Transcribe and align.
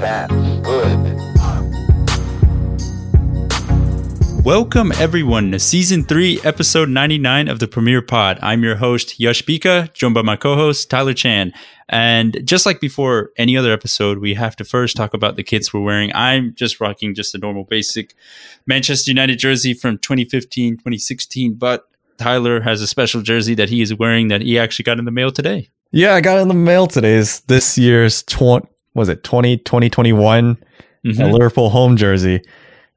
That's 0.00 0.32
good. 0.60 1.18
Welcome 4.42 4.92
everyone 4.92 5.52
to 5.52 5.58
season 5.58 6.04
three, 6.04 6.40
episode 6.42 6.88
99 6.88 7.48
of 7.48 7.58
the 7.58 7.68
Premier 7.68 8.00
Pod. 8.00 8.38
I'm 8.40 8.62
your 8.62 8.76
host, 8.76 9.20
Yash 9.20 9.42
Bhika, 9.44 9.92
joined 9.92 10.14
by 10.14 10.22
my 10.22 10.36
co-host, 10.36 10.88
Tyler 10.88 11.12
Chan. 11.12 11.52
And 11.90 12.40
just 12.44 12.64
like 12.64 12.80
before 12.80 13.30
any 13.36 13.58
other 13.58 13.74
episode, 13.74 14.20
we 14.20 14.32
have 14.34 14.56
to 14.56 14.64
first 14.64 14.96
talk 14.96 15.12
about 15.12 15.36
the 15.36 15.42
kits 15.42 15.74
we're 15.74 15.82
wearing. 15.82 16.10
I'm 16.14 16.54
just 16.54 16.80
rocking 16.80 17.14
just 17.14 17.34
a 17.34 17.38
normal 17.38 17.64
basic 17.64 18.14
Manchester 18.66 19.10
United 19.10 19.38
jersey 19.38 19.74
from 19.74 19.98
2015, 19.98 20.76
2016, 20.76 21.54
but 21.54 21.86
Tyler 22.16 22.62
has 22.62 22.80
a 22.80 22.86
special 22.86 23.20
jersey 23.20 23.54
that 23.54 23.68
he 23.68 23.82
is 23.82 23.94
wearing 23.94 24.28
that 24.28 24.40
he 24.40 24.58
actually 24.58 24.84
got 24.84 24.98
in 24.98 25.04
the 25.04 25.10
mail 25.10 25.30
today. 25.30 25.68
Yeah, 25.90 26.14
I 26.14 26.22
got 26.22 26.38
in 26.38 26.48
the 26.48 26.54
mail 26.54 26.86
today. 26.86 27.16
It's 27.16 27.40
this 27.40 27.76
year's 27.76 28.22
20, 28.22 28.66
was 28.94 29.08
it 29.08 29.22
20, 29.24 29.58
2021 29.58 30.56
Mhm. 31.04 31.32
Liverpool 31.32 31.70
home 31.70 31.96
jersey. 31.96 32.42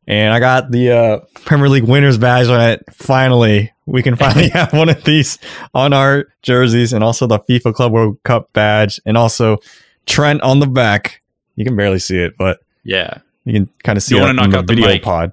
And 0.07 0.33
I 0.33 0.39
got 0.41 0.71
the 0.71 0.91
uh, 0.91 1.19
Premier 1.45 1.69
League 1.69 1.85
winners 1.85 2.17
badge 2.17 2.47
on 2.47 2.59
it. 2.59 2.83
Finally, 2.91 3.71
we 3.85 4.03
can 4.03 4.17
finally 4.17 4.49
have 4.53 4.73
one 4.73 4.89
of 4.89 5.01
these 5.05 5.39
on 5.73 5.93
our 5.93 6.25
jerseys 6.41 6.91
and 6.91 7.01
also 7.03 7.25
the 7.27 7.39
FIFA 7.39 7.73
Club 7.73 7.93
World 7.93 8.17
Cup 8.23 8.51
badge 8.51 8.99
and 9.05 9.15
also 9.17 9.59
Trent 10.05 10.41
on 10.41 10.59
the 10.59 10.67
back. 10.67 11.21
You 11.55 11.63
can 11.63 11.77
barely 11.77 11.99
see 11.99 12.17
it, 12.17 12.33
but 12.37 12.59
Yeah. 12.83 13.19
you 13.45 13.53
can 13.53 13.69
kind 13.85 13.95
of 13.97 14.03
see 14.03 14.15
You 14.17 14.25
it 14.25 14.33
knock 14.33 14.51
the 14.51 14.57
out 14.57 14.67
the 14.67 14.73
video 14.73 14.89
mic. 14.89 15.03
pod. 15.03 15.31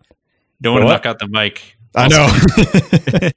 Don't 0.62 0.74
want 0.74 0.84
to 0.86 0.92
knock 0.92 1.06
out 1.06 1.18
the 1.18 1.26
mic. 1.26 1.76
I 1.96 2.06
know. 2.06 2.28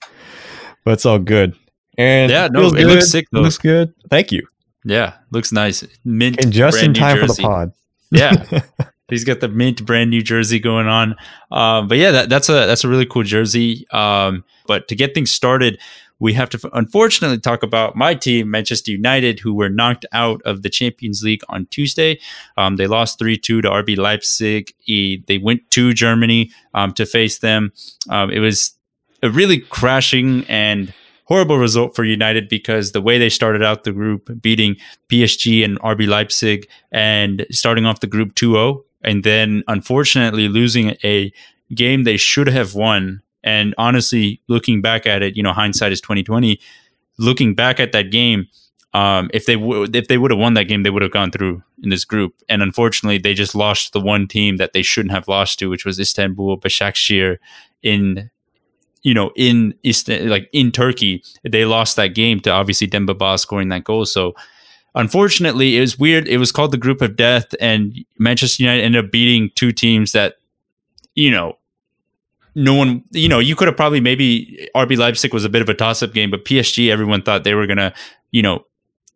but 0.84 0.92
it's 0.92 1.06
all 1.08 1.18
good. 1.18 1.56
And 1.98 2.32
Yeah, 2.32 2.50
no, 2.52 2.60
feels 2.70 2.76
it 2.76 2.86
looks 2.86 3.10
sick, 3.10 3.26
though. 3.32 3.42
Looks 3.42 3.58
good. 3.58 3.94
Thank 4.10 4.32
you. 4.32 4.46
Yeah, 4.86 5.14
looks 5.32 5.52
nice. 5.52 5.86
Mint 6.04 6.44
And 6.44 6.52
just 6.54 6.76
brand 6.78 6.98
in 6.98 7.02
time 7.02 7.20
for 7.20 7.28
the 7.28 7.42
pod. 7.42 7.74
Yeah. 8.12 8.62
He's 9.10 9.24
got 9.26 9.42
the 9.42 9.48
mint 9.50 9.86
brand 9.86 10.10
new 10.10 10.22
jersey 10.22 10.60
going 10.60 10.88
on. 10.88 11.16
Um, 11.52 11.88
but 11.88 11.98
yeah, 11.98 12.12
that, 12.12 12.30
that's 12.30 12.50
a 12.50 12.54
that's 12.66 12.84
a 12.84 12.88
really 12.88 13.06
cool 13.06 13.24
jersey. 13.24 13.86
Um, 13.92 14.44
but 14.66 14.88
to 14.88 14.96
get 14.96 15.14
things 15.14 15.30
started, 15.30 15.80
we 16.20 16.34
have 16.34 16.50
to 16.52 16.70
unfortunately 16.74 17.38
talk 17.40 17.64
about 17.64 17.96
my 17.96 18.16
team, 18.16 18.50
Manchester 18.50 18.92
United, 18.92 19.40
who 19.40 19.54
were 19.54 19.70
knocked 19.70 20.06
out 20.14 20.42
of 20.44 20.62
the 20.64 20.70
Champions 20.70 21.22
League 21.22 21.42
on 21.50 21.66
Tuesday. 21.68 22.20
Um, 22.58 22.78
they 22.78 22.88
lost 22.88 23.20
three 23.20 23.38
two 23.38 23.62
to 23.62 23.70
RB 23.70 23.98
Leipzig. 23.98 24.74
E- 24.86 25.22
They 25.28 25.38
went 25.38 25.70
to 25.72 25.94
Germany 25.94 26.52
um, 26.74 26.94
to 26.94 27.06
face 27.06 27.40
them. 27.40 27.72
Um, 28.10 28.32
it 28.32 28.40
was 28.40 28.74
a 29.22 29.30
really 29.30 29.60
crashing 29.60 30.46
and 30.48 30.94
horrible 31.26 31.58
result 31.58 31.96
for 31.96 32.04
United 32.04 32.50
because 32.50 32.92
the 32.92 33.02
way 33.02 33.18
they 33.18 33.30
started 33.30 33.64
out 33.64 33.84
the 33.84 33.92
group, 33.92 34.30
beating 34.42 34.76
PSG 35.10 35.64
and 35.64 35.80
RB 35.82 36.08
Leipzig 36.08 36.68
and 36.92 37.46
starting 37.52 37.86
off 37.86 38.02
the 38.02 38.08
group 38.08 38.36
2-0 38.36 38.84
and 39.04 39.24
then 39.24 39.64
unfortunately 39.68 40.48
losing 40.48 40.96
a 41.04 41.32
game 41.74 42.04
they 42.04 42.18
should 42.18 42.48
have 42.48 42.76
won. 42.76 43.22
And 43.44 43.76
honestly 43.78 44.42
looking 44.48 44.82
back 44.82 45.06
at 45.06 45.22
it 45.22 45.36
you 45.36 45.44
know 45.44 45.52
hindsight 45.52 45.92
is 45.92 46.00
2020 46.02 46.60
looking 47.18 47.56
back 47.56 47.80
at 47.80 47.92
that 47.92 48.10
game 48.10 48.48
um, 48.94 49.30
if 49.34 49.46
they 49.46 49.56
would 49.56 49.96
if 49.96 50.08
they 50.08 50.18
would 50.18 50.32
have 50.32 50.40
won 50.40 50.54
that 50.54 50.66
game 50.66 50.84
they 50.84 50.90
would 50.90 51.02
have 51.02 51.12
gone 51.12 51.32
through 51.32 51.64
in 51.82 51.90
this 51.90 52.06
group. 52.06 52.36
And 52.48 52.62
unfortunately 52.62 53.18
they 53.18 53.34
just 53.34 53.56
lost 53.56 53.92
the 53.92 54.00
one 54.00 54.28
team 54.28 54.58
that 54.58 54.74
they 54.74 54.82
shouldn't 54.82 55.14
have 55.14 55.28
lost 55.28 55.60
to 55.60 55.70
which 55.70 55.86
was 55.86 56.00
Istanbul 56.00 56.58
Başakşehir 56.58 57.38
in 57.82 58.30
you 59.04 59.14
know 59.14 59.32
in 59.36 59.74
Ist- 59.84 60.10
like 60.10 60.50
in 60.52 60.72
Turkey 60.72 61.24
they 61.44 61.66
lost 61.66 61.96
that 61.96 62.10
game 62.10 62.40
to 62.42 62.50
obviously 62.50 62.88
Demba 62.88 63.14
Ba 63.14 63.38
scoring 63.38 63.70
that 63.70 63.84
goal 63.84 64.06
so 64.06 64.34
unfortunately, 64.96 65.78
it 65.78 65.82
was 65.82 65.98
weird. 65.98 66.28
It 66.28 66.38
was 66.38 66.52
called 66.52 66.72
the 66.72 66.78
Group 66.78 67.02
of 67.02 67.16
Death, 67.16 67.54
and 67.60 67.98
Manchester 68.18 68.64
United 68.64 68.84
ended 68.84 69.06
up 69.06 69.12
beating 69.12 69.52
two 69.56 69.72
teams 69.72 70.12
that, 70.12 70.36
you 71.16 71.32
know, 71.32 71.58
no 72.56 72.76
one, 72.76 73.04
you 73.12 73.28
know, 73.28 73.40
you 73.40 73.56
could 73.56 73.68
have 73.68 73.78
probably 73.78 74.00
maybe 74.00 74.70
RB 74.76 74.98
Leipzig 74.98 75.34
was 75.34 75.44
a 75.44 75.50
bit 75.50 75.62
of 75.62 75.70
a 75.70 75.74
toss 75.74 76.04
up 76.04 76.14
game, 76.14 76.30
but 76.30 76.46
PSG, 76.46 76.92
everyone 76.92 77.24
thought 77.24 77.44
they 77.44 77.56
were 77.56 77.66
going 77.66 77.78
to, 77.78 77.92
you 78.32 78.44
know, 78.44 78.66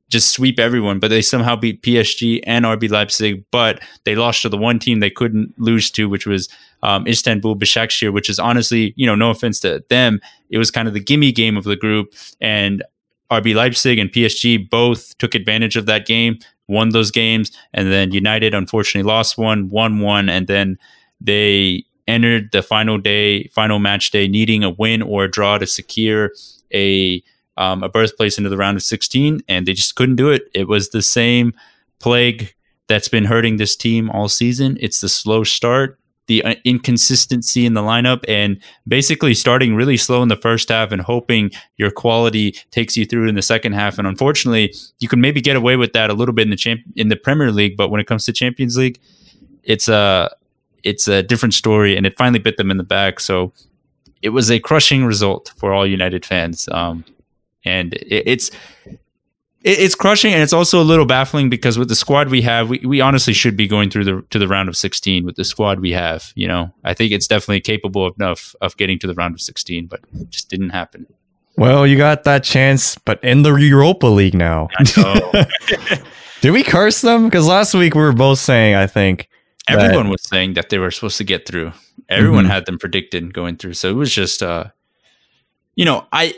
just 0.09 0.31
sweep 0.31 0.59
everyone, 0.59 0.99
but 0.99 1.09
they 1.09 1.21
somehow 1.21 1.55
beat 1.55 1.81
PSG 1.81 2.41
and 2.45 2.65
RB 2.65 2.89
Leipzig, 2.89 3.43
but 3.51 3.81
they 4.05 4.15
lost 4.15 4.41
to 4.41 4.49
the 4.49 4.57
one 4.57 4.79
team 4.79 4.99
they 4.99 5.09
couldn't 5.09 5.53
lose 5.59 5.91
to, 5.91 6.07
which 6.07 6.25
was 6.25 6.47
um, 6.83 7.05
Istanbul 7.07 7.55
Başakşehir, 7.55 8.13
which 8.13 8.29
is 8.29 8.39
honestly, 8.39 8.93
you 8.95 9.05
know, 9.05 9.15
no 9.15 9.31
offense 9.31 9.59
to 9.61 9.83
them, 9.89 10.21
it 10.49 10.57
was 10.57 10.71
kind 10.71 10.87
of 10.87 10.93
the 10.93 10.99
gimme 11.03 11.31
game 11.31 11.57
of 11.57 11.65
the 11.65 11.75
group, 11.75 12.13
and 12.39 12.83
RB 13.31 13.53
Leipzig 13.53 13.99
and 13.99 14.09
PSG 14.09 14.69
both 14.69 15.17
took 15.17 15.35
advantage 15.35 15.75
of 15.75 15.85
that 15.87 16.05
game, 16.05 16.39
won 16.67 16.89
those 16.89 17.11
games, 17.11 17.51
and 17.73 17.91
then 17.91 18.11
United 18.11 18.53
unfortunately 18.53 19.07
lost 19.07 19.37
one, 19.37 19.69
won 19.69 19.99
one, 19.99 20.29
and 20.29 20.47
then 20.47 20.77
they 21.19 21.83
entered 22.07 22.51
the 22.53 22.61
final 22.61 22.97
day, 22.97 23.47
final 23.49 23.79
match 23.79 24.11
day, 24.11 24.27
needing 24.27 24.63
a 24.63 24.69
win 24.69 25.01
or 25.01 25.25
a 25.25 25.31
draw 25.31 25.57
to 25.57 25.67
secure 25.67 26.31
a 26.73 27.21
um, 27.57 27.83
a 27.83 27.89
birthplace 27.89 28.37
into 28.37 28.49
the 28.49 28.57
round 28.57 28.77
of 28.77 28.83
16, 28.83 29.41
and 29.47 29.65
they 29.65 29.73
just 29.73 29.95
couldn't 29.95 30.15
do 30.15 30.29
it. 30.29 30.49
It 30.53 30.67
was 30.67 30.89
the 30.89 31.01
same 31.01 31.53
plague 31.99 32.53
that's 32.87 33.09
been 33.09 33.25
hurting 33.25 33.57
this 33.57 33.75
team 33.75 34.09
all 34.09 34.29
season. 34.29 34.77
It's 34.79 35.01
the 35.01 35.09
slow 35.09 35.43
start, 35.43 35.99
the 36.27 36.43
uh, 36.43 36.55
inconsistency 36.63 37.65
in 37.65 37.73
the 37.73 37.81
lineup, 37.81 38.23
and 38.27 38.59
basically 38.87 39.33
starting 39.33 39.75
really 39.75 39.97
slow 39.97 40.21
in 40.21 40.29
the 40.29 40.35
first 40.35 40.69
half 40.69 40.91
and 40.91 41.01
hoping 41.01 41.51
your 41.77 41.91
quality 41.91 42.55
takes 42.71 42.95
you 42.95 43.05
through 43.05 43.27
in 43.27 43.35
the 43.35 43.41
second 43.41 43.73
half. 43.73 43.97
And 43.97 44.07
unfortunately, 44.07 44.73
you 44.99 45.07
can 45.07 45.19
maybe 45.19 45.41
get 45.41 45.55
away 45.55 45.75
with 45.75 45.93
that 45.93 46.09
a 46.09 46.13
little 46.13 46.33
bit 46.33 46.43
in 46.43 46.49
the 46.49 46.55
champ 46.55 46.81
in 46.95 47.09
the 47.09 47.15
Premier 47.15 47.51
League, 47.51 47.75
but 47.75 47.89
when 47.89 47.99
it 47.99 48.07
comes 48.07 48.25
to 48.25 48.33
Champions 48.33 48.77
League, 48.77 48.99
it's 49.63 49.87
a 49.87 50.29
it's 50.83 51.07
a 51.07 51.23
different 51.23 51.53
story, 51.53 51.97
and 51.97 52.05
it 52.05 52.17
finally 52.17 52.39
bit 52.39 52.55
them 52.57 52.71
in 52.71 52.77
the 52.77 52.83
back. 52.83 53.19
So 53.19 53.51
it 54.21 54.29
was 54.29 54.49
a 54.49 54.59
crushing 54.59 55.05
result 55.05 55.53
for 55.57 55.73
all 55.73 55.85
United 55.85 56.25
fans, 56.25 56.69
um, 56.71 57.03
and 57.67 57.93
it, 57.93 58.23
it's 58.25 58.49
it- 59.63 59.79
it's 59.79 59.95
crushing 59.95 60.33
and 60.33 60.41
it's 60.41 60.53
also 60.53 60.81
a 60.81 60.83
little 60.85 61.05
baffling 61.05 61.49
because 61.49 61.77
with 61.77 61.89
the 61.89 61.95
squad 61.95 62.29
we 62.29 62.41
have 62.41 62.69
we, 62.69 62.79
we 62.85 63.01
honestly 63.01 63.33
should 63.33 63.57
be 63.57 63.67
going 63.67 63.89
through 63.89 64.05
the 64.05 64.23
to 64.29 64.39
the 64.39 64.47
round 64.47 64.69
of 64.69 64.77
16 64.77 65.25
with 65.25 65.35
the 65.35 65.43
squad 65.43 65.79
we 65.81 65.91
have 65.91 66.31
you 66.35 66.47
know 66.47 66.71
i 66.85 66.93
think 66.93 67.11
it's 67.11 67.27
definitely 67.27 67.59
capable 67.59 68.09
enough 68.19 68.55
of 68.61 68.77
getting 68.77 68.97
to 68.99 69.07
the 69.07 69.13
round 69.15 69.33
of 69.35 69.41
16 69.41 69.87
but 69.87 69.99
it 70.13 70.29
just 70.29 70.49
didn't 70.49 70.69
happen 70.69 71.05
Well, 71.57 71.87
you 71.87 71.97
got 71.97 72.23
that 72.25 72.43
chance, 72.43 72.97
but 73.03 73.17
in 73.23 73.41
the 73.41 73.55
Europa 73.55 74.05
League 74.07 74.35
now. 74.35 74.67
Did 76.41 76.51
we 76.51 76.63
curse 76.63 77.01
them? 77.01 77.25
Because 77.25 77.47
last 77.47 77.73
week 77.73 77.95
we 77.95 78.01
were 78.01 78.13
both 78.13 78.37
saying, 78.39 78.75
I 78.75 78.85
think, 78.85 79.27
that- 79.67 79.79
everyone 79.79 80.09
was 80.09 80.21
saying 80.21 80.53
that 80.53 80.69
they 80.69 80.77
were 80.77 80.91
supposed 80.91 81.17
to 81.17 81.23
get 81.23 81.47
through 81.47 81.71
everyone 82.09 82.45
Mhm. 82.45 82.49
had 82.49 82.65
them 82.67 82.77
predicted 82.77 83.33
going 83.33 83.57
through 83.57 83.73
so 83.73 83.89
it 83.89 83.95
was 83.95 84.13
just 84.13 84.41
uh 84.41 84.65
you 85.75 85.83
know 85.83 86.05
i 86.13 86.33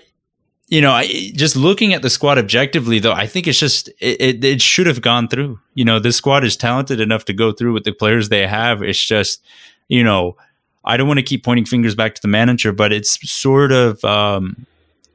you 0.69 0.81
know 0.81 0.91
I, 0.91 1.31
just 1.35 1.55
looking 1.55 1.93
at 1.93 2.01
the 2.01 2.09
squad 2.09 2.37
objectively 2.37 2.99
though 2.99 3.11
i 3.11 3.27
think 3.27 3.47
it's 3.47 3.59
just 3.59 3.89
it, 3.99 4.21
it, 4.21 4.43
it 4.43 4.61
should 4.61 4.87
have 4.87 5.01
gone 5.01 5.27
through. 5.27 5.59
You 5.73 5.85
know 5.85 5.99
this 5.99 6.15
squad 6.17 6.43
is 6.43 6.55
talented 6.55 6.99
enough 6.99 7.25
to 7.25 7.33
go 7.33 7.51
through 7.51 7.73
with 7.73 7.83
the 7.83 7.93
players 7.93 8.29
they 8.29 8.47
have. 8.47 8.81
It's 8.81 9.03
just 9.03 9.43
you 9.87 10.03
know 10.03 10.37
i 10.85 10.95
don't 10.95 11.07
want 11.07 11.19
to 11.19 11.25
keep 11.25 11.43
pointing 11.43 11.65
fingers 11.65 11.95
back 11.95 12.15
to 12.15 12.21
the 12.21 12.27
manager 12.27 12.71
but 12.71 12.93
it's 12.93 13.19
sort 13.29 13.71
of 13.71 14.03
um 14.05 14.65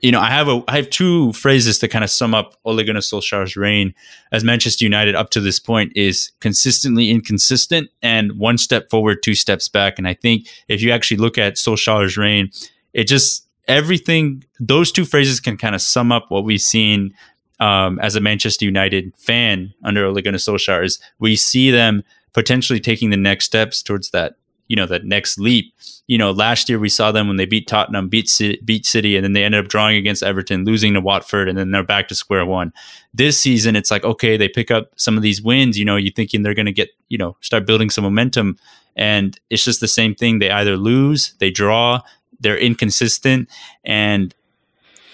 you 0.04 0.12
know, 0.12 0.20
I 0.20 0.28
have 0.28 0.48
a 0.48 0.62
I 0.68 0.76
have 0.76 0.90
two 0.90 1.32
phrases 1.32 1.78
to 1.78 1.88
kind 1.88 2.04
of 2.04 2.10
sum 2.10 2.34
up 2.34 2.56
Ole 2.66 2.84
Gunnar 2.84 3.00
Solskjaer's 3.00 3.56
reign. 3.56 3.94
As 4.32 4.44
Manchester 4.44 4.84
United 4.84 5.14
up 5.14 5.30
to 5.30 5.40
this 5.40 5.58
point 5.58 5.92
is 5.96 6.30
consistently 6.40 7.10
inconsistent 7.10 7.88
and 8.02 8.38
one 8.38 8.58
step 8.58 8.90
forward, 8.90 9.22
two 9.22 9.34
steps 9.34 9.66
back. 9.66 9.96
And 9.96 10.06
I 10.06 10.12
think 10.12 10.46
if 10.68 10.82
you 10.82 10.90
actually 10.90 11.16
look 11.16 11.38
at 11.38 11.54
Solskjaer's 11.54 12.18
reign, 12.18 12.50
it 12.92 13.04
just 13.04 13.48
everything 13.68 14.44
those 14.60 14.92
two 14.92 15.04
phrases 15.04 15.40
can 15.40 15.56
kind 15.56 15.74
of 15.74 15.80
sum 15.80 16.12
up 16.12 16.26
what 16.30 16.44
we've 16.44 16.60
seen 16.60 17.14
um, 17.60 17.98
as 18.00 18.16
a 18.16 18.20
Manchester 18.20 18.64
United 18.64 19.14
fan 19.16 19.72
under 19.84 20.04
Ole 20.04 20.20
Gunnar 20.20 20.38
Solskjaer 20.38 20.84
is 20.84 20.98
we 21.18 21.36
see 21.36 21.70
them 21.70 22.02
potentially 22.32 22.80
taking 22.80 23.10
the 23.10 23.16
next 23.16 23.44
steps 23.44 23.82
towards 23.82 24.10
that 24.10 24.36
you 24.68 24.76
know 24.76 24.86
that 24.86 25.04
next 25.04 25.38
leap. 25.38 25.72
You 26.06 26.18
know, 26.18 26.30
last 26.30 26.68
year 26.68 26.78
we 26.78 26.88
saw 26.88 27.12
them 27.12 27.28
when 27.28 27.36
they 27.36 27.46
beat 27.46 27.66
Tottenham, 27.66 28.08
beat 28.08 28.28
City, 28.28 28.60
beat 28.64 28.84
City, 28.84 29.16
and 29.16 29.24
then 29.24 29.32
they 29.32 29.44
ended 29.44 29.64
up 29.64 29.70
drawing 29.70 29.96
against 29.96 30.22
Everton, 30.22 30.64
losing 30.64 30.94
to 30.94 31.00
Watford, 31.00 31.48
and 31.48 31.56
then 31.56 31.70
they're 31.70 31.82
back 31.82 32.08
to 32.08 32.14
square 32.14 32.44
one. 32.44 32.72
This 33.12 33.40
season, 33.40 33.76
it's 33.76 33.90
like 33.90 34.04
okay, 34.04 34.36
they 34.36 34.48
pick 34.48 34.70
up 34.70 34.90
some 34.96 35.16
of 35.16 35.22
these 35.22 35.42
wins. 35.42 35.78
You 35.78 35.84
know, 35.84 35.96
you're 35.96 36.12
thinking 36.12 36.42
they're 36.42 36.54
going 36.54 36.66
to 36.66 36.72
get 36.72 36.90
you 37.08 37.18
know 37.18 37.36
start 37.40 37.66
building 37.66 37.90
some 37.90 38.04
momentum, 38.04 38.58
and 38.96 39.38
it's 39.50 39.64
just 39.64 39.80
the 39.80 39.88
same 39.88 40.14
thing. 40.14 40.38
They 40.38 40.50
either 40.50 40.76
lose, 40.76 41.34
they 41.38 41.50
draw, 41.50 42.00
they're 42.44 42.56
inconsistent, 42.56 43.48
and 43.84 44.32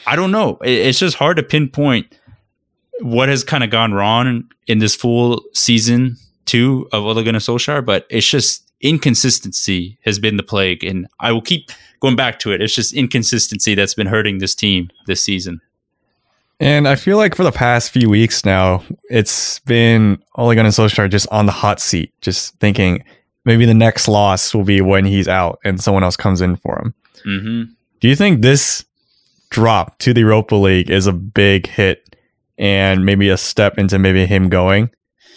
I 0.06 0.16
don't 0.16 0.30
know. 0.30 0.58
It's 0.62 0.98
just 0.98 1.16
hard 1.16 1.38
to 1.38 1.42
pinpoint 1.42 2.14
what 3.00 3.30
has 3.30 3.42
kind 3.42 3.64
of 3.64 3.70
gone 3.70 3.94
wrong 3.94 4.44
in 4.66 4.78
this 4.78 4.94
full 4.94 5.42
season 5.54 6.16
two 6.44 6.88
of 6.92 7.04
Ole 7.04 7.22
Gunnar 7.22 7.38
Solskjaer, 7.38 7.84
but 7.84 8.06
it's 8.10 8.28
just 8.28 8.70
inconsistency 8.80 9.98
has 10.04 10.18
been 10.18 10.36
the 10.36 10.42
plague, 10.42 10.84
and 10.84 11.06
I 11.20 11.32
will 11.32 11.42
keep 11.42 11.70
going 12.00 12.16
back 12.16 12.38
to 12.40 12.52
it. 12.52 12.60
It's 12.60 12.74
just 12.74 12.92
inconsistency 12.92 13.74
that's 13.74 13.94
been 13.94 14.06
hurting 14.06 14.38
this 14.38 14.54
team 14.54 14.90
this 15.06 15.22
season. 15.22 15.60
And 16.58 16.86
I 16.86 16.94
feel 16.94 17.16
like 17.16 17.34
for 17.34 17.44
the 17.44 17.52
past 17.52 17.90
few 17.90 18.10
weeks 18.10 18.44
now, 18.44 18.82
it's 19.08 19.60
been 19.60 20.22
Ole 20.34 20.54
Gunnar 20.54 20.70
Solskjaer 20.70 21.10
just 21.10 21.26
on 21.30 21.46
the 21.46 21.52
hot 21.52 21.80
seat, 21.80 22.12
just 22.20 22.54
thinking 22.56 23.02
maybe 23.46 23.64
the 23.64 23.74
next 23.74 24.08
loss 24.08 24.54
will 24.54 24.64
be 24.64 24.82
when 24.82 25.06
he's 25.06 25.28
out 25.28 25.58
and 25.64 25.80
someone 25.80 26.04
else 26.04 26.16
comes 26.16 26.42
in 26.42 26.56
for 26.56 26.78
him. 26.78 26.94
Mm-hmm. 27.26 27.72
Do 28.00 28.08
you 28.08 28.16
think 28.16 28.40
this 28.42 28.84
drop 29.50 29.98
to 29.98 30.12
the 30.14 30.20
Europa 30.20 30.54
League 30.54 30.90
is 30.90 31.06
a 31.06 31.12
big 31.12 31.66
hit 31.66 32.16
and 32.58 33.04
maybe 33.04 33.28
a 33.28 33.36
step 33.36 33.78
into 33.78 33.98
maybe 33.98 34.26
him 34.26 34.48
going? 34.48 34.90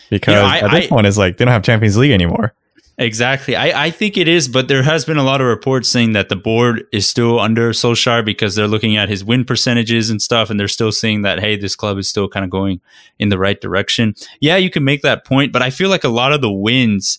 Because 0.10 0.34
You 0.36 0.40
know, 0.42 0.46
I- 0.46 0.58
at 0.60 0.72
this 0.72 0.86
I- 0.86 0.90
point, 0.90 1.08
it's 1.08 1.18
like 1.18 1.38
they 1.38 1.46
don't 1.46 1.52
have 1.54 1.64
Champions 1.64 1.98
League 1.98 2.12
anymore. 2.12 2.54
Exactly. 3.00 3.56
I, 3.56 3.86
I 3.86 3.90
think 3.90 4.18
it 4.18 4.28
is, 4.28 4.48
but 4.48 4.68
there 4.68 4.84
has 4.84 5.04
been 5.04 5.18
a 5.18 5.24
lot 5.24 5.42
of 5.42 5.48
reports 5.48 5.90
saying 5.90 6.14
that 6.14 6.30
the 6.30 6.36
board 6.36 6.84
is 6.94 7.08
still 7.08 7.40
under 7.40 7.72
Solskjaer 7.72 8.24
because 8.24 8.54
they're 8.54 8.68
looking 8.68 8.98
at 8.98 9.10
his 9.10 9.24
win 9.26 9.46
percentages 9.46 10.12
and 10.12 10.22
stuff, 10.22 10.52
and 10.52 10.60
they're 10.60 10.68
still 10.68 10.92
seeing 10.92 11.24
that, 11.24 11.40
hey, 11.40 11.56
this 11.58 11.76
club 11.76 11.98
is 11.98 12.08
still 12.08 12.30
kind 12.30 12.44
of 12.44 12.52
going 12.52 12.82
in 13.18 13.30
the 13.30 13.40
right 13.40 13.60
direction. 13.60 14.14
Yeah, 14.42 14.58
you 14.58 14.70
can 14.70 14.84
make 14.84 15.02
that 15.02 15.26
point, 15.26 15.52
but 15.52 15.64
I 15.64 15.72
feel 15.72 15.90
like 15.90 16.04
a 16.04 16.10
lot 16.10 16.34
of 16.34 16.42
the 16.42 16.52
wins 16.52 17.18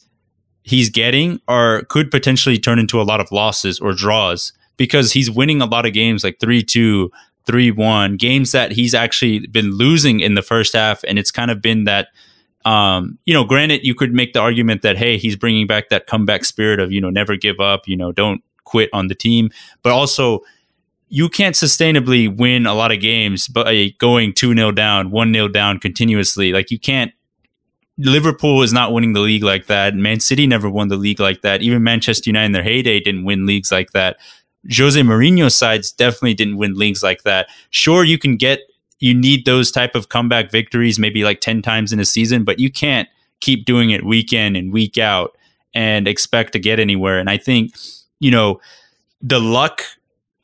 he's 0.65 0.91
getting 0.91 1.41
are 1.47 1.85
could 1.85 2.11
potentially 2.11 2.59
turn 2.59 2.79
into 2.79 3.01
a 3.01 3.05
lot 3.05 3.21
of 3.21 3.31
losses 3.31 3.79
or 3.79 3.93
draws 3.93 4.53
because 4.77 5.13
he's 5.13 5.31
winning 5.31 5.63
a 5.63 5.67
lot 5.67 5.87
of 5.87 5.93
games 5.93 6.25
like 6.25 6.39
3-2, 6.41 7.09
3-1, 7.47 8.19
games 8.19 8.51
that 8.51 8.73
he's 8.73 8.93
actually 8.93 9.47
been 9.47 9.71
losing 9.71 10.19
in 10.19 10.35
the 10.35 10.43
first 10.43 10.73
half, 10.73 11.05
and 11.05 11.19
it's 11.19 11.31
kind 11.31 11.53
of 11.53 11.63
been 11.63 11.85
that 11.85 12.09
um, 12.65 13.19
you 13.27 13.35
know, 13.35 13.45
granted, 13.45 13.85
you 13.85 13.95
could 13.95 14.15
make 14.15 14.33
the 14.33 14.41
argument 14.41 14.81
that 14.83 14.97
hey, 14.97 15.19
he's 15.19 15.37
bringing 15.37 15.67
back 15.67 15.91
that 15.91 16.07
comeback 16.07 16.45
spirit 16.45 16.81
of 16.81 16.91
you 16.91 17.01
know 17.01 17.11
never 17.11 17.37
give 17.37 17.61
up, 17.61 17.87
you 17.87 17.97
know, 17.97 18.11
don't 18.11 18.43
quit 18.65 18.89
on 18.93 19.09
the 19.09 19.15
team, 19.15 19.51
but 19.83 19.93
also 19.93 20.41
you 21.09 21.29
can't 21.29 21.55
sustainably 21.55 22.35
win 22.35 22.67
a 22.67 22.75
lot 22.75 22.91
of 22.91 23.01
games 23.01 23.47
by 23.47 23.95
going 23.99 24.33
2 24.33 24.55
0 24.55 24.73
down, 24.73 25.11
1 25.11 25.33
0 25.33 25.49
down 25.49 25.79
continuously. 25.79 26.53
Like, 26.53 26.71
you 26.71 26.79
can't. 26.79 27.13
Liverpool 27.99 28.63
is 28.63 28.73
not 28.73 28.93
winning 28.93 29.13
the 29.13 29.21
league 29.21 29.45
like 29.45 29.67
that. 29.67 29.95
Man 29.95 30.21
City 30.21 30.47
never 30.47 30.69
won 30.69 30.89
the 30.89 30.97
league 30.97 31.21
like 31.21 31.43
that. 31.43 31.63
Even 31.63 31.83
Manchester 31.83 32.29
United 32.29 32.47
in 32.47 32.53
their 32.53 32.63
heyday 32.63 33.01
didn't 33.01 33.25
win 33.25 33.47
leagues 33.47 33.71
like 33.71 33.93
that. 33.93 34.17
Jose 34.75 35.01
Mourinho's 35.01 35.55
sides 35.55 35.93
definitely 35.93 36.35
didn't 36.35 36.57
win 36.57 36.75
leagues 36.75 37.03
like 37.03 37.23
that. 37.23 37.49
Sure, 37.71 38.03
you 38.03 38.19
can 38.19 38.37
get 38.37 38.61
you 39.01 39.13
need 39.13 39.45
those 39.45 39.71
type 39.71 39.95
of 39.95 40.09
comeback 40.09 40.51
victories 40.51 40.99
maybe 40.99 41.25
like 41.25 41.41
10 41.41 41.63
times 41.63 41.93
in 41.93 42.01
a 42.01 42.05
season, 42.05 42.43
but 42.45 42.59
you 42.59 42.71
can't 42.71 43.09
keep 43.41 43.67
doing 43.67 43.91
it 43.91 44.05
week 44.05 44.33
in 44.33 44.57
and 44.57 44.73
week 44.73 44.97
out 44.97 45.37
and 45.75 46.09
expect 46.09 46.53
to 46.53 46.59
get 46.59 46.81
anywhere. 46.81 47.19
And 47.19 47.29
I 47.29 47.37
think, 47.37 47.75
you 48.21 48.31
know, 48.31 48.61
the 49.21 49.41
luck 49.41 49.83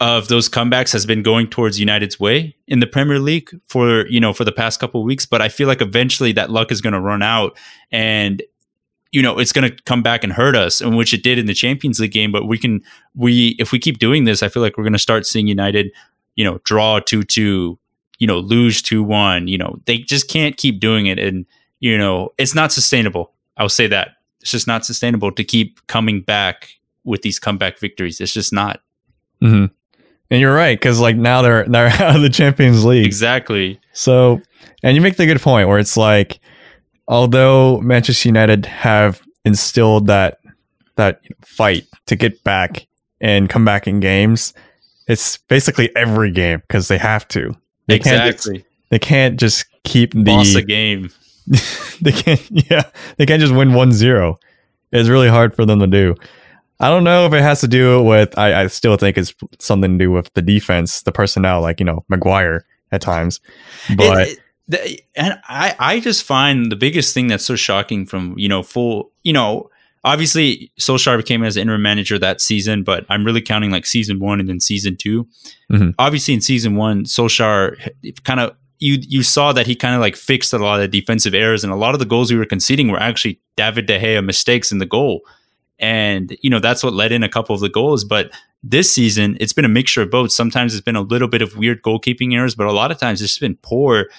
of 0.00 0.29
those 0.29 0.49
comebacks 0.49 0.93
has 0.93 1.05
been 1.05 1.23
going 1.23 1.49
towards 1.49 1.79
United's 1.79 2.19
way 2.19 2.56
in 2.67 2.81
the 2.81 2.87
Premier 2.87 3.19
League 3.19 3.50
for, 3.67 4.06
you 4.08 4.19
know, 4.19 4.32
for 4.32 4.44
the 4.44 4.52
past 4.52 4.81
couple 4.81 5.00
of 5.00 5.05
weeks, 5.05 5.26
but 5.26 5.43
I 5.43 5.49
feel 5.49 5.69
like 5.69 5.82
eventually 5.82 6.32
that 6.32 6.50
luck 6.50 6.73
is 6.73 6.81
going 6.81 6.94
to 6.94 7.00
run 7.00 7.23
out 7.23 7.56
and 7.93 8.43
you 9.12 9.23
know, 9.23 9.38
it's 9.38 9.50
going 9.50 9.69
to 9.69 9.82
come 9.82 10.02
back 10.02 10.23
and 10.23 10.32
hurt 10.32 10.55
us, 10.55 10.81
and 10.81 10.97
which 10.97 11.12
it 11.12 11.25
did 11.25 11.37
in 11.37 11.47
the 11.47 11.55
Champions 11.55 11.99
League 11.99 12.12
game, 12.12 12.31
but 12.31 12.47
we 12.47 12.56
can 12.56 12.81
we 13.14 13.56
if 13.58 13.73
we 13.73 13.79
keep 13.79 13.99
doing 13.99 14.25
this, 14.25 14.41
I 14.43 14.49
feel 14.49 14.62
like 14.62 14.79
we're 14.79 14.85
going 14.85 14.93
to 14.93 15.00
start 15.00 15.26
seeing 15.26 15.49
United, 15.49 15.91
you 16.37 16.44
know, 16.44 16.61
draw 16.62 17.00
2-2, 17.00 17.76
you 18.19 18.26
know, 18.26 18.38
lose 18.38 18.81
2-1, 18.82 19.49
you 19.49 19.58
know. 19.58 19.81
They 19.87 19.99
just 19.99 20.29
can't 20.29 20.56
keep 20.56 20.79
doing 20.79 21.06
it 21.06 21.19
and 21.19 21.44
you 21.81 21.99
know, 21.99 22.32
it's 22.38 22.55
not 22.55 22.70
sustainable. 22.70 23.32
I'll 23.56 23.69
say 23.69 23.88
that. 23.88 24.11
It's 24.43 24.52
just 24.52 24.67
not 24.67 24.85
sustainable 24.85 25.32
to 25.32 25.43
keep 25.43 25.85
coming 25.88 26.20
back 26.20 26.69
with 27.05 27.23
these 27.23 27.38
comeback 27.38 27.79
victories. 27.79 28.20
It's 28.20 28.32
just 28.32 28.52
not. 28.52 28.81
hmm 29.41 29.67
And 30.30 30.40
you're 30.40 30.54
right 30.54 30.78
because 30.78 31.00
like 31.00 31.16
now 31.16 31.42
they're 31.42 31.64
they're 31.64 31.86
out 32.00 32.16
of 32.16 32.22
the 32.22 32.30
Champions 32.30 32.84
League. 32.84 33.06
Exactly. 33.06 33.80
So, 33.92 34.40
and 34.82 34.94
you 34.94 35.00
make 35.00 35.16
the 35.16 35.26
good 35.26 35.40
point 35.40 35.68
where 35.68 35.78
it's 35.78 35.96
like, 35.96 36.40
although 37.08 37.80
Manchester 37.80 38.28
United 38.28 38.66
have 38.66 39.22
instilled 39.44 40.06
that 40.06 40.38
that 40.96 41.20
fight 41.42 41.86
to 42.06 42.16
get 42.16 42.42
back 42.44 42.86
and 43.20 43.48
come 43.48 43.64
back 43.64 43.86
in 43.86 44.00
games, 44.00 44.54
it's 45.08 45.38
basically 45.38 45.94
every 45.96 46.30
game 46.30 46.60
because 46.60 46.88
they 46.88 46.98
have 46.98 47.26
to. 47.28 47.56
They 47.88 47.98
can't. 47.98 48.32
Just, 48.32 48.46
exactly. 48.46 48.64
they 48.90 48.98
can't 48.98 49.40
just 49.40 49.64
keep 49.84 50.12
the. 50.12 50.54
A 50.56 50.62
game. 50.66 51.10
they 52.00 52.12
can't. 52.12 52.48
Yeah, 52.50 52.84
they 53.16 53.26
can't 53.26 53.40
just 53.40 53.54
win 53.54 53.70
1-0. 53.70 54.36
It's 54.92 55.08
really 55.08 55.28
hard 55.28 55.54
for 55.54 55.66
them 55.66 55.80
to 55.80 55.86
do. 55.86 56.14
I 56.80 56.88
don't 56.88 57.04
know 57.04 57.26
if 57.26 57.32
it 57.32 57.42
has 57.42 57.60
to 57.60 57.68
do 57.68 58.02
with. 58.02 58.36
I, 58.38 58.62
I 58.62 58.66
still 58.68 58.96
think 58.96 59.18
it's 59.18 59.34
something 59.58 59.98
to 59.98 60.04
do 60.04 60.10
with 60.10 60.32
the 60.34 60.42
defense, 60.42 61.02
the 61.02 61.12
personnel, 61.12 61.60
like 61.60 61.78
you 61.80 61.86
know 61.86 62.04
Maguire 62.08 62.64
at 62.92 63.00
times. 63.02 63.40
But 63.96 64.28
It- 64.28 64.28
it- 64.32 64.38
the- 64.68 65.00
and 65.16 65.38
I, 65.48 65.74
I 65.78 66.00
just 66.00 66.22
find 66.24 66.70
the 66.70 66.76
biggest 66.76 67.12
thing 67.12 67.26
that's 67.26 67.44
so 67.44 67.56
shocking 67.56 68.06
from 68.06 68.34
you 68.38 68.48
know 68.48 68.62
full 68.62 69.10
you 69.24 69.32
know 69.32 69.68
obviously 70.04 70.72
Solskjaer 70.80 71.16
became 71.18 71.42
as 71.44 71.56
interim 71.58 71.82
manager 71.82 72.18
that 72.18 72.40
season, 72.40 72.84
but 72.84 73.04
I'm 73.10 73.24
really 73.24 73.42
counting 73.42 73.70
like 73.70 73.84
season 73.84 74.18
one 74.18 74.40
and 74.40 74.48
then 74.48 74.58
season 74.60 74.96
2 74.96 75.26
Mhm. 75.72 75.94
Obviously, 75.98 76.34
in 76.34 76.40
season 76.40 76.74
one, 76.76 77.04
Solskjaer 77.04 77.76
kind 78.24 78.40
of 78.40 78.54
you 78.78 78.98
you 79.02 79.22
saw 79.22 79.52
that 79.52 79.66
he 79.66 79.74
kind 79.74 79.94
of 79.94 80.00
like 80.00 80.16
fixed 80.16 80.52
a 80.54 80.58
lot 80.58 80.80
of 80.80 80.90
defensive 80.90 81.34
errors, 81.34 81.62
and 81.64 81.72
a 81.72 81.76
lot 81.76 81.94
of 81.94 81.98
the 82.00 82.06
goals 82.06 82.32
we 82.32 82.38
were 82.38 82.46
conceding 82.46 82.88
were 82.88 82.98
actually 83.02 83.38
David 83.56 83.86
De 83.86 83.98
Gea 84.00 84.24
mistakes 84.24 84.72
in 84.72 84.78
the 84.78 84.86
goal, 84.86 85.20
and 85.80 86.36
you 86.42 86.50
know 86.50 86.60
that's 86.60 86.84
what 86.84 86.92
led 86.92 87.12
in 87.12 87.22
a 87.22 87.28
couple 87.28 87.54
of 87.54 87.60
the 87.60 87.68
goals, 87.68 88.04
but. 88.04 88.30
This 88.62 88.92
season, 88.94 89.38
it's 89.40 89.54
been 89.54 89.64
a 89.64 89.70
mixture 89.70 90.02
of 90.02 90.10
both. 90.10 90.32
Sometimes 90.32 90.74
it's 90.74 90.84
been 90.84 90.94
a 90.94 91.00
little 91.00 91.28
bit 91.28 91.40
of 91.40 91.56
weird 91.56 91.80
goalkeeping 91.80 92.34
errors, 92.34 92.54
but 92.54 92.66
a 92.66 92.72
lot 92.72 92.90
of 92.90 92.98
times 92.98 93.22
it's 93.22 93.38
been 93.38 93.56
poor 93.62 94.10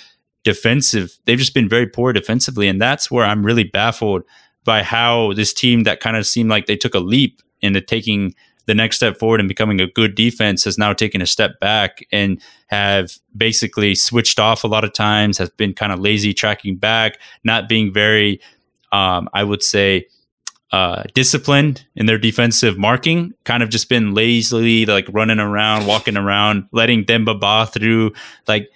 defensive. 0.43 1.15
They've 1.25 1.37
just 1.37 1.53
been 1.53 1.69
very 1.69 1.85
poor 1.85 2.11
defensively, 2.11 2.67
and 2.67 2.81
that's 2.81 3.11
where 3.11 3.23
I'm 3.23 3.45
really 3.45 3.65
baffled 3.65 4.23
by 4.63 4.81
how 4.81 5.33
this 5.33 5.53
team 5.53 5.83
that 5.83 5.99
kind 5.99 6.17
of 6.17 6.25
seemed 6.25 6.49
like 6.49 6.65
they 6.65 6.75
took 6.75 6.95
a 6.95 6.99
leap 6.99 7.43
into 7.61 7.81
taking 7.81 8.33
the 8.65 8.75
next 8.75 8.95
step 8.95 9.17
forward 9.17 9.39
and 9.39 9.49
becoming 9.49 9.81
a 9.81 9.87
good 9.87 10.15
defense 10.15 10.63
has 10.63 10.77
now 10.77 10.93
taken 10.93 11.21
a 11.21 11.25
step 11.25 11.59
back 11.59 12.05
and 12.11 12.41
have 12.67 13.17
basically 13.35 13.95
switched 13.95 14.39
off 14.39 14.63
a 14.63 14.67
lot 14.67 14.83
of 14.83 14.93
times, 14.93 15.37
has 15.37 15.49
been 15.49 15.73
kind 15.73 15.91
of 15.91 15.99
lazy 15.99 16.33
tracking 16.33 16.75
back, 16.75 17.19
not 17.43 17.67
being 17.67 17.91
very, 17.91 18.39
um, 18.91 19.27
I 19.33 19.43
would 19.43 19.63
say, 19.63 20.05
uh, 20.71 21.03
disciplined 21.13 21.85
in 21.95 22.05
their 22.05 22.17
defensive 22.17 22.77
marking, 22.77 23.33
kind 23.43 23.61
of 23.61 23.69
just 23.69 23.89
been 23.89 24.13
lazily 24.13 24.85
like 24.85 25.05
running 25.09 25.39
around, 25.39 25.85
walking 25.85 26.15
around, 26.15 26.67
letting 26.71 27.03
Demba 27.03 27.35
Ba 27.35 27.65
through. 27.65 28.13
Like 28.47 28.69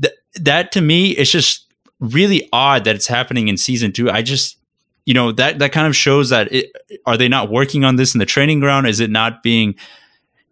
th- 0.00 0.14
that 0.40 0.72
to 0.72 0.80
me, 0.80 1.10
it's 1.10 1.30
just 1.30 1.66
really 2.00 2.48
odd 2.52 2.84
that 2.84 2.94
it's 2.94 3.06
happening 3.06 3.48
in 3.48 3.56
season 3.56 3.92
two. 3.92 4.10
I 4.10 4.22
just, 4.22 4.56
you 5.04 5.12
know, 5.12 5.30
that 5.32 5.58
that 5.58 5.72
kind 5.72 5.86
of 5.86 5.94
shows 5.94 6.30
that 6.30 6.50
it, 6.52 6.72
are 7.04 7.18
they 7.18 7.28
not 7.28 7.50
working 7.50 7.84
on 7.84 7.96
this 7.96 8.14
in 8.14 8.18
the 8.18 8.26
training 8.26 8.60
ground? 8.60 8.86
Is 8.86 9.00
it 9.00 9.10
not 9.10 9.42
being 9.42 9.74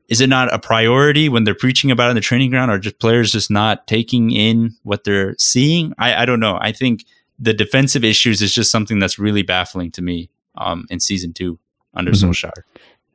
is 0.08 0.20
it 0.20 0.28
not 0.28 0.52
a 0.52 0.58
priority 0.58 1.28
when 1.28 1.44
they're 1.44 1.54
preaching 1.54 1.90
about 1.90 2.08
it 2.08 2.10
in 2.10 2.16
the 2.16 2.20
training 2.20 2.50
ground? 2.50 2.70
Are 2.70 2.78
just 2.78 2.98
players 2.98 3.32
just 3.32 3.50
not 3.50 3.86
taking 3.86 4.32
in 4.32 4.76
what 4.82 5.04
they're 5.04 5.36
seeing? 5.38 5.94
I, 5.98 6.22
I 6.22 6.26
don't 6.26 6.40
know. 6.40 6.58
I 6.60 6.72
think 6.72 7.06
the 7.38 7.54
defensive 7.54 8.04
issues 8.04 8.42
is 8.42 8.52
just 8.52 8.70
something 8.70 8.98
that's 8.98 9.18
really 9.18 9.42
baffling 9.42 9.92
to 9.92 10.02
me 10.02 10.28
um, 10.60 10.86
in 10.90 11.00
season 11.00 11.32
two 11.32 11.58
under 11.94 12.12
Mhm. 12.12 12.30
Solskjaer. 12.30 12.62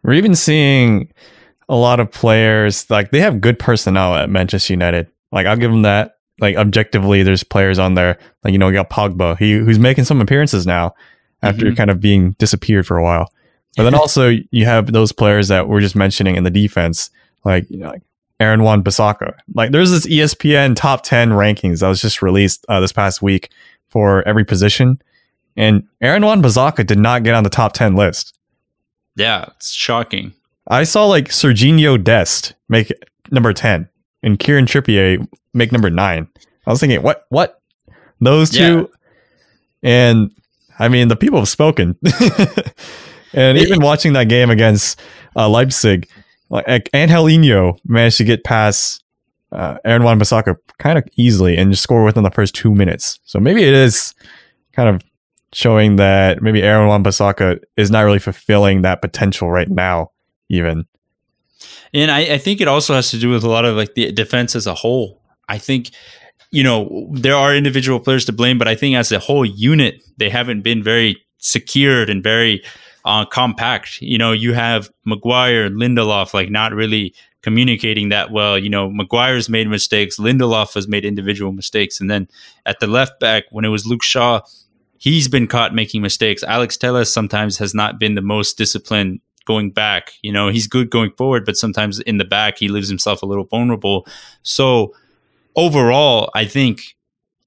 We're 0.04 0.14
even 0.14 0.36
seeing 0.36 1.12
a 1.70 1.76
lot 1.76 2.00
of 2.00 2.12
players 2.12 2.90
like 2.90 3.12
they 3.12 3.22
have 3.22 3.40
good 3.42 3.58
personnel 3.58 4.16
at 4.16 4.30
Manchester 4.30 4.74
United. 4.74 5.08
Like 5.32 5.48
I'll 5.48 5.56
give 5.58 5.72
them 5.72 5.84
that. 5.84 6.18
Like 6.40 6.58
objectively, 6.58 7.24
there's 7.24 7.44
players 7.44 7.80
on 7.80 7.94
there. 7.96 8.18
Like 8.44 8.52
you 8.52 8.58
know, 8.60 8.68
you 8.68 8.74
got 8.74 8.90
Pogba, 8.90 9.38
he 9.40 9.54
who's 9.54 9.80
making 9.80 10.04
some 10.04 10.20
appearances 10.22 10.68
now 10.68 10.94
after 11.42 11.68
Mhm. 11.68 11.78
kind 11.78 11.90
of 11.90 12.00
being 12.02 12.32
disappeared 12.40 12.86
for 12.86 12.98
a 12.98 13.04
while. 13.04 13.32
But 13.78 13.84
then 13.84 13.96
also 13.96 14.30
you 14.52 14.66
have 14.66 14.92
those 14.92 15.12
players 15.12 15.48
that 15.48 15.68
we're 15.68 15.82
just 15.82 15.96
mentioning 15.96 16.36
in 16.36 16.44
the 16.44 16.50
defense, 16.52 17.10
like 17.46 17.66
you 17.70 17.78
know, 17.78 17.88
like 17.90 18.02
Aaron 18.40 18.64
Wan 18.64 18.84
Bissaka. 18.84 19.34
Like 19.54 19.72
there's 19.72 19.92
this 19.92 20.06
ESPN 20.06 20.76
top 20.76 21.04
ten 21.04 21.30
rankings 21.32 21.80
that 21.80 21.88
was 21.88 22.02
just 22.02 22.22
released 22.22 22.66
uh, 22.70 22.80
this 22.80 22.92
past 22.92 23.22
week 23.22 23.50
for 23.90 24.26
every 24.28 24.44
position, 24.46 25.02
and 25.56 25.84
Aaron 26.02 26.26
Wan 26.26 26.42
Bissaka 26.42 26.86
did 26.86 27.00
not 27.00 27.24
get 27.24 27.36
on 27.36 27.44
the 27.44 27.50
top 27.50 27.74
ten 27.74 27.96
list. 27.96 28.38
Yeah, 29.16 29.46
it's 29.56 29.72
shocking. 29.72 30.34
I 30.68 30.84
saw 30.84 31.06
like 31.06 31.30
Sergiño 31.30 32.04
Dest 32.04 32.54
make 32.70 32.92
number 33.32 33.54
10 33.54 33.88
and 34.24 34.40
Kieran 34.40 34.66
Trippier 34.66 35.26
make 35.54 35.72
number 35.72 35.90
9. 35.90 36.28
I 36.66 36.70
was 36.70 36.80
thinking, 36.80 37.02
what? 37.02 37.26
What? 37.30 37.62
Those 38.20 38.50
two? 38.50 38.90
And 39.84 40.32
I 40.80 40.88
mean, 40.88 41.10
the 41.10 41.16
people 41.16 41.40
have 41.40 41.48
spoken. 41.50 41.98
and 43.34 43.58
even 43.58 43.80
watching 43.84 44.14
that 44.14 44.30
game 44.30 44.50
against 44.50 45.00
uh, 45.36 45.48
Leipzig, 45.48 46.10
like 46.50 46.90
Angelino 46.94 47.78
managed 47.86 48.18
to 48.18 48.24
get 48.24 48.44
past 48.44 49.04
uh, 49.52 49.78
Aaron 49.86 50.04
Wan 50.04 50.20
Bissaka 50.20 50.58
kind 50.80 50.98
of 50.98 51.08
easily 51.18 51.56
and 51.56 51.72
just 51.72 51.84
score 51.84 52.04
within 52.04 52.24
the 52.24 52.32
first 52.32 52.56
two 52.56 52.74
minutes. 52.74 53.20
So 53.26 53.40
maybe 53.40 53.64
it 53.64 53.74
is 53.74 54.16
kind 54.74 54.90
of 54.90 55.04
showing 55.56 55.96
that 55.96 56.42
maybe 56.42 56.62
Aaron 56.62 56.90
Wan 56.90 57.02
Bissaka 57.02 57.60
is 57.78 57.90
not 57.90 58.02
really 58.02 58.20
fulfilling 58.20 58.82
that 58.82 59.02
potential 59.02 59.50
right 59.50 59.70
now, 59.70 60.12
even. 60.50 60.86
And 61.94 62.12
I, 62.12 62.34
I 62.34 62.38
think 62.38 62.60
it 62.60 62.68
also 62.68 62.94
has 62.94 63.10
to 63.12 63.18
do 63.18 63.30
with 63.30 63.46
a 63.46 63.50
lot 63.50 63.64
of 63.64 63.78
like 63.78 63.96
the 63.96 64.12
defense 64.12 64.54
as 64.54 64.68
a 64.68 64.76
whole. 64.76 65.22
I 65.48 65.58
think 65.58 65.92
you 66.52 66.64
know, 66.64 67.08
there 67.12 67.36
are 67.36 67.56
individual 67.56 68.00
players 68.00 68.26
to 68.26 68.34
blame, 68.34 68.58
but 68.58 68.68
I 68.68 68.76
think 68.76 68.96
as 68.96 69.12
a 69.12 69.20
whole 69.20 69.46
unit, 69.46 70.04
they 70.18 70.30
haven't 70.30 70.62
been 70.62 70.84
very 70.84 71.18
secured 71.38 72.10
and 72.10 72.22
very 72.24 72.64
uh, 73.04 73.26
compact. 73.26 74.02
You 74.02 74.18
know, 74.18 74.32
you 74.32 74.54
have 74.54 74.90
Maguire, 75.06 75.70
Lindelof, 75.70 76.34
like 76.34 76.50
not 76.50 76.74
really 76.74 77.14
communicating 77.42 78.10
that 78.10 78.32
well. 78.32 78.58
You 78.58 78.70
know, 78.70 78.90
Maguire's 78.90 79.50
made 79.50 79.70
mistakes, 79.70 80.18
Lindelof 80.18 80.74
has 80.74 80.88
made 80.88 81.06
individual 81.06 81.52
mistakes, 81.52 82.00
and 82.02 82.10
then 82.10 82.28
at 82.66 82.80
the 82.80 82.88
left 82.88 83.20
back 83.20 83.46
when 83.52 83.66
it 83.66 83.70
was 83.70 83.86
Luke 83.86 84.04
Shaw, 84.04 84.42
he's 84.98 85.28
been 85.28 85.48
caught 85.48 85.74
making 85.74 86.02
mistakes. 86.02 86.44
Alex 86.44 86.78
Telles 86.78 87.12
sometimes 87.12 87.58
has 87.58 87.74
not 87.74 88.00
been 88.00 88.16
the 88.16 88.22
most 88.22 88.58
disciplined 88.58 89.20
going 89.46 89.72
back. 89.72 90.12
You 90.22 90.32
know, 90.32 90.50
he's 90.50 90.68
good 90.68 90.90
going 90.90 91.12
forward, 91.12 91.46
but 91.46 91.58
sometimes 91.58 92.00
in 92.02 92.18
the 92.18 92.26
back 92.26 92.58
he 92.58 92.68
leaves 92.68 92.90
himself 92.90 93.22
a 93.22 93.26
little 93.26 93.46
vulnerable. 93.46 94.08
So 94.44 94.94
overall, 95.56 96.30
I 96.34 96.46
think 96.46 96.96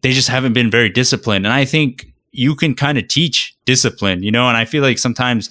they 0.03 0.13
just 0.13 0.29
haven't 0.29 0.53
been 0.53 0.71
very 0.71 0.89
disciplined. 0.89 1.45
And 1.45 1.53
I 1.53 1.65
think 1.65 2.13
you 2.31 2.55
can 2.55 2.75
kind 2.75 2.99
of 2.99 3.09
teach 3.09 3.57
discipline, 3.65 4.23
you 4.23 4.31
know, 4.31 4.49
and 4.49 4.57
I 4.57 4.65
feel 4.65 4.83
like 4.83 4.99
sometimes 4.99 5.51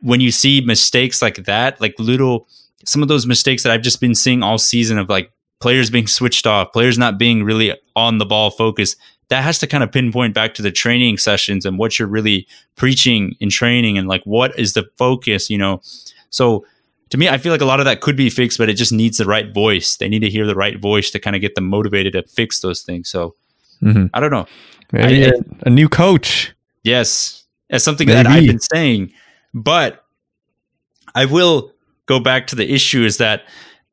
when 0.00 0.20
you 0.20 0.30
see 0.30 0.60
mistakes 0.60 1.22
like 1.22 1.44
that, 1.44 1.80
like 1.80 1.98
little 1.98 2.46
some 2.84 3.02
of 3.02 3.08
those 3.08 3.26
mistakes 3.26 3.62
that 3.62 3.72
I've 3.72 3.82
just 3.82 4.00
been 4.00 4.14
seeing 4.14 4.42
all 4.42 4.58
season 4.58 4.98
of 4.98 5.08
like 5.08 5.32
players 5.60 5.90
being 5.90 6.06
switched 6.06 6.46
off, 6.46 6.72
players 6.72 6.98
not 6.98 7.18
being 7.18 7.44
really 7.44 7.76
on 7.96 8.18
the 8.18 8.26
ball 8.26 8.50
focused, 8.50 8.96
that 9.28 9.42
has 9.42 9.58
to 9.58 9.66
kind 9.66 9.84
of 9.84 9.92
pinpoint 9.92 10.34
back 10.34 10.54
to 10.54 10.62
the 10.62 10.72
training 10.72 11.18
sessions 11.18 11.66
and 11.66 11.78
what 11.78 11.98
you're 11.98 12.08
really 12.08 12.46
preaching 12.76 13.34
in 13.40 13.50
training 13.50 13.98
and 13.98 14.08
like 14.08 14.22
what 14.24 14.58
is 14.58 14.72
the 14.72 14.88
focus, 14.96 15.50
you 15.50 15.58
know. 15.58 15.80
So 16.30 16.64
to 17.10 17.18
me, 17.18 17.28
I 17.28 17.38
feel 17.38 17.52
like 17.52 17.60
a 17.60 17.66
lot 17.66 17.80
of 17.80 17.86
that 17.86 18.00
could 18.00 18.16
be 18.16 18.30
fixed, 18.30 18.58
but 18.58 18.68
it 18.68 18.74
just 18.74 18.92
needs 18.92 19.18
the 19.18 19.24
right 19.24 19.52
voice. 19.52 19.96
They 19.96 20.08
need 20.08 20.20
to 20.20 20.30
hear 20.30 20.46
the 20.46 20.54
right 20.54 20.78
voice 20.78 21.10
to 21.10 21.18
kind 21.18 21.36
of 21.36 21.42
get 21.42 21.54
them 21.54 21.68
motivated 21.68 22.14
to 22.14 22.22
fix 22.22 22.60
those 22.60 22.82
things. 22.82 23.08
So 23.08 23.34
mm-hmm. 23.82 24.06
I 24.14 24.20
don't 24.20 24.30
know. 24.30 24.46
Maybe 24.92 25.26
I, 25.26 25.32
a 25.62 25.70
new 25.70 25.88
coach. 25.88 26.54
Yes. 26.82 27.44
That's 27.68 27.84
something 27.84 28.06
Maybe. 28.06 28.16
that 28.16 28.26
I've 28.26 28.46
been 28.46 28.60
saying. 28.60 29.12
But 29.52 30.04
I 31.14 31.26
will 31.26 31.72
go 32.06 32.20
back 32.20 32.46
to 32.48 32.56
the 32.56 32.72
issue 32.72 33.04
is 33.04 33.18
that 33.18 33.42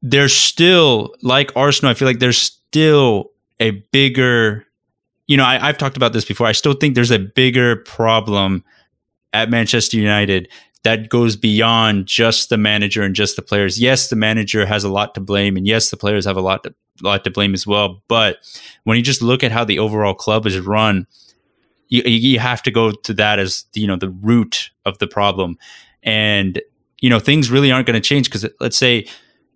there's 0.08 0.36
still, 0.36 1.16
like 1.24 1.52
Arsenal, 1.56 1.90
I 1.90 1.96
feel 1.96 2.08
like 2.08 2.20
there's 2.20 2.38
still 2.38 3.32
a 3.60 3.72
bigger, 3.92 4.64
you 5.26 5.36
know, 5.36 5.44
I, 5.44 5.58
have 5.58 5.80
talked 5.80 5.98
about 5.98 6.14
this 6.14 6.26
before. 6.26 6.46
I 6.46 6.52
still 6.52 6.74
think 6.74 6.94
there's 6.94 7.10
a 7.10 7.18
bigger 7.18 7.78
problem 7.78 8.64
at 9.34 9.50
Manchester 9.50 9.98
United 9.98 10.48
that 10.84 11.10
goes 11.10 11.36
beyond 11.36 12.06
just 12.06 12.50
the 12.52 12.58
manager 12.58 13.02
and 13.02 13.16
just 13.16 13.36
the 13.36 13.42
players. 13.42 13.82
Yes, 13.82 14.10
the 14.10 14.16
manager 14.16 14.68
has 14.68 14.84
a 14.84 14.90
lot 14.90 15.16
to 15.16 15.22
blame, 15.22 15.58
and 15.58 15.66
yes, 15.66 15.90
the 15.90 15.98
players 15.98 16.26
have 16.26 16.38
a 16.38 16.42
lot 16.42 16.64
to 16.64 16.76
lot 17.02 17.24
to 17.24 17.32
blame 17.32 17.56
as 17.56 17.66
well. 17.66 18.04
But 18.08 18.38
when 18.84 18.96
you 18.96 19.04
just 19.04 19.24
look 19.24 19.44
at 19.44 19.52
how 19.52 19.66
the 19.66 19.80
overall 19.80 20.14
club 20.14 20.46
is 20.46 20.60
run, 20.60 21.08
you, 21.90 22.04
you 22.04 22.40
have 22.40 22.62
to 22.64 22.72
go 22.72 22.92
to 22.92 23.14
that 23.16 23.40
as 23.40 23.66
you 23.74 23.88
know 23.88 23.96
the 23.96 24.12
root 24.12 24.70
of 24.86 25.00
the 25.00 25.08
problem, 25.08 25.58
and 26.04 26.62
you 27.02 27.10
know 27.10 27.20
things 27.20 27.50
really 27.50 27.72
aren't 27.72 27.88
going 27.88 28.00
to 28.00 28.08
change 28.08 28.30
because 28.30 28.48
let's 28.60 28.78
say 28.78 29.08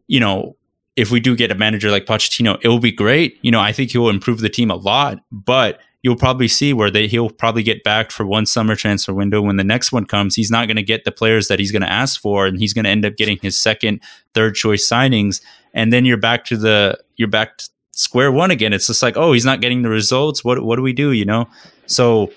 you 0.09 0.19
know 0.19 0.57
if 0.99 1.11
we 1.11 1.21
do 1.21 1.33
get 1.33 1.49
a 1.49 1.55
manager 1.55 1.89
like 1.89 2.05
Pochettino, 2.05 2.59
it 2.61 2.67
will 2.67 2.79
be 2.79 2.91
great. 2.91 3.39
You 3.41 3.51
know, 3.51 3.61
I 3.61 3.71
think 3.71 3.91
he 3.91 3.97
will 3.97 4.09
improve 4.09 4.41
the 4.41 4.49
team 4.49 4.69
a 4.69 4.75
lot, 4.75 5.19
but 5.31 5.79
you'll 6.01 6.17
probably 6.17 6.49
see 6.49 6.73
where 6.73 6.91
they 6.91 7.07
he'll 7.07 7.29
probably 7.29 7.63
get 7.63 7.83
back 7.83 8.11
for 8.11 8.25
one 8.25 8.45
summer 8.45 8.75
transfer 8.75 9.13
window. 9.13 9.41
When 9.41 9.55
the 9.55 9.63
next 9.63 9.93
one 9.93 10.03
comes, 10.05 10.35
he's 10.35 10.51
not 10.51 10.67
going 10.67 10.75
to 10.75 10.83
get 10.83 11.05
the 11.05 11.11
players 11.13 11.47
that 11.47 11.57
he's 11.57 11.71
going 11.71 11.83
to 11.83 11.91
ask 11.91 12.19
for, 12.19 12.45
and 12.45 12.59
he's 12.59 12.73
going 12.73 12.83
to 12.83 12.91
end 12.91 13.05
up 13.05 13.15
getting 13.15 13.37
his 13.41 13.57
second, 13.57 14.01
third 14.33 14.55
choice 14.55 14.85
signings. 14.89 15.41
And 15.73 15.93
then 15.93 16.03
you're 16.03 16.17
back 16.17 16.43
to 16.45 16.57
the 16.57 16.99
you're 17.15 17.29
back 17.29 17.59
to 17.59 17.69
square 17.91 18.31
one 18.31 18.51
again. 18.51 18.73
It's 18.73 18.87
just 18.87 19.01
like, 19.01 19.15
oh, 19.15 19.31
he's 19.31 19.45
not 19.45 19.61
getting 19.61 19.83
the 19.83 19.89
results. 19.89 20.43
What 20.43 20.63
what 20.63 20.75
do 20.75 20.81
we 20.81 20.93
do? 20.93 21.13
You 21.13 21.25
know, 21.25 21.47
so. 21.85 22.31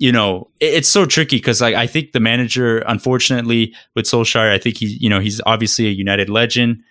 You 0.00 0.10
know, 0.10 0.50
it's 0.60 0.88
so 0.88 1.06
tricky 1.06 1.36
because 1.36 1.60
like 1.60 1.74
I 1.74 1.86
think 1.86 2.12
the 2.12 2.20
manager, 2.20 2.78
unfortunately, 2.78 3.74
with 3.94 4.06
Solskjaer, 4.06 4.50
I 4.50 4.58
think 4.58 4.78
he, 4.78 4.86
you 4.86 5.10
know, 5.10 5.20
he's 5.20 5.40
obviously 5.46 5.86
a 5.86 5.90
United 5.90 6.28
legend. 6.28 6.82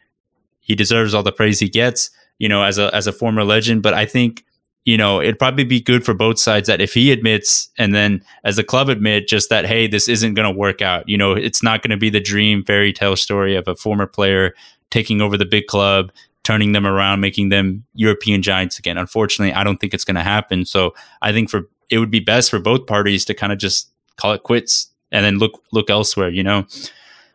He 0.59 0.75
deserves 0.75 1.13
all 1.15 1.23
the 1.23 1.31
praise 1.31 1.59
he 1.59 1.69
gets, 1.69 2.11
you 2.37 2.47
know, 2.47 2.63
as 2.63 2.77
a 2.77 2.93
as 2.95 3.07
a 3.07 3.11
former 3.11 3.43
legend. 3.43 3.81
But 3.81 3.95
I 3.95 4.05
think 4.05 4.45
you 4.85 4.97
know, 4.97 5.21
it'd 5.21 5.37
probably 5.37 5.63
be 5.63 5.79
good 5.79 6.05
for 6.05 6.13
both 6.13 6.39
sides 6.39 6.67
that 6.67 6.81
if 6.81 6.93
he 6.93 7.11
admits 7.11 7.69
and 7.77 7.93
then 7.93 8.23
as 8.43 8.57
a 8.57 8.63
club 8.63 8.89
admit 8.89 9.27
just 9.27 9.49
that, 9.49 9.65
hey, 9.65 9.87
this 9.87 10.07
isn't 10.07 10.33
going 10.33 10.51
to 10.51 10.57
work 10.57 10.81
out. 10.81 11.07
You 11.07 11.17
know, 11.17 11.33
it's 11.33 11.61
not 11.61 11.81
going 11.83 11.91
to 11.91 11.97
be 11.97 12.09
the 12.09 12.19
dream 12.19 12.63
fairy 12.63 12.93
tale 12.93 13.15
story 13.15 13.55
of 13.55 13.67
a 13.67 13.75
former 13.75 14.07
player 14.07 14.53
taking 14.89 15.21
over 15.21 15.37
the 15.37 15.45
big 15.45 15.67
club, 15.67 16.11
turning 16.43 16.71
them 16.71 16.87
around, 16.87 17.19
making 17.19 17.49
them 17.49 17.83
European 17.93 18.41
giants 18.41 18.79
again. 18.79 18.97
Unfortunately, 18.97 19.53
I 19.53 19.63
don't 19.63 19.77
think 19.79 19.93
it's 19.93 20.05
going 20.05 20.15
to 20.15 20.23
happen. 20.23 20.65
So 20.65 20.95
I 21.21 21.33
think 21.33 21.49
for 21.49 21.69
it 21.89 21.99
would 21.99 22.11
be 22.11 22.19
best 22.19 22.49
for 22.49 22.59
both 22.59 22.87
parties 22.87 23.25
to 23.25 23.33
kind 23.33 23.51
of 23.51 23.59
just 23.59 23.89
call 24.15 24.33
it 24.33 24.43
quits 24.43 24.91
and 25.11 25.25
then 25.25 25.37
look 25.37 25.63
look 25.71 25.89
elsewhere. 25.89 26.29
You 26.29 26.43
know, 26.43 26.65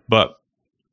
but 0.09 0.41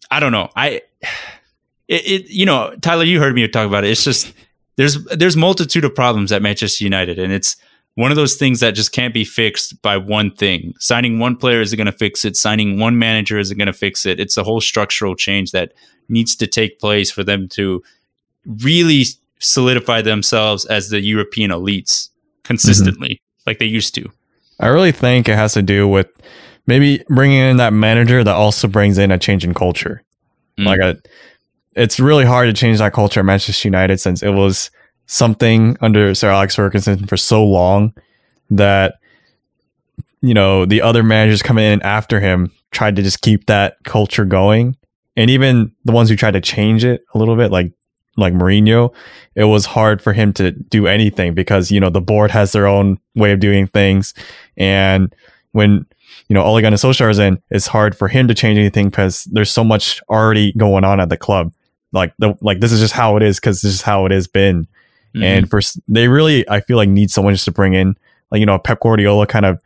I 0.09 0.19
don't 0.19 0.31
know. 0.31 0.49
I 0.55 0.81
it, 1.87 2.07
it 2.07 2.29
you 2.29 2.45
know 2.45 2.75
Tyler, 2.81 3.03
you 3.03 3.19
heard 3.19 3.35
me 3.35 3.47
talk 3.47 3.67
about 3.67 3.83
it. 3.83 3.91
It's 3.91 4.03
just 4.03 4.33
there's 4.77 5.03
there's 5.05 5.37
multitude 5.37 5.85
of 5.85 5.95
problems 5.95 6.31
at 6.31 6.41
Manchester 6.41 6.83
United, 6.83 7.19
and 7.19 7.31
it's 7.31 7.55
one 7.95 8.11
of 8.11 8.15
those 8.15 8.35
things 8.35 8.61
that 8.61 8.71
just 8.71 8.93
can't 8.93 9.13
be 9.13 9.25
fixed 9.25 9.81
by 9.81 9.97
one 9.97 10.33
thing. 10.33 10.73
Signing 10.79 11.19
one 11.19 11.35
player 11.35 11.61
isn't 11.61 11.75
going 11.75 11.85
to 11.87 11.91
fix 11.91 12.23
it. 12.23 12.37
Signing 12.37 12.79
one 12.79 12.97
manager 12.97 13.37
isn't 13.37 13.57
going 13.57 13.67
to 13.67 13.73
fix 13.73 14.05
it. 14.05 14.19
It's 14.19 14.37
a 14.37 14.43
whole 14.43 14.61
structural 14.61 15.15
change 15.15 15.51
that 15.51 15.73
needs 16.07 16.35
to 16.37 16.47
take 16.47 16.79
place 16.79 17.11
for 17.11 17.23
them 17.23 17.49
to 17.49 17.83
really 18.45 19.03
solidify 19.39 20.01
themselves 20.01 20.65
as 20.65 20.89
the 20.89 21.01
European 21.01 21.51
elites 21.51 22.09
consistently, 22.43 23.09
mm-hmm. 23.09 23.30
Like 23.45 23.59
they 23.59 23.65
used 23.65 23.95
to. 23.95 24.09
I 24.59 24.67
really 24.67 24.91
think 24.91 25.27
it 25.27 25.35
has 25.35 25.53
to 25.53 25.61
do 25.61 25.87
with 25.87 26.07
maybe 26.67 27.03
bringing 27.09 27.39
in 27.39 27.57
that 27.57 27.73
manager 27.73 28.23
that 28.23 28.35
also 28.35 28.67
brings 28.67 28.97
in 28.97 29.11
a 29.11 29.17
change 29.17 29.43
in 29.43 29.53
culture. 29.53 30.03
Mm. 30.57 30.65
Like 30.65 30.79
a 30.79 30.97
it's 31.75 31.99
really 31.99 32.25
hard 32.25 32.47
to 32.47 32.53
change 32.53 32.79
that 32.79 32.93
culture 32.93 33.21
at 33.21 33.25
Manchester 33.25 33.67
United 33.67 33.99
since 33.99 34.21
it 34.21 34.31
was 34.31 34.71
something 35.05 35.77
under 35.81 36.13
Sir 36.13 36.29
Alex 36.29 36.55
Ferguson 36.55 37.07
for 37.07 37.17
so 37.17 37.43
long 37.43 37.93
that 38.49 38.95
you 40.21 40.33
know 40.33 40.65
the 40.65 40.81
other 40.81 41.03
managers 41.03 41.41
coming 41.41 41.65
in 41.65 41.81
after 41.81 42.19
him 42.19 42.51
tried 42.71 42.95
to 42.95 43.01
just 43.01 43.21
keep 43.21 43.47
that 43.47 43.77
culture 43.83 44.25
going 44.25 44.75
and 45.15 45.29
even 45.29 45.73
the 45.85 45.91
ones 45.91 46.09
who 46.09 46.15
tried 46.15 46.31
to 46.31 46.41
change 46.41 46.85
it 46.85 47.03
a 47.13 47.17
little 47.17 47.35
bit 47.35 47.51
like 47.51 47.71
like 48.17 48.33
Mourinho 48.33 48.93
it 49.35 49.45
was 49.45 49.65
hard 49.65 50.01
for 50.01 50.13
him 50.13 50.33
to 50.33 50.51
do 50.51 50.87
anything 50.87 51.33
because 51.33 51.71
you 51.71 51.79
know 51.79 51.89
the 51.89 52.01
board 52.01 52.31
has 52.31 52.51
their 52.51 52.67
own 52.67 52.99
way 53.15 53.31
of 53.31 53.39
doing 53.39 53.67
things 53.67 54.13
and 54.57 55.15
when 55.53 55.85
you 56.27 56.33
know 56.33 56.43
Ole 56.43 56.61
Gunnar 56.61 56.77
Solskjaer 56.77 57.09
is 57.09 57.19
in 57.19 57.41
it's 57.49 57.67
hard 57.67 57.95
for 57.97 58.07
him 58.07 58.27
to 58.27 58.33
change 58.33 58.57
anything 58.57 58.89
because 58.89 59.23
there's 59.25 59.51
so 59.51 59.63
much 59.63 60.01
already 60.09 60.51
going 60.53 60.83
on 60.83 60.99
at 60.99 61.09
the 61.09 61.17
club 61.17 61.53
like 61.91 62.13
the 62.19 62.37
like 62.41 62.59
this 62.59 62.71
is 62.71 62.79
just 62.79 62.93
how 62.93 63.17
it 63.17 63.23
is 63.23 63.39
because 63.39 63.61
this 63.61 63.73
is 63.73 63.81
how 63.81 64.05
it 64.05 64.11
has 64.11 64.27
been. 64.27 64.63
Mm-hmm. 65.13 65.23
And 65.23 65.49
for 65.49 65.61
they 65.87 66.07
really, 66.07 66.47
I 66.49 66.61
feel 66.61 66.77
like 66.77 66.89
need 66.89 67.11
someone 67.11 67.33
just 67.33 67.45
to 67.45 67.51
bring 67.51 67.73
in 67.73 67.97
like 68.31 68.39
you 68.39 68.45
know 68.45 68.55
a 68.55 68.59
Pep 68.59 68.79
Guardiola 68.79 69.27
kind 69.27 69.45
of 69.45 69.61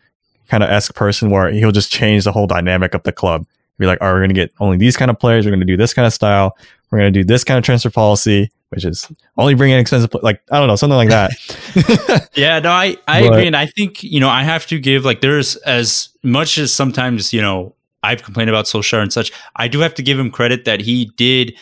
kind 0.48 0.64
of 0.64 0.70
esque 0.70 0.96
person 0.96 1.30
where 1.30 1.52
he'll 1.52 1.72
just 1.72 1.92
change 1.92 2.24
the 2.24 2.32
whole 2.32 2.48
dynamic 2.48 2.94
of 2.94 3.04
the 3.04 3.12
club. 3.12 3.46
Be 3.78 3.86
like, 3.86 4.00
all 4.02 4.08
right, 4.08 4.14
we're 4.14 4.22
gonna 4.22 4.34
get 4.34 4.54
only 4.60 4.78
these 4.78 4.98
kind 4.98 5.12
of 5.12 5.20
players. 5.20 5.46
We're 5.46 5.52
gonna 5.52 5.66
do 5.66 5.78
this 5.78 5.94
kind 5.94 6.06
of 6.06 6.14
style. 6.14 6.58
We're 6.92 7.00
gonna 7.00 7.12
do 7.12 7.24
this 7.24 7.44
kind 7.44 7.58
of 7.58 7.64
transfer 7.64 7.90
policy, 7.90 8.52
which 8.70 8.86
is 8.86 9.12
only 9.38 9.54
bring 9.54 9.72
in 9.72 9.80
expensive, 9.80 10.14
like 10.22 10.42
I 10.52 10.60
don't 10.60 10.68
know, 10.68 10.76
something 10.76 10.98
like 10.98 11.10
that. 11.10 12.30
yeah, 12.36 12.60
no, 12.60 12.70
I 12.70 12.98
I 13.08 13.22
but, 13.22 13.34
agree, 13.34 13.48
and 13.48 13.56
I 13.56 13.66
think 13.66 14.04
you 14.04 14.20
know 14.20 14.30
I 14.30 14.44
have 14.44 14.66
to 14.68 14.80
give 14.80 15.06
like 15.06 15.22
there's 15.22 15.56
as 15.58 16.10
much 16.24 16.58
as 16.58 16.72
sometimes 16.72 17.34
you 17.34 17.42
know 17.42 17.76
I've 18.04 18.24
complained 18.24 18.50
about 18.50 18.66
Solskjaer 18.66 19.02
and 19.02 19.12
such. 19.12 19.32
I 19.56 19.68
do 19.68 19.80
have 19.80 19.96
to 19.96 20.04
give 20.04 20.20
him 20.20 20.32
credit 20.32 20.66
that 20.66 20.82
he 20.82 21.06
did 21.18 21.56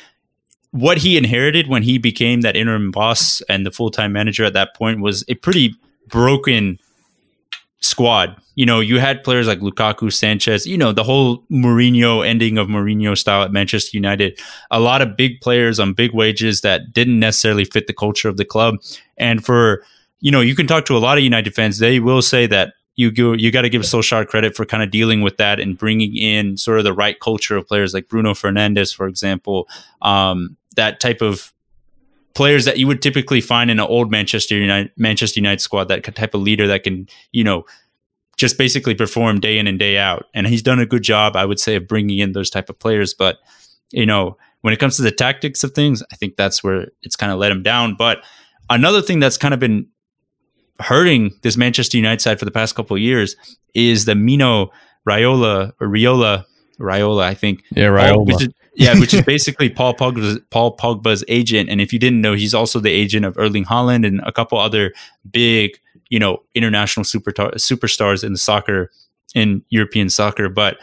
what 0.73 0.97
he 0.97 1.17
inherited 1.17 1.67
when 1.67 1.83
he 1.83 1.99
became 1.99 2.41
that 2.41 2.55
interim 2.55 2.89
boss 2.89 3.41
and 3.41 3.63
the 3.63 3.71
full 3.71 3.91
time 3.91 4.11
manager 4.11 4.43
at 4.43 4.53
that 4.53 4.75
point 4.75 5.01
was 5.01 5.23
a 5.27 5.35
pretty 5.35 5.75
broken 6.07 6.79
squad. 7.79 8.35
You 8.55 8.65
know, 8.65 8.79
you 8.79 8.99
had 8.99 9.23
players 9.23 9.47
like 9.47 9.59
Lukaku, 9.59 10.11
Sanchez, 10.13 10.67
you 10.67 10.77
know, 10.77 10.91
the 10.91 11.03
whole 11.03 11.43
Mourinho 11.51 12.25
ending 12.25 12.57
of 12.57 12.67
Mourinho 12.67 13.17
style 13.17 13.43
at 13.43 13.51
Manchester 13.51 13.97
United. 13.97 14.39
A 14.69 14.79
lot 14.79 15.01
of 15.01 15.17
big 15.17 15.41
players 15.41 15.79
on 15.79 15.93
big 15.93 16.13
wages 16.13 16.61
that 16.61 16.93
didn't 16.93 17.19
necessarily 17.19 17.65
fit 17.65 17.87
the 17.87 17.93
culture 17.93 18.29
of 18.29 18.37
the 18.37 18.45
club. 18.45 18.75
And 19.17 19.43
for, 19.43 19.83
you 20.19 20.31
know, 20.31 20.41
you 20.41 20.55
can 20.55 20.67
talk 20.67 20.85
to 20.85 20.97
a 20.97 20.99
lot 20.99 21.17
of 21.17 21.23
United 21.23 21.55
fans, 21.55 21.79
they 21.79 21.99
will 21.99 22.21
say 22.21 22.45
that 22.47 22.73
you 22.95 23.11
go, 23.11 23.33
you 23.33 23.51
got 23.51 23.63
to 23.63 23.69
give 23.69 23.81
Solskjaer 23.81 24.27
credit 24.27 24.55
for 24.55 24.65
kind 24.65 24.83
of 24.83 24.91
dealing 24.91 25.21
with 25.21 25.37
that 25.37 25.59
and 25.59 25.77
bringing 25.77 26.15
in 26.15 26.57
sort 26.57 26.77
of 26.77 26.83
the 26.83 26.93
right 26.93 27.19
culture 27.19 27.57
of 27.57 27.67
players 27.67 27.93
like 27.93 28.07
Bruno 28.07 28.33
Fernandes, 28.33 28.95
for 28.95 29.07
example, 29.07 29.67
um, 30.03 30.57
that 30.75 30.99
type 30.99 31.21
of 31.21 31.51
players 32.33 32.65
that 32.65 32.77
you 32.77 32.87
would 32.87 33.01
typically 33.01 33.41
find 33.41 33.69
in 33.69 33.79
an 33.79 33.85
old 33.85 34.11
Manchester 34.11 34.55
United 34.55 34.91
Manchester 34.97 35.39
United 35.39 35.61
squad, 35.61 35.85
that 35.85 36.03
type 36.15 36.33
of 36.33 36.41
leader 36.41 36.67
that 36.67 36.83
can, 36.83 37.07
you 37.31 37.43
know, 37.43 37.65
just 38.43 38.57
basically 38.57 38.93
perform 38.93 39.39
day 39.39 39.57
in 39.57 39.67
and 39.67 39.79
day 39.79 39.97
out. 39.97 40.25
And 40.33 40.45
he's 40.45 40.61
done 40.61 40.77
a 40.77 40.85
good 40.85 41.01
job, 41.01 41.37
I 41.37 41.45
would 41.45 41.61
say, 41.61 41.77
of 41.77 41.87
bringing 41.87 42.19
in 42.19 42.33
those 42.33 42.49
type 42.49 42.69
of 42.69 42.77
players. 42.77 43.13
But 43.13 43.37
you 43.91 44.05
know, 44.05 44.35
when 44.59 44.73
it 44.73 44.81
comes 44.81 44.97
to 44.97 45.01
the 45.01 45.13
tactics 45.13 45.63
of 45.63 45.71
things, 45.71 46.03
I 46.11 46.17
think 46.17 46.35
that's 46.35 46.61
where 46.61 46.87
it's 47.03 47.15
kind 47.15 47.31
of 47.31 47.39
let 47.39 47.53
him 47.53 47.63
down. 47.63 47.95
But 47.95 48.21
another 48.69 49.01
thing 49.01 49.21
that's 49.21 49.37
kind 49.37 49.53
of 49.53 49.61
been 49.61 49.87
hurting 50.81 51.31
this 51.41 51.55
Manchester 51.55 51.95
United 51.95 52.19
side 52.19 52.37
for 52.37 52.43
the 52.43 52.51
past 52.51 52.75
couple 52.75 52.97
of 52.97 53.01
years 53.01 53.37
is 53.73 54.03
the 54.03 54.13
Mino 54.13 54.71
Raiola 55.07 55.71
or 55.79 55.87
Riola 55.87 56.43
Raiola, 56.81 57.23
I 57.23 57.35
think. 57.35 57.63
Yeah, 57.71 57.87
Raiola. 57.87 58.25
Which 58.25 58.41
is, 58.41 58.49
yeah, 58.75 58.93
which 58.99 59.13
is 59.13 59.21
basically 59.21 59.69
Paul 59.69 59.93
Pogba's 59.93 60.41
Paul 60.49 60.75
Pogba's 60.75 61.23
agent. 61.29 61.69
And 61.69 61.79
if 61.79 61.93
you 61.93 61.99
didn't 61.99 62.19
know, 62.19 62.33
he's 62.33 62.53
also 62.53 62.81
the 62.81 62.91
agent 62.91 63.25
of 63.25 63.37
Erling 63.37 63.63
Haaland 63.63 64.05
and 64.05 64.19
a 64.25 64.33
couple 64.33 64.57
other 64.57 64.91
big, 65.31 65.79
you 66.13 66.19
know, 66.19 66.43
international 66.53 67.03
super 67.03 67.31
superstars 67.31 68.23
in 68.23 68.33
the 68.33 68.37
soccer 68.37 68.91
in 69.33 69.63
European 69.69 70.11
soccer. 70.11 70.47
But 70.47 70.77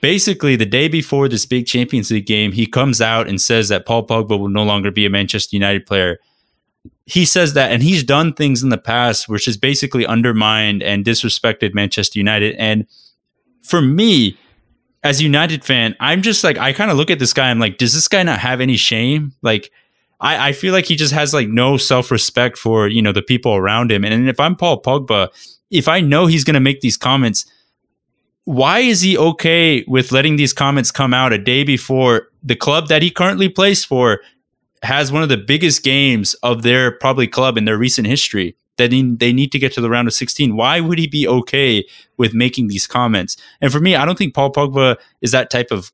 basically, 0.00 0.54
the 0.54 0.64
day 0.64 0.86
before 0.86 1.28
this 1.28 1.44
big 1.44 1.66
Champions 1.66 2.08
League 2.12 2.26
game, 2.26 2.52
he 2.52 2.68
comes 2.68 3.00
out 3.00 3.26
and 3.26 3.40
says 3.40 3.68
that 3.70 3.84
Paul 3.84 4.06
Pogba 4.06 4.38
will 4.38 4.48
no 4.48 4.62
longer 4.62 4.92
be 4.92 5.04
a 5.04 5.10
Manchester 5.10 5.56
United 5.56 5.86
player. 5.86 6.20
He 7.04 7.24
says 7.24 7.54
that, 7.54 7.72
and 7.72 7.82
he's 7.82 8.04
done 8.04 8.32
things 8.32 8.62
in 8.62 8.68
the 8.68 8.78
past 8.78 9.28
which 9.28 9.46
has 9.46 9.56
basically 9.56 10.06
undermined 10.06 10.84
and 10.84 11.04
disrespected 11.04 11.74
Manchester 11.74 12.20
United. 12.20 12.54
And 12.54 12.86
for 13.64 13.82
me, 13.82 14.38
as 15.02 15.18
a 15.18 15.24
United 15.24 15.64
fan, 15.64 15.96
I'm 15.98 16.22
just 16.22 16.44
like 16.44 16.58
I 16.58 16.72
kind 16.72 16.92
of 16.92 16.96
look 16.96 17.10
at 17.10 17.18
this 17.18 17.32
guy. 17.32 17.50
I'm 17.50 17.58
like, 17.58 17.76
does 17.76 17.92
this 17.92 18.06
guy 18.06 18.22
not 18.22 18.38
have 18.38 18.60
any 18.60 18.76
shame? 18.76 19.32
Like, 19.42 19.72
I, 20.20 20.48
I 20.48 20.52
feel 20.52 20.72
like 20.72 20.86
he 20.86 20.96
just 20.96 21.12
has 21.12 21.32
like 21.32 21.48
no 21.48 21.76
self 21.76 22.10
respect 22.10 22.58
for 22.58 22.88
you 22.88 23.02
know 23.02 23.12
the 23.12 23.22
people 23.22 23.54
around 23.54 23.90
him. 23.90 24.04
And 24.04 24.28
if 24.28 24.38
I'm 24.38 24.56
Paul 24.56 24.82
Pogba, 24.82 25.28
if 25.70 25.88
I 25.88 26.00
know 26.00 26.26
he's 26.26 26.44
going 26.44 26.54
to 26.54 26.60
make 26.60 26.80
these 26.80 26.96
comments, 26.96 27.46
why 28.44 28.80
is 28.80 29.00
he 29.00 29.16
okay 29.16 29.84
with 29.86 30.12
letting 30.12 30.36
these 30.36 30.52
comments 30.52 30.90
come 30.90 31.14
out 31.14 31.32
a 31.32 31.38
day 31.38 31.64
before 31.64 32.28
the 32.42 32.56
club 32.56 32.88
that 32.88 33.02
he 33.02 33.10
currently 33.10 33.48
plays 33.48 33.84
for 33.84 34.20
has 34.82 35.12
one 35.12 35.22
of 35.22 35.28
the 35.28 35.36
biggest 35.36 35.82
games 35.82 36.34
of 36.42 36.62
their 36.62 36.90
probably 36.90 37.26
club 37.26 37.58
in 37.58 37.64
their 37.64 37.78
recent 37.78 38.06
history? 38.06 38.56
that 38.80 38.90
they 39.18 39.32
need 39.32 39.52
to 39.52 39.58
get 39.58 39.72
to 39.74 39.80
the 39.80 39.90
round 39.90 40.08
of 40.08 40.14
16. 40.14 40.56
Why 40.56 40.80
would 40.80 40.98
he 40.98 41.06
be 41.06 41.28
okay 41.28 41.84
with 42.16 42.32
making 42.32 42.68
these 42.68 42.86
comments? 42.86 43.36
And 43.60 43.70
for 43.70 43.78
me, 43.78 43.94
I 43.94 44.06
don't 44.06 44.16
think 44.16 44.34
Paul 44.34 44.52
Pogba 44.52 44.96
is 45.20 45.32
that 45.32 45.50
type 45.50 45.70
of 45.70 45.92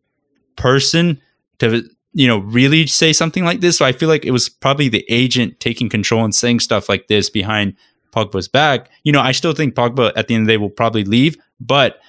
person 0.55 1.21
to 1.59 1.89
you 2.17 2.27
know 2.27 2.39
really 2.39 2.87
say 2.87 3.13
something 3.13 3.45
like 3.45 3.61
this. 3.61 3.77
So 3.77 3.85
I 3.85 3.93
feel 3.93 4.09
like 4.09 4.25
it 4.25 4.31
was 4.31 4.49
probably 4.49 4.89
the 4.89 5.05
agent 5.11 5.61
taking 5.61 5.91
control 5.91 6.25
and 6.25 6.35
saying 6.35 6.61
stuff 6.61 6.89
like 6.89 7.09
this 7.09 7.29
behind 7.29 7.75
Pogba's 8.11 8.49
back. 8.49 8.91
You 9.05 9.13
know, 9.13 9.21
I 9.21 9.33
still 9.33 9.53
think 9.53 9.75
Pogba 9.75 10.13
at 10.17 10.27
the 10.27 10.35
end 10.35 10.43
of 10.43 10.47
the 10.47 10.53
day 10.55 10.57
will 10.57 10.71
probably 10.71 11.05
leave, 11.05 11.37
but 11.61 12.01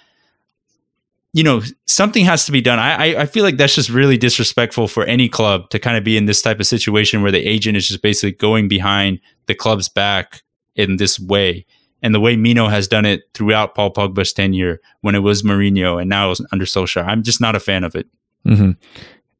you 1.33 1.43
know, 1.43 1.61
something 1.85 2.23
has 2.23 2.45
to 2.45 2.53
be 2.53 2.61
done. 2.61 2.79
I, 2.79 3.21
I 3.21 3.25
feel 3.25 3.43
like 3.43 3.57
that's 3.57 3.75
just 3.75 3.89
really 3.89 4.17
disrespectful 4.17 4.87
for 4.87 5.03
any 5.03 5.27
club 5.27 5.69
to 5.71 5.77
kind 5.77 5.97
of 5.97 6.05
be 6.05 6.15
in 6.15 6.25
this 6.25 6.41
type 6.41 6.61
of 6.61 6.65
situation 6.65 7.21
where 7.21 7.31
the 7.31 7.45
agent 7.45 7.75
is 7.75 7.89
just 7.89 8.01
basically 8.01 8.31
going 8.31 8.69
behind 8.69 9.19
the 9.45 9.53
club's 9.53 9.89
back 9.89 10.41
in 10.75 10.95
this 10.95 11.19
way. 11.19 11.65
And 12.01 12.15
the 12.15 12.19
way 12.21 12.37
Mino 12.37 12.69
has 12.69 12.87
done 12.87 13.05
it 13.05 13.23
throughout 13.33 13.75
Paul 13.75 13.93
Pogba's 13.93 14.31
tenure 14.31 14.79
when 15.01 15.15
it 15.15 15.19
was 15.19 15.43
Mourinho 15.43 15.99
and 15.99 16.09
now 16.09 16.33
under 16.51 16.65
Solskjaer. 16.65 17.05
I'm 17.05 17.23
just 17.23 17.41
not 17.41 17.55
a 17.55 17.59
fan 17.59 17.83
of 17.83 17.93
it. 17.93 18.07
Mm-hmm. 18.45 18.71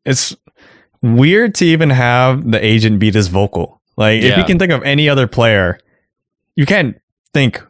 It's 0.06 0.36
weird 1.02 1.56
to 1.56 1.66
even 1.66 1.90
have 1.90 2.50
the 2.50 2.64
agent 2.64 3.00
be 3.00 3.10
this 3.10 3.28
vocal. 3.28 3.82
Like, 3.96 4.22
yeah. 4.22 4.30
if 4.30 4.38
you 4.38 4.44
can 4.44 4.60
think 4.60 4.72
of 4.72 4.84
any 4.84 5.10
other 5.10 5.28
player, 5.28 5.80
you 6.56 6.66
can't 6.66 7.00
think, 7.34 7.62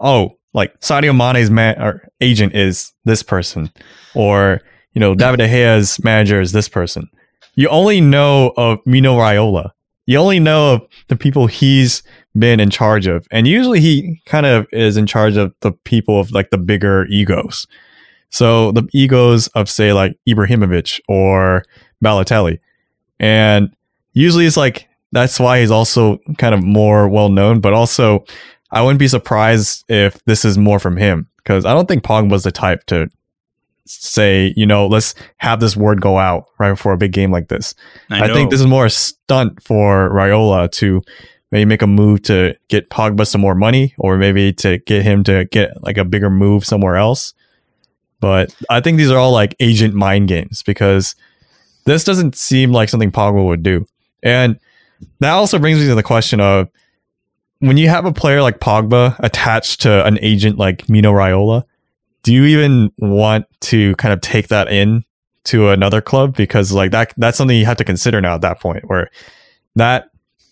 oh, 0.00 0.36
like 0.52 0.78
Sadio 0.80 1.16
Mane's 1.16 1.50
man 1.50 1.80
or 1.80 2.08
agent 2.20 2.54
is 2.54 2.92
this 3.04 3.22
person, 3.22 3.70
or 4.14 4.60
you 4.94 5.00
know, 5.00 5.14
David 5.14 5.38
De 5.38 5.46
Gea's 5.46 6.02
manager 6.02 6.40
is 6.40 6.52
this 6.52 6.68
person. 6.68 7.10
You 7.54 7.68
only 7.68 8.00
know 8.00 8.52
of 8.56 8.78
Mino 8.86 9.16
Raiola. 9.16 9.70
You 10.06 10.18
only 10.18 10.40
know 10.40 10.74
of 10.74 10.88
the 11.08 11.16
people 11.16 11.46
he's 11.46 12.02
been 12.38 12.60
in 12.60 12.70
charge 12.70 13.06
of. 13.06 13.26
And 13.30 13.46
usually 13.46 13.80
he 13.80 14.22
kind 14.24 14.46
of 14.46 14.66
is 14.72 14.96
in 14.96 15.06
charge 15.06 15.36
of 15.36 15.54
the 15.60 15.72
people 15.72 16.18
of 16.20 16.30
like 16.32 16.50
the 16.50 16.58
bigger 16.58 17.06
egos. 17.06 17.66
So 18.30 18.72
the 18.72 18.88
egos 18.92 19.48
of 19.48 19.68
say 19.68 19.92
like 19.92 20.16
Ibrahimovic 20.28 21.00
or 21.08 21.64
Balotelli. 22.04 22.58
And 23.18 23.74
usually 24.12 24.46
it's 24.46 24.56
like 24.56 24.88
that's 25.12 25.40
why 25.40 25.60
he's 25.60 25.70
also 25.70 26.18
kind 26.38 26.54
of 26.54 26.62
more 26.62 27.08
well 27.08 27.28
known, 27.28 27.60
but 27.60 27.72
also 27.72 28.24
I 28.70 28.82
wouldn't 28.82 28.98
be 28.98 29.08
surprised 29.08 29.84
if 29.88 30.22
this 30.24 30.44
is 30.44 30.58
more 30.58 30.78
from 30.78 30.96
him 30.96 31.28
because 31.38 31.64
I 31.64 31.72
don't 31.72 31.86
think 31.86 32.02
Pong 32.02 32.28
was 32.28 32.42
the 32.42 32.52
type 32.52 32.84
to 32.86 33.08
say, 33.86 34.52
you 34.56 34.66
know, 34.66 34.86
let's 34.86 35.14
have 35.38 35.60
this 35.60 35.76
word 35.76 36.00
go 36.00 36.18
out 36.18 36.46
right 36.58 36.70
before 36.70 36.92
a 36.92 36.98
big 36.98 37.12
game 37.12 37.30
like 37.30 37.48
this. 37.48 37.74
I, 38.10 38.22
I 38.24 38.34
think 38.34 38.50
this 38.50 38.60
is 38.60 38.66
more 38.66 38.86
a 38.86 38.90
stunt 38.90 39.62
for 39.62 40.10
Raiola 40.10 40.70
to 40.72 41.00
maybe 41.52 41.64
make 41.64 41.82
a 41.82 41.86
move 41.86 42.22
to 42.22 42.54
get 42.68 42.90
Pogba 42.90 43.26
some 43.26 43.40
more 43.40 43.54
money 43.54 43.94
or 43.98 44.16
maybe 44.16 44.52
to 44.54 44.78
get 44.78 45.02
him 45.02 45.22
to 45.24 45.44
get 45.46 45.82
like 45.82 45.98
a 45.98 46.04
bigger 46.04 46.30
move 46.30 46.64
somewhere 46.64 46.96
else. 46.96 47.32
But 48.20 48.54
I 48.68 48.80
think 48.80 48.98
these 48.98 49.10
are 49.10 49.18
all 49.18 49.32
like 49.32 49.54
agent 49.60 49.94
mind 49.94 50.28
games 50.28 50.62
because 50.64 51.14
this 51.86 52.04
doesn't 52.04 52.36
seem 52.36 52.72
like 52.72 52.88
something 52.88 53.10
Pogba 53.10 53.44
would 53.44 53.62
do. 53.62 53.86
And 54.22 54.58
that 55.20 55.32
also 55.32 55.58
brings 55.58 55.78
me 55.78 55.86
to 55.86 55.94
the 55.94 56.02
question 56.02 56.40
of 56.40 56.68
when 57.60 57.76
you 57.76 57.88
have 57.88 58.04
a 58.04 58.12
player 58.12 58.42
like 58.42 58.60
Pogba 58.60 59.16
attached 59.20 59.80
to 59.82 60.04
an 60.04 60.18
agent 60.20 60.58
like 60.58 60.88
Mino 60.88 61.12
Raiola, 61.12 61.64
do 62.22 62.32
you 62.32 62.44
even 62.44 62.92
want 62.98 63.46
to 63.60 63.94
kind 63.96 64.12
of 64.12 64.20
take 64.20 64.48
that 64.48 64.68
in 64.68 65.04
to 65.44 65.70
another 65.70 66.00
club? 66.00 66.36
Because 66.36 66.72
like 66.72 66.90
that 66.90 67.14
that's 67.16 67.38
something 67.38 67.56
you 67.56 67.66
have 67.66 67.76
to 67.78 67.84
consider 67.84 68.20
now 68.20 68.34
at 68.34 68.40
that 68.42 68.60
point 68.60 68.84
where 68.88 69.10
that 69.76 70.10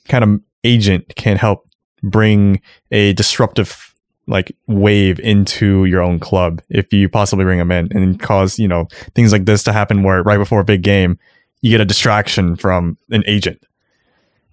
kind 0.09 0.25
of 0.25 0.41
agent 0.63 1.15
can 1.17 1.37
help 1.37 1.67
bring 2.03 2.61
a 2.91 3.13
disruptive 3.15 3.84
like 4.27 4.57
wave 4.67 5.19
into 5.21 5.85
your 5.85 6.03
own 6.03 6.19
club 6.19 6.63
if 6.69 6.93
you 6.93 7.09
possibly 7.09 7.45
bring 7.45 7.59
them 7.59 7.71
in 7.71 7.89
and 7.97 8.21
cause 8.21 8.59
you 8.59 8.69
know 8.69 8.87
things 9.15 9.33
like 9.33 9.45
this 9.45 9.63
to 9.63 9.73
happen 9.73 10.03
where 10.03 10.23
right 10.23 10.39
before 10.39 10.61
a 10.61 10.65
big 10.65 10.83
game 10.83 11.19
you 11.61 11.71
get 11.71 11.81
a 11.81 11.85
distraction 11.85 12.57
from 12.57 12.97
an 13.11 13.23
agent 13.27 13.63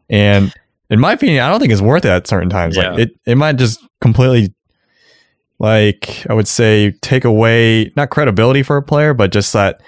and 0.09 0.53
in 0.89 0.99
my 0.99 1.13
opinion 1.13 1.43
i 1.43 1.49
don't 1.49 1.59
think 1.59 1.71
it's 1.71 1.81
worth 1.81 2.05
it 2.05 2.09
at 2.09 2.27
certain 2.27 2.49
times 2.49 2.75
yeah. 2.75 2.91
like 2.91 2.99
it, 2.99 3.19
it 3.25 3.35
might 3.35 3.55
just 3.55 3.79
completely 4.01 4.53
like 5.59 6.25
i 6.29 6.33
would 6.33 6.47
say 6.47 6.91
take 7.01 7.23
away 7.23 7.91
not 7.95 8.09
credibility 8.09 8.63
for 8.63 8.77
a 8.77 8.83
player 8.83 9.13
but 9.13 9.31
just 9.31 9.53
that 9.53 9.79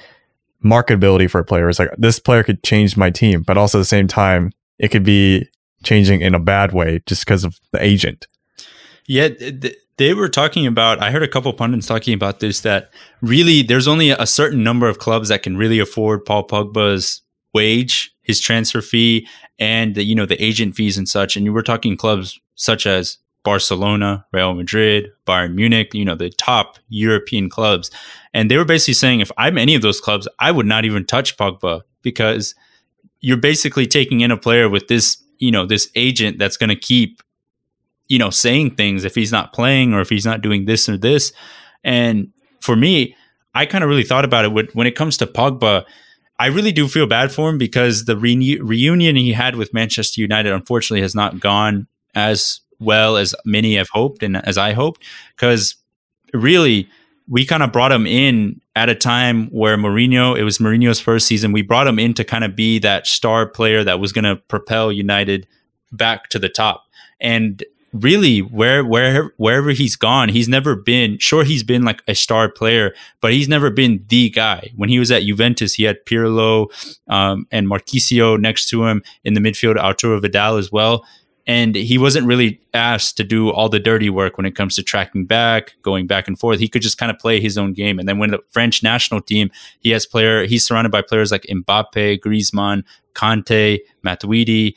marketability 0.64 1.30
for 1.30 1.40
a 1.40 1.46
player 1.46 1.68
it's 1.68 1.80
like 1.80 1.90
this 1.98 2.20
player 2.20 2.42
could 2.42 2.64
change 2.64 2.96
my 2.96 3.10
team 3.10 3.42
but 3.42 3.58
also 3.58 3.80
at 3.80 3.82
the 3.82 3.86
same 3.86 4.08
time 4.08 4.50
it 4.80 4.90
could 4.90 5.04
be 5.04 5.46
changing 5.84 6.22
in 6.22 6.34
a 6.34 6.40
bad 6.40 6.72
way 6.72 7.02
just 7.06 7.26
because 7.26 7.44
of 7.44 7.60
the 7.72 7.84
agent. 7.84 8.28
Yeah, 9.08 9.30
they 9.98 10.14
were 10.14 10.30
talking 10.30 10.66
about. 10.66 11.02
I 11.02 11.12
heard 11.12 11.24
a 11.24 11.28
couple 11.28 11.52
pundits 11.54 11.88
talking 11.88 12.14
about 12.14 12.40
this. 12.40 12.62
That 12.62 12.92
really, 13.22 13.62
there's 13.62 13.88
only 13.88 14.10
a 14.10 14.26
certain 14.26 14.64
number 14.64 14.88
of 14.88 15.00
clubs 15.00 15.30
that 15.30 15.44
can 15.44 15.58
really 15.58 15.80
afford 15.80 16.26
Paul 16.26 16.48
Pogba's 16.48 17.22
wage, 17.54 18.14
his 18.22 18.40
transfer 18.40 18.82
fee, 18.82 19.28
and 19.60 19.96
the, 19.96 20.04
you 20.04 20.16
know 20.16 20.26
the 20.26 20.42
agent 20.44 20.76
fees 20.76 20.98
and 20.98 21.08
such. 21.08 21.36
And 21.36 21.46
you 21.46 21.54
were 21.54 21.64
talking 21.64 21.98
clubs 21.98 22.40
such 22.56 22.86
as 22.86 23.18
Barcelona, 23.44 24.26
Real 24.32 24.54
Madrid, 24.54 25.10
Bayern 25.28 25.54
Munich, 25.54 25.94
you 25.94 26.06
know, 26.06 26.16
the 26.16 26.30
top 26.30 26.78
European 26.88 27.50
clubs. 27.50 27.92
And 28.34 28.50
they 28.50 28.58
were 28.58 28.66
basically 28.66 28.94
saying 28.94 29.20
if 29.20 29.32
I'm 29.38 29.58
any 29.58 29.76
of 29.76 29.82
those 29.82 30.00
clubs, 30.00 30.28
I 30.40 30.52
would 30.52 30.66
not 30.66 30.86
even 30.86 31.06
touch 31.06 31.38
Pogba 31.38 31.82
because 32.02 32.56
you're 33.20 33.38
basically 33.38 33.86
taking 33.86 34.22
in 34.22 34.32
a 34.32 34.38
player 34.38 34.70
with 34.70 34.88
this 34.88 35.18
you 35.40 35.52
know 35.52 35.66
this 35.66 35.90
agent 35.96 36.40
that's 36.40 36.58
going 36.58 36.70
to 36.70 36.76
keep 36.76 37.22
you 38.08 38.18
know 38.18 38.30
saying 38.30 38.76
things 38.76 39.04
if 39.04 39.16
he's 39.16 39.32
not 39.32 39.54
playing 39.54 39.94
or 39.94 40.02
if 40.02 40.10
he's 40.10 40.26
not 40.26 40.42
doing 40.42 40.66
this 40.66 40.88
or 40.88 40.98
this 40.98 41.32
and 41.84 42.32
for 42.60 42.76
me 42.76 43.16
i 43.56 43.66
kind 43.66 43.84
of 43.84 43.90
really 43.90 44.04
thought 44.04 44.26
about 44.26 44.46
it 44.46 44.76
when 44.76 44.88
it 44.88 44.96
comes 44.96 45.18
to 45.18 45.28
pogba 45.28 45.86
i 46.40 46.48
really 46.48 46.72
do 46.72 46.88
feel 46.88 47.08
bad 47.08 47.32
for 47.32 47.50
him 47.50 47.58
because 47.58 48.06
the 48.06 48.18
re- 48.18 48.60
reunion 48.62 49.16
he 49.16 49.34
had 49.34 49.56
with 49.56 49.74
manchester 49.74 50.22
united 50.22 50.52
unfortunately 50.52 51.02
has 51.02 51.16
not 51.16 51.40
gone 51.40 51.88
as 52.16 52.62
well 52.80 53.18
as 53.18 53.34
many 53.46 53.76
have 53.76 53.90
hoped 53.90 54.24
and 54.24 54.38
as 54.46 54.58
i 54.58 54.74
hoped 54.74 55.04
because 55.36 55.76
really 56.34 56.88
we 57.28 57.46
kind 57.46 57.64
of 57.64 57.72
brought 57.72 57.92
him 57.92 58.06
in 58.06 58.60
at 58.76 58.90
a 58.90 58.96
time 58.96 59.48
where 59.48 59.78
Mourinho, 59.78 60.38
it 60.38 60.44
was 60.44 60.58
Mourinho's 60.58 61.00
first 61.00 61.28
season. 61.28 61.52
We 61.52 61.62
brought 61.62 61.88
him 61.88 62.00
in 62.00 62.14
to 62.16 62.24
kind 62.24 62.44
of 62.44 62.56
be 62.56 62.80
that 62.80 63.08
star 63.08 63.48
player 63.48 63.84
that 63.84 64.00
was 64.00 64.12
going 64.12 64.26
to 64.26 64.36
propel 64.36 64.92
United 64.92 65.48
back 65.92 66.30
to 66.30 66.40
the 66.40 66.50
top. 66.50 66.86
And 67.22 67.64
really, 67.94 68.40
where 68.40 68.84
where 68.84 69.32
wherever 69.38 69.72
he's 69.72 69.96
gone, 69.96 70.30
he's 70.30 70.50
never 70.50 70.76
been. 70.76 71.18
Sure, 71.20 71.44
he's 71.44 71.64
been 71.64 71.84
like 71.84 72.02
a 72.08 72.16
star 72.16 72.50
player, 72.50 72.94
but 73.22 73.32
he's 73.32 73.48
never 73.48 73.70
been 73.70 74.04
the 74.10 74.30
guy. 74.30 74.72
When 74.76 74.90
he 74.90 75.00
was 75.00 75.12
at 75.12 75.24
Juventus, 75.24 75.76
he 75.76 75.84
had 75.84 76.04
Pirlo 76.06 76.68
um, 77.08 77.48
and 77.52 77.68
Marchisio 77.68 78.40
next 78.40 78.70
to 78.70 78.86
him 78.86 79.04
in 79.24 79.34
the 79.34 79.40
midfield, 79.40 79.78
Arturo 79.78 80.20
Vidal 80.20 80.58
as 80.58 80.72
well 80.72 81.06
and 81.46 81.76
he 81.76 81.98
wasn't 81.98 82.26
really 82.26 82.62
asked 82.74 83.18
to 83.18 83.24
do 83.24 83.50
all 83.50 83.68
the 83.68 83.80
dirty 83.80 84.10
work 84.10 84.38
when 84.38 84.46
it 84.46 84.56
comes 84.56 84.76
to 84.76 84.84
tracking 84.84 85.26
back, 85.26 85.76
going 85.82 86.08
back 86.08 86.28
and 86.28 86.40
forth. 86.40 86.60
He 86.60 86.70
could 86.70 86.82
just 86.82 86.98
kind 86.98 87.12
of 87.12 87.20
play 87.20 87.42
his 87.42 87.58
own 87.58 87.74
game. 87.74 88.00
And 88.00 88.08
then 88.08 88.18
when 88.18 88.32
the 88.32 88.40
French 88.52 88.82
national 88.82 89.22
team, 89.22 89.52
he 89.82 89.90
has 89.90 90.06
player, 90.06 90.46
he's 90.46 90.66
surrounded 90.66 90.92
by 90.92 91.02
players 91.02 91.32
like 91.32 91.44
Mbappe, 91.44 92.20
Griezmann, 92.20 92.84
Kanté, 93.14 93.80
Matuidi. 94.06 94.76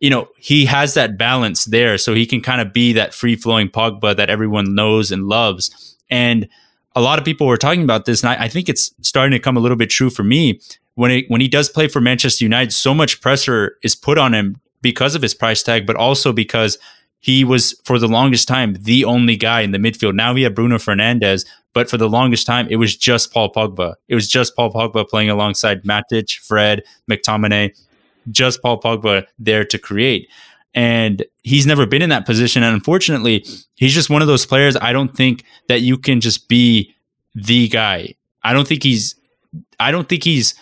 You 0.00 0.10
know, 0.10 0.28
he 0.38 0.64
has 0.66 0.94
that 0.94 1.16
balance 1.16 1.66
there. 1.66 1.98
So 1.98 2.14
he 2.14 2.26
can 2.26 2.40
kind 2.40 2.60
of 2.60 2.72
be 2.72 2.92
that 2.94 3.14
free 3.14 3.36
flowing 3.36 3.68
Pogba 3.68 4.16
that 4.16 4.30
everyone 4.30 4.74
knows 4.74 5.12
and 5.12 5.28
loves. 5.28 5.96
And 6.10 6.48
a 6.96 7.00
lot 7.00 7.18
of 7.18 7.24
people 7.24 7.46
were 7.46 7.56
talking 7.56 7.84
about 7.84 8.04
this, 8.04 8.22
and 8.22 8.30
I, 8.30 8.44
I 8.44 8.48
think 8.48 8.68
it's 8.68 8.92
starting 9.02 9.32
to 9.32 9.38
come 9.38 9.56
a 9.56 9.60
little 9.60 9.76
bit 9.76 9.90
true 9.90 10.10
for 10.10 10.24
me. 10.24 10.60
When 10.94 11.10
it, 11.10 11.24
when 11.28 11.40
he 11.40 11.48
does 11.48 11.68
play 11.68 11.88
for 11.88 12.00
Manchester 12.00 12.44
United, 12.44 12.72
so 12.72 12.92
much 12.92 13.20
pressure 13.20 13.76
is 13.82 13.94
put 13.94 14.18
on 14.18 14.34
him 14.34 14.60
because 14.82 15.14
of 15.14 15.22
his 15.22 15.34
price 15.34 15.62
tag, 15.62 15.86
but 15.86 15.96
also 15.96 16.32
because 16.32 16.78
he 17.20 17.44
was 17.44 17.80
for 17.84 17.98
the 17.98 18.08
longest 18.08 18.48
time 18.48 18.76
the 18.80 19.04
only 19.04 19.36
guy 19.36 19.60
in 19.60 19.70
the 19.70 19.78
midfield. 19.78 20.14
Now 20.14 20.32
we 20.32 20.42
have 20.42 20.54
Bruno 20.54 20.76
Fernandes, 20.76 21.46
but 21.74 21.88
for 21.88 21.96
the 21.96 22.08
longest 22.08 22.46
time 22.46 22.66
it 22.70 22.76
was 22.76 22.96
just 22.96 23.32
Paul 23.32 23.52
Pogba. 23.52 23.94
It 24.08 24.14
was 24.14 24.28
just 24.28 24.56
Paul 24.56 24.72
Pogba 24.72 25.08
playing 25.08 25.30
alongside 25.30 25.84
Matic, 25.84 26.38
Fred, 26.38 26.82
McTominay, 27.10 27.78
just 28.30 28.62
Paul 28.62 28.80
Pogba 28.80 29.26
there 29.38 29.64
to 29.64 29.78
create. 29.78 30.28
And 30.74 31.24
he's 31.42 31.66
never 31.66 31.86
been 31.86 32.02
in 32.02 32.10
that 32.10 32.26
position. 32.26 32.62
And 32.62 32.74
unfortunately, 32.74 33.44
he's 33.74 33.94
just 33.94 34.10
one 34.10 34.22
of 34.22 34.28
those 34.28 34.46
players. 34.46 34.76
I 34.76 34.92
don't 34.92 35.16
think 35.16 35.44
that 35.68 35.80
you 35.80 35.98
can 35.98 36.20
just 36.20 36.48
be 36.48 36.94
the 37.34 37.68
guy. 37.68 38.14
I 38.42 38.52
don't 38.52 38.68
think 38.68 38.82
he's, 38.82 39.16
I 39.80 39.90
don't 39.90 40.08
think 40.08 40.22
he's, 40.22 40.54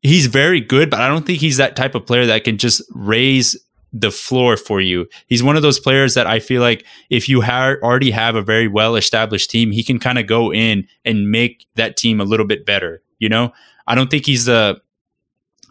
he's 0.00 0.26
very 0.26 0.60
good, 0.60 0.90
but 0.90 1.00
I 1.00 1.08
don't 1.08 1.26
think 1.26 1.40
he's 1.40 1.58
that 1.58 1.76
type 1.76 1.94
of 1.94 2.06
player 2.06 2.26
that 2.26 2.44
can 2.44 2.56
just 2.58 2.82
raise 2.90 3.56
the 3.92 4.10
floor 4.10 4.56
for 4.56 4.80
you. 4.80 5.06
He's 5.26 5.42
one 5.42 5.56
of 5.56 5.62
those 5.62 5.78
players 5.78 6.14
that 6.14 6.26
I 6.26 6.40
feel 6.40 6.62
like 6.62 6.86
if 7.10 7.28
you 7.28 7.42
ha- 7.42 7.76
already 7.82 8.10
have 8.10 8.34
a 8.34 8.42
very 8.42 8.66
well 8.66 8.96
established 8.96 9.50
team, 9.50 9.70
he 9.70 9.84
can 9.84 9.98
kind 9.98 10.18
of 10.18 10.26
go 10.26 10.52
in 10.52 10.88
and 11.04 11.30
make 11.30 11.66
that 11.76 11.96
team 11.96 12.20
a 12.20 12.24
little 12.24 12.46
bit 12.46 12.64
better. 12.64 13.02
You 13.18 13.28
know, 13.28 13.52
I 13.86 13.94
don't 13.94 14.10
think 14.10 14.26
he's 14.26 14.46
the 14.46 14.80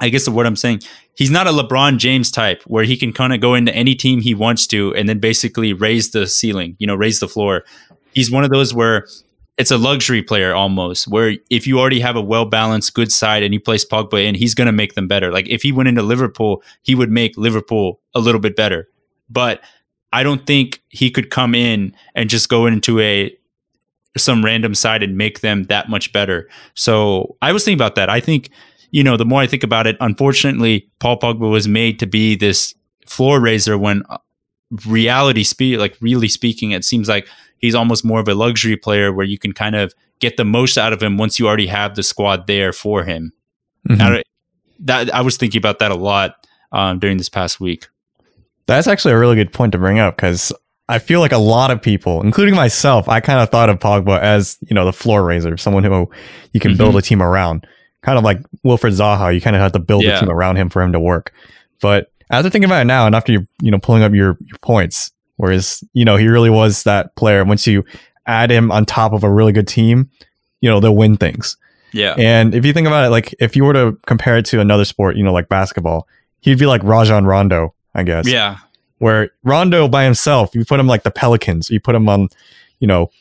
I 0.01 0.09
guess 0.09 0.27
word 0.27 0.47
I'm 0.47 0.55
saying, 0.55 0.81
he's 1.15 1.29
not 1.29 1.47
a 1.47 1.51
LeBron 1.51 1.97
James 1.97 2.31
type 2.31 2.63
where 2.63 2.83
he 2.83 2.97
can 2.97 3.13
kind 3.13 3.33
of 3.33 3.39
go 3.39 3.53
into 3.53 3.73
any 3.73 3.93
team 3.93 4.19
he 4.19 4.33
wants 4.33 4.65
to 4.67 4.93
and 4.95 5.07
then 5.07 5.19
basically 5.19 5.73
raise 5.73 6.09
the 6.09 6.25
ceiling, 6.25 6.75
you 6.79 6.87
know, 6.87 6.95
raise 6.95 7.19
the 7.19 7.27
floor. 7.27 7.63
He's 8.13 8.31
one 8.31 8.43
of 8.43 8.49
those 8.49 8.73
where 8.73 9.07
it's 9.57 9.69
a 9.69 9.77
luxury 9.77 10.23
player 10.23 10.55
almost, 10.55 11.07
where 11.07 11.35
if 11.51 11.67
you 11.67 11.79
already 11.79 11.99
have 11.99 12.15
a 12.15 12.21
well 12.21 12.45
balanced, 12.45 12.95
good 12.95 13.11
side 13.11 13.43
and 13.43 13.53
you 13.53 13.59
place 13.59 13.85
Pogba 13.85 14.25
in, 14.25 14.33
he's 14.33 14.55
going 14.55 14.65
to 14.65 14.71
make 14.71 14.95
them 14.95 15.07
better. 15.07 15.31
Like 15.31 15.47
if 15.47 15.61
he 15.61 15.71
went 15.71 15.87
into 15.87 16.01
Liverpool, 16.01 16.63
he 16.81 16.95
would 16.95 17.11
make 17.11 17.37
Liverpool 17.37 18.01
a 18.15 18.19
little 18.19 18.41
bit 18.41 18.55
better. 18.55 18.87
But 19.29 19.61
I 20.11 20.23
don't 20.23 20.47
think 20.47 20.81
he 20.89 21.11
could 21.11 21.29
come 21.29 21.53
in 21.53 21.95
and 22.15 22.27
just 22.29 22.49
go 22.49 22.65
into 22.65 22.99
a 22.99 23.35
some 24.17 24.43
random 24.43 24.75
side 24.75 25.03
and 25.03 25.17
make 25.17 25.41
them 25.41 25.63
that 25.65 25.89
much 25.89 26.11
better. 26.11 26.49
So 26.73 27.37
I 27.41 27.53
was 27.53 27.63
thinking 27.63 27.77
about 27.77 27.95
that. 27.95 28.09
I 28.09 28.19
think 28.19 28.49
you 28.91 29.03
know, 29.03 29.17
the 29.17 29.25
more 29.25 29.41
I 29.41 29.47
think 29.47 29.63
about 29.63 29.87
it, 29.87 29.97
unfortunately, 29.99 30.89
Paul 30.99 31.17
Pogba 31.17 31.49
was 31.49 31.67
made 31.67 31.99
to 31.99 32.05
be 32.05 32.35
this 32.35 32.75
floor 33.05 33.39
raiser 33.39 33.77
when 33.77 34.03
uh, 34.09 34.17
reality 34.85 35.43
speak 35.43 35.77
like 35.77 35.97
really 35.99 36.29
speaking 36.29 36.71
it 36.71 36.85
seems 36.85 37.09
like 37.09 37.27
he's 37.57 37.75
almost 37.75 38.05
more 38.05 38.21
of 38.21 38.27
a 38.29 38.33
luxury 38.33 38.77
player 38.77 39.11
where 39.11 39.25
you 39.25 39.37
can 39.37 39.51
kind 39.51 39.75
of 39.75 39.93
get 40.19 40.37
the 40.37 40.45
most 40.45 40.77
out 40.77 40.93
of 40.93 41.03
him 41.03 41.17
once 41.17 41.37
you 41.37 41.45
already 41.45 41.67
have 41.67 41.95
the 41.95 42.03
squad 42.03 42.47
there 42.47 42.71
for 42.71 43.03
him 43.03 43.33
mm-hmm. 43.89 44.01
I, 44.01 44.23
that 44.79 45.13
i 45.13 45.19
was 45.19 45.35
thinking 45.35 45.59
about 45.59 45.79
that 45.79 45.91
a 45.91 45.95
lot 45.95 46.47
um, 46.71 46.99
during 46.99 47.17
this 47.17 47.27
past 47.27 47.59
week 47.59 47.89
that's 48.65 48.87
actually 48.87 49.13
a 49.13 49.19
really 49.19 49.35
good 49.35 49.51
point 49.51 49.73
to 49.73 49.77
bring 49.77 49.99
up 49.99 50.15
because 50.15 50.53
i 50.87 50.97
feel 50.97 51.19
like 51.19 51.33
a 51.33 51.37
lot 51.37 51.69
of 51.69 51.81
people 51.81 52.21
including 52.21 52.55
myself 52.55 53.09
i 53.09 53.19
kind 53.19 53.41
of 53.41 53.49
thought 53.49 53.69
of 53.69 53.77
pogba 53.79 54.21
as 54.21 54.57
you 54.61 54.73
know 54.73 54.85
the 54.85 54.93
floor 54.93 55.25
raiser 55.25 55.57
someone 55.57 55.83
who 55.83 56.09
you 56.53 56.61
can 56.61 56.71
mm-hmm. 56.71 56.77
build 56.77 56.95
a 56.95 57.01
team 57.01 57.21
around 57.21 57.67
kind 58.01 58.17
of 58.17 58.23
like 58.23 58.39
Wilfried 58.65 58.93
Zaha. 58.93 59.33
You 59.33 59.41
kind 59.41 59.55
of 59.55 59.61
have 59.61 59.71
to 59.73 59.79
build 59.79 60.03
yeah. 60.03 60.17
a 60.17 60.19
team 60.19 60.29
around 60.29 60.57
him 60.57 60.69
for 60.69 60.81
him 60.81 60.91
to 60.91 60.99
work. 60.99 61.33
But 61.81 62.11
after 62.29 62.49
thinking 62.49 62.69
about 62.69 62.81
it 62.81 62.85
now, 62.85 63.05
and 63.05 63.15
after 63.15 63.31
you 63.31 63.47
you 63.61 63.71
know 63.71 63.79
pulling 63.79 64.03
up 64.03 64.13
your 64.13 64.37
your 64.41 64.57
points, 64.61 65.11
whereas 65.37 65.83
you 65.93 66.05
know 66.05 66.17
he 66.17 66.27
really 66.27 66.49
was 66.49 66.83
that 66.83 67.15
player. 67.15 67.43
Once 67.43 67.67
you 67.67 67.83
add 68.25 68.51
him 68.51 68.71
on 68.71 68.85
top 68.85 69.13
of 69.13 69.23
a 69.23 69.31
really 69.31 69.51
good 69.51 69.67
team, 69.67 70.09
you 70.61 70.69
know 70.69 70.79
they'll 70.79 70.95
win 70.95 71.17
things. 71.17 71.57
Yeah. 71.93 72.15
And 72.17 72.55
if 72.55 72.65
you 72.65 72.73
think 72.73 72.87
about 72.87 73.05
it, 73.05 73.09
like 73.09 73.35
if 73.39 73.55
you 73.55 73.65
were 73.65 73.73
to 73.73 73.97
compare 74.05 74.37
it 74.37 74.45
to 74.47 74.59
another 74.59 74.85
sport, 74.85 75.15
you 75.15 75.23
know, 75.23 75.33
like 75.33 75.49
basketball, 75.49 76.07
he'd 76.41 76.59
be 76.59 76.65
like 76.65 76.83
Rajon 76.83 77.25
Rondo, 77.25 77.73
I 77.93 78.03
guess. 78.03 78.27
Yeah. 78.27 78.59
Where 78.99 79.31
Rondo 79.43 79.87
by 79.87 80.03
himself, 80.03 80.53
you 80.55 80.63
put 80.63 80.79
him 80.79 80.87
like 80.87 81.03
the 81.03 81.11
Pelicans, 81.11 81.69
you 81.69 81.79
put 81.79 81.95
him 81.95 82.07
on, 82.07 82.29
you 82.79 82.87
know, 82.87 83.11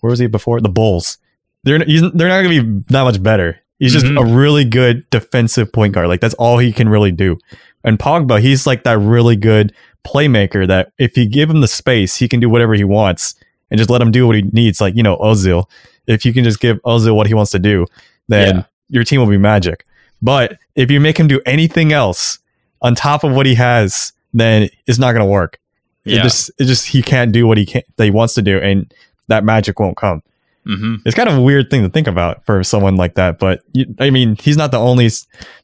where 0.00 0.10
was 0.10 0.18
he 0.18 0.26
before? 0.26 0.60
The 0.60 0.68
Bulls. 0.68 1.18
They're 1.64 1.78
they're 1.78 2.28
not 2.28 2.42
going 2.42 2.56
to 2.56 2.62
be 2.62 2.84
that 2.88 3.02
much 3.02 3.22
better. 3.22 3.60
He's 3.78 3.92
just 3.92 4.06
mm-hmm. 4.06 4.18
a 4.18 4.36
really 4.36 4.64
good 4.64 5.08
defensive 5.10 5.72
point 5.72 5.94
guard. 5.94 6.08
Like 6.08 6.20
that's 6.20 6.34
all 6.34 6.58
he 6.58 6.72
can 6.72 6.88
really 6.88 7.12
do. 7.12 7.38
And 7.84 7.98
Pogba, 7.98 8.40
he's 8.40 8.66
like 8.66 8.82
that 8.84 8.98
really 8.98 9.36
good 9.36 9.72
playmaker 10.04 10.66
that 10.66 10.92
if 10.98 11.16
you 11.16 11.28
give 11.28 11.48
him 11.48 11.60
the 11.60 11.68
space, 11.68 12.16
he 12.16 12.28
can 12.28 12.40
do 12.40 12.48
whatever 12.48 12.74
he 12.74 12.84
wants 12.84 13.34
and 13.70 13.78
just 13.78 13.90
let 13.90 14.02
him 14.02 14.10
do 14.10 14.26
what 14.26 14.36
he 14.36 14.42
needs. 14.42 14.80
Like, 14.80 14.96
you 14.96 15.02
know, 15.02 15.16
Ozil. 15.18 15.66
If 16.06 16.24
you 16.24 16.32
can 16.32 16.42
just 16.42 16.58
give 16.60 16.78
Ozil 16.82 17.14
what 17.14 17.26
he 17.26 17.34
wants 17.34 17.50
to 17.52 17.58
do, 17.58 17.86
then 18.28 18.56
yeah. 18.56 18.64
your 18.88 19.04
team 19.04 19.20
will 19.20 19.28
be 19.28 19.38
magic. 19.38 19.84
But 20.20 20.58
if 20.74 20.90
you 20.90 21.00
make 21.00 21.18
him 21.18 21.28
do 21.28 21.40
anything 21.46 21.92
else 21.92 22.38
on 22.82 22.94
top 22.94 23.24
of 23.24 23.32
what 23.32 23.46
he 23.46 23.54
has, 23.54 24.12
then 24.32 24.68
it's 24.86 24.98
not 24.98 25.12
going 25.12 25.24
to 25.24 25.30
work. 25.30 25.60
Yeah. 26.04 26.20
It 26.20 26.22
just, 26.22 26.50
it 26.58 26.64
just, 26.64 26.86
he 26.86 27.02
can't 27.02 27.30
do 27.30 27.46
what 27.46 27.58
he 27.58 27.66
can 27.66 27.82
that 27.96 28.04
he 28.04 28.10
wants 28.10 28.34
to 28.34 28.42
do, 28.42 28.58
and 28.58 28.92
that 29.28 29.44
magic 29.44 29.78
won't 29.78 29.96
come. 29.96 30.22
Mm-hmm. 30.68 30.96
It's 31.06 31.14
kind 31.14 31.28
of 31.28 31.38
a 31.38 31.40
weird 31.40 31.70
thing 31.70 31.82
to 31.82 31.88
think 31.88 32.06
about 32.06 32.44
for 32.44 32.62
someone 32.62 32.96
like 32.96 33.14
that. 33.14 33.38
But 33.38 33.62
you, 33.72 33.86
I 33.98 34.10
mean, 34.10 34.36
he's 34.36 34.56
not 34.56 34.70
the 34.70 34.78
only 34.78 35.08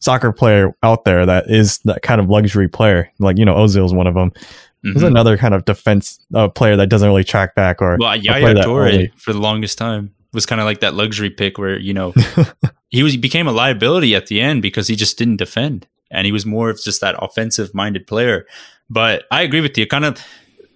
soccer 0.00 0.32
player 0.32 0.74
out 0.82 1.04
there 1.04 1.26
that 1.26 1.50
is 1.50 1.78
that 1.80 2.02
kind 2.02 2.20
of 2.20 2.28
luxury 2.28 2.68
player. 2.68 3.10
Like, 3.18 3.36
you 3.36 3.44
know, 3.44 3.54
Ozil 3.54 3.84
is 3.84 3.92
one 3.92 4.06
of 4.06 4.14
them. 4.14 4.30
Mm-hmm. 4.30 4.92
There's 4.92 5.02
another 5.02 5.36
kind 5.36 5.54
of 5.54 5.64
defense 5.66 6.18
uh, 6.34 6.48
player 6.48 6.76
that 6.76 6.88
doesn't 6.88 7.06
really 7.06 7.24
track 7.24 7.54
back 7.54 7.82
or. 7.82 7.96
Well, 7.98 8.16
Yaya 8.16 8.54
Toure 8.54 9.10
for 9.18 9.32
the 9.32 9.40
longest 9.40 9.76
time 9.76 10.14
was 10.32 10.46
kind 10.46 10.60
of 10.60 10.64
like 10.64 10.80
that 10.80 10.94
luxury 10.94 11.30
pick 11.30 11.58
where, 11.58 11.78
you 11.78 11.92
know, 11.92 12.14
he 12.88 13.02
was 13.02 13.12
he 13.12 13.18
became 13.18 13.46
a 13.46 13.52
liability 13.52 14.14
at 14.14 14.26
the 14.26 14.40
end 14.40 14.62
because 14.62 14.88
he 14.88 14.96
just 14.96 15.18
didn't 15.18 15.36
defend. 15.36 15.86
And 16.10 16.26
he 16.26 16.32
was 16.32 16.46
more 16.46 16.70
of 16.70 16.82
just 16.82 17.00
that 17.00 17.16
offensive 17.18 17.74
minded 17.74 18.06
player. 18.06 18.46
But 18.88 19.24
I 19.30 19.42
agree 19.42 19.60
with 19.60 19.76
you. 19.76 19.86
Kind 19.86 20.04
of 20.04 20.24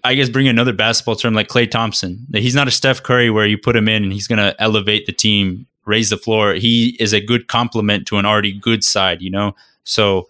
I 0.05 0.15
guess 0.15 0.29
bring 0.29 0.49
another 0.49 0.73
basketball 0.73 1.17
term 1.17 1.35
like 1.35 1.49
Klay 1.49 1.71
Thompson. 1.71 2.27
He's 2.33 2.55
not 2.55 2.69
a 2.69 2.71
Steph 2.71 3.03
Curry 3.03 3.31
where 3.31 3.47
you 3.47 3.59
put 3.59 3.77
him 3.77 3.89
in 3.89 4.03
and 4.03 4.13
he's 4.13 4.27
going 4.27 4.39
to 4.39 4.55
elevate 4.61 5.07
the 5.07 5.13
team, 5.13 5.67
raise 5.85 6.11
the 6.11 6.17
floor. 6.17 6.55
He 6.55 6.97
is 7.01 7.13
a 7.13 7.21
good 7.21 7.49
complement 7.49 8.07
to 8.09 8.19
an 8.19 8.27
already 8.27 8.53
good 8.53 8.85
side, 8.85 9.21
you 9.21 9.31
know? 9.31 9.55
So 9.85 10.29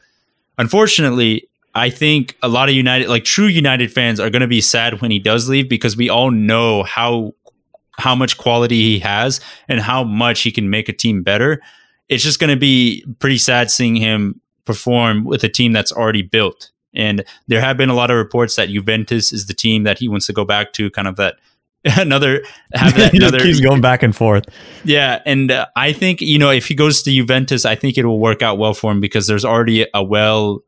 unfortunately, 0.57 1.49
I 1.75 1.91
think 1.91 2.37
a 2.43 2.49
lot 2.49 2.69
of 2.69 2.75
United, 2.75 3.09
like 3.09 3.25
true 3.25 3.47
United 3.47 3.93
fans, 3.93 4.19
are 4.19 4.31
going 4.31 4.43
to 4.43 4.49
be 4.49 4.61
sad 4.61 5.01
when 5.01 5.11
he 5.11 5.19
does 5.19 5.49
leave 5.49 5.69
because 5.69 5.97
we 5.97 6.09
all 6.09 6.31
know 6.31 6.83
how 6.83 7.35
how 7.99 8.15
much 8.15 8.39
quality 8.39 8.83
he 8.83 8.99
has 9.01 9.41
and 9.67 9.81
how 9.81 10.05
much 10.05 10.43
he 10.43 10.53
can 10.53 10.71
make 10.71 10.89
a 10.89 10.93
team 10.93 11.23
better. 11.23 11.61
It's 12.09 12.23
just 12.23 12.39
going 12.39 12.51
to 12.51 12.57
be 12.57 13.05
pretty 13.19 13.39
sad 13.39 13.71
seeing 13.71 13.97
him 13.97 14.41
perform 14.65 15.25
with 15.25 15.43
a 15.43 15.49
team 15.49 15.73
that's 15.73 15.91
already 15.91 16.23
built. 16.23 16.71
And 16.94 17.24
there 17.46 17.61
have 17.61 17.77
been 17.77 17.90
a 17.90 17.94
lot 17.94 18.11
of 18.11 18.16
reports 18.16 18.57
that 18.57 18.68
Juventus 18.68 19.33
is 19.33 19.46
the 19.46 19.55
team 19.55 19.85
that 19.85 19.98
he 19.98 20.09
wants 20.09 20.27
to 20.27 20.33
go 20.33 20.44
back 20.44 20.72
to, 20.74 20.90
kind 20.90 21.07
of 21.07 21.16
that 21.16 21.37
another 21.96 22.42
have 22.74 22.96
that 22.96 23.14
another 23.14 23.38
keeps 23.38 23.61
going 23.61 23.81
back 23.81 24.03
and 24.03 24.14
forth. 24.14 24.46
Yeah, 24.85 25.22
and 25.24 25.51
uh, 25.51 25.66
I 25.77 25.92
think 25.92 26.20
you 26.20 26.38
know 26.38 26.51
if 26.51 26.66
he 26.66 26.74
goes 26.74 27.03
to 27.03 27.12
Juventus, 27.12 27.64
I 27.64 27.74
think 27.74 27.96
it 27.96 28.05
will 28.05 28.18
work 28.18 28.42
out 28.42 28.59
well 28.59 28.74
for 28.74 28.90
him 28.90 29.01
because 29.01 29.27
there's 29.27 29.44
already 29.44 29.87
a 29.94 30.03
well 30.03 30.64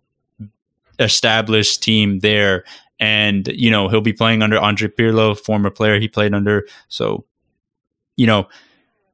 established 0.98 1.83
team 1.83 2.20
there, 2.20 2.64
and 3.00 3.48
you 3.48 3.70
know 3.70 3.88
he'll 3.88 4.00
be 4.00 4.12
playing 4.12 4.42
under 4.42 4.59
Andre 4.59 4.88
Pirlo, 4.88 5.38
former 5.38 5.70
player 5.70 5.98
he 5.98 6.06
played 6.06 6.33
under. 6.33 6.66
So, 6.88 7.24
you 8.16 8.26
know, 8.26 8.48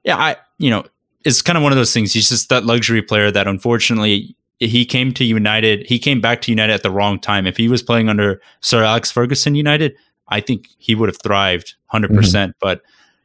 yeah, 0.04 0.16
I 0.16 0.36
you 0.58 0.70
know 0.70 0.84
it's 1.24 1.40
kind 1.40 1.56
of 1.56 1.62
one 1.62 1.72
of 1.72 1.76
those 1.76 1.94
things. 1.94 2.12
He's 2.12 2.28
just 2.28 2.50
that 2.50 2.64
luxury 2.64 3.02
player 3.02 3.30
that 3.30 3.48
unfortunately 3.48 4.36
he 4.58 4.84
came 4.84 5.12
to 5.14 5.24
United. 5.24 5.86
He 5.86 5.98
came 5.98 6.20
back 6.20 6.42
to 6.42 6.52
United 6.52 6.72
at 6.72 6.82
the 6.82 6.90
wrong 6.90 7.20
time. 7.20 7.46
If 7.46 7.56
he 7.56 7.68
was 7.68 7.82
playing 7.82 8.08
under 8.08 8.40
Sir 8.60 8.82
Alex 8.82 9.10
Ferguson 9.10 9.54
United, 9.54 9.94
I 10.28 10.40
think 10.40 10.68
he 10.78 10.94
would 10.94 11.08
have 11.08 11.18
thrived 11.22 11.74
100%. 11.92 12.08
Mm-hmm. 12.08 12.50
But 12.60 12.82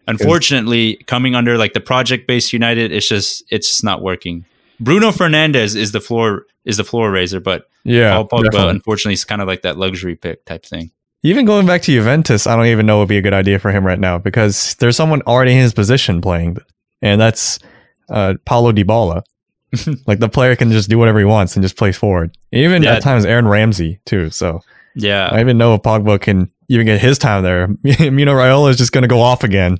unfortunately, 0.07 0.95
coming 1.07 1.35
under 1.35 1.57
like 1.57 1.73
the 1.73 1.79
project 1.79 2.27
based 2.27 2.53
United, 2.53 2.91
it's 2.91 3.07
just 3.07 3.43
it's 3.49 3.67
just 3.67 3.83
not 3.83 4.01
working. 4.01 4.45
Bruno 4.79 5.11
Fernandes 5.11 5.75
is 5.75 5.91
the 5.91 6.01
floor 6.01 6.45
is 6.65 6.77
the 6.77 6.83
floor 6.83 7.11
raiser, 7.11 7.39
but 7.39 7.69
yeah, 7.83 8.15
Paul 8.15 8.27
Pogba 8.27 8.43
definitely. 8.45 8.69
unfortunately 8.71 9.13
is 9.13 9.25
kind 9.25 9.41
of 9.41 9.47
like 9.47 9.61
that 9.61 9.77
luxury 9.77 10.15
pick 10.15 10.43
type 10.45 10.65
thing. 10.65 10.91
Even 11.23 11.45
going 11.45 11.67
back 11.67 11.83
to 11.83 11.91
Juventus, 11.91 12.47
I 12.47 12.55
don't 12.55 12.65
even 12.65 12.87
know 12.87 12.97
it'd 12.97 13.09
be 13.09 13.17
a 13.17 13.21
good 13.21 13.33
idea 13.33 13.59
for 13.59 13.71
him 13.71 13.85
right 13.85 13.99
now 13.99 14.17
because 14.17 14.75
there's 14.75 14.97
someone 14.97 15.21
already 15.23 15.51
in 15.51 15.59
his 15.59 15.73
position 15.73 16.19
playing, 16.19 16.57
and 17.01 17.21
that's 17.21 17.59
uh, 18.09 18.35
Paulo 18.45 18.71
Dybala. 18.71 19.23
like 20.07 20.19
the 20.19 20.29
player 20.29 20.55
can 20.55 20.71
just 20.71 20.89
do 20.89 20.97
whatever 20.97 21.19
he 21.19 21.25
wants 21.25 21.55
and 21.55 21.63
just 21.63 21.77
play 21.77 21.91
forward. 21.91 22.37
Even 22.51 22.83
yeah. 22.83 22.95
at 22.95 23.01
times 23.01 23.25
Aaron 23.25 23.47
Ramsey 23.47 23.99
too. 24.05 24.29
So 24.29 24.61
yeah, 24.95 25.29
I 25.31 25.39
even 25.39 25.57
know 25.57 25.75
if 25.75 25.81
Pogba 25.81 26.19
can 26.19 26.51
even 26.67 26.85
get 26.85 26.99
his 26.99 27.17
time 27.17 27.43
there. 27.43 27.67
Mino 27.83 28.33
Raiola 28.33 28.69
is 28.69 28.77
just 28.77 28.91
going 28.91 29.03
to 29.03 29.07
go 29.07 29.21
off 29.21 29.43
again. 29.43 29.77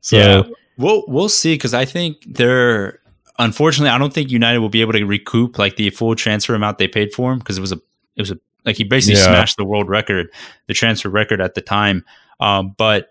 So 0.00 0.16
yeah. 0.16 0.42
we'll 0.76 1.04
we'll 1.08 1.28
see 1.28 1.54
because 1.54 1.74
I 1.74 1.84
think 1.84 2.22
they're 2.26 3.00
unfortunately 3.38 3.90
I 3.90 3.98
don't 3.98 4.12
think 4.12 4.30
United 4.30 4.58
will 4.58 4.68
be 4.68 4.80
able 4.80 4.92
to 4.94 5.04
recoup 5.04 5.58
like 5.58 5.76
the 5.76 5.90
full 5.90 6.14
transfer 6.16 6.54
amount 6.54 6.78
they 6.78 6.88
paid 6.88 7.12
for 7.12 7.32
him 7.32 7.38
because 7.38 7.58
it 7.58 7.60
was 7.60 7.72
a 7.72 7.80
it 8.16 8.22
was 8.22 8.30
a 8.30 8.38
like 8.64 8.76
he 8.76 8.84
basically 8.84 9.18
Yeah. 9.18 9.26
smashed 9.26 9.56
the 9.56 9.64
world 9.64 9.88
record, 9.88 10.30
the 10.66 10.74
transfer 10.74 11.08
record 11.08 11.40
at 11.40 11.54
the 11.54 11.60
time. 11.62 12.04
Um, 12.40 12.74
but 12.76 13.10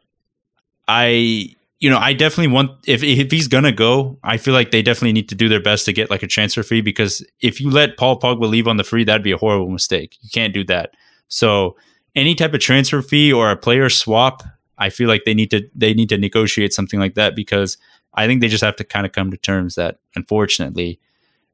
I, 0.87 1.55
you 1.79 1.89
know, 1.89 1.97
I 1.99 2.13
definitely 2.13 2.51
want 2.53 2.71
if 2.87 3.03
if 3.03 3.29
he's 3.31 3.47
gonna 3.47 3.71
go, 3.71 4.17
I 4.23 4.37
feel 4.37 4.53
like 4.53 4.71
they 4.71 4.81
definitely 4.81 5.13
need 5.13 5.29
to 5.29 5.35
do 5.35 5.47
their 5.47 5.61
best 5.61 5.85
to 5.85 5.93
get 5.93 6.09
like 6.09 6.23
a 6.23 6.27
transfer 6.27 6.63
fee 6.63 6.81
because 6.81 7.23
if 7.41 7.61
you 7.61 7.69
let 7.69 7.97
Paul 7.97 8.19
Pogba 8.19 8.49
leave 8.49 8.67
on 8.67 8.77
the 8.77 8.83
free, 8.83 9.03
that'd 9.03 9.23
be 9.23 9.31
a 9.31 9.37
horrible 9.37 9.69
mistake. 9.69 10.17
You 10.21 10.29
can't 10.33 10.53
do 10.53 10.63
that. 10.65 10.91
So 11.27 11.75
any 12.15 12.33
type 12.33 12.53
of 12.55 12.59
transfer 12.61 13.01
fee 13.01 13.31
or 13.31 13.51
a 13.51 13.55
player 13.57 13.89
swap, 13.89 14.41
I 14.79 14.89
feel 14.89 15.07
like 15.07 15.23
they 15.25 15.33
need 15.35 15.51
to 15.51 15.69
they 15.75 15.93
need 15.93 16.09
to 16.09 16.17
negotiate 16.17 16.73
something 16.73 16.99
like 16.99 17.13
that 17.15 17.35
because 17.35 17.77
I 18.15 18.25
think 18.25 18.41
they 18.41 18.47
just 18.47 18.63
have 18.63 18.75
to 18.77 18.83
kind 18.83 19.05
of 19.05 19.11
come 19.11 19.29
to 19.29 19.37
terms 19.37 19.75
that 19.75 19.99
unfortunately 20.15 20.99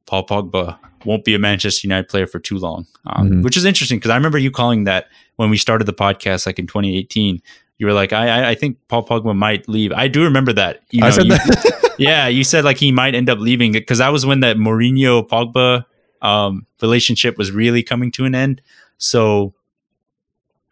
Paul 0.06 0.26
Pogba 0.26 0.78
won't 1.06 1.26
be 1.26 1.34
a 1.36 1.40
Manchester 1.40 1.86
United 1.86 2.08
player 2.08 2.28
for 2.28 2.40
too 2.40 2.58
long, 2.58 2.86
um, 3.08 3.30
Mhm. 3.30 3.44
which 3.44 3.58
is 3.58 3.66
interesting 3.66 4.00
because 4.00 4.12
I 4.12 4.16
remember 4.16 4.38
you 4.38 4.52
calling 4.52 4.86
that 4.86 5.08
when 5.36 5.50
we 5.50 5.58
started 5.58 5.86
the 5.86 5.94
podcast, 5.94 6.46
like 6.46 6.60
in 6.60 6.68
2018. 6.68 7.42
You 7.84 7.88
were 7.88 7.94
like, 7.94 8.14
I, 8.14 8.30
I- 8.30 8.50
I 8.52 8.56
think 8.56 8.78
Paul 8.88 9.06
Pogba 9.06 9.36
might 9.36 9.68
leave. 9.68 9.92
I 9.92 10.08
do 10.08 10.24
remember 10.24 10.54
that. 10.54 10.84
You 10.92 11.02
know, 11.02 11.08
I 11.08 11.10
said 11.10 11.26
you- 11.26 11.32
that. 11.36 11.96
yeah, 12.00 12.30
you 12.30 12.46
said 12.46 12.64
like 12.64 12.78
he 12.78 12.94
might 12.94 13.14
end 13.14 13.30
up 13.30 13.40
leaving 13.40 13.74
because 13.74 13.98
that 13.98 14.08
was 14.14 14.26
when 14.26 14.40
that 14.40 14.56
Mourinho 14.56 15.28
Pogba 15.28 15.84
um, 16.22 16.66
relationship 16.82 17.38
was 17.38 17.52
really 17.52 17.84
coming 17.84 18.10
to 18.14 18.24
an 18.24 18.36
end. 18.36 18.62
So 19.00 19.54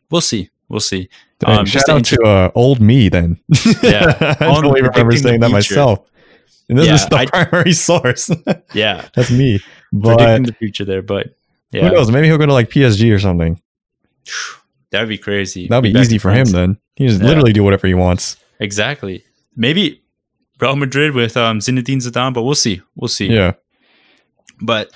we'll 0.09 0.21
see, 0.21 0.49
we'll 0.69 0.79
see. 0.79 1.09
Dang, 1.39 1.59
Um, 1.59 1.65
just 1.65 1.85
shout 1.85 1.97
out 1.97 2.05
to 2.05 2.15
to 2.15 2.23
uh, 2.23 2.51
old 2.55 2.79
me 2.79 3.09
then. 3.09 3.41
Yeah. 3.83 4.15
I 4.39 4.57
even 4.57 4.71
remember 4.85 5.17
saying 5.17 5.41
that 5.41 5.51
myself. 5.51 6.07
And 6.69 6.77
this 6.79 6.87
Yeah, 6.87 6.93
is 6.95 7.05
the 7.07 7.15
I- 7.17 7.25
primary 7.25 7.73
source. 7.87 8.31
Yeah, 8.73 9.09
That's 9.15 9.31
me. 9.31 9.59
But 9.91 10.15
predicting 10.17 10.43
the 10.45 10.53
future 10.53 10.85
there, 10.85 11.01
but 11.01 11.35
yeah, 11.73 11.89
who 11.89 11.93
knows? 11.95 12.09
Maybe 12.09 12.27
he'll 12.27 12.37
go 12.37 12.45
to 12.45 12.53
like 12.53 12.69
PSG 12.69 13.13
or 13.13 13.19
something. 13.19 13.59
that'd 14.91 15.09
be 15.09 15.17
crazy. 15.17 15.67
That'd 15.67 15.83
be 15.83 15.91
back 15.93 16.03
easy 16.03 16.17
for 16.17 16.31
him 16.31 16.45
then. 16.45 16.77
He 17.01 17.07
just 17.07 17.21
Yeah. 17.21 17.27
literally 17.27 17.53
do 17.53 17.63
whatever 17.63 17.87
he 17.87 17.93
wants. 17.93 18.37
Exactly. 18.59 19.23
Maybe 19.55 20.01
Real 20.59 20.75
Madrid 20.75 21.13
with 21.13 21.35
um, 21.35 21.59
Zinedine 21.59 21.97
Zidane, 21.97 22.33
but 22.33 22.43
we'll 22.43 22.55
see. 22.55 22.81
We'll 22.95 23.07
see. 23.07 23.27
Yeah. 23.27 23.53
But 24.61 24.91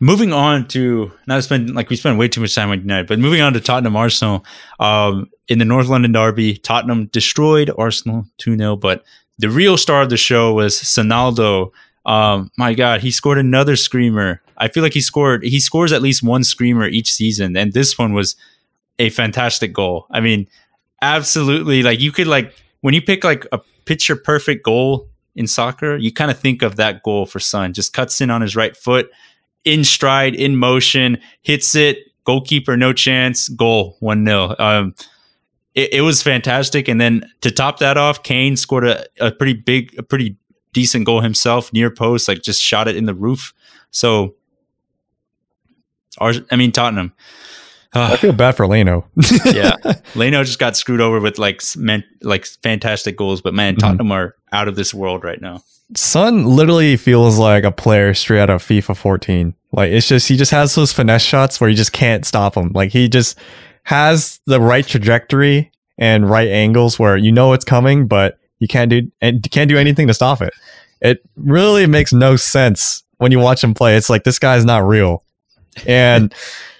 moving 0.00 0.32
on 0.32 0.68
to 0.68 1.10
not 1.26 1.42
spend 1.42 1.74
like 1.74 1.90
we 1.90 1.96
spent 1.96 2.18
way 2.18 2.28
too 2.28 2.40
much 2.40 2.54
time 2.54 2.70
on 2.70 2.80
United, 2.80 3.08
but 3.08 3.18
moving 3.18 3.40
on 3.40 3.52
to 3.54 3.60
Tottenham 3.60 3.96
Arsenal. 3.96 4.44
Um, 4.78 5.28
in 5.48 5.58
the 5.58 5.64
North 5.64 5.88
London 5.88 6.12
derby, 6.12 6.56
Tottenham 6.58 7.06
destroyed 7.06 7.70
Arsenal 7.76 8.26
2 8.38 8.56
0. 8.56 8.76
But 8.76 9.02
the 9.38 9.50
real 9.50 9.76
star 9.76 10.02
of 10.02 10.10
the 10.10 10.16
show 10.16 10.54
was 10.54 10.76
Sonaldo. 10.76 11.72
Um, 12.06 12.50
my 12.56 12.74
God, 12.74 13.00
he 13.00 13.10
scored 13.10 13.38
another 13.38 13.74
screamer. 13.76 14.40
I 14.56 14.68
feel 14.68 14.82
like 14.82 14.94
he 14.94 15.00
scored 15.00 15.42
he 15.42 15.58
scores 15.60 15.92
at 15.92 16.02
least 16.02 16.22
one 16.22 16.44
screamer 16.44 16.86
each 16.86 17.12
season, 17.12 17.56
and 17.56 17.72
this 17.72 17.98
one 17.98 18.12
was 18.14 18.36
a 19.00 19.10
fantastic 19.10 19.72
goal. 19.72 20.06
I 20.10 20.20
mean, 20.20 20.48
absolutely 21.02 21.82
like 21.82 22.00
you 22.00 22.12
could 22.12 22.26
like 22.26 22.54
when 22.80 22.94
you 22.94 23.02
pick 23.02 23.24
like 23.24 23.46
a 23.52 23.60
picture 23.84 24.16
perfect 24.16 24.64
goal 24.64 25.08
in 25.34 25.46
soccer, 25.46 25.96
you 25.96 26.12
kind 26.12 26.30
of 26.30 26.38
think 26.38 26.62
of 26.62 26.76
that 26.76 27.02
goal 27.04 27.24
for 27.24 27.38
Son. 27.38 27.72
Just 27.72 27.92
cuts 27.92 28.20
in 28.20 28.28
on 28.28 28.42
his 28.42 28.56
right 28.56 28.76
foot, 28.76 29.10
in 29.64 29.84
stride, 29.84 30.34
in 30.34 30.56
motion, 30.56 31.18
hits 31.42 31.74
it, 31.74 31.98
goalkeeper, 32.24 32.76
no 32.76 32.92
chance, 32.92 33.48
goal, 33.48 33.96
1 34.00 34.26
0. 34.26 34.54
Um, 34.58 34.94
it, 35.74 35.94
it 35.94 36.00
was 36.00 36.22
fantastic. 36.22 36.88
And 36.88 37.00
then 37.00 37.22
to 37.42 37.52
top 37.52 37.78
that 37.78 37.96
off, 37.96 38.24
Kane 38.24 38.56
scored 38.56 38.86
a, 38.86 39.06
a 39.20 39.30
pretty 39.30 39.54
big, 39.54 39.96
a 39.96 40.02
pretty 40.02 40.36
decent 40.72 41.06
goal 41.06 41.20
himself, 41.20 41.72
near 41.72 41.90
post, 41.90 42.26
like 42.26 42.42
just 42.42 42.60
shot 42.60 42.88
it 42.88 42.96
in 42.96 43.06
the 43.06 43.14
roof. 43.14 43.54
So, 43.92 44.34
I 46.20 46.56
mean, 46.56 46.72
Tottenham. 46.72 47.12
I 47.94 48.12
Uh, 48.12 48.16
feel 48.18 48.32
bad 48.32 48.56
for 48.56 48.66
Leno. 48.66 49.06
yeah, 49.46 49.72
Leno 50.14 50.44
just 50.44 50.58
got 50.58 50.76
screwed 50.76 51.00
over 51.00 51.20
with 51.20 51.38
like 51.38 51.62
man, 51.76 52.04
like 52.22 52.46
fantastic 52.62 53.16
goals, 53.16 53.40
but 53.40 53.54
man, 53.54 53.74
Mhm. 53.76 53.78
Tottenham 53.80 54.12
are 54.12 54.34
out 54.52 54.68
of 54.68 54.76
this 54.76 54.92
world 54.92 55.24
right 55.24 55.40
now. 55.40 55.62
Son 55.96 56.44
literally 56.44 56.96
feels 56.98 57.38
like 57.38 57.64
a 57.64 57.72
player 57.72 58.12
straight 58.12 58.40
out 58.40 58.50
of 58.50 58.62
FIFA 58.62 58.94
14. 58.94 59.54
Like 59.72 59.90
it's 59.90 60.06
just 60.06 60.28
he 60.28 60.36
just 60.36 60.50
has 60.50 60.74
those 60.74 60.92
finesse 60.92 61.22
shots 61.22 61.60
where 61.60 61.70
you 61.70 61.76
just 61.76 61.92
can't 61.92 62.26
stop 62.26 62.56
him. 62.56 62.72
Like 62.74 62.90
he 62.92 63.08
just 63.08 63.38
has 63.84 64.40
the 64.46 64.60
right 64.60 64.86
trajectory 64.86 65.70
and 65.96 66.28
right 66.28 66.48
angles 66.48 66.98
where 66.98 67.16
you 67.16 67.32
know 67.32 67.54
it's 67.54 67.64
coming, 67.64 68.06
but 68.06 68.38
you 68.58 68.68
can't 68.68 68.90
do 68.90 69.10
and 69.22 69.36
you 69.36 69.50
can't 69.50 69.70
do 69.70 69.78
anything 69.78 70.06
to 70.08 70.14
stop 70.14 70.42
it. 70.42 70.52
It 71.00 71.22
really 71.36 71.86
makes 71.86 72.12
no 72.12 72.36
sense 72.36 73.02
when 73.16 73.32
you 73.32 73.38
watch 73.38 73.64
him 73.64 73.72
play. 73.72 73.96
It's 73.96 74.10
like 74.10 74.24
this 74.24 74.38
guy's 74.38 74.64
not 74.66 74.86
real. 74.86 75.24
And 75.86 76.34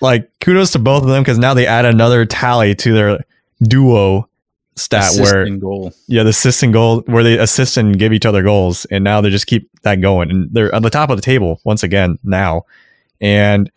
like 0.00 0.30
kudos 0.40 0.72
to 0.72 0.78
both 0.78 1.02
of 1.02 1.08
them 1.08 1.22
because 1.22 1.38
now 1.38 1.54
they 1.54 1.66
add 1.66 1.84
another 1.84 2.24
tally 2.24 2.74
to 2.76 2.92
their 2.92 3.24
duo 3.62 4.28
stat 4.76 5.04
Assist 5.04 5.20
where 5.32 5.42
and 5.42 5.60
goal. 5.60 5.92
yeah, 6.06 6.22
the 6.22 6.30
assist 6.30 6.62
and 6.62 6.72
goal 6.72 7.00
where 7.06 7.24
they 7.24 7.38
assist 7.38 7.76
and 7.76 7.98
give 7.98 8.12
each 8.12 8.26
other 8.26 8.42
goals, 8.42 8.84
and 8.86 9.02
now 9.02 9.20
they 9.20 9.30
just 9.30 9.46
keep 9.46 9.70
that 9.82 10.00
going, 10.00 10.30
and 10.30 10.52
they're 10.52 10.74
at 10.74 10.82
the 10.82 10.90
top 10.90 11.10
of 11.10 11.16
the 11.16 11.22
table 11.22 11.60
once 11.64 11.82
again 11.82 12.18
now. 12.22 12.62
And 13.20 13.70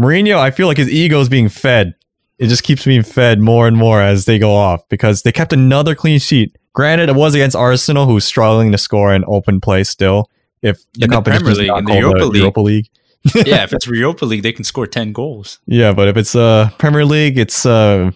Mourinho, 0.00 0.36
I 0.36 0.50
feel 0.50 0.66
like 0.66 0.76
his 0.76 0.88
ego 0.90 1.20
is 1.20 1.28
being 1.28 1.48
fed. 1.48 1.94
It 2.38 2.48
just 2.48 2.64
keeps 2.64 2.84
being 2.84 3.04
fed 3.04 3.38
more 3.38 3.68
and 3.68 3.76
more 3.76 4.00
as 4.00 4.24
they 4.24 4.40
go 4.40 4.52
off 4.52 4.88
because 4.88 5.22
they 5.22 5.30
kept 5.30 5.52
another 5.52 5.94
clean 5.94 6.18
sheet. 6.18 6.56
Granted, 6.72 7.08
it 7.08 7.14
was 7.14 7.36
against 7.36 7.54
Arsenal, 7.54 8.06
who's 8.06 8.24
struggling 8.24 8.72
to 8.72 8.78
score 8.78 9.14
an 9.14 9.24
open 9.28 9.60
play 9.60 9.84
still. 9.84 10.28
If 10.60 10.82
the 10.94 11.04
In 11.04 11.10
the 11.10 11.14
competition 11.16 11.44
Premier 11.44 11.62
League, 11.62 11.78
in 11.78 11.84
the 11.84 11.98
Europa 11.98 12.24
League. 12.24 12.36
Europa 12.40 12.60
League. 12.60 12.88
yeah, 13.46 13.64
if 13.64 13.72
it's 13.72 13.86
Europa 13.86 14.24
League, 14.24 14.42
they 14.42 14.52
can 14.52 14.64
score 14.64 14.86
ten 14.86 15.12
goals. 15.12 15.58
Yeah, 15.66 15.92
but 15.92 16.08
if 16.08 16.16
it's 16.16 16.34
uh 16.34 16.70
Premier 16.78 17.04
League, 17.04 17.38
it's 17.38 17.64
uh 17.64 18.10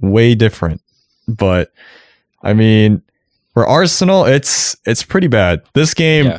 way 0.00 0.34
different. 0.34 0.80
But 1.28 1.72
I 2.42 2.54
mean, 2.54 3.02
for 3.54 3.66
Arsenal, 3.66 4.24
it's 4.24 4.76
it's 4.86 5.02
pretty 5.02 5.26
bad. 5.28 5.62
This 5.74 5.92
game, 5.94 6.26
Yeah. 6.26 6.38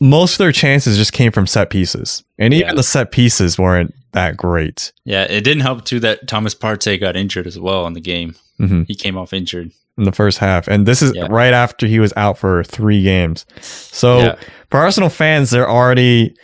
most 0.00 0.34
of 0.34 0.38
their 0.38 0.52
chances 0.52 0.96
just 0.96 1.12
came 1.12 1.32
from 1.32 1.46
set 1.46 1.70
pieces, 1.70 2.22
and 2.38 2.54
even 2.54 2.68
Yeah. 2.68 2.74
the 2.74 2.82
set 2.82 3.10
pieces 3.10 3.58
weren't 3.58 3.92
that 4.12 4.36
great. 4.36 4.92
Yeah, 5.04 5.24
it 5.24 5.42
didn't 5.42 5.62
help 5.62 5.84
too 5.84 6.00
that 6.00 6.28
Thomas 6.28 6.54
Partey 6.54 6.98
got 6.98 7.16
injured 7.16 7.46
as 7.46 7.58
well 7.58 7.86
in 7.86 7.92
the 7.94 8.00
game. 8.00 8.34
hmm 8.58 8.82
He 8.86 8.94
came 8.94 9.16
off 9.18 9.32
injured. 9.32 9.70
In 9.98 10.04
the 10.04 10.12
first 10.12 10.38
half, 10.38 10.68
and 10.68 10.84
this 10.86 11.00
is 11.02 11.12
Yeah. 11.14 11.26
right 11.30 11.54
after 11.54 11.86
he 11.86 11.98
was 11.98 12.12
out 12.18 12.36
for 12.38 12.62
three 12.64 13.02
games. 13.02 13.46
So 13.62 14.36
for 14.70 14.78
Arsenal 14.80 15.08
fans, 15.08 15.48
they're 15.50 15.68
already 15.68 16.34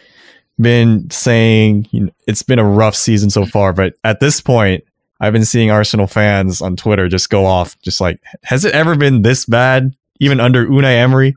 been 0.63 1.11
saying 1.11 1.87
you 1.91 2.01
know, 2.07 2.13
it's 2.27 2.43
been 2.43 2.59
a 2.59 2.65
rough 2.65 2.95
season 2.95 3.31
so 3.31 3.45
far. 3.45 3.73
But 3.73 3.95
at 4.05 4.21
this 4.21 4.41
point, 4.41 4.85
I've 5.21 5.33
been 5.33 5.45
seeing 5.45 5.71
Arsenal 5.71 6.07
fans 6.07 6.61
on 6.63 6.77
Twitter 6.77 7.09
just 7.09 7.31
go 7.31 7.45
off, 7.47 7.81
just 7.83 8.01
like, 8.01 8.21
has 8.43 8.65
it 8.65 8.75
ever 8.75 8.97
been 8.97 9.23
this 9.23 9.45
bad? 9.47 9.95
Even 10.21 10.39
under 10.41 10.67
Unai 10.67 10.97
Emery, 10.99 11.35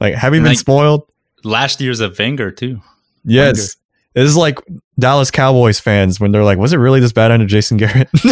like, 0.00 0.14
have 0.14 0.32
we 0.32 0.38
been 0.38 0.46
Like- 0.48 0.58
spoiled? 0.58 1.06
Last 1.44 1.80
year's 1.80 2.00
a 2.00 2.08
Wenger 2.08 2.50
too. 2.50 2.80
Yes. 3.24 3.76
This 4.14 4.28
is 4.28 4.36
like 4.36 4.58
Dallas 4.98 5.30
Cowboys 5.30 5.80
fans 5.80 6.20
when 6.20 6.32
they're 6.32 6.44
like, 6.44 6.58
was 6.58 6.72
it 6.72 6.76
really 6.76 7.00
this 7.00 7.12
bad 7.12 7.30
under 7.30 7.46
Jason 7.46 7.78
Garrett? 7.78 8.08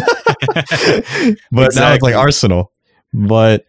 but 1.50 1.74
now 1.74 1.92
it's 1.92 2.02
like 2.02 2.14
Arsenal. 2.14 2.70
But 3.12 3.64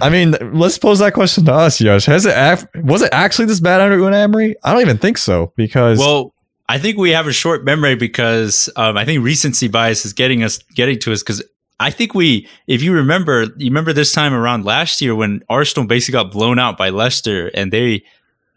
I 0.00 0.10
mean, 0.10 0.36
let's 0.52 0.78
pose 0.78 1.00
that 1.00 1.12
question 1.14 1.44
to 1.46 1.52
us, 1.52 1.80
Yosh. 1.80 2.06
Has 2.06 2.24
it 2.26 2.36
ac- 2.36 2.66
was 2.82 3.02
it 3.02 3.10
actually 3.12 3.46
this 3.46 3.60
bad 3.60 3.80
under 3.80 3.98
Unai 3.98 4.22
Emery? 4.22 4.56
I 4.62 4.72
don't 4.72 4.82
even 4.82 4.98
think 4.98 5.18
so 5.18 5.52
because 5.56 5.98
Well, 5.98 6.34
I 6.68 6.78
think 6.78 6.98
we 6.98 7.10
have 7.10 7.26
a 7.26 7.32
short 7.32 7.64
memory 7.64 7.96
because 7.96 8.70
um, 8.76 8.96
I 8.96 9.04
think 9.04 9.24
recency 9.24 9.68
bias 9.68 10.06
is 10.06 10.12
getting 10.12 10.42
us 10.42 10.58
getting 10.74 10.98
to 11.00 11.12
us 11.12 11.22
because 11.22 11.42
I 11.80 11.90
think 11.90 12.14
we, 12.14 12.48
if 12.68 12.82
you 12.82 12.92
remember, 12.92 13.42
you 13.56 13.66
remember 13.66 13.92
this 13.92 14.12
time 14.12 14.32
around 14.32 14.64
last 14.64 15.00
year 15.00 15.16
when 15.16 15.42
Arsenal 15.48 15.86
basically 15.86 16.12
got 16.12 16.30
blown 16.30 16.60
out 16.60 16.78
by 16.78 16.90
Leicester 16.90 17.50
and 17.54 17.72
they 17.72 18.04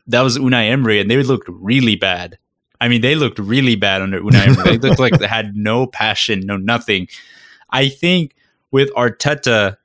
that 0.07 0.21
was 0.21 0.37
Unai 0.37 0.69
Emery 0.69 0.99
and 0.99 1.09
they 1.09 1.21
looked 1.23 1.49
really 1.49 1.95
bad. 1.95 2.37
I 2.79 2.87
mean, 2.87 3.01
they 3.01 3.15
looked 3.15 3.39
really 3.39 3.75
bad 3.75 4.03
under 4.03 4.21
Unai 4.21 4.47
Emery. 4.47 4.77
they 4.77 4.89
looked 4.89 4.99
like 4.99 5.17
they 5.17 5.27
had 5.27 5.55
no 5.55 5.87
passion, 5.87 6.41
no 6.41 6.57
nothing. 6.57 7.07
I 7.71 7.89
think 7.89 8.35
with 8.69 8.93
Arteta, 8.93 9.77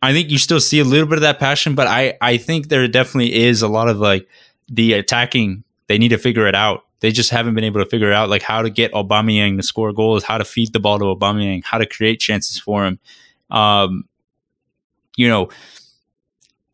I 0.00 0.12
think 0.12 0.30
you 0.30 0.38
still 0.38 0.60
see 0.60 0.78
a 0.78 0.84
little 0.84 1.06
bit 1.06 1.16
of 1.16 1.22
that 1.22 1.38
passion, 1.38 1.74
but 1.74 1.86
I 1.86 2.16
I 2.20 2.36
think 2.36 2.68
there 2.68 2.86
definitely 2.88 3.34
is 3.34 3.62
a 3.62 3.68
lot 3.68 3.88
of 3.88 3.98
like 3.98 4.28
the 4.68 4.92
attacking. 4.94 5.64
They 5.88 5.98
need 5.98 6.10
to 6.10 6.18
figure 6.18 6.46
it 6.46 6.54
out. 6.54 6.84
They 7.00 7.12
just 7.12 7.30
haven't 7.30 7.54
been 7.54 7.64
able 7.64 7.82
to 7.82 7.88
figure 7.88 8.12
out 8.12 8.28
like 8.28 8.42
how 8.42 8.62
to 8.62 8.70
get 8.70 8.92
Aubameyang 8.92 9.56
to 9.56 9.62
score 9.62 9.92
goals, 9.92 10.24
how 10.24 10.38
to 10.38 10.44
feed 10.44 10.72
the 10.72 10.80
ball 10.80 10.98
to 10.98 11.04
Aubameyang, 11.04 11.64
how 11.64 11.78
to 11.78 11.86
create 11.86 12.20
chances 12.20 12.58
for 12.58 12.84
him. 12.84 12.98
Um, 13.50 14.04
you 15.16 15.28
know, 15.28 15.48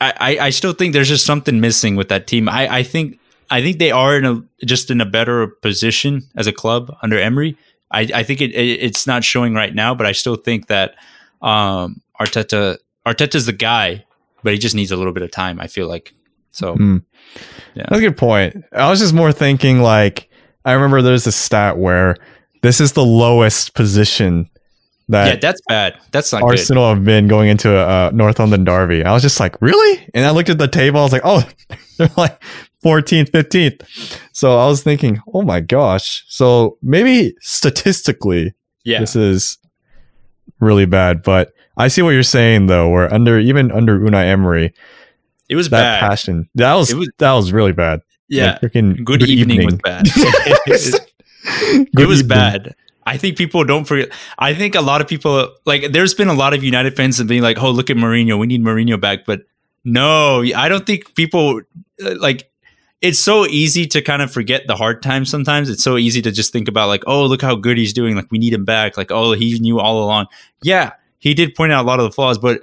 I, 0.00 0.38
I 0.40 0.50
still 0.50 0.72
think 0.72 0.92
there's 0.92 1.08
just 1.08 1.24
something 1.24 1.60
missing 1.60 1.96
with 1.96 2.08
that 2.08 2.26
team. 2.26 2.48
I 2.48 2.78
I 2.78 2.82
think 2.82 3.18
I 3.50 3.62
think 3.62 3.78
they 3.78 3.90
are 3.90 4.18
in 4.18 4.24
a 4.24 4.42
just 4.64 4.90
in 4.90 5.00
a 5.00 5.06
better 5.06 5.46
position 5.46 6.22
as 6.36 6.46
a 6.46 6.52
club 6.52 6.94
under 7.02 7.18
Emery. 7.18 7.56
I, 7.90 8.08
I 8.14 8.22
think 8.22 8.40
it, 8.40 8.50
it 8.52 8.82
it's 8.82 9.06
not 9.06 9.24
showing 9.24 9.54
right 9.54 9.74
now, 9.74 9.94
but 9.94 10.06
I 10.06 10.12
still 10.12 10.36
think 10.36 10.66
that 10.66 10.96
um, 11.40 12.02
Arteta 12.20 12.78
Arteta's 13.06 13.46
the 13.46 13.52
guy, 13.52 14.04
but 14.42 14.52
he 14.52 14.58
just 14.58 14.74
needs 14.74 14.90
a 14.90 14.96
little 14.96 15.12
bit 15.12 15.22
of 15.22 15.30
time. 15.30 15.60
I 15.60 15.66
feel 15.66 15.88
like 15.88 16.14
so. 16.50 16.74
Hmm. 16.74 16.98
Yeah. 17.74 17.86
That's 17.88 17.98
a 17.98 18.00
good 18.00 18.16
point. 18.16 18.64
I 18.72 18.88
was 18.90 19.00
just 19.00 19.14
more 19.14 19.32
thinking 19.32 19.80
like 19.80 20.28
I 20.64 20.72
remember 20.72 21.02
there's 21.02 21.26
a 21.26 21.32
stat 21.32 21.78
where 21.78 22.16
this 22.62 22.80
is 22.80 22.92
the 22.92 23.04
lowest 23.04 23.74
position 23.74 24.48
that 25.08 25.26
yeah, 25.26 25.36
that's 25.36 25.60
bad. 25.68 25.98
That's 26.12 26.32
not 26.32 26.42
Arsenal 26.42 26.88
have 26.88 27.04
been 27.04 27.28
going 27.28 27.50
into 27.50 27.76
a 27.76 27.86
uh, 28.06 28.10
North 28.14 28.38
London 28.38 28.64
derby. 28.64 29.04
I 29.04 29.12
was 29.12 29.22
just 29.22 29.38
like, 29.38 29.60
really? 29.60 30.08
And 30.14 30.24
I 30.24 30.30
looked 30.30 30.48
at 30.48 30.56
the 30.56 30.68
table. 30.68 31.00
I 31.00 31.02
was 31.02 31.12
like, 31.12 31.22
oh, 31.24 31.46
they're 31.98 32.08
like 32.16 32.42
14th, 32.82 33.30
15th. 33.30 34.18
So 34.32 34.58
I 34.58 34.66
was 34.66 34.82
thinking, 34.82 35.20
oh 35.32 35.42
my 35.42 35.60
gosh. 35.60 36.24
So 36.28 36.78
maybe 36.82 37.34
statistically. 37.40 38.54
Yeah, 38.84 39.00
this 39.00 39.16
is 39.16 39.58
really 40.60 40.84
bad. 40.84 41.22
But 41.22 41.53
I 41.76 41.88
see 41.88 42.02
what 42.02 42.10
you're 42.10 42.22
saying 42.22 42.66
though. 42.66 42.88
Where 42.90 43.12
under 43.12 43.38
even 43.38 43.70
under 43.72 43.98
Unai 43.98 44.26
Emery, 44.26 44.72
it 45.48 45.56
was 45.56 45.68
that 45.70 46.00
bad. 46.00 46.08
passion 46.08 46.48
that 46.54 46.74
was, 46.74 46.94
was- 46.94 47.10
that 47.18 47.32
was 47.32 47.52
really 47.52 47.72
bad. 47.72 48.00
yeah, 48.28 48.58
Like, 48.62 48.72
freaking 48.72 49.04
good, 49.04 49.22
evening, 49.22 49.64
was 49.64 49.74
bad. 49.76 50.04
it, 50.66 51.90
Good 51.94 52.06
was 52.08 52.20
evening. 52.20 52.28
bad. 52.28 52.74
I 53.06 53.18
think 53.18 53.36
people 53.36 53.64
don't 53.64 53.84
forget. 53.84 54.10
I 54.38 54.54
think 54.54 54.74
a 54.74 54.80
lot 54.80 55.00
of 55.02 55.08
people 55.08 55.50
like. 55.66 55.92
There's 55.92 56.14
been 56.14 56.28
a 56.28 56.32
lot 56.34 56.54
of 56.54 56.64
United 56.64 56.96
fans 56.96 57.20
and 57.20 57.28
being 57.28 57.42
like, 57.42 57.62
"Oh, 57.62 57.70
look 57.70 57.90
at 57.90 57.96
Mourinho. 57.98 58.38
We 58.38 58.46
need 58.46 58.62
Mourinho 58.62 58.98
back." 58.98 59.26
But 59.26 59.42
no, 59.84 60.42
I 60.56 60.68
don't 60.68 60.86
think 60.86 61.14
people 61.14 61.60
uh, 62.02 62.14
like. 62.18 62.50
It's 63.02 63.18
so 63.18 63.44
easy 63.46 63.84
to 63.88 64.00
kind 64.00 64.22
of 64.22 64.32
forget 64.32 64.66
the 64.66 64.74
hard 64.76 65.02
times. 65.02 65.28
Sometimes 65.28 65.68
it's 65.68 65.82
so 65.84 65.98
easy 65.98 66.22
to 66.22 66.32
just 66.32 66.50
think 66.50 66.66
about 66.66 66.88
like, 66.88 67.02
"Oh, 67.06 67.26
look 67.26 67.42
how 67.42 67.54
good 67.56 67.76
he's 67.76 67.92
doing. 67.92 68.16
Like 68.16 68.30
we 68.30 68.38
need 68.38 68.54
him 68.54 68.64
back." 68.64 68.96
Like, 68.96 69.10
"Oh, 69.10 69.32
he 69.32 69.58
knew 69.58 69.78
all 69.80 70.02
along." 70.02 70.28
Yeah, 70.62 70.92
he 71.24 71.32
did 71.32 71.54
point 71.54 71.72
out 71.72 71.84
a 71.84 71.88
lot 71.88 71.98
of 72.00 72.04
the 72.04 72.12
flaws, 72.12 72.36
but 72.38 72.60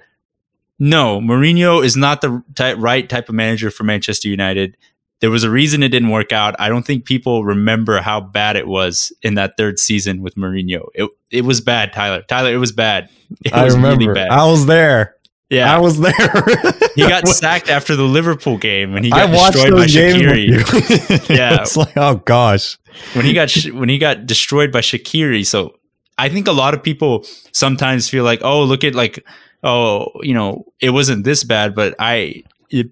no, 0.78 1.20
Mourinho 1.20 1.84
is 1.84 1.98
not 1.98 2.22
the 2.22 2.44
type, 2.56 2.78
right 2.80 3.10
type 3.10 3.28
of 3.28 3.34
manager 3.34 3.72
for 3.72 3.84
Manchester 3.84 4.28
United. 4.30 4.78
There 5.20 5.32
was 5.32 5.44
a 5.44 5.50
reason 5.50 5.82
it 5.82 5.90
didn't 5.90 6.10
work 6.10 6.32
out. 6.32 6.56
I 6.60 6.70
don't 6.70 6.86
think 6.86 7.06
people 7.06 7.44
remember 7.44 8.02
how 8.02 8.22
bad 8.22 8.56
it 8.56 8.68
was 8.68 9.12
in 9.24 9.34
that 9.36 9.58
third 9.58 9.80
season 9.80 10.22
with 10.22 10.36
Mourinho. 10.36 10.90
It 10.94 11.10
it 11.32 11.44
was 11.44 11.60
bad, 11.60 11.92
Tyler. 11.92 12.22
Tyler, 12.28 12.54
it 12.54 12.58
was 12.58 12.72
bad. 12.72 13.10
It 13.46 13.52
I 13.54 13.64
was 13.64 13.76
remember. 13.76 14.06
really 14.06 14.14
bad. 14.14 14.30
I 14.30 14.46
was 14.46 14.66
there. 14.68 15.16
yeah, 15.50 15.74
I 15.76 15.80
was 15.80 16.00
there. 16.00 16.14
he 16.96 17.02
got 17.08 17.28
sacked 17.28 17.70
after 17.70 17.96
the 17.96 18.04
Liverpool 18.04 18.58
game 18.58 18.94
when 18.94 19.04
he 19.04 19.12
I 19.12 19.26
got 19.26 19.36
watched 19.36 19.54
destroyed 19.54 19.74
by 19.74 19.86
Shaqiri. 19.86 21.30
Yeah. 21.36 21.62
it's 21.62 21.76
like 21.78 21.96
oh 21.98 22.16
gosh. 22.16 22.78
when 23.14 23.26
he 23.26 23.34
got 23.34 23.50
sh- 23.50 23.72
when 23.72 23.90
he 23.90 23.98
got 23.98 24.28
destroyed 24.28 24.72
by 24.72 24.82
Shaqiri. 24.82 25.46
So 25.46 25.76
I 26.22 26.30
think 26.30 26.48
a 26.48 26.52
lot 26.52 26.76
of 26.76 26.84
people 26.84 27.26
sometimes 27.52 28.08
feel 28.08 28.24
like, 28.24 28.42
oh, 28.44 28.64
look 28.64 28.84
at 28.84 28.94
like, 28.94 29.26
oh, 29.64 30.12
you 30.22 30.36
know, 30.36 30.72
it 30.80 30.92
wasn't 30.92 31.24
this 31.24 31.44
bad, 31.44 31.74
but 31.74 31.96
I. 31.98 32.44
It, 32.70 32.92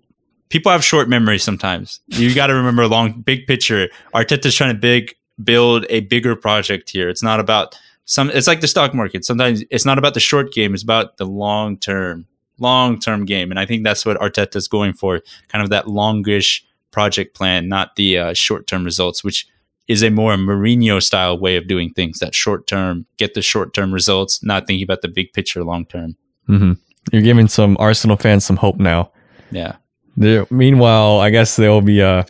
people 0.49 0.71
have 0.71 0.83
short 0.83 1.07
memories 1.07 1.43
sometimes. 1.43 2.01
You 2.07 2.33
got 2.41 2.47
to 2.47 2.55
remember 2.55 2.87
long, 2.87 3.21
big 3.21 3.45
picture. 3.45 3.89
Arteta's 4.15 4.55
trying 4.55 4.73
to 4.73 4.79
big 4.79 5.13
build 5.43 5.85
a 5.89 5.99
bigger 6.01 6.35
project 6.35 6.89
here. 6.89 7.07
It's 7.07 7.21
not 7.21 7.39
about 7.39 7.77
some. 8.05 8.31
It's 8.31 8.47
like 8.47 8.61
the 8.61 8.67
stock 8.67 8.95
market. 8.95 9.23
Sometimes 9.25 9.63
it's 9.69 9.85
not 9.85 9.99
about 9.99 10.15
the 10.15 10.19
short 10.19 10.51
game. 10.51 10.73
It's 10.73 10.81
about 10.81 11.17
the 11.17 11.25
long 11.27 11.77
term, 11.77 12.25
long 12.57 12.99
term 12.99 13.25
game. 13.25 13.51
And 13.51 13.59
I 13.59 13.65
think 13.67 13.83
that's 13.83 14.07
what 14.07 14.17
Arteta's 14.17 14.67
going 14.67 14.93
for. 14.93 15.21
Kind 15.49 15.61
of 15.61 15.69
that 15.69 15.87
longish 15.87 16.65
project 16.89 17.35
plan, 17.35 17.69
not 17.69 17.95
the 17.95 18.17
uh, 18.17 18.33
short 18.33 18.65
term 18.65 18.83
results, 18.83 19.23
which 19.23 19.45
is 19.89 20.01
a 20.03 20.09
more 20.09 20.35
Mourinho 20.35 21.03
style 21.03 21.37
way 21.37 21.57
of 21.57 21.67
doing 21.67 21.89
things. 21.93 22.19
That 22.19 22.33
short 22.33 22.65
term, 22.67 23.05
get 23.17 23.33
the 23.33 23.41
short 23.41 23.73
term 23.73 23.93
results, 23.93 24.41
not 24.43 24.67
thinking 24.67 24.83
about 24.83 25.01
the 25.01 25.09
big 25.09 25.33
picture 25.33 25.63
long 25.65 25.85
term. 25.85 26.15
hmm 26.47 26.73
You're 27.11 27.21
giving 27.23 27.49
some 27.49 27.75
Arsenal 27.79 28.15
fans 28.15 28.45
some 28.45 28.55
hope 28.55 28.77
now. 28.77 29.11
Yeah. 29.51 29.75
They're, 30.15 30.45
meanwhile, 30.49 31.19
I 31.19 31.29
guess 31.31 31.55
they'll 31.55 31.81
be 31.81 32.01
uh, 32.01 32.23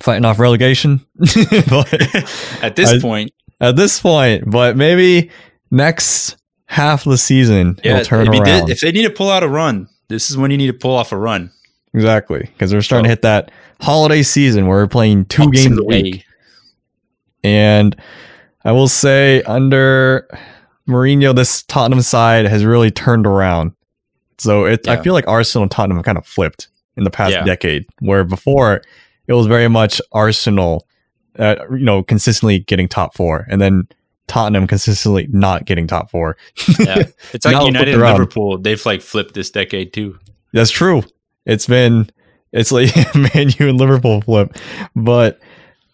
fighting 0.00 0.24
off 0.24 0.38
relegation. 0.38 1.00
At 2.62 2.74
this 2.76 2.90
I- 2.90 3.00
point, 3.00 3.32
at 3.62 3.76
this 3.76 4.00
point, 4.00 4.44
but 4.50 4.76
maybe 4.76 5.30
next 5.70 6.36
half 6.66 7.04
of 7.04 7.10
the 7.12 7.18
season 7.18 7.78
yeah, 7.84 7.92
it'll 7.98 8.04
turn 8.06 8.26
if, 8.32 8.40
around. 8.40 8.66
did- 8.66 8.70
if 8.70 8.80
they 8.80 8.90
need 8.92 9.02
to 9.04 9.10
pull 9.10 9.30
out 9.30 9.42
a 9.42 9.48
run, 9.48 9.88
this 10.08 10.30
is 10.30 10.36
when 10.36 10.50
you 10.50 10.56
need 10.56 10.68
to 10.68 10.72
pull 10.72 10.94
off 10.94 11.12
a 11.12 11.16
run. 11.18 11.50
exactly, 11.94 12.40
because 12.40 12.72
we're 12.72 12.80
starting 12.82 13.04
So- 13.04 13.08
to 13.08 13.10
hit 13.10 13.22
that 13.22 13.50
holiday 13.80 14.22
season 14.22 14.66
where 14.66 14.78
we're 14.78 14.86
playing 14.88 15.26
two 15.26 15.50
games 15.50 15.78
a 15.78 15.84
week. 15.84 16.24
And 17.42 17.96
I 18.64 18.72
will 18.72 18.88
say, 18.88 19.42
under 19.42 20.28
Mourinho, 20.88 21.34
this 21.34 21.62
Tottenham 21.62 22.02
side 22.02 22.46
has 22.46 22.64
really 22.64 22.90
turned 22.90 23.26
around. 23.26 23.72
So 24.38 24.64
it, 24.64 24.88
I 24.88 25.02
feel 25.02 25.12
like 25.12 25.28
Arsenal 25.28 25.62
and 25.64 25.70
Tottenham 25.70 25.96
have 25.98 26.04
kind 26.04 26.18
of 26.18 26.26
flipped 26.26 26.68
in 26.96 27.04
the 27.04 27.10
past 27.10 27.32
Yeah. 27.34 27.44
decade, 27.44 27.86
where 28.00 28.24
before 28.24 28.82
it 29.26 29.32
was 29.34 29.46
very 29.46 29.68
much 29.68 30.00
Arsenal, 30.12 30.86
uh, 31.38 31.56
you 31.70 31.84
know, 31.84 32.02
consistently 32.02 32.58
getting 32.60 32.88
top 32.88 33.14
four, 33.14 33.46
and 33.50 33.60
then 33.60 33.86
Tottenham 34.26 34.66
consistently 34.66 35.26
not 35.30 35.64
getting 35.66 35.86
top 35.86 36.10
four. 36.10 36.36
Yeah. 36.78 37.04
It's 37.32 37.44
like 37.44 37.64
United 37.64 37.94
and. 37.94 38.02
Liverpool. 38.02 38.58
They've 38.58 38.84
like 38.86 39.02
flipped 39.02 39.34
this 39.34 39.50
decade 39.50 39.92
too. 39.92 40.18
That's 40.52 40.70
true. 40.70 41.02
It's 41.46 41.66
been 41.66 42.08
it's 42.52 42.72
like 42.72 42.94
Man 43.14 43.50
U 43.58 43.68
and 43.68 43.78
Liverpool 43.78 44.20
flip, 44.22 44.56
but 44.96 45.38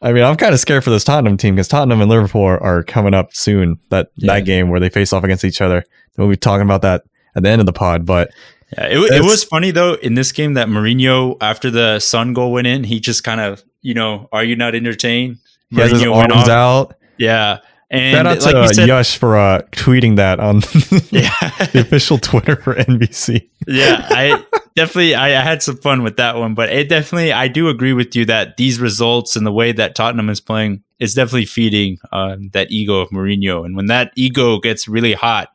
I 0.03 0.13
mean 0.13 0.25
I'm 0.25 0.37
kind 0.37 0.53
of 0.55 0.61
scared 0.61 0.85
for 0.85 0.91
this 0.91 1.05
Tottenham 1.05 1.37
team 1.37 1.55
because 1.55 1.69
Tottenham 1.69 2.01
and 2.01 2.11
Liverpool 2.11 2.43
are, 2.45 2.83
coming 2.83 3.15
up 3.15 3.35
soon. 3.35 3.79
That 3.91 4.11
Yeah. 4.17 4.35
that 4.35 4.45
game 4.45 4.69
where 4.69 4.81
they 4.81 4.89
face 4.89 5.13
off 5.13 5.25
against 5.25 5.45
each 5.45 5.61
other. 5.61 5.85
We'll 6.17 6.29
be 6.29 6.37
talking 6.37 6.65
about 6.65 6.83
that 6.83 7.05
at 7.35 7.43
the 7.43 7.49
end 7.49 7.61
of 7.61 7.67
the 7.67 7.73
pod. 7.73 8.05
But 8.07 8.31
Yeah, 8.77 8.87
it, 8.87 8.99
it 9.13 9.23
was 9.25 9.45
funny 9.45 9.71
though 9.71 9.95
in 9.95 10.15
this 10.15 10.33
game 10.33 10.55
that 10.55 10.69
Mourinho, 10.69 11.37
after 11.41 11.71
the 11.71 11.99
Son 12.01 12.33
goal 12.33 12.53
went 12.53 12.67
in, 12.67 12.85
he 12.85 13.01
just 13.01 13.25
kind 13.25 13.41
of, 13.41 13.65
you 13.83 13.95
know, 13.95 14.29
are 14.33 14.45
you 14.45 14.57
not 14.57 14.75
entertained? 14.75 15.39
he 15.71 15.81
has 15.81 15.91
his 15.91 16.03
Mourinho 16.03 16.17
went 16.17 16.33
arms 16.33 16.49
out. 16.49 16.95
Yeah, 17.19 17.59
and 17.91 18.17
Shout 18.17 18.27
out 18.27 18.41
like 18.43 18.51
to 18.53 18.59
you 18.59 18.65
uh, 18.65 18.73
said, 18.73 18.89
Yash 18.89 19.17
for 19.17 19.37
uh, 19.37 19.63
tweeting 19.73 20.17
that 20.17 20.39
on 20.41 20.57
yeah. 21.11 21.31
the 21.73 21.81
official 21.81 22.19
Twitter 22.19 22.57
for 22.57 22.75
NBC. 22.75 23.49
yeah. 23.67 24.07
I 24.11 24.45
definitely, 24.77 25.15
I, 25.15 25.41
I 25.41 25.43
had 25.43 25.63
some 25.63 25.79
fun 25.79 26.03
with 26.03 26.17
that 26.19 26.37
one, 26.37 26.55
but 26.55 26.71
it 26.71 26.89
definitely, 26.89 27.33
I 27.33 27.49
do 27.49 27.69
agree 27.69 27.93
with 27.93 28.15
you 28.15 28.25
that 28.27 28.57
these 28.57 28.79
results 28.79 29.35
and 29.35 29.45
the 29.45 29.53
way 29.53 29.73
that 29.73 29.97
Tottenham 29.97 30.29
is 30.29 30.41
playing 30.41 30.85
is 31.01 31.15
definitely 31.15 31.47
feeding 31.47 31.99
um, 32.13 32.51
that 32.53 32.71
ego 32.71 33.01
of 33.01 33.11
Mourinho, 33.11 33.65
and 33.65 33.75
when 33.75 33.87
that 33.87 34.13
ego 34.15 34.61
gets 34.61 34.87
really 34.87 35.15
hot, 35.15 35.49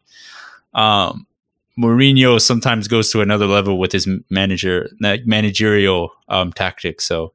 um, 0.74 1.26
Mourinho 1.80 2.42
sometimes 2.42 2.88
goes 2.88 3.12
to 3.12 3.22
another 3.22 3.48
level 3.48 3.80
with 3.80 3.92
his 3.92 4.08
manager 4.30 4.90
managerial 5.00 6.12
um, 6.28 6.52
tactics. 6.52 7.06
So 7.06 7.34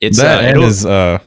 it's 0.00 0.18
that 0.18 0.44
uh, 0.44 0.48
and 0.48 0.62
his 0.62 0.84
uh, 0.84 1.18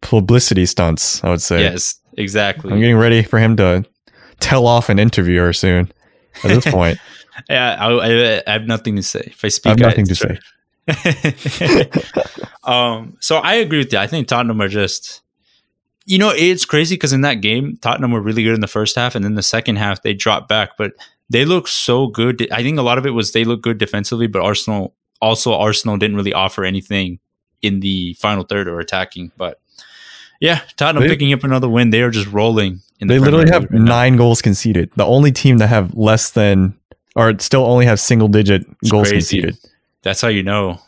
publicity 0.00 0.66
stunts, 0.66 1.22
I 1.24 1.30
would 1.30 1.42
say. 1.42 1.60
yes, 1.60 1.96
exactly. 2.16 2.72
I'm 2.72 2.78
getting 2.80 2.96
ready 2.96 3.22
for 3.22 3.38
him 3.38 3.56
to 3.56 3.84
tell 4.40 4.66
off 4.66 4.88
an 4.88 4.98
interviewer 4.98 5.52
soon. 5.52 5.92
At 6.42 6.50
this 6.50 6.66
point, 6.66 6.98
Yeah, 7.48 7.76
I, 7.78 7.92
I, 7.92 8.42
I 8.46 8.52
have 8.52 8.66
nothing 8.66 8.96
to 8.96 9.02
say. 9.02 9.22
If 9.26 9.44
I 9.44 9.48
speak, 9.48 9.66
I 9.66 9.70
have 9.70 9.80
nothing 9.80 10.06
to 10.06 10.14
say. 10.14 10.38
say. 11.36 11.90
um, 12.64 13.16
so 13.20 13.36
I 13.38 13.54
agree 13.54 13.78
with 13.78 13.92
you. 13.92 13.98
I 13.98 14.06
think 14.06 14.28
Tottenham 14.28 14.60
are 14.60 14.68
just, 14.68 15.22
you 16.04 16.18
know, 16.18 16.30
it's 16.30 16.64
crazy 16.64 16.94
because 16.94 17.12
in 17.12 17.22
that 17.22 17.40
game, 17.40 17.76
Tottenham 17.80 18.12
were 18.12 18.20
really 18.20 18.44
good 18.44 18.54
in 18.54 18.60
the 18.60 18.68
first 18.68 18.96
half, 18.96 19.14
and 19.14 19.24
then 19.24 19.34
the 19.34 19.42
second 19.42 19.76
half 19.76 20.02
they 20.02 20.14
dropped 20.14 20.48
back, 20.48 20.76
but 20.76 20.92
they 21.30 21.44
look 21.44 21.68
so 21.68 22.06
good. 22.06 22.46
I 22.52 22.62
think 22.62 22.78
a 22.78 22.82
lot 22.82 22.98
of 22.98 23.06
it 23.06 23.10
was 23.10 23.32
they 23.32 23.44
look 23.44 23.62
good 23.62 23.78
defensively, 23.78 24.26
but 24.26 24.42
Arsenal 24.42 24.94
also 25.20 25.54
Arsenal 25.54 25.96
didn't 25.96 26.16
really 26.16 26.34
offer 26.34 26.64
anything 26.64 27.18
in 27.62 27.80
the 27.80 28.14
final 28.14 28.44
third 28.44 28.68
or 28.68 28.78
attacking. 28.78 29.32
But 29.36 29.60
yeah, 30.40 30.60
Tottenham 30.76 31.02
They- 31.04 31.08
picking 31.08 31.32
up 31.32 31.44
another 31.44 31.68
win. 31.68 31.90
They 31.90 32.02
are 32.02 32.10
just 32.10 32.28
rolling. 32.28 32.80
The 33.00 33.06
They 33.06 33.18
Premier 33.18 33.24
literally 33.40 33.50
have 33.52 33.62
right 33.70 33.80
nine 33.80 34.16
goals 34.16 34.40
conceded. 34.42 34.90
The 34.96 35.04
only 35.04 35.32
team 35.32 35.58
that 35.58 35.66
have 35.68 35.94
less 35.94 36.30
than, 36.30 36.74
or 37.16 37.38
still 37.38 37.64
only 37.66 37.86
have 37.86 37.98
single 38.00 38.28
digit 38.28 38.64
It's 38.82 38.90
goals 38.90 39.08
crazy. 39.10 39.40
conceded. 39.42 39.70
That's 40.02 40.20
how 40.20 40.28
you 40.28 40.42
know 40.42 40.80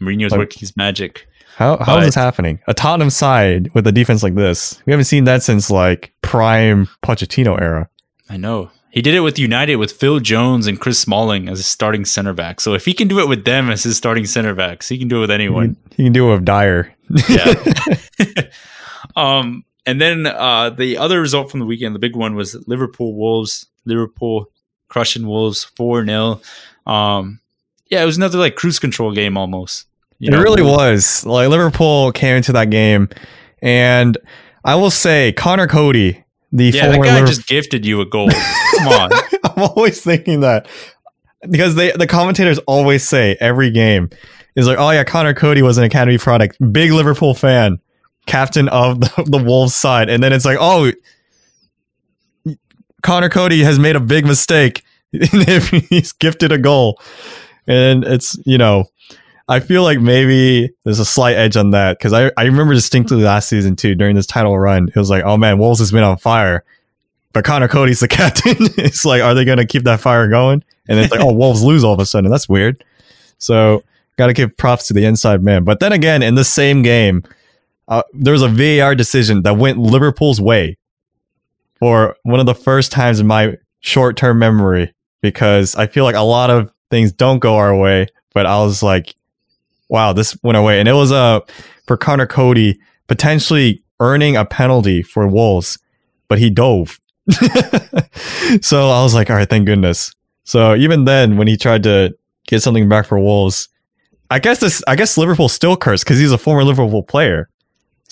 Mourinho's 0.00 0.32
Like- 0.32 0.38
working 0.40 0.60
his 0.60 0.76
magic. 0.76 1.26
How 1.56 1.76
how 1.78 1.96
is 1.96 2.00
But- 2.00 2.04
this 2.06 2.14
happening? 2.16 2.58
A 2.66 2.74
Tottenham 2.74 3.10
side 3.10 3.70
with 3.74 3.86
a 3.86 3.92
defense 3.92 4.22
like 4.22 4.34
this. 4.34 4.80
We 4.86 4.92
haven't 4.92 5.04
seen 5.04 5.24
that 5.24 5.42
since 5.42 5.70
like 5.70 6.12
prime 6.22 6.88
Pochettino 7.04 7.60
era. 7.60 7.88
I 8.28 8.36
know. 8.36 8.70
He 8.90 9.02
did 9.02 9.14
it 9.14 9.20
with 9.20 9.38
United 9.38 9.76
with 9.76 9.90
Phil 9.92 10.20
Jones 10.20 10.66
and 10.68 10.78
Chris 10.80 10.98
Smalling 11.00 11.48
as 11.48 11.58
his 11.58 11.66
starting 11.66 12.04
center 12.04 12.32
back. 12.32 12.60
So 12.60 12.74
if 12.74 12.84
he 12.84 12.92
can 12.92 13.08
do 13.08 13.18
it 13.20 13.28
with 13.28 13.44
them 13.44 13.68
as 13.70 13.82
his 13.84 13.96
starting 13.96 14.24
center 14.26 14.54
backs, 14.54 14.88
he 14.88 14.98
can 14.98 15.08
do 15.08 15.16
it 15.18 15.20
with 15.20 15.30
He 15.30 15.34
anyone. 15.34 15.74
can, 15.74 15.76
he 15.96 16.04
can 16.04 16.12
do 16.12 16.28
it 16.28 16.34
with 16.34 16.44
Dier. 16.44 16.94
Yeah. 17.28 17.54
um, 19.16 19.64
and 19.86 20.00
then 20.00 20.26
uh, 20.26 20.70
the 20.70 20.98
other 20.98 21.20
result 21.20 21.50
from 21.50 21.60
the 21.60 21.66
weekend, 21.66 21.94
the 21.94 21.98
big 21.98 22.16
one 22.16 22.34
was 22.34 22.56
Liverpool 22.66 23.14
Wolves. 23.14 23.66
Liverpool 23.84 24.50
crushing 24.88 25.26
Wolves 25.26 25.64
four 25.64 26.04
0 26.04 26.40
Um, 26.86 27.40
yeah, 27.90 28.02
it 28.02 28.06
was 28.06 28.16
another 28.16 28.38
like 28.38 28.56
cruise 28.56 28.78
control 28.78 29.12
game 29.12 29.36
almost. 29.36 29.86
You 30.18 30.28
it 30.28 30.30
know, 30.32 30.42
really 30.42 30.62
was. 30.62 31.26
Like 31.26 31.48
Liverpool 31.48 32.12
came 32.12 32.36
into 32.36 32.52
that 32.52 32.70
game, 32.70 33.08
and 33.60 34.16
I 34.64 34.76
will 34.76 34.90
say 34.90 35.32
Conor 35.32 35.66
Coady, 35.66 36.24
the 36.50 36.66
Yeah, 36.66 36.88
that 36.88 36.96
guy 36.96 37.14
Liverpool 37.14 37.26
just 37.26 37.46
gifted 37.46 37.84
you 37.84 38.00
a 38.00 38.06
goal. 38.06 38.30
Come 38.30 38.88
on. 38.88 39.10
I'm 39.44 39.62
always 39.64 40.00
thinking 40.00 40.40
that 40.40 40.66
because 41.48 41.74
they 41.74 41.92
the 41.92 42.06
commentators 42.06 42.58
always 42.60 43.06
say 43.06 43.36
every 43.40 43.70
game 43.70 44.10
is 44.56 44.66
like, 44.66 44.78
oh 44.78 44.90
yeah, 44.90 45.04
Conor 45.04 45.34
Coady 45.34 45.62
was 45.62 45.78
an 45.78 45.84
Academy 45.84 46.18
product, 46.18 46.56
big 46.72 46.92
Liverpool 46.92 47.34
fan. 47.34 47.78
Captain 48.26 48.68
of 48.68 49.00
the, 49.00 49.24
the 49.26 49.42
Wolves 49.42 49.74
side, 49.74 50.08
and 50.08 50.22
then 50.22 50.32
it's 50.32 50.44
like, 50.44 50.58
oh, 50.60 50.92
Conor 53.02 53.28
Coady 53.28 53.62
has 53.62 53.78
made 53.78 53.96
a 53.96 54.00
big 54.00 54.26
mistake 54.26 54.82
if 55.12 55.68
he's 55.68 56.12
gifted 56.12 56.52
a 56.52 56.58
goal, 56.58 57.00
and 57.66 58.04
it's 58.04 58.38
you 58.44 58.58
know. 58.58 58.84
I 59.46 59.60
feel 59.60 59.82
like 59.82 60.00
maybe 60.00 60.70
there's 60.84 61.00
a 61.00 61.04
slight 61.04 61.36
edge 61.36 61.54
on 61.58 61.72
that 61.72 61.98
because 61.98 62.14
I, 62.14 62.30
I 62.34 62.44
remember 62.44 62.72
distinctly 62.72 63.22
last 63.22 63.46
season 63.46 63.76
too 63.76 63.94
during 63.94 64.16
this 64.16 64.26
title 64.26 64.58
run 64.58 64.88
it 64.88 64.96
was 64.96 65.10
like 65.10 65.22
oh 65.22 65.36
man 65.36 65.58
Wolves 65.58 65.80
has 65.80 65.92
been 65.92 66.02
on 66.02 66.16
fire 66.16 66.64
but 67.34 67.44
Conor 67.44 67.68
Coady's 67.68 68.00
the 68.00 68.08
captain. 68.08 68.56
it's 68.78 69.04
like, 69.04 69.20
are 69.20 69.34
they 69.34 69.44
going 69.44 69.58
to 69.58 69.66
keep 69.66 69.82
that 69.82 70.00
fire 70.00 70.28
going? 70.28 70.64
And 70.88 70.98
it's 70.98 71.10
like, 71.10 71.20
oh, 71.20 71.32
Wolves 71.32 71.62
lose 71.62 71.84
all 71.84 71.92
of 71.92 72.00
a 72.00 72.06
sudden. 72.06 72.30
That's 72.30 72.48
weird. 72.48 72.82
So, 73.36 73.82
got 74.16 74.28
to 74.28 74.32
give 74.32 74.56
props 74.56 74.86
to 74.86 74.94
the 74.94 75.04
inside 75.04 75.42
man. 75.42 75.64
But 75.64 75.80
then 75.80 75.92
again, 75.92 76.22
in 76.22 76.36
the 76.36 76.44
same 76.44 76.80
game, 76.82 77.24
uh, 77.88 78.02
there 78.12 78.32
was 78.32 78.42
a 78.42 78.48
VAR 78.48 78.94
decision 78.94 79.42
that 79.42 79.56
went 79.56 79.78
Liverpool's 79.78 80.40
way 80.40 80.78
for 81.78 82.16
one 82.22 82.40
of 82.40 82.46
the 82.46 82.54
first 82.54 82.92
times 82.92 83.20
in 83.20 83.26
my 83.26 83.56
short 83.80 84.16
term 84.16 84.38
memory 84.38 84.94
because 85.20 85.74
I 85.76 85.86
feel 85.86 86.04
like 86.04 86.14
a 86.14 86.20
lot 86.20 86.50
of 86.50 86.72
things 86.90 87.12
don't 87.12 87.38
go 87.38 87.56
our 87.56 87.76
way. 87.76 88.06
But 88.32 88.46
I 88.46 88.62
was 88.62 88.82
like, 88.82 89.14
wow, 89.88 90.12
this 90.12 90.36
went 90.42 90.56
away. 90.58 90.80
And 90.80 90.88
it 90.88 90.92
was 90.92 91.12
uh, 91.12 91.40
for 91.86 91.96
Conor 91.96 92.26
Coady 92.26 92.78
potentially 93.06 93.82
earning 94.00 94.36
a 94.36 94.44
penalty 94.44 95.02
for 95.02 95.28
Wolves, 95.28 95.78
but 96.28 96.38
he 96.38 96.50
dove 96.50 96.98
so 98.60 98.90
I 98.90 99.02
was 99.02 99.14
like, 99.14 99.30
all 99.30 99.36
right, 99.36 99.48
thank 99.48 99.66
goodness. 99.66 100.12
So 100.44 100.74
even 100.74 101.04
then, 101.04 101.36
when 101.36 101.48
he 101.48 101.56
tried 101.56 101.82
to 101.84 102.14
get 102.46 102.62
something 102.62 102.88
back 102.88 103.06
for 103.06 103.18
Wolves, 103.18 103.68
I 104.30 104.38
guess 104.38 104.60
this, 104.60 104.82
I 104.86 104.96
guess 104.96 105.16
Liverpool 105.16 105.48
still 105.48 105.76
cursed 105.76 106.04
because 106.04 106.18
he's 106.18 106.32
a 106.32 106.38
former 106.38 106.64
Liverpool 106.64 107.02
player. 107.02 107.48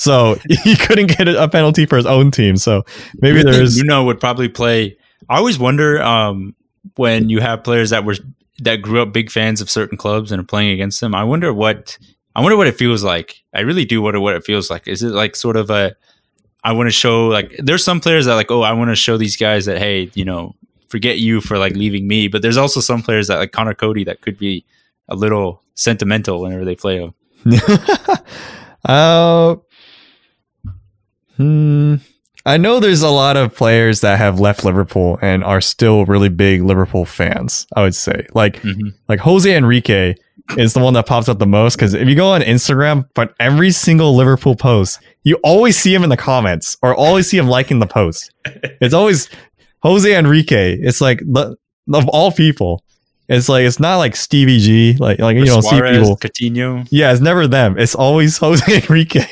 So 0.03 0.37
he 0.65 0.75
couldn't 0.75 1.17
get 1.17 1.29
a 1.29 1.49
penalty 1.49 1.87
for 1.87 1.97
his 1.97 2.07
own 2.07 2.33
team. 2.33 2.57
So 2.57 2.85
maybe 3.21 3.45
there's 3.45 3.79
Nuno 3.79 4.05
would 4.05 4.19
probably 4.19 4.49
play. 4.49 4.97
I 5.29 5.37
always 5.37 5.61
wonder 5.61 6.03
um, 6.03 6.57
when 6.97 7.29
you 7.29 7.41
have 7.41 7.63
players 7.63 7.91
that 7.91 8.05
were 8.05 8.17
that 8.63 8.83
grew 8.83 9.01
up 9.01 9.13
big 9.13 9.31
fans 9.31 9.61
of 9.61 9.71
certain 9.71 9.97
clubs 9.97 10.33
and 10.33 10.41
are 10.41 10.45
playing 10.45 10.71
against 10.71 11.01
them. 11.01 11.15
I 11.15 11.23
wonder 11.23 11.55
what 11.55 11.99
I 12.35 12.41
wonder 12.41 12.57
what 12.57 12.67
it 12.67 12.77
feels 12.77 13.05
like. 13.05 13.45
I 13.55 13.61
really 13.61 13.85
do 13.85 14.03
wonder 14.03 14.19
what 14.19 14.35
it 14.35 14.45
feels 14.45 14.71
like. 14.71 14.89
Is 14.89 15.05
it 15.05 15.11
like 15.11 15.37
sort 15.37 15.57
of 15.57 15.71
a 15.71 15.95
I 16.65 16.73
want 16.73 16.89
to 16.89 16.93
show 16.93 17.29
like 17.29 17.55
there's 17.59 17.85
some 17.85 18.01
players 18.01 18.27
that 18.27 18.35
like 18.35 18.51
oh 18.51 18.63
I 18.63 18.73
want 18.73 18.91
to 18.91 18.97
show 18.97 19.17
these 19.17 19.37
guys 19.37 19.67
that 19.67 19.79
hey 19.79 20.11
you 20.15 20.25
know 20.25 20.57
forget 20.89 21.19
you 21.19 21.41
for 21.41 21.59
like 21.59 21.75
leaving 21.75 22.09
me 22.09 22.27
but 22.27 22.43
there's 22.43 22.57
also 22.57 22.81
some 22.81 23.03
players 23.03 23.29
that 23.29 23.39
like 23.39 23.53
Conor 23.53 23.75
Coady 23.75 24.03
that 24.05 24.21
could 24.21 24.37
be 24.37 24.65
a 25.09 25.15
little 25.15 25.63
sentimental 25.77 26.41
whenever 26.41 26.65
they 26.65 26.75
play 26.75 26.99
him. 26.99 27.15
uh, 28.85 29.57
hmm. 31.43 31.95
I 32.45 32.57
know 32.57 32.81
there's 32.81 33.03
a 33.03 33.11
lot 33.11 33.37
of 33.37 33.55
players 33.55 34.01
that 34.01 34.19
have 34.19 34.41
left 34.41 34.65
Liverpool 34.65 35.19
and 35.23 35.45
are 35.45 35.61
still 35.61 36.05
really 36.07 36.29
big 36.29 36.63
Liverpool 36.63 37.05
fans. 37.05 37.67
I 37.77 37.83
would 37.83 37.95
say 37.95 38.27
like 38.35 38.57
mm-hmm. 38.63 38.89
like 39.09 39.21
Jose 39.21 39.57
Enrique 39.57 40.15
is 40.59 40.75
the 40.75 40.81
one 40.81 40.95
that 40.95 41.07
pops 41.07 41.29
up 41.29 41.39
the 41.39 41.47
most 41.47 41.77
because 41.77 41.95
if 41.95 42.09
you 42.09 42.17
go 42.17 42.33
on 42.33 42.41
Instagram, 42.41 43.09
but 43.15 43.35
every 43.39 43.71
single 43.71 44.17
Liverpool 44.17 44.57
post, 44.57 44.99
you 45.23 45.37
always 45.45 45.77
see 45.77 45.95
him 45.95 46.03
in 46.03 46.11
the 46.11 46.17
comments 46.17 46.77
or 46.83 46.95
always 46.95 47.29
see 47.29 47.39
him 47.39 47.47
liking 47.47 47.79
the 47.79 47.87
post. 47.87 48.33
It's 48.81 48.95
always 48.95 49.31
Jose 49.83 50.13
Enrique. 50.13 50.77
It's 50.81 51.01
like 51.01 51.23
of 51.33 52.09
all 52.09 52.33
people. 52.33 52.83
It's 53.29 53.49
like 53.49 53.65
it's 53.65 53.79
not 53.79 53.97
like 53.97 54.17
Stevie 54.17 54.59
G, 54.59 54.97
like 54.99 55.21
like 55.21 55.37
you 55.37 55.47
know, 55.47 55.61
Suarez, 55.61 55.99
people. 55.99 56.17
Coutinho. 56.17 56.87
Yeah, 56.91 57.13
it's 57.13 57.21
never 57.21 57.47
them. 57.47 57.79
It's 57.79 57.95
always 57.95 58.37
Jose 58.39 58.83
Enrique. 58.83 59.27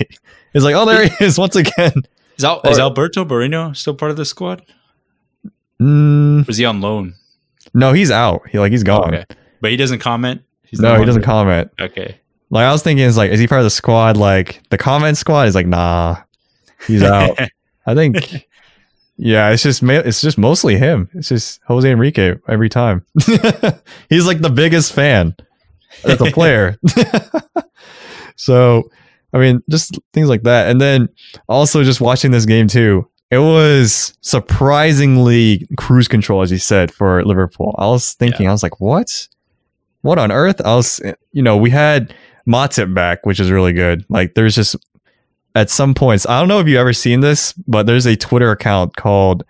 It's 0.52 0.64
like, 0.64 0.74
oh, 0.74 0.84
there 0.84 1.06
he 1.06 1.24
is 1.24 1.38
once 1.38 1.56
again. 1.56 2.02
Is, 2.36 2.44
Al- 2.44 2.60
or, 2.64 2.70
is 2.70 2.78
Alberto 2.78 3.24
Moreno 3.24 3.72
still 3.72 3.94
part 3.94 4.10
of 4.10 4.16
the 4.16 4.24
squad? 4.24 4.62
Mm, 5.80 6.46
was 6.46 6.56
he 6.56 6.64
on 6.64 6.80
loan? 6.80 7.14
No, 7.74 7.92
he's 7.92 8.10
out. 8.10 8.48
He 8.48 8.58
like 8.58 8.72
he's 8.72 8.82
gone. 8.82 9.14
Okay. 9.14 9.24
But 9.60 9.70
he 9.70 9.76
doesn't 9.76 10.00
comment. 10.00 10.42
He's 10.64 10.80
no, 10.80 10.98
he 10.98 11.04
doesn't 11.04 11.22
comment. 11.22 11.70
Okay. 11.80 12.20
Like 12.50 12.64
I 12.64 12.72
was 12.72 12.82
thinking, 12.82 13.04
is 13.04 13.16
like, 13.16 13.30
is 13.30 13.40
he 13.40 13.46
part 13.46 13.60
of 13.60 13.64
the 13.64 13.70
squad? 13.70 14.16
Like 14.16 14.60
the 14.70 14.78
comment 14.78 15.16
squad 15.16 15.48
is 15.48 15.54
like, 15.54 15.66
nah, 15.66 16.16
he's 16.86 17.02
out. 17.04 17.38
I 17.86 17.94
think, 17.94 18.46
yeah, 19.16 19.50
it's 19.50 19.62
just 19.62 19.82
it's 19.82 20.20
just 20.20 20.38
mostly 20.38 20.76
him. 20.76 21.08
It's 21.14 21.28
just 21.28 21.60
Jose 21.66 21.90
Enrique 21.90 22.36
every 22.48 22.68
time. 22.68 23.04
he's 24.08 24.26
like 24.26 24.40
the 24.40 24.52
biggest 24.52 24.92
fan 24.92 25.34
as 26.04 26.20
a 26.20 26.26
player. 26.26 26.78
so, 28.36 28.90
I 29.32 29.38
mean, 29.38 29.62
just 29.70 29.98
things 30.12 30.28
like 30.28 30.42
that, 30.42 30.70
and 30.70 30.80
then 30.80 31.08
also 31.48 31.84
just 31.84 32.00
watching 32.00 32.30
this 32.30 32.46
game 32.46 32.68
too. 32.68 33.08
It 33.30 33.38
was 33.38 34.12
surprisingly 34.22 35.68
cruise 35.76 36.08
control, 36.08 36.42
as 36.42 36.50
you 36.50 36.58
said, 36.58 36.92
for 36.92 37.24
Liverpool. 37.24 37.76
I 37.78 37.86
was 37.86 38.14
thinking, 38.14 38.44
yeah. 38.44 38.50
I 38.50 38.52
was 38.52 38.64
like, 38.64 38.80
what? 38.80 39.28
What 40.02 40.18
on 40.18 40.32
earth? 40.32 40.60
I 40.64 40.74
was, 40.74 41.00
you 41.30 41.42
know, 41.42 41.56
we 41.56 41.70
had 41.70 42.12
Matip 42.48 42.92
back, 42.92 43.24
which 43.24 43.38
is 43.38 43.50
really 43.50 43.72
good. 43.72 44.04
Like 44.08 44.34
there's 44.34 44.56
just 44.56 44.74
at 45.54 45.70
some 45.70 45.94
points, 45.94 46.26
I 46.26 46.38
don't 46.38 46.48
know 46.48 46.58
if 46.58 46.66
you've 46.66 46.78
ever 46.78 46.92
seen 46.92 47.20
this, 47.20 47.52
but 47.52 47.86
there's 47.86 48.06
a 48.06 48.16
Twitter 48.16 48.50
account 48.50 48.96
called 48.96 49.44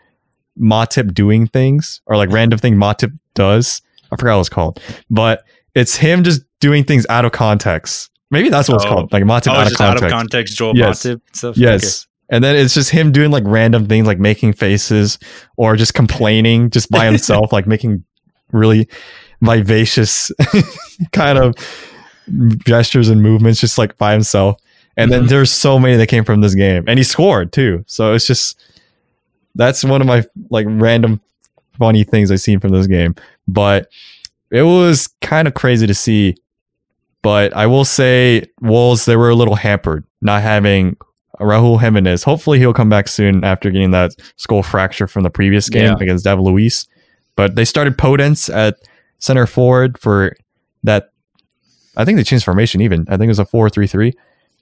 Matip 0.59 1.15
doing 1.15 1.47
things 1.47 2.01
or 2.07 2.17
like 2.17 2.31
random 2.31 2.59
thing 2.59 2.75
Matip 2.75 3.17
does. 3.35 3.81
I 4.13 4.17
forgot 4.17 4.37
what 4.37 4.41
it's 4.41 4.49
called, 4.49 4.81
but 5.09 5.45
it's 5.75 5.97
him 5.97 6.25
just 6.25 6.43
doing 6.59 6.85
things 6.85 7.07
out 7.09 7.25
of 7.25 7.33
context. 7.33 8.11
Maybe 8.31 8.49
that's 8.49 8.69
what 8.69 8.77
it's 8.77 8.85
oh. 8.85 8.89
called, 8.89 9.13
like 9.13 9.25
Matip 9.25 9.53
oh, 9.53 9.57
out, 9.57 9.71
of 9.71 9.77
context. 9.77 9.81
out 9.81 10.03
of 10.03 10.11
context. 10.11 10.57
Joel 10.57 10.77
yes. 10.77 11.03
Matip 11.05 11.21
stuff. 11.33 11.57
Yes. 11.57 12.05
Okay. 12.05 12.11
And 12.33 12.45
then 12.45 12.57
it's 12.57 12.75
just 12.75 12.91
him 12.91 13.11
doing 13.11 13.31
like 13.31 13.43
random 13.47 13.87
things, 13.87 14.07
like 14.07 14.21
making 14.21 14.53
faces 14.53 15.19
or 15.57 15.75
just 15.75 15.95
complaining 15.95 16.71
just 16.71 16.91
by 16.91 17.05
himself, 17.11 17.53
like 17.53 17.67
making 17.67 18.05
really 18.53 18.89
vivacious 19.41 20.31
kind 21.13 21.39
of 21.39 21.55
gestures 22.65 23.09
and 23.09 23.23
movements 23.23 23.61
just 23.61 23.79
like 23.79 23.99
by 23.99 24.13
himself. 24.13 24.61
And 24.97 25.11
mm-hmm. 25.11 25.21
then 25.21 25.29
there's 25.29 25.51
so 25.51 25.79
many 25.79 25.97
that 25.97 26.07
came 26.07 26.25
from 26.25 26.41
this 26.41 26.55
game. 26.55 26.85
And 26.87 26.99
he 26.99 27.05
scored 27.05 27.53
too. 27.53 27.85
So 27.87 28.15
it's 28.15 28.27
just 28.27 28.63
that's 29.55 29.83
one 29.83 30.01
of 30.01 30.07
my 30.07 30.25
like 30.51 30.67
random 30.69 31.21
funny 31.79 32.05
things 32.05 32.31
I've 32.31 32.41
seen 32.41 32.61
from 32.61 32.71
this 32.71 32.87
game. 32.87 33.17
But 33.49 33.91
it 34.51 34.63
was 34.63 35.09
kind 35.21 35.49
of 35.49 35.55
crazy 35.55 35.87
to 35.87 35.95
see. 35.95 36.37
But 37.23 37.55
I 37.55 37.67
will 37.67 37.85
say 37.85 38.47
Wolves, 38.61 39.05
they 39.05 39.17
were 39.17 39.31
a 39.31 39.35
little 39.35 39.57
hampered 39.57 40.05
not 40.21 40.43
having 40.43 40.97
Raul 41.41 41.81
Jimenez. 41.81 42.23
Hopefully 42.23 42.59
he'll 42.59 42.75
come 42.75 42.89
back 42.89 43.09
soon 43.09 43.45
after 43.45 43.71
getting 43.71 43.91
that 43.93 44.13
skull 44.37 44.63
fracture 44.63 45.07
from 45.07 45.23
the 45.23 45.31
previous 45.31 45.69
game 45.69 45.85
yeah. 45.85 45.97
against 46.01 46.25
David 46.25 46.43
Luiz. 46.43 46.87
But 47.37 47.57
they 47.57 47.65
started 47.65 47.97
Podence 47.97 48.55
at 48.55 48.77
center 49.19 49.47
forward 49.47 49.99
for 49.99 50.37
that 50.83 51.13
I 51.97 52.05
think 52.05 52.17
they 52.17 52.25
changed 52.25 52.45
formation 52.45 52.81
even. 52.81 53.07
I 53.09 53.17
think 53.17 53.25
it 53.25 53.29
was 53.29 53.39
a 53.39 53.45
4 53.45 53.71
3 53.71 53.87
3. 53.87 54.13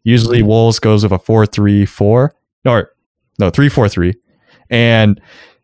Usually. 0.04 0.42
Wolves 0.42 0.78
goes 0.78 1.02
with 1.02 1.12
a 1.12 1.18
4 1.18 1.46
3 1.46 1.84
4. 1.84 2.34
No, 2.64 2.82
no, 3.38 3.50
3 3.50 3.68
4 3.68 3.88
3. 3.88 4.14
And 4.70 5.20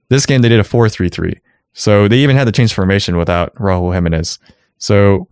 this 0.08 0.26
game 0.26 0.42
they 0.42 0.48
did 0.48 0.60
a 0.60 0.64
4 0.64 0.88
3 0.88 1.08
3. 1.08 1.34
So 1.72 2.08
they 2.08 2.18
even 2.18 2.36
had 2.36 2.44
to 2.44 2.52
change 2.52 2.74
formation 2.74 3.16
without 3.16 3.54
Raul 3.54 3.92
Jimenez. 3.92 4.38
So 4.78 5.28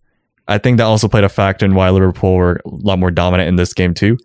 I 0.49 0.59
think 0.59 0.78
that 0.78 0.84
also 0.84 1.09
played 1.09 1.24
a 1.24 1.28
factor 1.28 1.64
in 1.64 1.74
why 1.74 1.90
Liverpool 1.90 2.34
were 2.34 2.61
a 2.64 2.68
lot 2.68 2.99
more 2.99 3.11
dominant 3.11 3.49
in 3.49 3.57
this 3.57 3.72
game 3.72 3.95
too. 3.95 4.18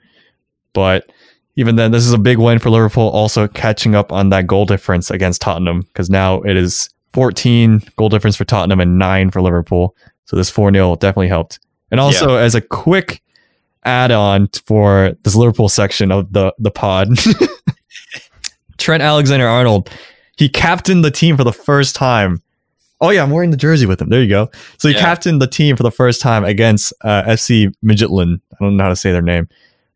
But 0.74 1.10
even 1.56 1.76
then, 1.76 1.92
this 1.92 2.06
is 2.06 2.14
a 2.14 2.18
big 2.18 2.38
win 2.38 2.60
for 2.60 2.70
Liverpool, 2.70 3.10
also 3.10 3.48
catching 3.48 3.96
up 3.96 4.12
on 4.12 4.30
that 4.30 4.48
goal 4.48 4.66
difference 4.66 5.10
against 5.10 5.42
Tottenham 5.42 5.82
because 5.82 6.10
now 6.10 6.42
it 6.42 6.56
is 6.56 6.90
14 7.14 7.82
goal 7.96 8.10
difference 8.10 8.36
for 8.36 8.46
Tottenham 8.46 8.80
and 8.80 9.00
9 9.00 9.32
for 9.32 9.42
Liverpool. 9.42 9.96
So 10.26 10.36
this 10.36 10.50
4 10.50 10.72
0 10.72 10.96
definitely 10.98 11.30
helped. 11.30 11.60
And 11.90 12.00
also, 12.00 12.36
yeah. 12.36 12.42
as 12.42 12.54
a 12.54 12.62
quick 12.62 13.24
add 13.86 14.12
on 14.12 14.50
for 14.66 15.16
this 15.24 15.36
Liverpool 15.36 15.70
section 15.70 16.12
of 16.12 16.32
the, 16.32 16.54
the 16.60 16.70
pod, 16.72 17.10
Trent 18.78 19.02
Alexander 19.02 19.48
Arnold, 19.48 19.90
he 20.38 20.50
captained 20.50 21.04
the 21.04 21.12
team 21.12 21.38
for 21.38 21.44
the 21.44 21.54
first 21.54 21.96
time. 21.96 22.42
Oh, 23.00 23.10
yeah, 23.12 23.22
I'm 23.22 23.32
wearing 23.32 23.52
the 23.52 23.58
jersey 23.58 23.86
with 23.86 24.02
him. 24.02 24.10
There 24.10 24.22
you 24.22 24.30
go. 24.30 24.50
So 24.78 24.88
he 24.88 24.96
yeah. 24.96 25.02
captained 25.02 25.42
the 25.42 25.48
team 25.48 25.76
for 25.76 25.84
the 25.84 25.92
first 25.92 26.22
time 26.22 26.44
against 26.44 26.94
uh, 27.02 27.24
FC 27.24 27.74
Midtjylland. 27.86 28.42
I 28.54 28.64
don't 28.64 28.78
know 28.78 28.84
how 28.84 28.90
to 28.90 28.96
say 28.96 29.12
their 29.12 29.22
name. 29.22 29.48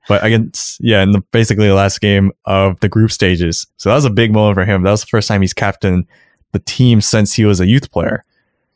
But 0.07 0.23
against, 0.23 0.79
yeah, 0.81 1.03
in 1.03 1.11
the 1.11 1.21
basically 1.31 1.67
the 1.67 1.75
last 1.75 2.01
game 2.01 2.31
of 2.45 2.79
the 2.79 2.89
group 2.89 3.11
stages. 3.11 3.67
So 3.77 3.89
that 3.89 3.95
was 3.95 4.05
a 4.05 4.09
big 4.09 4.33
moment 4.33 4.55
for 4.55 4.65
him. 4.65 4.83
That 4.83 4.91
was 4.91 5.01
the 5.01 5.07
first 5.07 5.27
time 5.27 5.41
he's 5.41 5.53
captained 5.53 6.07
the 6.51 6.59
team 6.59 7.01
since 7.01 7.33
he 7.33 7.45
was 7.45 7.59
a 7.59 7.67
youth 7.67 7.91
player. 7.91 8.23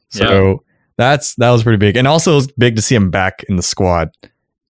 So 0.09 0.23
yeah 0.23 0.55
that's 0.97 1.36
that 1.36 1.51
was 1.51 1.63
pretty 1.63 1.78
big, 1.78 1.97
and 1.97 2.07
also 2.07 2.34
it 2.34 2.36
was 2.36 2.47
big 2.51 2.76
to 2.76 2.82
see 2.82 2.95
him 2.95 3.11
back 3.11 3.43
in 3.49 3.57
the 3.57 3.63
squad 3.63 4.11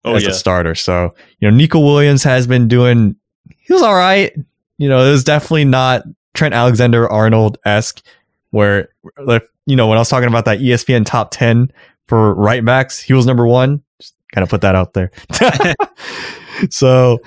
oh, 0.04 0.14
as 0.14 0.24
yeah. 0.24 0.30
a 0.30 0.32
starter. 0.32 0.74
So 0.74 1.14
you 1.38 1.50
know, 1.50 1.56
Neco 1.56 1.78
Williams 1.78 2.22
has 2.24 2.46
been 2.46 2.68
doing. 2.68 3.16
He 3.48 3.72
was 3.72 3.82
all 3.82 3.94
right. 3.94 4.34
You 4.78 4.88
know, 4.88 5.06
it 5.06 5.10
was 5.10 5.24
definitely 5.24 5.64
not 5.64 6.02
Trent 6.34 6.54
Alexander 6.54 7.08
Arnold 7.08 7.58
esque, 7.64 8.04
where 8.56 8.88
like 9.22 9.48
you 9.66 9.76
know 9.76 9.86
when 9.86 9.98
I 9.98 10.00
was 10.00 10.08
talking 10.08 10.28
about 10.28 10.46
that 10.46 10.58
ESPN 10.58 11.04
top 11.04 11.30
ten 11.30 11.70
for 12.08 12.34
right 12.34 12.64
backs, 12.64 13.00
he 13.00 13.12
was 13.12 13.26
number 13.26 13.46
one. 13.46 13.82
Just 14.00 14.14
kind 14.32 14.42
of 14.42 14.48
put 14.48 14.62
that 14.62 14.74
out 14.74 14.94
there. 14.94 15.10
so 16.70 17.20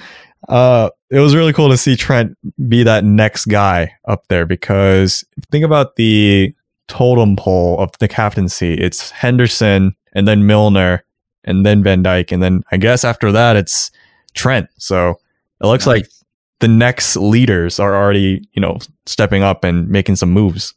uh, 0.47 0.89
it 1.09 1.19
was 1.19 1.35
really 1.35 1.53
cool 1.53 1.69
to 1.69 1.77
see 1.77 1.95
Trent 1.95 2.37
be 2.67 2.83
that 2.83 3.03
next 3.03 3.45
guy 3.45 3.93
up 4.05 4.27
there 4.27 4.45
because 4.45 5.23
think 5.51 5.63
about 5.63 5.95
the 5.95 6.53
totem 6.87 7.35
pole 7.35 7.79
of 7.79 7.91
the 7.99 8.07
captaincy. 8.07 8.73
It's 8.73 9.11
Henderson 9.11 9.95
and 10.13 10.27
then 10.27 10.47
Milner 10.47 11.03
and 11.43 11.65
then 11.65 11.83
Van 11.83 12.03
Dijk. 12.03 12.31
And 12.31 12.41
then 12.41 12.63
I 12.71 12.77
guess 12.77 13.03
after 13.03 13.31
that, 13.31 13.55
it's 13.55 13.91
Trent. 14.33 14.69
So 14.77 15.19
it 15.61 15.67
looks 15.67 15.85
nice. 15.85 16.01
like 16.01 16.09
the 16.59 16.67
next 16.67 17.15
leaders 17.15 17.79
are 17.79 17.95
already, 17.95 18.47
you 18.53 18.61
know, 18.61 18.79
stepping 19.05 19.43
up 19.43 19.63
and 19.63 19.87
making 19.89 20.15
some 20.15 20.31
moves, 20.31 20.73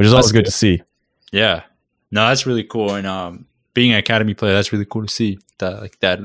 which 0.00 0.06
is 0.06 0.12
that's 0.12 0.28
always 0.28 0.32
good, 0.32 0.38
good 0.38 0.44
to 0.46 0.50
see. 0.50 0.82
Yeah. 1.30 1.64
No, 2.10 2.26
that's 2.26 2.46
really 2.46 2.64
cool. 2.64 2.94
And 2.94 3.06
um, 3.06 3.44
being 3.74 3.92
an 3.92 3.98
academy 3.98 4.32
player, 4.32 4.54
that's 4.54 4.72
really 4.72 4.86
cool 4.86 5.04
to 5.04 5.12
see 5.12 5.38
that 5.58 5.82
like 5.82 6.00
that 6.00 6.20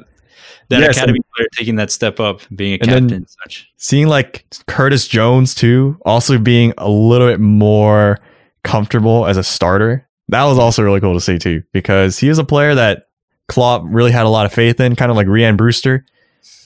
that 0.70 0.80
yes, 0.80 0.96
academy 0.96 1.18
and, 1.18 1.26
player 1.36 1.48
taking 1.52 1.76
that 1.76 1.92
step 1.92 2.22
up, 2.22 2.40
being 2.56 2.76
a 2.76 2.80
captain 2.80 3.12
and 3.12 3.30
such. 3.30 3.70
Seeing 3.76 4.08
like 4.08 4.46
Curtis 4.68 5.10
Jones 5.10 5.54
too, 5.54 5.98
also 6.06 6.38
being 6.38 6.74
a 6.78 6.90
little 6.90 7.28
bit 7.28 7.42
more 7.42 8.22
comfortable 8.64 9.26
as 9.26 9.36
a 9.36 9.44
starter. 9.44 10.08
That 10.30 10.46
was 10.46 10.58
also 10.58 10.82
really 10.82 11.02
cool 11.02 11.14
to 11.14 11.20
see 11.20 11.38
too, 11.38 11.62
because 11.74 12.18
he 12.18 12.30
is 12.30 12.40
a 12.40 12.46
player 12.46 12.76
that 12.76 13.08
Klopp 13.50 13.84
really 13.88 14.14
had 14.14 14.26
a 14.26 14.30
lot 14.30 14.46
of 14.46 14.54
faith 14.54 14.80
in, 14.80 14.96
kind 14.96 15.12
of 15.12 15.18
like 15.18 15.28
Rhian 15.28 15.58
Brewster. 15.58 16.06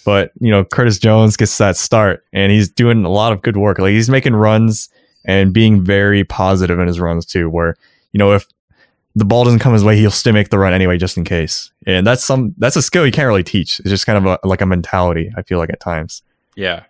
But 0.06 0.32
you 0.40 0.52
know, 0.52 0.64
Curtis 0.64 1.00
Jones 1.00 1.38
gets 1.38 1.58
that 1.58 1.76
start, 1.76 2.24
and 2.34 2.52
he's 2.52 2.70
doing 2.70 3.04
a 3.04 3.10
lot 3.10 3.34
of 3.34 3.42
good 3.42 3.58
work. 3.58 3.80
Like 3.80 3.94
he's 3.94 4.12
making 4.12 4.36
runs 4.36 4.90
and 5.26 5.54
being 5.54 5.84
very 5.84 6.24
positive 6.24 6.80
in 6.80 6.88
his 6.88 7.00
runs 7.00 7.26
too. 7.26 7.50
Where 7.50 7.76
you 8.12 8.18
know, 8.18 8.34
if 8.34 8.48
the 9.16 9.26
ball 9.26 9.44
doesn't 9.44 9.60
come 9.60 9.74
his 9.74 9.84
way, 9.84 9.98
he'll 9.98 10.12
still 10.12 10.34
make 10.34 10.50
the 10.50 10.58
run 10.58 10.74
anyway, 10.74 10.98
just 10.98 11.18
in 11.18 11.24
case. 11.24 11.72
And 11.86 12.06
that's 12.06 12.24
some 12.24 12.54
that's 12.58 12.76
a 12.76 12.82
skill 12.82 13.06
you 13.06 13.12
can't 13.12 13.28
really 13.28 13.44
teach. 13.44 13.80
It's 13.80 13.90
just 13.90 14.06
kind 14.06 14.26
of 14.26 14.40
a, 14.44 14.48
like 14.48 14.62
a 14.62 14.66
mentality. 14.66 15.32
I 15.36 15.42
feel 15.42 15.58
like 15.58 15.70
at 15.70 15.80
times. 15.80 16.22
Yeah, 16.56 16.84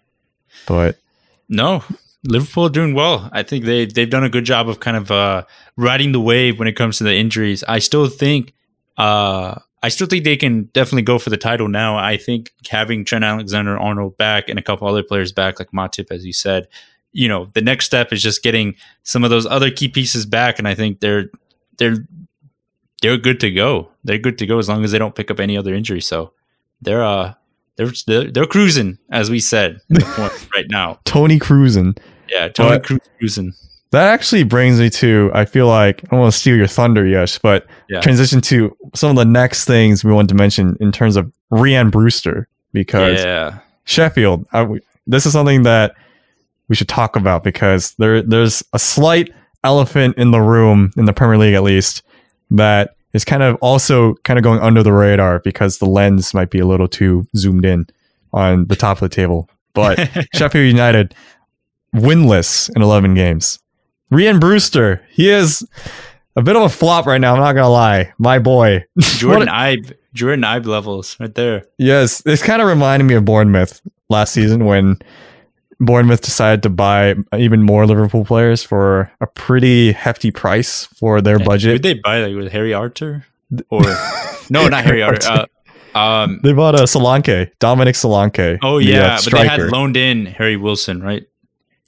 but 0.68 0.98
no, 1.48 1.84
Liverpool 2.24 2.66
are 2.66 2.70
doing 2.70 2.94
well. 2.94 3.30
I 3.32 3.44
think 3.44 3.66
they 3.66 3.86
they've 3.86 4.10
done 4.10 4.24
a 4.24 4.30
good 4.30 4.46
job 4.46 4.70
of 4.70 4.80
kind 4.80 4.98
of 4.98 5.12
uh, 5.12 5.46
riding 5.78 6.12
the 6.12 6.22
wave 6.22 6.60
when 6.60 6.68
it 6.68 6.74
comes 6.74 6.98
to 6.98 7.04
the 7.04 7.16
injuries. 7.16 7.64
I 7.68 7.80
still 7.80 8.08
think 8.08 8.54
uh, 8.98 9.60
I 9.82 9.90
still 9.90 10.08
think 10.08 10.26
they 10.26 10.38
can 10.38 10.64
definitely 10.74 11.04
go 11.04 11.20
for 11.20 11.30
the 11.30 11.38
title 11.38 11.70
now. 11.70 11.98
I 11.98 12.18
think 12.18 12.52
having 12.70 13.06
Trent 13.06 13.24
Alexander 13.24 13.78
Arnold 13.78 14.18
back 14.18 14.50
and 14.50 14.60
a 14.60 14.62
couple 14.62 14.88
other 14.88 15.04
players 15.04 15.32
back, 15.32 15.60
like 15.60 15.72
Matip, 15.72 16.12
as 16.12 16.26
you 16.26 16.34
said, 16.34 16.68
you 17.12 17.28
know, 17.28 17.50
the 17.54 17.62
next 17.62 17.86
step 17.86 18.14
is 18.14 18.22
just 18.22 18.44
getting 18.44 18.76
some 19.04 19.24
of 19.24 19.30
those 19.30 19.46
other 19.46 19.72
key 19.72 19.88
pieces 19.88 20.26
back, 20.26 20.60
and 20.60 20.68
I 20.68 20.76
think 20.76 21.00
they're 21.00 21.30
they're 21.78 21.98
they're 23.02 23.18
good 23.18 23.40
to 23.42 23.52
go. 23.52 23.90
They're 24.04 24.18
good 24.18 24.38
to 24.40 24.46
go 24.46 24.60
as 24.60 24.70
long 24.70 24.84
as 24.84 24.92
they 24.92 25.00
don't 25.00 25.16
pick 25.16 25.32
up 25.32 25.40
any 25.40 25.58
other 25.58 25.74
injury 25.74 26.02
So 26.02 26.34
they're 26.82 27.04
uh 27.04 27.34
they're 27.78 27.92
they're, 28.08 28.32
they're 28.32 28.46
cruising, 28.46 28.98
as 29.12 29.30
we 29.30 29.40
said 29.40 29.80
right 29.90 30.68
now. 30.70 31.00
Tony 31.06 31.40
cruising. 31.40 31.96
Yeah, 32.28 32.50
Tony 32.50 32.78
but 32.78 33.02
cruising. 33.18 33.54
That 33.92 34.14
actually 34.14 34.44
brings 34.44 34.80
me 34.80 34.90
to 34.92 35.32
I 35.34 35.46
feel 35.46 35.68
like 35.68 36.04
I 36.04 36.08
don't 36.12 36.20
want 36.20 36.34
to 36.34 36.40
steal 36.40 36.56
your 36.56 36.68
thunder, 36.68 37.06
yes, 37.06 37.40
but 37.40 37.66
yeah. 37.90 38.02
transition 38.02 38.42
to 38.42 38.76
some 38.94 39.10
of 39.10 39.16
the 39.16 39.26
next 39.26 39.66
things 39.66 40.04
we 40.04 40.12
want 40.12 40.30
to 40.30 40.36
mention 40.36 40.78
in 40.80 40.92
terms 40.92 41.16
of 41.16 41.32
Rhian 41.52 41.90
Brewster 41.90 42.48
because 42.72 43.20
yeah. 43.20 43.60
Sheffield. 43.86 44.46
I, 44.54 44.68
this 45.08 45.26
is 45.26 45.34
something 45.34 45.64
that 45.64 45.96
we 46.70 46.76
should 46.76 46.88
talk 46.88 47.16
about 47.16 47.44
because 47.44 47.94
there 47.96 48.22
there's 48.22 48.64
a 48.74 48.80
slight 48.80 49.32
elephant 49.64 50.18
in 50.18 50.32
the 50.32 50.42
room 50.42 50.92
in 50.96 51.06
the 51.06 51.14
Premier 51.14 51.38
League 51.38 51.56
at 51.56 51.64
least 51.64 52.04
that 52.52 52.96
is 53.14 53.26
kind 53.26 53.44
of 53.44 53.56
also 53.56 54.14
kind 54.24 54.38
of 54.38 54.44
going 54.44 54.60
under 54.60 54.84
the 54.84 54.94
radar 54.94 55.40
because 55.40 55.80
the 55.80 55.86
lens 55.86 56.34
might 56.34 56.50
be 56.50 56.60
a 56.60 56.66
little 56.66 56.88
too 56.88 57.28
zoomed 57.36 57.66
in 57.66 57.88
on 58.32 58.66
the 58.68 58.76
top 58.76 58.98
of 58.98 59.10
the 59.10 59.14
table. 59.14 59.50
But 59.74 59.98
Sheffield 60.36 60.68
United 60.68 61.16
winless 61.94 62.74
in 62.76 62.82
11 62.82 63.16
games. 63.16 63.60
Rhian 64.12 64.40
Brewster, 64.40 65.06
he 65.12 65.30
is 65.30 65.66
a 66.36 66.42
bit 66.42 66.56
of 66.56 66.62
a 66.64 66.70
flop 66.70 67.06
right 67.06 67.20
now. 67.20 67.34
I'm 67.34 67.40
not 67.40 67.54
gonna 67.54 67.70
lie, 67.70 68.14
my 68.18 68.40
boy 68.40 68.86
Jordan 69.00 69.48
Ibe, 69.48 69.94
Jordan 70.14 70.44
Ibe 70.44 70.66
levels 70.66 71.18
right 71.20 71.34
there. 71.34 71.66
Yes, 71.78 72.22
it's 72.26 72.44
kind 72.44 72.62
of 72.62 72.68
reminding 72.68 73.08
me 73.08 73.16
of 73.16 73.26
Bournemouth 73.26 73.82
last 74.10 74.34
season 74.34 74.66
when 74.66 75.00
Bournemouth 75.80 76.22
decided 76.22 76.64
to 76.64 76.70
buy 76.70 77.16
even 77.38 77.64
more 77.64 77.86
Liverpool 77.86 78.26
players 78.26 78.64
for 78.64 79.12
a 79.22 79.28
pretty 79.28 79.94
hefty 79.94 80.32
price 80.32 80.86
for 80.88 81.22
their 81.22 81.40
budget. 81.40 81.82
Did 81.82 81.84
they 81.84 82.02
buy 82.02 82.22
like 82.22 82.36
with 82.36 82.52
Harry 82.52 82.74
Arter 82.74 83.26
or 83.70 83.82
no, 84.50 84.68
not 84.68 84.84
Harry 84.84 85.02
Arter. 85.02 85.48
Uh, 85.96 85.98
um, 85.98 86.40
they 86.44 86.54
bought 86.54 86.76
a 86.76 86.84
Solanke, 86.84 87.52
Dominic 87.60 87.96
Solanke. 87.96 88.60
Oh 88.62 88.78
yeah, 88.78 89.00
the, 89.00 89.06
uh, 89.06 89.20
but 89.24 89.34
they 89.34 89.48
had 89.48 89.62
loaned 89.72 89.98
in 89.98 90.26
Harry 90.26 90.58
Wilson, 90.58 91.02
right? 91.02 91.28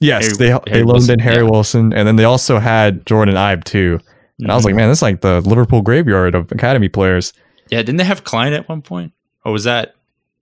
Yes, 0.00 0.24
Harry, 0.24 0.36
they 0.36 0.48
Harry 0.48 0.60
they 0.66 0.78
loaned 0.78 0.92
Wilson, 0.92 1.12
in 1.12 1.18
Harry 1.20 1.44
yeah. 1.44 1.50
Wilson, 1.50 1.92
and 1.92 2.08
then 2.08 2.16
they 2.16 2.24
also 2.24 2.58
had 2.58 3.06
Jordan 3.06 3.36
Ibe 3.36 3.64
too. 3.64 4.00
And 4.38 4.46
mm-hmm. 4.46 4.50
I 4.50 4.54
was 4.54 4.64
like, 4.64 4.72
mm-hmm. 4.72 4.78
man, 4.78 4.88
this 4.88 4.98
is 4.98 5.02
like 5.02 5.20
the 5.20 5.40
Liverpool 5.42 5.82
graveyard 5.82 6.34
of 6.34 6.50
academy 6.50 6.88
players. 6.88 7.32
Yeah, 7.70 7.78
didn't 7.78 7.96
they 7.96 8.04
have 8.04 8.24
Clyne 8.24 8.52
at 8.52 8.68
one 8.68 8.82
point, 8.82 9.12
or 9.44 9.52
was 9.52 9.64
that? 9.64 9.94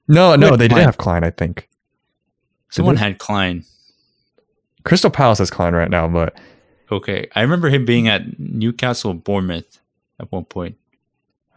No, 0.08 0.34
no, 0.36 0.56
they 0.56 0.68
Clyne? 0.68 0.78
did 0.78 0.84
have 0.86 0.96
Clyne. 0.96 1.24
I 1.24 1.30
think. 1.30 1.68
Someone 2.70 2.96
had 2.96 3.18
Clyne. 3.18 3.64
Crystal 4.84 5.10
Palace 5.10 5.38
has 5.38 5.50
Clyne 5.50 5.74
right 5.74 5.90
now, 5.90 6.08
but 6.08 6.38
okay. 6.90 7.28
I 7.34 7.42
remember 7.42 7.68
him 7.68 7.84
being 7.84 8.08
at 8.08 8.38
Newcastle, 8.38 9.14
Bournemouth 9.14 9.80
at 10.18 10.30
one 10.32 10.44
point. 10.44 10.76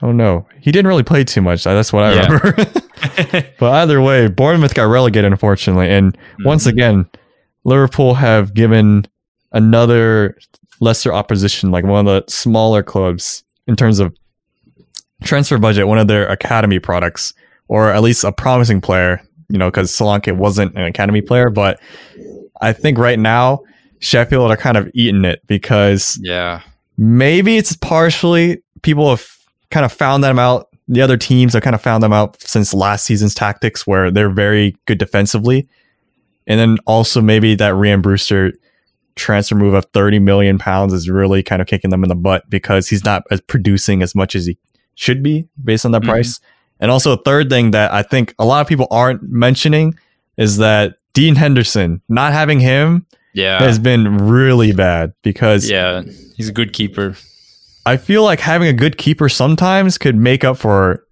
Oh 0.02 0.12
no, 0.12 0.48
he 0.60 0.72
didn't 0.72 0.88
really 0.88 1.04
play 1.04 1.24
too 1.24 1.42
much. 1.42 1.64
That's 1.64 1.94
what 1.94 2.04
I 2.04 2.14
yeah. 2.14 2.28
remember. 2.28 2.72
but 3.60 3.72
either 3.74 4.02
way, 4.02 4.28
Bournemouth 4.28 4.74
got 4.74 4.86
relegated, 4.86 5.32
unfortunately. 5.32 5.90
And 5.90 6.14
mm-hmm. 6.14 6.44
once 6.44 6.66
again, 6.66 7.08
Liverpool 7.64 8.16
have 8.16 8.54
given 8.54 9.08
another 9.54 10.38
lesser 10.80 11.14
opposition, 11.14 11.72
like 11.72 11.86
one 11.86 12.06
of 12.06 12.26
the 12.26 12.30
smaller 12.32 12.84
clubs, 12.84 13.44
in 13.68 13.76
terms 13.76 14.00
of 14.00 14.14
transfer 15.24 15.58
budget, 15.58 15.88
one 15.88 16.00
of 16.00 16.08
their 16.08 16.28
academy 16.28 16.80
products, 16.80 17.34
or 17.70 17.90
at 17.90 18.02
least 18.02 18.26
a 18.26 18.32
promising 18.32 18.82
player 18.82 19.22
you 19.54 19.60
know, 19.60 19.70
because 19.70 19.92
Solanke 19.92 20.36
wasn't 20.36 20.76
an 20.76 20.84
academy 20.84 21.22
player. 21.22 21.52
But 21.52 21.80
I 22.60 22.74
think 22.74 22.98
right 22.98 23.20
now 23.20 23.62
Sheffield 24.00 24.52
are 24.52 24.58
kind 24.58 24.78
of 24.78 24.90
eating 24.96 25.24
it 25.24 25.44
because 25.46 26.20
yeah, 26.22 26.62
maybe 26.98 27.56
it's 27.56 27.76
partially 27.76 28.64
people 28.82 29.12
have 29.12 29.26
kind 29.70 29.86
of 29.86 29.94
found 29.94 30.24
them 30.24 30.40
out. 30.40 30.70
The 30.88 31.02
other 31.02 31.18
teams 31.18 31.54
have 31.54 31.62
kind 31.62 31.76
of 31.76 31.82
found 31.82 32.04
them 32.04 32.12
out 32.12 32.42
since 32.42 32.74
last 32.74 33.06
season's 33.06 33.36
tactics, 33.36 33.86
where 33.86 34.10
they're 34.10 34.32
very 34.32 34.76
good 34.88 34.98
defensively, 34.98 35.70
and 36.48 36.60
then 36.60 36.80
also 36.88 37.22
maybe 37.22 37.54
that 37.56 37.74
Rhian 37.74 38.02
Brewster 38.02 38.54
transfer 39.16 39.54
move 39.54 39.76
of 39.76 39.86
30 39.94 40.18
million 40.18 40.58
pounds 40.58 40.92
is 40.92 41.08
really 41.08 41.44
kind 41.44 41.62
of 41.62 41.68
kicking 41.68 41.92
them 41.92 42.04
in 42.04 42.10
the 42.10 42.16
butt 42.16 42.50
because 42.50 42.90
he's 42.90 43.06
not 43.06 43.22
as 43.30 43.40
producing 43.42 44.02
as 44.02 44.16
much 44.16 44.36
as 44.36 44.48
he 44.48 44.58
should 44.96 45.22
be 45.22 45.48
based 45.64 45.86
on 45.86 45.92
that 45.92 46.02
mm-hmm. 46.02 46.10
price. 46.10 46.40
And 46.80 46.92
also, 46.92 47.14
a 47.14 47.18
third 47.18 47.50
thing 47.50 47.72
that 47.72 47.94
I 47.94 48.04
think 48.04 48.34
a 48.40 48.46
lot 48.46 48.62
of 48.62 48.68
people 48.68 48.88
aren't 48.92 49.24
mentioning 49.24 49.98
is 50.38 50.58
that 50.58 50.96
Dean 51.14 51.36
Henderson, 51.36 52.02
not 52.10 52.34
having 52.34 52.60
him, 52.60 53.06
yeah, 53.34 53.60
has 53.60 53.80
been 53.80 54.18
really 54.18 54.72
bad 54.72 55.14
because 55.22 55.70
yeah, 55.70 56.04
he's 56.36 56.50
a 56.50 56.54
good 56.54 56.74
keeper. 56.74 57.16
I 57.86 57.98
feel 57.98 58.24
like 58.24 58.40
having 58.40 58.68
a 58.68 58.74
good 58.74 58.98
keeper 58.98 59.30
sometimes 59.30 59.98
could 59.98 60.16
make 60.16 60.44
up 60.44 60.58
for 60.58 61.06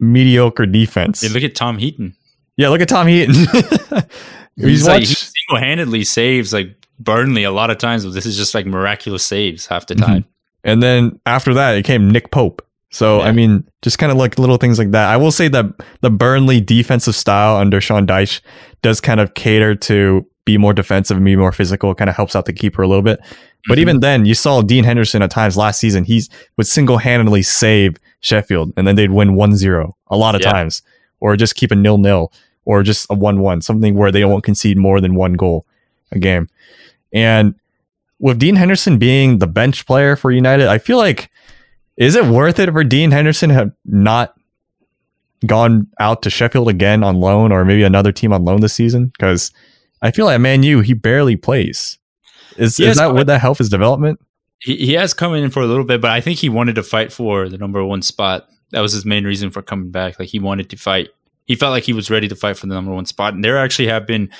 mediocre 0.00 0.66
defense. 0.66 1.22
Yeah, 1.22 1.30
look 1.30 1.42
at 1.42 1.54
Tom 1.54 1.78
Heaton. 1.78 2.14
Yeah, 2.56 2.68
look 2.68 2.80
at 2.80 2.88
Tom 2.88 3.08
Heaton. 3.08 3.34
he's, 4.56 4.86
like 4.86 5.00
he 5.00 5.06
single-handedly 5.06 6.04
saves 6.04 6.52
like 6.52 6.84
Burnley 6.98 7.44
a 7.44 7.50
lot 7.50 7.70
of 7.70 7.78
times, 7.78 8.04
this 8.12 8.26
is 8.26 8.36
just 8.36 8.54
like 8.54 8.66
miraculous 8.66 9.24
saves 9.24 9.66
half 9.66 9.86
the 9.86 9.94
time. 9.94 10.22
Mm-hmm. 10.22 10.28
And 10.64 10.82
then 10.82 11.20
after 11.26 11.54
that, 11.54 11.76
it 11.76 11.84
came 11.84 12.10
Nick 12.10 12.30
Pope. 12.30 12.63
So 12.94 13.18
yeah. 13.18 13.24
I 13.24 13.32
mean, 13.32 13.68
just 13.82 13.98
kind 13.98 14.12
of 14.12 14.18
like 14.18 14.38
little 14.38 14.56
things 14.56 14.78
like 14.78 14.92
that. 14.92 15.08
I 15.08 15.16
will 15.16 15.32
say 15.32 15.48
that 15.48 15.66
the 16.00 16.10
Burnley 16.10 16.60
defensive 16.60 17.16
style 17.16 17.56
under 17.56 17.80
Sean 17.80 18.06
Dyche 18.06 18.40
does 18.82 19.00
kind 19.00 19.18
of 19.18 19.34
cater 19.34 19.74
to 19.74 20.24
be 20.44 20.58
more 20.58 20.72
defensive 20.72 21.16
and 21.16 21.26
be 21.26 21.34
more 21.34 21.50
physical. 21.50 21.90
It 21.90 21.96
kind 21.96 22.08
of 22.08 22.14
helps 22.14 22.36
out 22.36 22.44
the 22.44 22.52
keeper 22.52 22.82
a 22.82 22.86
little 22.86 23.02
bit. 23.02 23.18
But 23.66 23.74
mm-hmm. 23.74 23.80
even 23.80 24.00
then, 24.00 24.26
you 24.26 24.34
saw 24.34 24.62
Dean 24.62 24.84
Henderson 24.84 25.22
at 25.22 25.32
times 25.32 25.56
last 25.56 25.80
season. 25.80 26.04
He 26.04 26.22
would 26.56 26.68
single 26.68 26.98
handedly 26.98 27.42
save 27.42 27.96
Sheffield, 28.20 28.72
and 28.76 28.86
then 28.86 28.94
they'd 28.94 29.10
win 29.10 29.30
1-0 29.30 29.92
a 30.06 30.16
lot 30.16 30.36
of 30.36 30.42
yeah. 30.42 30.52
times, 30.52 30.82
or 31.18 31.36
just 31.36 31.56
keep 31.56 31.72
a 31.72 31.74
nil 31.74 31.98
nil, 31.98 32.32
or 32.64 32.84
just 32.84 33.08
a 33.10 33.14
one 33.14 33.40
one, 33.40 33.60
something 33.60 33.96
where 33.96 34.12
they 34.12 34.24
won't 34.24 34.44
concede 34.44 34.78
more 34.78 35.00
than 35.00 35.16
one 35.16 35.32
goal 35.32 35.66
a 36.12 36.20
game. 36.20 36.48
And 37.12 37.56
with 38.20 38.38
Dean 38.38 38.54
Henderson 38.54 38.98
being 38.98 39.38
the 39.40 39.48
bench 39.48 39.84
player 39.84 40.14
for 40.14 40.30
United, 40.30 40.68
I 40.68 40.78
feel 40.78 40.98
like 40.98 41.28
is 41.96 42.16
it 42.16 42.24
worth 42.24 42.58
it 42.58 42.70
for 42.72 42.84
Dean 42.84 43.10
Henderson 43.10 43.50
have 43.50 43.72
not 43.84 44.34
gone 45.46 45.86
out 46.00 46.22
to 46.22 46.30
Sheffield 46.30 46.68
again 46.68 47.04
on 47.04 47.20
loan 47.20 47.52
or 47.52 47.64
maybe 47.64 47.82
another 47.82 48.12
team 48.12 48.32
on 48.32 48.44
loan 48.44 48.60
this 48.60 48.74
season? 48.74 49.06
Because 49.06 49.52
I 50.02 50.10
feel 50.10 50.26
like 50.26 50.40
Man 50.40 50.62
U, 50.62 50.80
he 50.80 50.94
barely 50.94 51.36
plays. 51.36 51.98
Is, 52.56 52.78
is 52.78 52.96
that 52.96 53.14
would 53.14 53.26
that 53.26 53.40
help 53.40 53.58
his 53.58 53.68
development? 53.68 54.20
He, 54.60 54.76
he 54.76 54.92
has 54.94 55.12
come 55.12 55.34
in 55.34 55.50
for 55.50 55.60
a 55.60 55.66
little 55.66 55.84
bit, 55.84 56.00
but 56.00 56.10
I 56.10 56.20
think 56.20 56.38
he 56.38 56.48
wanted 56.48 56.76
to 56.76 56.82
fight 56.82 57.12
for 57.12 57.48
the 57.48 57.58
number 57.58 57.84
one 57.84 58.02
spot. 58.02 58.48
That 58.70 58.80
was 58.80 58.92
his 58.92 59.04
main 59.04 59.24
reason 59.24 59.50
for 59.50 59.62
coming 59.62 59.90
back. 59.90 60.18
Like 60.18 60.28
he 60.28 60.38
wanted 60.38 60.70
to 60.70 60.76
fight 60.76 61.10
he 61.46 61.54
felt 61.54 61.72
like 61.72 61.84
he 61.84 61.92
was 61.92 62.10
ready 62.10 62.28
to 62.28 62.36
fight 62.36 62.56
for 62.56 62.66
the 62.66 62.74
number 62.74 62.92
one 62.92 63.06
spot. 63.06 63.34
And 63.34 63.44
there 63.44 63.58
actually 63.58 63.88
have 63.88 64.06
been 64.06 64.30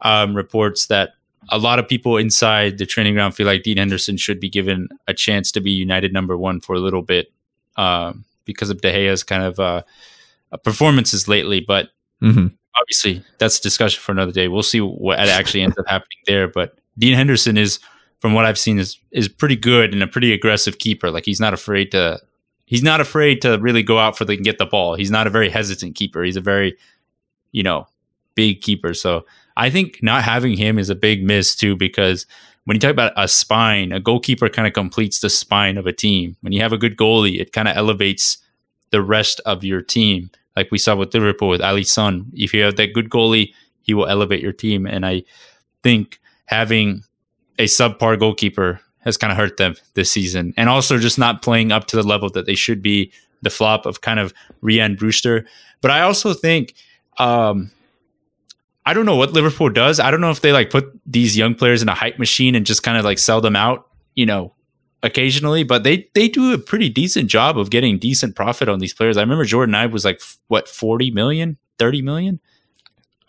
um, 0.00 0.34
reports 0.34 0.86
that 0.86 1.10
a 1.50 1.58
lot 1.58 1.78
of 1.78 1.88
people 1.88 2.16
inside 2.16 2.78
the 2.78 2.86
training 2.86 3.14
ground 3.14 3.34
feel 3.34 3.46
like 3.46 3.62
Dean 3.62 3.76
Henderson 3.76 4.16
should 4.16 4.40
be 4.40 4.48
given 4.48 4.88
a 5.06 5.14
chance 5.14 5.52
to 5.52 5.60
be 5.60 5.70
United 5.70 6.12
number 6.12 6.36
one 6.36 6.60
for 6.60 6.74
a 6.74 6.80
little 6.80 7.02
bit 7.02 7.32
um, 7.76 8.24
because 8.44 8.70
of 8.70 8.80
De 8.80 8.90
Gea's 8.92 9.22
kind 9.22 9.42
of 9.42 9.60
uh, 9.60 9.82
performances 10.64 11.28
lately. 11.28 11.60
But 11.60 11.90
Mhm. 12.22 12.52
obviously, 12.80 13.22
that's 13.38 13.58
a 13.58 13.62
discussion 13.62 14.00
for 14.00 14.12
another 14.12 14.32
day. 14.32 14.48
We'll 14.48 14.62
see 14.62 14.80
what 14.80 15.18
actually 15.18 15.62
ends 15.62 15.78
up 15.78 15.86
happening 15.86 16.18
there. 16.26 16.48
But 16.48 16.78
Dean 16.98 17.14
Henderson 17.14 17.58
is, 17.58 17.78
from 18.20 18.32
what 18.32 18.44
I've 18.46 18.58
seen, 18.58 18.78
is 18.78 18.98
is 19.12 19.28
pretty 19.28 19.56
good 19.56 19.92
and 19.92 20.02
a 20.02 20.06
pretty 20.06 20.32
aggressive 20.32 20.78
keeper. 20.78 21.10
Like 21.10 21.24
he's 21.26 21.40
not 21.40 21.52
afraid 21.54 21.90
to. 21.92 22.20
He's 22.64 22.82
not 22.82 23.00
afraid 23.00 23.42
to 23.42 23.58
really 23.58 23.82
go 23.84 23.98
out 23.98 24.18
for 24.18 24.24
the 24.24 24.32
and 24.34 24.44
get 24.44 24.58
the 24.58 24.66
ball. 24.66 24.94
He's 24.96 25.10
not 25.10 25.26
a 25.28 25.30
very 25.30 25.48
hesitant 25.48 25.94
keeper. 25.94 26.24
He's 26.24 26.36
a 26.36 26.40
very, 26.40 26.76
you 27.52 27.62
know, 27.62 27.86
big 28.34 28.60
keeper. 28.60 28.92
So 28.94 29.24
I 29.56 29.70
think 29.70 30.02
not 30.02 30.22
having 30.24 30.56
him 30.56 30.78
is 30.78 30.90
a 30.90 30.94
big 30.94 31.24
miss 31.24 31.56
too, 31.56 31.76
because 31.76 32.26
when 32.64 32.74
you 32.74 32.80
talk 32.80 32.90
about 32.90 33.12
a 33.16 33.28
spine, 33.28 33.92
a 33.92 34.00
goalkeeper 34.00 34.48
kind 34.48 34.66
of 34.66 34.74
completes 34.74 35.20
the 35.20 35.30
spine 35.30 35.78
of 35.78 35.86
a 35.86 35.92
team. 35.92 36.36
When 36.40 36.52
you 36.52 36.60
have 36.62 36.72
a 36.72 36.78
good 36.78 36.96
goalie, 36.96 37.40
it 37.40 37.52
kind 37.52 37.68
of 37.68 37.76
elevates 37.76 38.38
the 38.90 39.02
rest 39.02 39.40
of 39.46 39.64
your 39.64 39.82
team. 39.82 40.30
Like 40.56 40.70
we 40.70 40.78
saw 40.78 40.96
with 40.96 41.14
Liverpool 41.14 41.48
with 41.48 41.60
Alisson. 41.60 42.26
If 42.32 42.52
you 42.52 42.62
have 42.62 42.76
that 42.76 42.92
good 42.92 43.10
goalie, 43.10 43.52
he 43.82 43.94
will 43.94 44.06
elevate 44.06 44.42
your 44.42 44.52
team. 44.52 44.86
And 44.86 45.06
I 45.06 45.22
think 45.82 46.18
having 46.46 47.04
a 47.58 47.64
subpar 47.64 48.18
goalkeeper 48.18 48.80
has 49.00 49.16
kind 49.16 49.30
of 49.30 49.38
hurt 49.38 49.56
them 49.56 49.76
this 49.94 50.10
season. 50.10 50.52
And 50.56 50.68
also 50.68 50.98
just 50.98 51.18
not 51.18 51.42
playing 51.42 51.70
up 51.72 51.86
to 51.88 51.96
the 51.96 52.02
level 52.02 52.28
that 52.30 52.46
they 52.46 52.56
should 52.56 52.82
be, 52.82 53.12
the 53.42 53.50
flop 53.50 53.86
of 53.86 54.00
kind 54.00 54.18
of 54.18 54.34
Rhian 54.62 54.98
Brewster. 54.98 55.46
But 55.80 55.92
I 55.92 56.00
also 56.00 56.34
think 56.34 56.74
um, 57.18 57.70
I 58.86 58.94
don't 58.94 59.04
know 59.04 59.16
what 59.16 59.32
Liverpool 59.32 59.68
does. 59.68 59.98
I 60.00 60.10
don't 60.12 60.20
know 60.20 60.30
if 60.30 60.40
they 60.40 60.52
like 60.52 60.70
put 60.70 60.90
these 61.04 61.36
young 61.36 61.54
players 61.56 61.82
in 61.82 61.88
a 61.88 61.94
hype 61.94 62.18
machine 62.18 62.54
and 62.54 62.64
just 62.64 62.82
kind 62.84 62.96
of 62.96 63.04
like 63.04 63.18
sell 63.18 63.40
them 63.40 63.56
out, 63.56 63.88
you 64.14 64.24
know, 64.26 64.52
occasionally, 65.02 65.64
but 65.64 65.82
they 65.82 66.08
they 66.14 66.28
do 66.28 66.52
a 66.54 66.58
pretty 66.58 66.88
decent 66.88 67.28
job 67.28 67.58
of 67.58 67.70
getting 67.70 67.98
decent 67.98 68.36
profit 68.36 68.68
on 68.68 68.78
these 68.78 68.94
players. 68.94 69.16
I 69.16 69.20
remember 69.22 69.44
Jordan 69.44 69.74
Ibe 69.74 69.90
was 69.90 70.04
like 70.04 70.20
what 70.48 70.68
40 70.68 71.10
million, 71.10 71.56
30 71.78 72.02
million? 72.02 72.40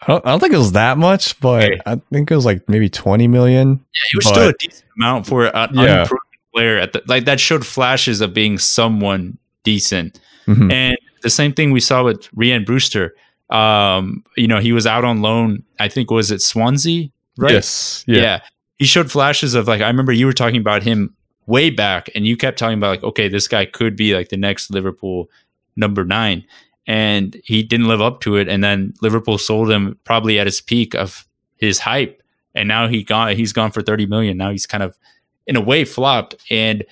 I 0.04 0.06
don't, 0.08 0.26
I 0.28 0.30
don't 0.30 0.40
think 0.40 0.54
it 0.54 0.58
was 0.60 0.74
that 0.74 1.00
much, 1.00 1.40
but. 1.40 1.82
I 1.88 2.00
think 2.14 2.30
it 2.30 2.36
was 2.36 2.46
like 2.46 2.70
maybe 2.70 2.88
20 2.88 3.28
million. 3.28 3.70
Yeah, 3.70 4.02
it 4.14 4.16
was 4.18 4.26
But- 4.26 4.34
still 4.36 4.50
a 4.50 4.54
decent 4.54 4.84
amount 4.96 5.26
for 5.26 5.46
an 5.48 5.70
Yeah. 5.74 6.02
unproven 6.04 6.22
player 6.54 6.78
at 6.78 6.94
the 6.94 7.02
like 7.08 7.26
that 7.26 7.40
showed 7.40 7.66
flashes 7.66 8.22
of 8.22 8.32
being 8.34 8.60
someone 8.60 9.40
decent. 9.64 10.20
Mhm. 10.48 10.72
And 10.72 10.98
the 11.24 11.32
same 11.32 11.52
thing 11.52 11.72
we 11.72 11.80
saw 11.80 12.04
with 12.04 12.30
Rhian 12.36 12.64
Brewster. 12.64 13.16
Um, 13.50 14.24
you 14.36 14.48
know, 14.48 14.60
he 14.60 14.72
was 14.72 14.86
out 14.86 15.06
on 15.06 15.22
loan, 15.22 15.64
I 15.80 15.88
think 15.88 16.12
was 16.12 16.32
it 16.32 16.42
Swansea, 16.42 17.10
right? 17.38 17.54
Yes. 17.54 18.04
Yeah. 18.08 18.22
Yeah. 18.22 18.40
He 18.78 18.86
showed 18.86 19.12
flashes 19.12 19.56
of 19.56 19.68
like 19.68 19.82
I 19.82 19.88
remember 19.88 20.12
you 20.12 20.26
were 20.26 20.34
talking 20.34 20.60
about 20.60 20.84
him 20.84 21.16
way 21.46 21.70
back 21.70 22.10
and 22.14 22.28
you 22.28 22.38
kept 22.38 22.60
talking 22.60 22.78
about 22.78 22.90
like 22.90 23.04
okay, 23.04 23.28
this 23.28 23.48
guy 23.48 23.66
could 23.66 23.96
be 23.96 24.14
like 24.14 24.30
the 24.30 24.38
next 24.38 24.70
Liverpool 24.70 25.30
number 25.76 26.04
9 26.04 26.44
and 26.88 27.38
he 27.44 27.64
didn't 27.64 27.88
live 27.88 28.02
up 28.02 28.22
to 28.22 28.36
it 28.36 28.48
and 28.48 28.64
then 28.64 28.94
Liverpool 29.02 29.38
sold 29.38 29.70
him 29.70 29.98
probably 30.04 30.40
at 30.40 30.48
his 30.48 30.62
peak 30.62 30.96
of 30.96 31.28
his 31.58 31.80
hype 31.80 32.22
and 32.54 32.68
now 32.68 32.88
he 32.88 33.04
gone 33.04 33.36
he's 33.36 33.54
gone 33.54 33.72
for 33.72 33.82
30 33.82 34.06
million. 34.08 34.38
Now 34.38 34.52
he's 34.52 34.66
kind 34.66 34.84
of 34.84 34.98
in 35.46 35.56
a 35.56 35.62
way 35.62 35.86
flopped 35.86 36.36
and 36.52 36.84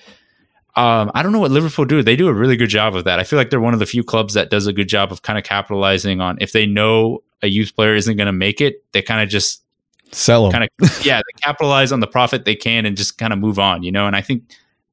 um, 0.76 1.10
I 1.14 1.22
don't 1.22 1.32
know 1.32 1.38
what 1.38 1.50
Liverpool 1.50 1.84
do. 1.84 2.02
They 2.02 2.16
do 2.16 2.28
a 2.28 2.34
really 2.34 2.56
good 2.56 2.68
job 2.68 2.94
of 2.94 3.04
that. 3.04 3.18
I 3.18 3.24
feel 3.24 3.38
like 3.38 3.50
they're 3.50 3.60
one 3.60 3.74
of 3.74 3.80
the 3.80 3.86
few 3.86 4.04
clubs 4.04 4.34
that 4.34 4.50
does 4.50 4.66
a 4.66 4.72
good 4.72 4.88
job 4.88 5.10
of 5.10 5.22
kind 5.22 5.38
of 5.38 5.44
capitalizing 5.44 6.20
on 6.20 6.36
if 6.40 6.52
they 6.52 6.66
know 6.66 7.22
a 7.42 7.48
youth 7.48 7.74
player 7.74 7.94
isn't 7.94 8.16
going 8.16 8.26
to 8.26 8.32
make 8.32 8.60
it, 8.60 8.84
they 8.92 9.02
kind 9.02 9.22
of 9.22 9.28
just 9.28 9.62
Sell 10.12 10.44
them. 10.44 10.52
kind 10.52 10.64
of 10.64 11.04
yeah 11.06 11.18
they 11.18 11.40
capitalize 11.42 11.90
on 11.92 12.00
the 12.00 12.06
profit 12.06 12.44
they 12.44 12.54
can 12.54 12.86
and 12.86 12.96
just 12.96 13.18
kind 13.18 13.32
of 13.32 13.38
move 13.38 13.58
on 13.58 13.82
you 13.82 13.90
know 13.90 14.06
and 14.06 14.14
i 14.14 14.20
think 14.20 14.42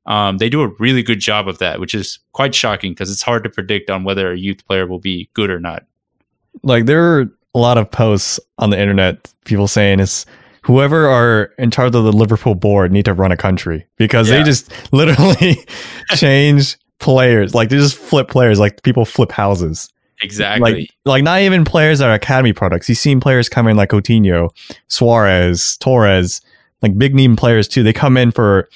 um, 0.06 0.38
they 0.40 0.50
do 0.50 0.62
a 0.62 0.68
really 0.80 1.02
good 1.02 1.20
job 1.20 1.48
of 1.48 1.60
that 1.60 1.80
which 1.80 1.94
is 1.94 2.20
quite 2.34 2.54
shocking 2.54 2.92
because 2.92 3.10
it's 3.10 3.22
hard 3.22 3.44
to 3.44 3.50
predict 3.50 3.90
on 3.90 4.04
whether 4.04 4.32
a 4.32 4.38
youth 4.38 4.66
player 4.66 4.86
will 4.86 5.00
be 5.00 5.30
good 5.34 5.50
or 5.50 5.60
not 5.60 5.86
like 6.64 6.88
there 6.88 7.02
are 7.04 7.22
a 7.56 7.60
lot 7.60 7.78
of 7.78 7.90
posts 7.90 8.40
on 8.58 8.70
the 8.70 8.78
internet 8.78 9.32
people 9.46 9.68
saying 9.68 10.00
is 10.00 10.26
whoever 10.64 11.08
are 11.08 11.52
in 11.58 11.72
charge 11.72 11.94
of 11.96 12.04
the 12.04 12.12
liverpool 12.14 12.56
board 12.56 12.92
need 12.92 13.06
to 13.06 13.14
run 13.14 13.32
a 13.32 13.38
country 13.38 13.86
because 13.98 14.30
Yeah. 14.30 14.38
they 14.40 14.44
just 14.44 14.72
literally 14.94 15.58
change 16.16 16.78
players. 17.00 17.54
Like 17.54 17.70
they 17.70 17.78
just 17.78 17.98
flip 17.98 18.28
players. 18.30 18.60
Like 18.60 18.82
people 18.84 19.06
flip 19.06 19.32
houses. 19.32 19.90
Exactly. 20.22 20.72
like 20.74 20.90
like 21.06 21.24
not 21.24 21.42
even 21.42 21.66
players 21.66 22.00
that 22.00 22.08
are 22.10 22.14
academy 22.14 22.54
products. 22.54 22.88
You've 22.88 22.98
seen 22.98 23.20
players 23.20 23.50
come 23.50 23.68
in 23.68 23.76
like 23.76 23.90
Coutinho, 23.90 24.50
Suarez, 24.88 25.76
Torres, 25.78 26.40
like 26.82 26.98
big 26.98 27.14
name 27.14 27.36
players 27.36 27.68
too. 27.68 27.84
They 27.84 27.92
come 27.94 28.16
in 28.16 28.32
for 28.32 28.70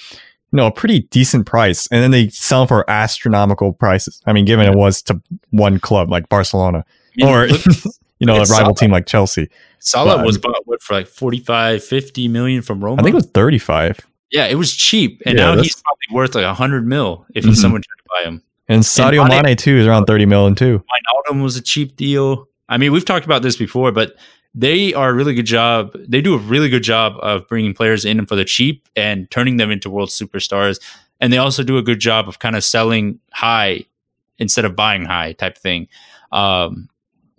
you 0.52 0.58
know 0.58 0.66
a 0.68 0.72
pretty 0.72 1.02
decent 1.12 1.46
price, 1.46 1.88
and 1.90 2.04
then 2.04 2.12
they 2.12 2.28
sell 2.30 2.68
for 2.68 2.90
astronomical 2.90 3.72
prices. 3.72 4.22
I 4.26 4.34
mean, 4.34 4.44
given 4.46 4.68
it 4.68 4.76
was 4.76 5.02
to 5.04 5.22
one 5.52 5.80
club 5.80 6.10
like 6.10 6.28
Barcelona. 6.28 6.84
I 7.22 7.26
mean, 7.26 7.28
or 7.34 7.48
look, 7.48 7.62
you 8.20 8.26
know 8.28 8.36
a 8.36 8.40
rival 8.40 8.46
Salah. 8.56 8.76
team 8.76 8.92
like 8.92 9.06
Chelsea. 9.06 9.50
Salah 9.80 10.18
but- 10.18 10.26
was 10.26 10.38
bought 10.38 10.62
what 10.66 10.82
for 10.82 10.94
like 10.96 11.08
45 11.08 11.84
50 11.84 12.28
million 12.28 12.62
from 12.62 12.84
roma 12.84 13.02
I 13.02 13.04
think 13.04 13.14
it 13.14 13.18
was 13.18 13.28
thirty 13.28 13.60
five. 13.60 14.00
yeah 14.32 14.46
it 14.46 14.56
was 14.56 14.74
cheap 14.74 15.22
and 15.26 15.38
Yeah, 15.38 15.44
now 15.46 15.50
that's- 15.52 15.66
he's 15.74 15.82
probably 15.82 16.16
worth 16.16 16.36
like 16.36 16.46
100 16.46 16.86
mil 16.88 17.26
if 17.36 17.46
Mhm. 17.46 17.56
someone 17.56 17.82
tried 17.82 17.98
to 17.98 18.10
buy 18.24 18.30
him 18.30 18.42
And 18.70 18.84
Sadio 18.84 19.28
Mane- 19.28 19.44
Mane 19.44 19.56
too 19.56 19.78
is 19.78 19.88
around 19.88 20.06
thirty 20.06 20.26
million 20.26 20.54
too. 20.56 20.84
Wijnaldum 21.30 21.42
was 21.42 21.56
a 21.56 21.62
cheap 21.62 21.96
deal. 21.96 22.50
I 22.68 22.78
mean, 22.78 22.92
we've 22.92 23.06
talked 23.06 23.26
about 23.26 23.42
this 23.42 23.56
before, 23.56 23.94
but 23.94 24.18
they 24.54 24.94
are 24.94 25.10
a 25.10 25.14
really 25.14 25.34
good 25.34 25.46
job. 25.46 25.92
They 25.96 26.20
do 26.20 26.34
a 26.34 26.38
really 26.38 26.68
good 26.68 26.84
job 26.84 27.14
of 27.22 27.48
bringing 27.48 27.74
players 27.74 28.04
in 28.04 28.26
for 28.26 28.36
the 28.36 28.44
cheap 28.44 28.86
and 28.98 29.30
turning 29.32 29.56
them 29.56 29.72
into 29.72 29.90
world 29.90 30.10
superstars. 30.10 30.82
And 31.22 31.32
they 31.32 31.38
also 31.38 31.64
do 31.64 31.78
a 31.78 31.82
good 31.82 32.00
job 32.02 32.28
of 32.28 32.40
kind 32.40 32.58
of 32.58 32.64
selling 32.66 33.20
high 33.32 33.86
instead 34.38 34.66
of 34.66 34.76
buying 34.76 35.06
high 35.06 35.32
type 35.32 35.58
thing. 35.58 35.88
Um, 36.34 36.90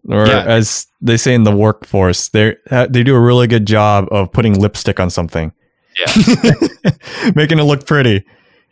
Or 0.09 0.27
Yeah. 0.27 0.45
as 0.47 0.87
they 1.01 1.17
say 1.19 1.35
in 1.35 1.43
the 1.45 1.55
workforce, 1.55 2.29
they 2.31 2.57
uh, 2.71 2.87
they 2.89 3.03
do 3.03 3.15
a 3.15 3.21
really 3.21 3.47
good 3.47 3.67
job 3.67 4.09
of 4.11 4.33
putting 4.33 4.59
lipstick 4.59 4.99
on 5.01 5.11
something. 5.11 5.53
yeah, 5.99 6.13
making 7.35 7.59
it 7.59 7.65
look 7.65 7.87
pretty. 7.87 8.25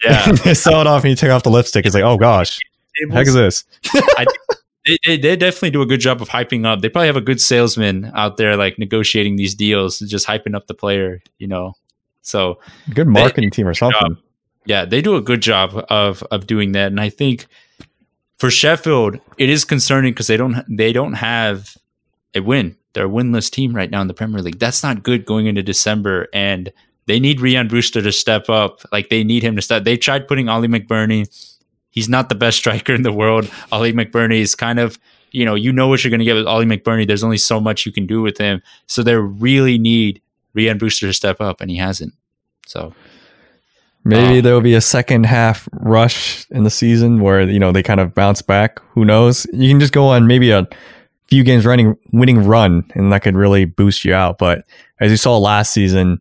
yeah. 0.04 0.32
they 0.44 0.54
sell 0.54 0.80
it 0.80 0.86
off 0.86 1.02
and 1.04 1.10
you 1.10 1.16
take 1.16 1.30
off 1.30 1.42
the 1.42 1.50
lipstick. 1.50 1.84
It's 1.86 1.94
like, 1.94 2.04
oh 2.04 2.16
gosh, 2.16 2.58
heck 3.12 3.26
is 3.26 3.34
this? 3.34 3.64
they, 4.86 4.96
they, 5.06 5.16
they 5.18 5.36
definitely 5.36 5.70
do 5.70 5.82
a 5.82 5.86
good 5.86 6.00
job 6.00 6.22
of 6.22 6.28
hyping 6.28 6.64
up. 6.66 6.80
They 6.80 6.88
probably 6.88 7.08
have 7.08 7.16
a 7.16 7.20
good 7.20 7.40
salesman 7.40 8.10
out 8.14 8.36
there, 8.36 8.56
like 8.56 8.78
negotiating 8.78 9.36
these 9.36 9.54
deals, 9.54 9.98
just 9.98 10.26
hyping 10.26 10.54
up 10.54 10.66
the 10.68 10.74
player. 10.74 11.20
You 11.38 11.48
know, 11.48 11.74
so 12.22 12.60
Good 12.94 13.08
marketing 13.08 13.50
team 13.50 13.66
or 13.68 13.74
something. 13.74 14.16
yeah, 14.64 14.84
they 14.84 15.02
do 15.02 15.16
a 15.16 15.20
good 15.20 15.42
job 15.42 15.84
of 15.90 16.22
of 16.30 16.46
doing 16.46 16.72
that, 16.72 16.86
and 16.88 17.00
I 17.00 17.08
think 17.10 17.46
for 18.38 18.50
Sheffield, 18.50 19.18
it 19.38 19.48
is 19.48 19.64
concerning 19.64 20.12
because 20.12 20.26
they 20.26 20.36
don't 20.36 20.64
they 20.68 20.92
don't 20.92 21.14
have 21.14 21.76
a 22.34 22.40
win. 22.40 22.76
They're 22.92 23.06
a 23.06 23.10
winless 23.10 23.50
team 23.50 23.74
right 23.74 23.90
now 23.90 24.00
in 24.00 24.08
the 24.08 24.14
Premier 24.14 24.40
League. 24.40 24.58
That's 24.58 24.82
not 24.82 25.02
good 25.02 25.26
going 25.26 25.46
into 25.46 25.62
December, 25.62 26.28
and 26.32 26.72
they 27.06 27.20
need 27.20 27.38
Rhian 27.40 27.68
Brewster 27.68 28.02
to 28.02 28.12
step 28.12 28.48
up. 28.48 28.80
Like 28.92 29.08
they 29.08 29.24
need 29.24 29.42
him 29.42 29.56
to 29.56 29.62
step. 29.62 29.84
They 29.84 29.96
tried 29.96 30.28
putting 30.28 30.48
Ollie 30.48 30.68
McBurnie. 30.68 31.28
He's 31.90 32.08
not 32.08 32.28
the 32.28 32.34
best 32.34 32.58
striker 32.58 32.94
in 32.94 33.02
the 33.02 33.12
world. 33.12 33.50
Ollie 33.72 33.92
McBurnie 33.92 34.40
is 34.40 34.54
kind 34.54 34.78
of 34.78 34.98
you 35.30 35.44
know 35.44 35.54
you 35.54 35.72
know 35.72 35.88
what 35.88 36.04
you're 36.04 36.10
going 36.10 36.20
to 36.20 36.24
get 36.24 36.34
with 36.34 36.46
Ollie 36.46 36.66
McBurnie. 36.66 37.06
There's 37.06 37.24
only 37.24 37.38
so 37.38 37.60
much 37.60 37.86
you 37.86 37.92
can 37.92 38.06
do 38.06 38.22
with 38.22 38.38
him. 38.38 38.62
So 38.86 39.02
they 39.02 39.16
really 39.16 39.78
need 39.78 40.20
Rhian 40.54 40.78
Brewster 40.78 41.06
to 41.06 41.12
step 41.12 41.40
up, 41.40 41.60
and 41.60 41.70
he 41.70 41.76
hasn't. 41.76 42.14
So 42.66 42.94
Maybe 44.08 44.38
Uh, 44.38 44.42
there 44.42 44.54
will 44.54 44.60
be 44.60 44.74
a 44.74 44.80
second 44.80 45.26
half 45.26 45.68
rush 45.72 46.46
in 46.50 46.62
the 46.62 46.70
season 46.70 47.20
where 47.20 47.42
you 47.42 47.58
know 47.58 47.72
they 47.72 47.82
kind 47.82 47.98
of 47.98 48.14
bounce 48.14 48.40
back. 48.40 48.80
Who 48.92 49.04
knows? 49.04 49.46
You 49.52 49.68
can 49.68 49.80
just 49.80 49.92
go 49.92 50.06
on 50.06 50.26
maybe 50.28 50.50
a 50.52 50.66
few 51.28 51.42
games 51.42 51.66
running 51.66 51.96
winning 52.12 52.44
run, 52.44 52.84
and 52.94 53.12
that 53.12 53.22
could 53.22 53.34
really 53.34 53.64
boost 53.64 54.04
you 54.04 54.14
out. 54.14 54.38
But 54.38 54.64
as 55.00 55.10
you 55.10 55.16
saw 55.16 55.36
last 55.38 55.72
season 55.72 56.20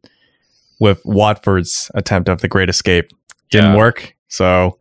with 0.80 1.00
Watford's 1.06 1.92
attempt 1.94 2.28
of 2.28 2.42
the 2.42 2.48
Great 2.48 2.70
Escape, 2.70 3.12
didn't 3.52 3.72
Yeah. 3.74 3.78
work. 3.78 4.16
So 4.30 4.80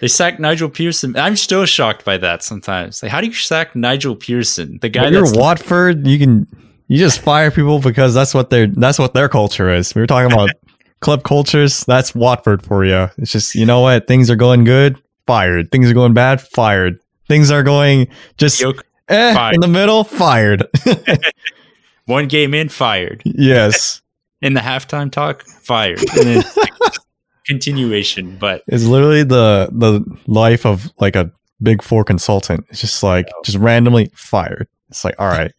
They 0.00 0.08
sacked 0.08 0.38
Nigel 0.38 0.68
Pearson. 0.68 1.16
I'm 1.16 1.34
still 1.36 1.64
shocked 1.64 2.04
by 2.04 2.18
that 2.18 2.42
sometimes. 2.44 3.02
Like, 3.02 3.10
how 3.10 3.20
do 3.20 3.26
you 3.26 3.32
sack 3.32 3.74
Nigel 3.74 4.14
Pearson, 4.14 4.78
the 4.80 4.88
guy 4.88 5.08
you're 5.08 5.22
that's 5.22 5.36
Watford, 5.36 6.06
you 6.06 6.18
can 6.18 6.46
you 6.88 6.98
just 6.98 7.20
fire 7.20 7.50
people 7.50 7.78
because 7.80 8.14
that's 8.14 8.32
what 8.34 8.50
their 8.50 8.66
that's 8.66 8.98
what 8.98 9.14
their 9.14 9.28
culture 9.28 9.72
is. 9.72 9.94
We 9.94 10.00
were 10.00 10.06
talking 10.06 10.32
about 10.32 10.50
club 11.00 11.22
cultures. 11.24 11.84
That's 11.84 12.14
Watford 12.14 12.62
for 12.62 12.84
you. 12.84 13.08
It's 13.18 13.32
just 13.32 13.54
you 13.54 13.66
know 13.66 13.80
what 13.80 14.06
things 14.06 14.30
are 14.30 14.36
going 14.36 14.64
good, 14.64 15.00
fired. 15.26 15.70
Things 15.70 15.90
are 15.90 15.94
going 15.94 16.14
bad, 16.14 16.40
fired. 16.40 16.98
Things 17.28 17.50
are 17.50 17.62
going 17.62 18.08
just 18.38 18.60
mediocre? 18.62 18.84
eh, 19.08 19.50
in 19.54 19.60
the 19.60 19.68
middle, 19.68 20.04
fired. 20.04 20.66
one 22.06 22.26
game 22.28 22.54
in, 22.54 22.68
fired. 22.68 23.22
yes, 23.24 24.00
In 24.40 24.54
the 24.54 24.60
halftime 24.60 25.10
talk, 25.10 25.42
fired. 25.46 25.98
Continuation, 27.46 28.36
but 28.36 28.62
it's 28.66 28.84
literally 28.84 29.22
the 29.24 29.68
the 29.72 30.04
life 30.26 30.66
of 30.66 30.92
like 31.00 31.16
a 31.16 31.32
Big 31.62 31.82
Four 31.82 32.04
consultant. 32.04 32.66
It's 32.68 32.80
just 32.80 33.02
like 33.02 33.26
just 33.42 33.56
randomly 33.56 34.10
fired. 34.14 34.68
It's 34.90 35.02
like, 35.04 35.14
all 35.18 35.28
right, 35.28 35.52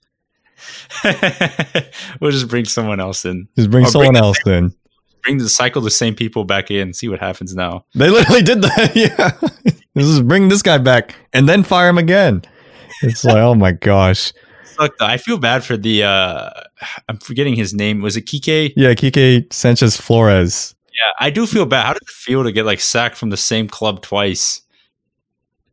we'll 2.22 2.32
just 2.32 2.48
bring 2.48 2.66
someone 2.66 3.00
else 3.00 3.26
in. 3.26 3.48
just 3.58 3.72
bring 3.72 3.86
someone 3.88 4.14
bring- 4.14 4.24
else 4.24 4.38
in. 4.46 4.74
Bring 5.24 5.38
the 5.38 5.49
cycle 5.49 5.82
the 5.82 5.91
same 5.91 6.15
people 6.15 6.43
back 6.45 6.72
in. 6.72 6.93
See 6.93 7.07
what 7.09 7.20
happens 7.20 7.55
now. 7.55 7.86
They 7.95 8.09
literally 8.09 8.41
did 8.41 8.61
that. 8.61 8.91
Yeah, 8.95 9.32
this 9.95 10.05
is 10.05 10.22
bring 10.22 10.49
this 10.49 10.61
guy 10.61 10.78
back 10.78 11.15
and 11.34 11.47
then 11.49 11.63
fire 11.63 11.89
him 11.89 11.97
again. 11.97 12.43
It's 13.01 13.24
like, 13.24 13.38
oh 13.38 13.55
my 13.55 13.72
gosh. 13.72 14.32
Look, 14.78 14.93
I 15.01 15.17
feel 15.17 15.38
bad 15.38 15.63
for 15.63 15.76
the. 15.78 16.03
uh 16.03 16.49
I'm 17.09 17.17
forgetting 17.17 17.55
his 17.55 17.74
name. 17.74 18.01
Was 18.01 18.15
it 18.15 18.30
Quique? 18.30 18.74
Yeah, 18.78 18.93
Quique 18.93 19.51
Sanchez 19.51 19.97
Flores. 19.97 20.76
Yeah, 20.93 21.11
I 21.26 21.30
do 21.30 21.45
feel 21.45 21.65
bad. 21.65 21.86
How 21.86 21.93
does 21.93 22.01
it 22.01 22.09
feel 22.09 22.43
to 22.43 22.51
get 22.51 22.65
like 22.65 22.80
sacked 22.80 23.17
from 23.17 23.30
the 23.30 23.38
same 23.38 23.67
club 23.67 24.01
twice? 24.01 24.61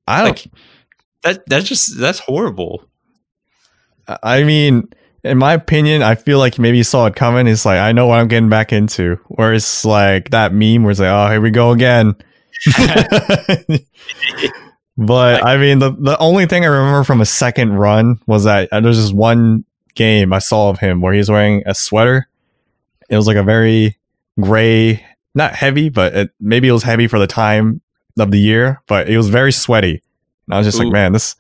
I 0.09 0.23
don't. 0.23 0.29
Like 0.29 0.47
that. 1.23 1.45
That's 1.47 1.69
just 1.69 1.99
that's 1.99 2.19
horrible. 2.19 2.85
I 4.23 4.45
mean, 4.45 4.89
in 5.27 5.39
my 5.39 5.53
opinion, 5.53 6.03
I 6.03 6.15
feel 6.15 6.39
like 6.39 6.59
maybe 6.59 6.79
he 6.79 6.83
saw 6.83 7.07
it 7.07 7.17
coming. 7.17 7.47
It's 7.47 7.65
like 7.67 7.79
I 7.79 7.93
know 7.93 8.07
what 8.07 8.19
I'm 8.21 8.29
getting 8.29 8.49
back 8.49 8.73
into. 8.73 9.17
Where 9.29 9.53
it's 9.53 9.85
like 9.85 10.31
that 10.31 10.53
meme 10.53 10.83
where 10.83 10.91
it's 10.91 11.01
like, 11.01 11.09
oh, 11.09 11.31
here 11.31 11.41
we 11.41 11.51
go 11.51 11.73
again. 11.73 12.15
but 14.97 15.45
I 15.45 15.57
mean, 15.59 15.79
the 15.79 15.91
the 15.99 16.17
only 16.19 16.47
thing 16.47 16.65
I 16.65 16.69
remember 16.69 17.05
from 17.05 17.21
a 17.21 17.27
second 17.27 17.75
run 17.75 18.21
was 18.27 18.45
that 18.45 18.73
uh, 18.73 18.81
there's 18.81 18.97
this 19.03 19.13
one 19.13 19.65
game 19.95 20.33
I 20.33 20.39
saw 20.39 20.71
of 20.71 20.79
him 20.79 21.01
where 21.01 21.13
he 21.13 21.19
was 21.19 21.31
wearing 21.31 21.63
a 21.67 21.75
sweater. 21.75 22.29
It 23.09 23.17
was 23.17 23.27
like 23.27 23.37
a 23.37 23.43
very 23.43 23.97
gray, 24.41 25.05
not 25.35 25.55
heavy, 25.55 25.89
but 25.89 26.15
it, 26.15 26.31
maybe 26.41 26.69
it 26.69 26.73
was 26.73 26.83
heavy 26.83 27.07
for 27.09 27.19
the 27.19 27.27
time 27.27 27.81
of 28.19 28.31
the 28.31 28.41
year, 28.41 28.83
but 28.87 29.09
it 29.09 29.17
was 29.17 29.29
very 29.29 29.53
sweaty. 29.53 30.03
And 30.47 30.55
I 30.55 30.59
was 30.59 30.67
just 30.67 30.79
like, 30.79 30.93
man, 30.93 31.13
this 31.13 31.37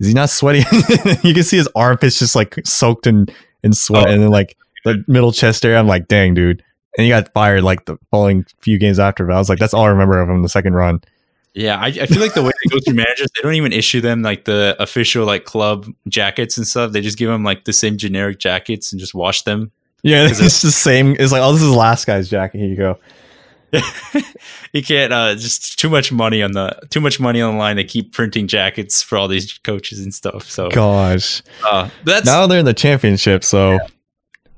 is 0.00 0.06
he 0.08 0.14
not 0.14 0.30
sweaty? 0.30 0.58
you 1.24 1.34
can 1.34 1.42
see 1.42 1.56
his 1.56 1.68
armpits 1.74 2.18
just 2.18 2.34
like 2.36 2.54
soaked 2.64 3.06
in 3.06 3.26
in 3.62 3.72
sweat, 3.72 4.06
Oh. 4.06 4.10
and 4.12 4.22
then 4.22 4.30
like 4.30 4.56
the 4.84 5.04
middle 5.08 5.32
chest 5.32 5.64
area. 5.64 5.78
I'm 5.78 5.86
like, 5.88 6.08
dang, 6.08 6.34
dude. 6.34 6.62
And 6.96 7.04
he 7.04 7.10
got 7.10 7.32
fired 7.32 7.62
like 7.62 7.84
the 7.84 7.96
following 8.10 8.44
few 8.60 8.78
games 8.78 8.98
after. 8.98 9.24
But 9.26 9.34
I 9.34 9.38
was 9.38 9.48
like, 9.48 9.58
that's 9.58 9.74
all 9.74 9.84
I 9.84 9.88
remember 9.88 10.20
of 10.20 10.28
him 10.28 10.42
the 10.42 10.48
second 10.48 10.74
run. 10.74 11.00
Yeah, 11.54 11.76
I, 11.78 11.86
I 11.86 12.06
feel 12.06 12.20
like 12.20 12.34
the 12.34 12.42
way 12.42 12.52
they 12.64 12.70
go 12.70 12.78
through 12.84 12.94
managers, 12.94 13.28
they 13.34 13.42
don't 13.42 13.54
even 13.54 13.72
issue 13.72 14.00
them 14.00 14.22
like 14.22 14.44
the 14.44 14.76
official 14.78 15.24
like 15.24 15.44
club 15.44 15.86
jackets 16.08 16.56
and 16.56 16.66
stuff. 16.66 16.92
They 16.92 17.00
just 17.00 17.18
give 17.18 17.28
them 17.28 17.42
like 17.42 17.64
the 17.64 17.72
same 17.72 17.96
generic 17.98 18.38
jackets 18.38 18.92
and 18.92 19.00
just 19.00 19.14
wash 19.14 19.42
them. 19.42 19.72
Yeah, 20.04 20.26
it's 20.30 20.62
the 20.62 20.70
same. 20.70 21.16
It's 21.18 21.32
like, 21.32 21.42
oh, 21.42 21.52
this 21.52 21.62
is 21.62 21.70
last 21.74 22.06
guy's 22.06 22.28
jacket. 22.28 22.58
Here 22.58 22.68
you 22.68 22.76
go. 22.76 22.98
you 24.72 24.82
can't 24.82 25.12
uh 25.12 25.34
just 25.34 25.78
too 25.78 25.90
much 25.90 26.10
money 26.10 26.42
on 26.42 26.52
the 26.52 26.74
too 26.90 27.00
much 27.00 27.20
money 27.20 27.40
on 27.40 27.54
the 27.54 27.58
line. 27.58 27.76
They 27.76 27.84
keep 27.84 28.12
printing 28.12 28.46
jackets 28.48 29.02
for 29.02 29.18
all 29.18 29.28
these 29.28 29.58
coaches 29.58 30.00
and 30.00 30.14
stuff. 30.14 30.48
So 30.50 30.70
Gosh, 30.70 31.42
uh, 31.64 31.90
that's 32.04 32.26
now 32.26 32.46
they're 32.46 32.60
in 32.60 32.64
the 32.64 32.74
championship, 32.74 33.44
so 33.44 33.78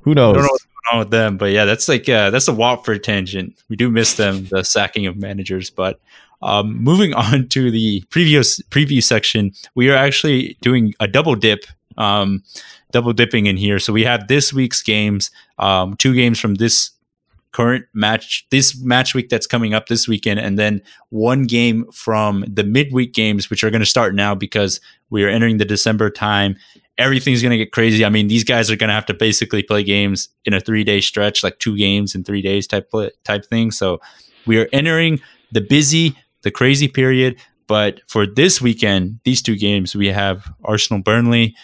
who 0.03 0.13
I 0.13 0.15
knows? 0.15 0.35
don't 0.35 0.43
know 0.43 0.49
what's 0.51 0.65
going 0.65 0.93
on 0.93 0.99
with 1.01 1.11
them, 1.11 1.37
but 1.37 1.47
yeah, 1.53 1.65
that's 1.65 1.89
like 1.89 2.09
uh, 2.09 2.31
that's 2.31 2.49
a 2.49 2.53
Watford 2.53 3.03
tangent. 3.05 3.55
We 3.69 3.77
do 3.77 3.91
miss 3.91 4.15
them, 4.15 4.47
the 4.47 4.65
sacking 4.65 5.07
of 5.07 5.17
managers. 5.17 5.71
But 5.71 6.01
um, 6.43 6.83
moving 6.83 7.13
on 7.15 7.49
to 7.49 7.71
the 7.71 8.03
previous 8.11 8.61
preview 8.71 9.03
section, 9.03 9.53
we 9.75 9.91
are 9.91 9.97
actually 9.97 10.57
doing 10.63 10.95
a 11.01 11.09
double 11.09 11.35
dip, 11.35 11.65
um, 11.99 12.43
double 12.93 13.13
dipping 13.13 13.47
in 13.47 13.57
here. 13.57 13.79
So 13.79 13.93
we 13.93 14.05
have 14.05 14.29
this 14.29 14.53
week's 14.53 14.83
games, 14.83 15.31
um, 15.59 15.97
two 15.97 16.15
games 16.15 16.39
from 16.39 16.55
this 16.57 16.91
current 17.53 17.87
match, 17.93 18.47
this 18.51 18.81
match 18.83 19.15
week 19.15 19.29
that's 19.29 19.47
coming 19.47 19.75
up 19.75 19.87
this 19.87 20.07
weekend, 20.07 20.41
and 20.41 20.59
then 20.59 20.83
one 21.09 21.45
game 21.45 21.91
from 21.93 22.45
the 22.47 22.65
midweek 22.65 23.13
games, 23.13 23.51
which 23.51 23.65
are 23.65 23.71
going 23.71 23.81
to 23.81 23.87
start 23.87 24.15
now 24.15 24.35
because 24.35 24.81
we 25.11 25.25
are 25.25 25.29
entering 25.29 25.59
the 25.59 25.65
December 25.65 26.11
time 26.11 26.57
everything's 27.01 27.41
going 27.41 27.51
to 27.51 27.57
get 27.57 27.73
crazy. 27.73 28.05
I 28.05 28.11
mean, 28.11 28.29
these 28.29 28.45
guys 28.45 28.71
are 28.71 28.77
going 28.77 28.89
to 28.89 28.95
have 28.95 29.07
to 29.07 29.15
basically 29.15 29.63
play 29.63 29.83
games 29.83 30.29
in 30.45 30.53
a 30.53 30.61
three 30.61 30.85
day 30.85 31.01
stretch, 31.01 31.43
like 31.43 31.59
two 31.59 31.77
games 31.77 32.15
in 32.15 32.23
three 32.23 32.43
days 32.43 32.67
type 32.67 32.93
type 33.25 33.47
thing. 33.47 33.71
So 33.71 34.01
we 34.47 34.59
are 34.61 34.69
entering 34.73 35.21
the 35.51 35.63
busy, 35.63 36.15
the 36.43 36.51
crazy 36.51 36.87
period. 36.87 37.41
But 37.67 38.01
for 38.07 38.27
this 38.27 38.61
weekend, 38.61 39.21
these 39.25 39.41
two 39.41 39.57
games, 39.57 39.97
we 39.97 40.09
have 40.09 40.53
Arsenal 40.65 41.03
Burnley. 41.03 41.57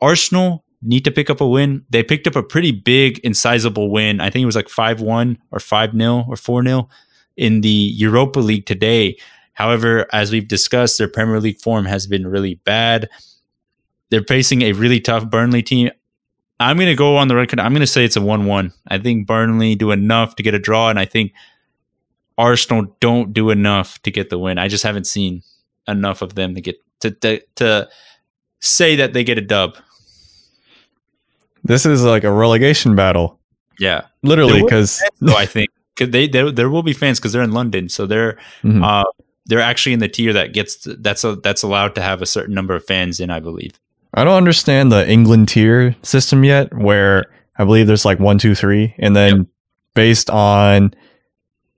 Arsenal 0.00 0.64
need 0.82 1.04
to 1.04 1.10
pick 1.10 1.30
up 1.30 1.40
a 1.40 1.46
win. 1.46 1.84
They 1.90 2.02
picked 2.02 2.26
up 2.26 2.36
a 2.36 2.42
pretty 2.42 2.72
big 2.72 3.20
and 3.24 3.36
sizable 3.36 3.90
win. 3.90 4.20
I 4.20 4.30
think 4.30 4.42
it 4.42 4.46
was 4.46 4.56
like 4.56 4.68
5 4.68 5.00
1 5.00 5.38
or 5.50 5.60
5 5.60 5.92
0 5.92 6.24
or 6.28 6.36
4 6.36 6.62
0 6.64 6.88
in 7.36 7.60
the 7.60 7.68
Europa 7.68 8.40
League 8.40 8.66
today. 8.66 9.16
However, 9.54 10.06
as 10.12 10.30
we've 10.30 10.46
discussed, 10.46 10.98
their 10.98 11.08
Premier 11.08 11.40
League 11.40 11.60
form 11.60 11.84
has 11.86 12.06
been 12.06 12.26
really 12.26 12.56
bad 12.64 13.08
they're 14.10 14.24
facing 14.24 14.62
a 14.62 14.72
really 14.72 15.00
tough 15.00 15.28
Burnley 15.28 15.62
team. 15.62 15.90
I'm 16.60 16.76
going 16.76 16.88
to 16.88 16.96
go 16.96 17.16
on 17.16 17.28
the 17.28 17.36
record. 17.36 17.60
I'm 17.60 17.72
going 17.72 17.80
to 17.80 17.86
say 17.86 18.04
it's 18.04 18.16
a 18.16 18.20
1 18.20 18.46
1. 18.46 18.72
I 18.88 18.98
think 18.98 19.26
Burnley 19.26 19.74
do 19.74 19.90
enough 19.90 20.36
to 20.36 20.42
get 20.42 20.54
a 20.54 20.58
draw, 20.58 20.90
and 20.90 20.98
I 20.98 21.04
think 21.04 21.32
Arsenal 22.36 22.96
don't 23.00 23.32
do 23.32 23.50
enough 23.50 24.00
to 24.02 24.10
get 24.10 24.30
the 24.30 24.38
win. 24.38 24.58
I 24.58 24.68
just 24.68 24.84
haven't 24.84 25.06
seen 25.06 25.42
enough 25.86 26.22
of 26.22 26.34
them 26.34 26.54
to 26.54 26.60
get 26.60 26.76
to, 27.00 27.10
to, 27.10 27.40
to 27.56 27.88
say 28.60 28.96
that 28.96 29.12
they 29.12 29.22
get 29.22 29.38
a 29.38 29.42
dub. 29.42 29.76
This 31.64 31.84
is 31.86 32.02
like 32.04 32.24
a 32.24 32.30
relegation 32.32 32.94
battle, 32.96 33.38
Yeah. 33.78 34.02
literally, 34.22 34.62
because 34.62 35.02
So 35.24 35.36
I 35.36 35.46
think 35.46 35.68
'cause 35.96 36.10
they 36.10 36.28
there, 36.28 36.50
there 36.50 36.70
will 36.70 36.82
be 36.82 36.92
fans 36.92 37.18
because 37.18 37.32
they're 37.32 37.42
in 37.42 37.52
London, 37.52 37.88
so 37.88 38.06
they're 38.06 38.38
Mhm. 38.64 38.84
uh, 38.84 39.04
they're 39.46 39.60
actually 39.60 39.92
in 39.94 39.98
the 40.00 40.08
tier 40.08 40.32
that 40.32 40.52
gets 40.52 40.86
that's 41.00 41.24
a, 41.24 41.36
that's 41.36 41.62
allowed 41.62 41.94
to 41.94 42.02
have 42.02 42.20
a 42.22 42.26
certain 42.26 42.54
number 42.54 42.74
of 42.74 42.84
fans 42.84 43.18
in. 43.20 43.30
I 43.30 43.40
believe. 43.40 43.72
I 44.14 44.24
don't 44.24 44.36
understand 44.36 44.90
the 44.92 45.08
England 45.08 45.48
tier 45.48 45.94
system 46.02 46.44
yet, 46.44 46.72
where 46.76 47.26
I 47.58 47.64
believe 47.64 47.86
there's 47.86 48.04
like 48.04 48.18
one, 48.20 48.38
two, 48.38 48.54
three, 48.54 48.94
and 48.98 49.14
then 49.16 49.46
based 49.94 50.30
on 50.30 50.94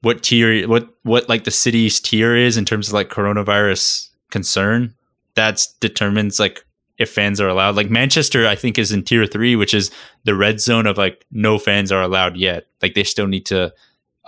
what 0.02 0.22
tier 0.22 0.66
what 0.68 0.88
what 1.02 1.28
like 1.28 1.44
the 1.44 1.50
city's 1.50 1.98
tier 2.00 2.36
is 2.36 2.56
in 2.56 2.64
terms 2.64 2.88
of 2.88 2.94
like 2.94 3.08
coronavirus 3.10 4.08
concern 4.30 4.94
that's 5.34 5.72
determines 5.80 6.38
like 6.40 6.64
if 7.00 7.10
fans 7.10 7.40
are 7.40 7.48
allowed 7.48 7.74
like 7.74 7.90
manchester 7.90 8.46
i 8.46 8.54
think 8.54 8.78
is 8.78 8.92
in 8.92 9.02
tier 9.02 9.26
three 9.26 9.56
which 9.56 9.74
is 9.74 9.90
the 10.24 10.34
red 10.36 10.60
zone 10.60 10.86
of 10.86 10.96
like 10.98 11.24
no 11.32 11.58
fans 11.58 11.90
are 11.90 12.02
allowed 12.02 12.36
yet 12.36 12.66
like 12.82 12.94
they 12.94 13.02
still 13.04 13.26
need 13.26 13.44
to 13.46 13.72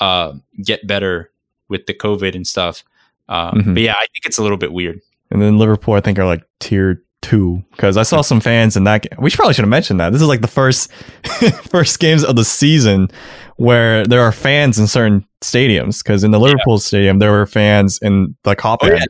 uh 0.01 0.33
get 0.65 0.85
better 0.87 1.31
with 1.69 1.87
the 1.87 1.95
covid 1.95 2.35
and 2.35 2.47
stuff 2.47 2.83
um, 3.29 3.55
Mhm. 3.63 3.75
but 3.75 3.83
yeah 3.83 3.93
i 3.95 4.07
think 4.13 4.25
it's 4.27 4.39
a 4.39 4.43
little 4.43 4.59
bit 4.59 4.73
weird 4.73 5.01
and 5.31 5.41
then 5.41 5.57
Liverpool, 5.57 5.95
I 5.95 6.01
think 6.03 6.19
are 6.19 6.27
like 6.27 6.45
tier 6.61 7.03
two 7.23 7.65
because 7.71 7.97
I 7.97 8.03
saw 8.03 8.21
some 8.21 8.39
fans 8.39 8.77
in 8.77 8.85
that. 8.85 9.01
Game. 9.09 9.19
We 9.19 9.31
should 9.31 9.39
probably 9.39 9.55
should 9.55 9.63
have 9.63 9.71
mentioned 9.71 9.99
that. 9.99 10.13
This 10.13 10.21
is 10.21 10.29
like 10.29 10.43
the 10.43 10.47
first 10.47 10.93
first 11.71 12.01
games 12.01 12.23
of 12.23 12.37
the 12.37 12.45
season 12.45 13.09
where 13.57 14.05
there 14.05 14.21
are 14.21 14.31
fans 14.33 14.79
in 14.79 14.87
certain 14.87 15.25
stadiums. 15.41 16.03
Because 16.05 16.23
in 16.23 16.33
the 16.33 16.39
Liverpool 16.39 16.77
stadium, 16.79 17.19
there 17.19 17.31
were 17.31 17.47
fans 17.47 17.99
in 18.03 18.37
the 18.43 18.55
Kop 18.55 18.79
Oh, 18.83 18.89
yeah. 18.89 19.05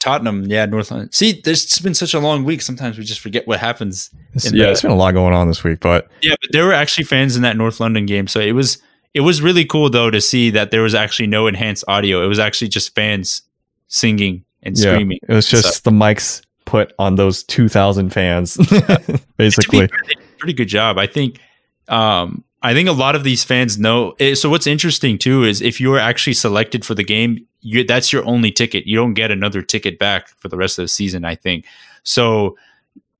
Tottenham 0.00 0.44
yeah 0.46 0.64
north 0.64 0.90
london 0.90 1.10
see 1.12 1.40
there's 1.44 1.78
been 1.80 1.94
such 1.94 2.14
a 2.14 2.18
long 2.20 2.44
week 2.44 2.62
sometimes 2.62 2.96
we 2.96 3.04
just 3.04 3.20
forget 3.20 3.46
what 3.48 3.58
happens 3.58 4.10
yeah, 4.34 4.50
the- 4.50 4.70
it's 4.70 4.82
been 4.82 4.90
a 4.90 4.96
lot 4.96 5.12
going 5.14 5.34
on 5.34 5.48
this 5.48 5.64
week, 5.64 5.80
but 5.80 6.08
Yeah, 6.22 6.34
but 6.40 6.50
there 6.52 6.64
were 6.64 6.72
actually 6.72 7.04
fans 7.04 7.34
in 7.34 7.42
that 7.42 7.56
North 7.56 7.80
London 7.80 8.06
game, 8.06 8.28
so 8.28 8.38
it 8.40 8.52
was 8.52 8.78
it 9.14 9.22
was 9.22 9.42
really 9.42 9.64
cool 9.64 9.90
though 9.90 10.10
to 10.10 10.20
see 10.20 10.50
that 10.50 10.70
there 10.70 10.82
was 10.82 10.94
actually 10.94 11.26
no 11.26 11.46
enhanced 11.48 11.82
audio. 11.88 12.22
It 12.24 12.28
was 12.28 12.38
actually 12.38 12.68
just 12.68 12.94
fans 12.94 13.42
singing 13.88 14.44
and 14.62 14.78
yeah, 14.78 14.92
screaming. 14.92 15.18
it 15.28 15.32
was 15.32 15.48
just 15.48 15.82
the 15.84 15.90
mics 15.90 16.42
put 16.66 16.92
on 16.98 17.16
those 17.16 17.42
two 17.42 17.68
thousand 17.68 18.10
fans, 18.10 18.56
basically. 19.36 19.88
Fair, 19.88 19.98
they 20.06 20.14
did 20.14 20.18
a 20.22 20.36
pretty 20.38 20.52
good 20.52 20.68
job. 20.68 20.98
I 20.98 21.06
think. 21.08 21.40
Um, 21.88 22.44
I 22.62 22.74
think 22.74 22.88
a 22.88 22.92
lot 22.92 23.14
of 23.14 23.22
these 23.24 23.44
fans 23.44 23.78
know. 23.78 24.14
eh, 24.18 24.34
So 24.34 24.50
what's 24.50 24.66
interesting 24.66 25.16
too 25.18 25.44
is 25.44 25.62
if 25.62 25.80
you're 25.80 25.98
actually 25.98 26.34
selected 26.34 26.84
for 26.84 26.94
the 26.94 27.04
game, 27.04 27.46
you, 27.60 27.84
that's 27.84 28.12
your 28.12 28.24
only 28.26 28.50
ticket. 28.50 28.86
You 28.86 28.96
don't 28.96 29.14
get 29.14 29.30
another 29.30 29.62
ticket 29.62 29.98
back 29.98 30.28
for 30.40 30.48
the 30.48 30.56
rest 30.56 30.78
of 30.78 30.84
the 30.84 30.88
season. 30.88 31.24
I 31.24 31.34
think 31.36 31.64
so. 32.02 32.56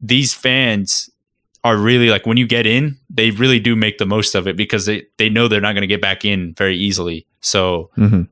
These 0.01 0.35
fans 0.35 1.11
are 1.65 1.77
really 1.77 2.09
like 2.09 2.25
when 2.27 2.37
you 2.37 2.47
get 2.47 2.67
in, 2.67 2.97
they 3.11 3.31
really 3.33 3.59
do 3.61 3.75
make 3.77 3.99
the 3.99 4.07
most 4.07 4.35
of 4.35 4.47
it 4.49 4.57
because 4.57 4.87
they 4.87 5.07
they 5.19 5.29
know 5.29 5.49
they're 5.49 5.61
not 5.61 5.73
going 5.75 5.83
to 5.83 5.95
get 5.95 6.01
back 6.01 6.25
in 6.25 6.55
very 6.55 6.77
easily. 6.77 7.27
So 7.41 7.91
Mhm. 7.97 8.29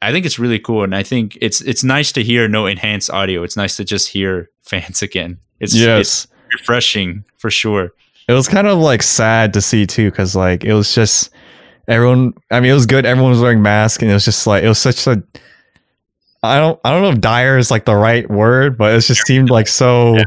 I 0.00 0.12
think 0.12 0.24
it's 0.26 0.38
really 0.38 0.60
cool, 0.60 0.84
and 0.84 0.94
I 0.94 1.02
think 1.02 1.36
it's 1.40 1.60
it's 1.60 1.82
nice 1.82 2.12
to 2.12 2.22
hear 2.22 2.46
no 2.48 2.66
enhanced 2.66 3.10
audio. 3.10 3.42
It's 3.42 3.56
nice 3.56 3.76
to 3.76 3.84
just 3.84 4.08
hear 4.08 4.48
fans 4.62 5.02
again. 5.08 5.38
It's 5.60 5.74
it's 5.74 5.82
Yes, 5.82 6.26
refreshing 6.52 7.24
for 7.36 7.50
sure. 7.50 7.92
It 8.28 8.32
was 8.32 8.46
kind 8.46 8.66
of 8.66 8.78
like 8.78 9.02
sad 9.02 9.54
to 9.54 9.62
see 9.62 9.86
too, 9.86 10.10
because 10.10 10.36
like 10.36 10.64
it 10.64 10.74
was 10.74 10.94
just 10.94 11.30
everyone. 11.88 12.34
I 12.50 12.60
mean, 12.60 12.70
it 12.70 12.74
was 12.74 12.86
good. 12.86 13.06
Everyone 13.06 13.32
was 13.32 13.40
wearing 13.40 13.62
masks, 13.62 14.02
and 14.02 14.10
it 14.10 14.14
was 14.14 14.24
just 14.24 14.46
like 14.46 14.62
it 14.62 14.68
was 14.68 14.78
such 14.78 15.06
a. 15.06 15.22
I 16.42 16.58
don't. 16.58 16.78
I 16.84 16.90
don't 16.92 17.02
know 17.02 17.10
if 17.10 17.20
dire 17.20 17.58
is 17.58 17.70
like 17.70 17.86
the 17.86 17.96
right 17.96 18.28
word, 18.30 18.78
but 18.78 18.94
it 18.94 19.00
just 19.00 19.26
seemed 19.26 19.50
like 19.50 19.66
so. 19.66 20.16
Yeah. 20.16 20.24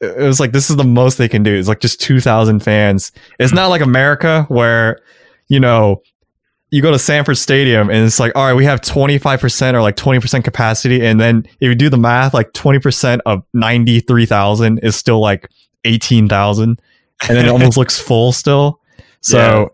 It 0.00 0.26
was 0.26 0.40
like 0.40 0.50
this 0.50 0.68
is 0.68 0.76
the 0.76 0.84
most 0.84 1.18
they 1.18 1.28
can 1.28 1.44
do. 1.44 1.54
It's 1.54 1.68
like 1.68 1.80
just 1.80 2.00
two 2.00 2.20
thousand 2.20 2.60
fans. 2.60 3.12
It's 3.38 3.52
not 3.52 3.68
like 3.68 3.82
America 3.82 4.46
where, 4.48 5.00
you 5.46 5.60
know, 5.60 6.02
you 6.72 6.80
go 6.80 6.90
to 6.90 6.98
Sanford 6.98 7.36
Stadium 7.36 7.90
and 7.90 8.04
it's 8.04 8.18
like, 8.18 8.32
all 8.34 8.46
right, 8.46 8.54
we 8.54 8.64
have 8.64 8.80
25% 8.80 9.74
or 9.74 9.82
like 9.82 9.94
20% 9.94 10.42
capacity. 10.42 11.04
And 11.04 11.20
then 11.20 11.44
if 11.60 11.68
you 11.68 11.74
do 11.74 11.90
the 11.90 11.98
math, 11.98 12.32
like 12.32 12.52
20% 12.54 13.20
of 13.26 13.44
93,000 13.52 14.78
is 14.78 14.96
still 14.96 15.20
like 15.20 15.50
18,000. 15.84 16.80
And 17.28 17.36
then 17.36 17.46
it 17.46 17.48
almost 17.48 17.76
looks 17.76 17.98
full 18.00 18.32
still. 18.32 18.80
So, 19.20 19.38
Yeah. 19.38 19.66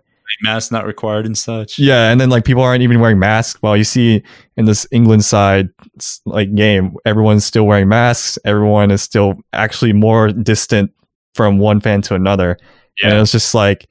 Mask 0.42 0.70
not 0.70 0.86
required 0.86 1.26
and 1.26 1.36
such. 1.36 1.78
yeah. 1.80 2.10
And 2.12 2.20
then 2.20 2.28
like 2.30 2.44
people 2.44 2.62
aren't 2.62 2.82
even 2.82 3.00
wearing 3.00 3.18
masks. 3.18 3.60
While 3.60 3.76
you 3.76 3.82
see 3.82 4.22
in 4.56 4.66
this 4.66 4.86
England 4.92 5.24
side 5.24 5.70
s- 5.96 6.20
like 6.26 6.54
game, 6.54 6.94
everyone's 7.04 7.44
still 7.44 7.66
wearing 7.66 7.88
masks. 7.88 8.38
Everyone 8.44 8.90
is 8.92 9.02
still 9.02 9.34
actually 9.52 9.92
more 9.94 10.28
distant 10.30 10.92
from 11.34 11.58
one 11.58 11.80
fan 11.80 12.02
to 12.02 12.14
another. 12.14 12.56
Yeah. 13.02 13.16
it 13.16 13.20
was 13.20 13.32
just 13.32 13.52
like, 13.54 13.88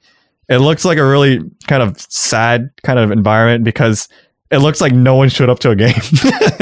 it 0.48 0.58
looks 0.58 0.84
like 0.86 0.96
a 0.96 1.04
really 1.06 1.40
kind 1.66 1.82
of 1.82 2.00
sad 2.00 2.70
kind 2.82 2.98
of 2.98 3.10
environment 3.10 3.64
because 3.64 4.08
it 4.50 4.58
looks 4.58 4.80
like 4.80 4.92
no 4.94 5.16
one 5.16 5.28
showed 5.28 5.50
up 5.50 5.58
to 5.58 5.70
a 5.70 5.76
game. 5.76 5.88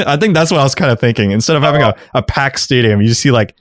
I 0.05 0.17
think 0.19 0.33
that's 0.33 0.51
what 0.51 0.59
I 0.59 0.63
was 0.63 0.75
kind 0.75 0.91
of 0.91 0.99
thinking. 0.99 1.31
Instead 1.31 1.55
of 1.55 1.63
having 1.63 1.83
a, 1.83 1.95
a 2.13 2.23
packed 2.23 2.59
stadium, 2.59 2.99
you 2.99 3.07
just 3.07 3.21
see 3.21 3.31
like 3.31 3.55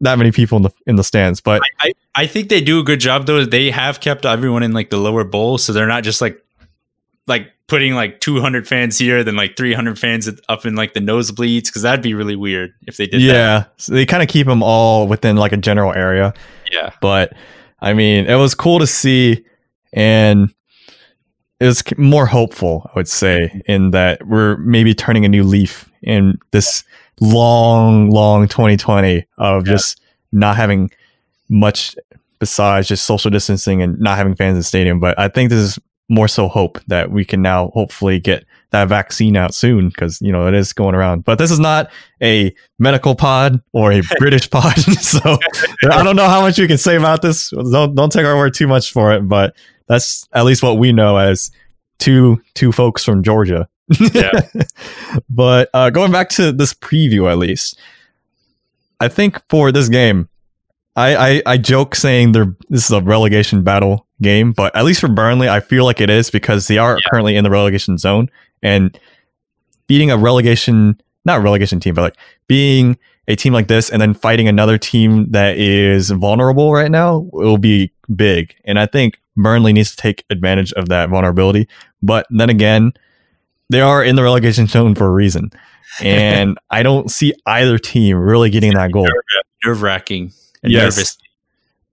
that 0.00 0.18
many 0.18 0.32
people 0.32 0.56
in 0.56 0.62
the 0.62 0.70
in 0.86 0.96
the 0.96 1.04
stands. 1.04 1.40
But 1.40 1.62
I, 1.80 1.92
I 2.14 2.26
think 2.26 2.48
they 2.48 2.60
do 2.60 2.80
a 2.80 2.82
good 2.82 3.00
job 3.00 3.26
though. 3.26 3.44
They 3.44 3.70
have 3.70 4.00
kept 4.00 4.24
everyone 4.24 4.62
in 4.62 4.72
like 4.72 4.90
the 4.90 4.96
lower 4.96 5.24
bowl, 5.24 5.58
so 5.58 5.72
they're 5.72 5.86
not 5.86 6.04
just 6.04 6.20
like 6.20 6.42
like 7.26 7.52
putting 7.68 7.94
like 7.94 8.20
200 8.20 8.66
fans 8.66 8.98
here, 8.98 9.22
then 9.22 9.36
like 9.36 9.56
300 9.56 9.98
fans 9.98 10.28
up 10.48 10.66
in 10.66 10.74
like 10.74 10.92
the 10.94 11.00
nosebleeds, 11.00 11.66
because 11.66 11.82
that'd 11.82 12.02
be 12.02 12.14
really 12.14 12.34
weird 12.34 12.74
if 12.86 12.96
they 12.96 13.06
did 13.06 13.20
that. 13.20 13.24
yeah, 13.24 13.64
so 13.76 13.92
they 13.94 14.04
kind 14.04 14.22
of 14.22 14.28
keep 14.28 14.46
them 14.46 14.62
all 14.62 15.06
within 15.06 15.36
like 15.36 15.52
a 15.52 15.56
general 15.56 15.92
area. 15.92 16.34
Yeah. 16.72 16.92
But 17.00 17.32
I 17.80 17.92
mean, 17.92 18.26
it 18.26 18.34
was 18.34 18.54
cool 18.54 18.80
to 18.80 18.86
see, 18.86 19.44
and 19.92 20.52
it 21.60 21.66
was 21.66 21.82
more 21.96 22.26
hopeful, 22.26 22.90
I 22.92 22.98
would 22.98 23.08
say, 23.08 23.62
in 23.66 23.92
that 23.92 24.26
we're 24.26 24.56
maybe 24.56 24.94
turning 24.94 25.24
a 25.24 25.28
new 25.28 25.44
leaf 25.44 25.90
in 26.02 26.38
this 26.50 26.84
long, 27.20 28.10
long 28.10 28.48
2020 28.48 29.24
of 29.38 29.66
Yeah. 29.66 29.72
just 29.74 30.00
not 30.32 30.56
having 30.56 30.90
much 31.48 31.94
besides 32.38 32.88
just 32.88 33.04
social 33.04 33.30
distancing 33.30 33.82
and 33.82 33.98
not 34.00 34.16
having 34.16 34.34
fans 34.34 34.52
in 34.54 34.58
the 34.58 34.62
stadium. 34.62 35.00
But 35.00 35.18
I 35.18 35.28
think 35.28 35.50
this 35.50 35.58
is 35.58 35.78
more 36.08 36.26
so 36.28 36.48
hope 36.48 36.80
that 36.88 37.10
we 37.10 37.24
can 37.24 37.42
now 37.42 37.70
hopefully 37.74 38.18
get 38.18 38.44
that 38.70 38.88
vaccine 38.88 39.36
out 39.36 39.52
soon 39.52 39.88
because 39.88 40.20
you 40.22 40.30
know 40.32 40.46
it 40.46 40.54
is 40.54 40.72
going 40.72 40.94
around. 40.94 41.24
But 41.24 41.38
this 41.38 41.50
is 41.50 41.58
not 41.58 41.90
a 42.22 42.54
medical 42.78 43.14
pod 43.14 43.60
or 43.72 43.92
a 43.92 44.00
British 44.18 44.48
pod, 44.48 44.76
so 45.00 45.38
I 45.90 46.02
don't 46.02 46.16
know 46.16 46.28
how 46.28 46.40
much 46.40 46.56
you 46.58 46.66
can 46.68 46.78
say 46.78 46.96
about 46.96 47.22
this. 47.22 47.50
Don't 47.50 47.94
don't 47.94 48.10
take 48.12 48.24
our 48.24 48.36
word 48.36 48.54
too 48.54 48.66
much 48.68 48.92
for 48.92 49.12
it, 49.12 49.28
but 49.28 49.54
that's 49.88 50.26
at 50.32 50.44
least 50.44 50.62
what 50.62 50.78
we 50.78 50.92
know 50.92 51.16
as 51.16 51.50
two 51.98 52.40
two 52.54 52.72
folks 52.72 53.04
from 53.04 53.22
Georgia. 53.22 53.68
Yeah. 53.98 54.30
but 55.30 55.70
uh, 55.74 55.90
going 55.90 56.12
back 56.12 56.28
to 56.30 56.52
this 56.52 56.74
preview, 56.74 57.30
at 57.30 57.38
least, 57.38 57.78
I 59.00 59.08
think 59.08 59.40
for 59.48 59.72
this 59.72 59.88
game, 59.88 60.28
I, 60.96 61.16
I 61.16 61.42
I 61.46 61.56
joke 61.56 61.94
saying 61.94 62.32
they're 62.32 62.54
this 62.68 62.84
is 62.84 62.90
a 62.90 63.00
relegation 63.00 63.62
battle 63.62 64.06
game, 64.22 64.52
but 64.52 64.74
at 64.76 64.84
least 64.84 65.00
for 65.00 65.08
Burnley, 65.08 65.48
I 65.48 65.60
feel 65.60 65.84
like 65.84 66.00
it 66.00 66.10
is 66.10 66.30
because 66.30 66.66
they 66.68 66.78
are 66.78 66.96
Yeah. 66.96 67.02
currently 67.10 67.36
in 67.36 67.44
the 67.44 67.50
relegation 67.50 67.96
zone 67.98 68.28
and 68.62 68.98
beating 69.86 70.10
a 70.10 70.16
relegation 70.16 71.00
not 71.24 71.42
relegation 71.42 71.80
team, 71.80 71.94
but 71.94 72.02
like 72.02 72.16
being 72.46 72.98
a 73.28 73.36
team 73.36 73.52
like 73.52 73.68
this 73.68 73.90
and 73.90 74.00
then 74.00 74.14
fighting 74.14 74.48
another 74.48 74.78
team 74.78 75.30
that 75.30 75.56
is 75.58 76.10
vulnerable 76.10 76.72
right 76.72 76.90
now 76.90 77.28
will 77.32 77.58
be 77.58 77.92
big. 78.14 78.54
And 78.64 78.78
I 78.78 78.86
think 78.86 79.20
Burnley 79.36 79.72
needs 79.72 79.90
to 79.90 79.96
take 79.96 80.24
advantage 80.30 80.72
of 80.72 80.88
that 80.88 81.08
vulnerability. 81.10 81.68
But 82.02 82.26
then 82.30 82.50
again, 82.50 82.92
they 83.70 83.80
are 83.80 84.04
in 84.04 84.16
the 84.16 84.22
relegation 84.22 84.66
zone 84.66 84.94
for 84.94 85.06
a 85.06 85.10
reason. 85.10 85.50
And 86.02 86.58
I 86.70 86.82
don't 86.82 87.10
see 87.10 87.32
either 87.46 87.78
team 87.78 88.16
really 88.18 88.50
getting 88.50 88.74
that 88.74 88.92
goal. 88.92 89.08
Nerve 89.64 89.82
wracking 89.82 90.32
Yes. 90.62 90.96
nervous. 90.96 91.18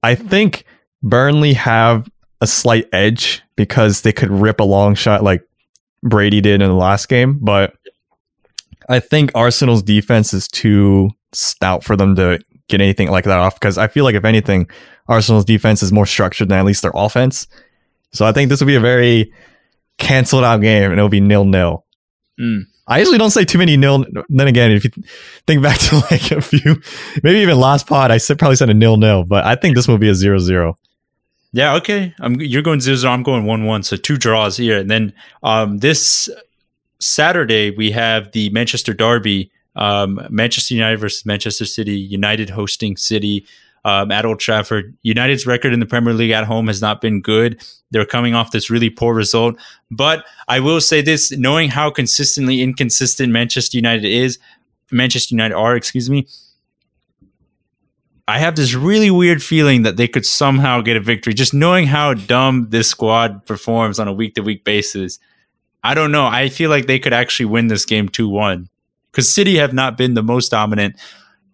I 0.04 0.16
think 0.16 0.66
Burnley 1.02 1.54
have 1.54 2.10
a 2.42 2.48
slight 2.48 2.88
edge 2.92 3.42
because 3.56 4.02
they 4.02 4.12
could 4.12 4.30
rip 4.30 4.60
a 4.60 4.64
long 4.64 4.94
shot 4.96 5.24
like 5.24 5.42
Brady 6.04 6.42
did 6.42 6.62
in 6.62 6.68
the 6.68 6.76
last 6.76 7.08
game, 7.10 7.40
but 7.42 7.74
I 8.90 9.00
think 9.00 9.32
Arsenal's 9.36 9.82
defense 9.84 10.34
is 10.34 10.48
too 10.48 11.10
stout 11.34 11.84
for 11.84 11.96
them 11.98 12.16
to 12.16 12.40
get 12.70 12.82
anything 12.82 13.10
like 13.10 13.26
that 13.26 13.40
off 13.40 13.56
because 13.56 13.78
I 13.78 13.88
feel 13.88 14.04
like 14.04 14.16
if 14.16 14.24
anything, 14.26 14.70
Arsenal's 15.08 15.46
defense 15.46 15.82
is 15.82 15.92
more 15.92 16.06
structured 16.06 16.50
than 16.50 16.60
at 16.60 16.66
least 16.66 16.82
their 16.82 16.92
offense. 16.94 17.48
So 18.14 18.26
I 18.26 18.32
think 18.32 18.50
this 18.50 18.60
will 18.60 18.68
be 18.68 18.76
a 18.76 18.80
very 18.80 19.32
canceled 19.98 20.44
out 20.44 20.62
game 20.62 20.92
and 20.92 20.94
it'll 20.94 21.10
be 21.10 21.22
nil 21.22 21.46
nil. 21.46 21.86
Mm. 22.40 22.64
I 22.88 23.00
usually 23.00 23.18
don't 23.18 23.32
say 23.32 23.44
too 23.44 23.58
many 23.58 23.76
nil. 23.76 24.06
Then 24.30 24.48
again, 24.48 24.72
if 24.72 24.86
you 24.86 24.92
think 25.46 25.62
back 25.62 25.78
to 25.80 25.96
like 26.12 26.32
a 26.32 26.42
few, 26.42 26.82
maybe 27.22 27.40
even 27.40 27.60
last 27.60 27.88
pod, 27.88 28.12
I 28.12 28.18
said 28.18 28.40
probably 28.40 28.56
said 28.56 28.70
a 28.70 28.74
nil 28.74 28.98
nil, 28.98 29.24
but 29.24 29.46
I 29.46 29.56
think 29.56 29.76
this 29.76 29.88
will 29.88 29.98
be 29.98 30.10
a 30.10 30.16
zero 30.16 30.40
zero. 30.40 30.78
Yeah, 31.52 31.76
okay. 31.76 32.14
I'm 32.20 32.40
you're 32.40 32.62
going 32.62 32.80
zero 32.80 32.96
zero. 32.98 33.14
I'm 33.14 33.24
going 33.24 33.46
one 33.46 33.66
one. 33.66 33.84
So 33.84 33.98
two 33.98 34.18
draws 34.18 34.58
here, 34.58 34.80
and 34.80 34.90
then 34.90 35.14
um, 35.44 35.80
this 35.80 36.30
Saturday 37.00 37.72
we 37.72 37.92
have 37.92 38.32
the 38.32 38.50
Manchester 38.52 38.94
Derby, 38.94 39.52
um, 39.76 40.26
Manchester 40.30 40.74
United 40.74 40.98
versus 40.98 41.26
Manchester 41.26 41.66
City. 41.66 41.98
United 41.98 42.50
hosting 42.50 42.96
City 42.96 43.46
um, 43.86 44.12
at 44.12 44.26
Old 44.26 44.40
Trafford. 44.40 44.98
United's 45.02 45.46
record 45.46 45.74
in 45.74 45.80
the 45.80 45.86
Premier 45.86 46.14
League 46.14 46.32
at 46.32 46.46
home 46.46 46.68
has 46.68 46.82
not 46.82 47.02
been 47.02 47.22
good. 47.22 47.64
They're 47.92 48.06
coming 48.06 48.36
off 48.36 48.52
this 48.52 48.70
really 48.70 48.90
poor 48.90 49.14
result, 49.14 49.58
but 49.92 50.26
I 50.48 50.60
will 50.60 50.82
say 50.82 51.02
this: 51.02 51.32
knowing 51.32 51.70
how 51.70 51.90
consistently 51.90 52.62
inconsistent 52.62 53.32
Manchester 53.32 53.78
United 53.78 54.06
is, 54.06 54.40
Manchester 54.92 55.36
United 55.36 55.56
are, 55.56 55.76
excuse 55.76 56.10
me. 56.10 56.28
I 58.30 58.40
have 58.40 58.58
this 58.58 58.74
really 58.74 59.10
weird 59.10 59.42
feeling 59.42 59.84
that 59.84 59.96
they 59.96 60.08
could 60.08 60.26
somehow 60.26 60.82
get 60.82 60.98
a 60.98 61.00
victory. 61.00 61.34
Just 61.34 61.54
knowing 61.54 61.88
how 61.88 62.14
dumb 62.14 62.68
this 62.72 62.90
squad 62.90 63.46
performs 63.46 64.00
on 64.00 64.10
a 64.10 64.14
week 64.14 64.36
to 64.36 64.42
week 64.42 64.66
basis, 64.66 65.18
I 65.82 65.94
don't 65.94 66.12
know. 66.12 66.26
I 66.26 66.50
feel 66.50 66.70
like 66.70 66.88
they 66.88 67.00
could 67.00 67.14
actually 67.14 67.46
win 67.46 67.68
this 67.68 67.86
game 67.86 68.10
2 68.10 68.28
1 68.28 68.68
because 69.12 69.34
City 69.34 69.56
have 69.56 69.74
not 69.74 69.98
been 69.98 70.14
the 70.14 70.24
most 70.24 70.50
dominant. 70.50 70.98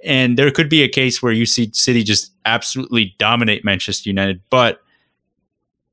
And 0.06 0.38
there 0.38 0.50
could 0.52 0.70
be 0.70 0.84
a 0.84 0.90
case 0.90 1.22
where 1.22 1.32
you 1.32 1.46
see 1.46 1.70
City 1.74 2.04
just 2.04 2.32
absolutely 2.46 3.16
dominate 3.18 3.64
Manchester 3.64 4.10
United. 4.10 4.42
But 4.50 4.82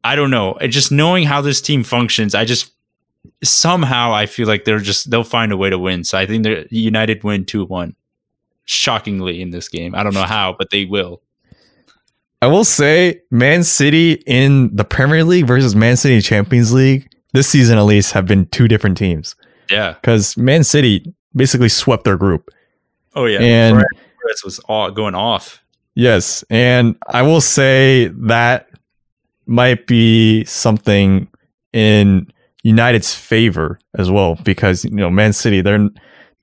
I 0.05 0.17
don't 0.17 0.31
know. 0.31 0.57
Just 0.69 0.91
knowing 0.91 1.25
how 1.25 1.41
this 1.41 1.61
team 1.61 1.83
functions, 1.85 2.35
I 2.35 2.45
just 2.45 2.73
somehow 3.45 4.13
I 4.13 4.27
feel 4.27 4.47
like 4.49 4.65
they're 4.65 4.79
just, 4.79 5.11
they'll 5.11 5.25
find 5.25 5.53
a 5.53 5.57
way 5.57 5.71
to 5.71 5.79
win. 5.79 6.05
So 6.05 6.19
I 6.19 6.27
think 6.27 6.43
they're 6.45 6.65
United 6.71 7.23
win 7.23 7.45
2 7.45 7.65
1 7.67 7.95
shockingly 8.65 9.43
in 9.43 9.51
this 9.51 9.69
game. 9.69 9.95
I 9.95 10.03
don't 10.03 10.15
know 10.15 10.23
how, 10.23 10.55
but 10.59 10.71
they 10.71 10.85
will. 10.85 11.23
I 12.43 12.47
will 12.47 12.65
say, 12.65 13.21
Man 13.31 13.63
City 13.65 14.23
in 14.27 14.75
the 14.75 14.85
Premier 14.85 15.25
League 15.25 15.47
versus 15.47 15.77
Man 15.77 15.97
City 15.97 16.23
Champions 16.23 16.73
League 16.73 17.09
this 17.35 17.49
season, 17.49 17.77
at 17.79 17.83
least, 17.83 18.13
have 18.13 18.27
been 18.27 18.47
two 18.47 18.67
different 18.67 18.97
teams 18.97 19.37
Yeah. 19.71 19.93
because 20.01 20.37
Man 20.39 20.65
City 20.65 21.13
basically 21.37 21.69
swept 21.69 22.05
their 22.05 22.17
group. 22.17 22.51
Oh 23.15 23.27
yeah. 23.27 23.41
And- 23.41 23.85
Perez 24.23 24.45
was 24.45 24.59
all 24.61 24.91
going 24.91 25.15
off. 25.15 25.63
Yes, 25.95 26.45
and 26.51 26.97
I 27.09 27.23
will 27.23 27.41
say 27.41 28.09
that 28.09 28.69
might 29.47 29.87
be 29.87 30.45
something 30.45 31.29
in 31.73 32.33
United's 32.63 33.15
favor 33.15 33.79
as 33.99 34.11
well 34.11 34.37
because 34.45 34.85
you 34.85 34.93
know 34.93 35.11
Man 35.11 35.33
City 35.33 35.61
they're 35.61 35.89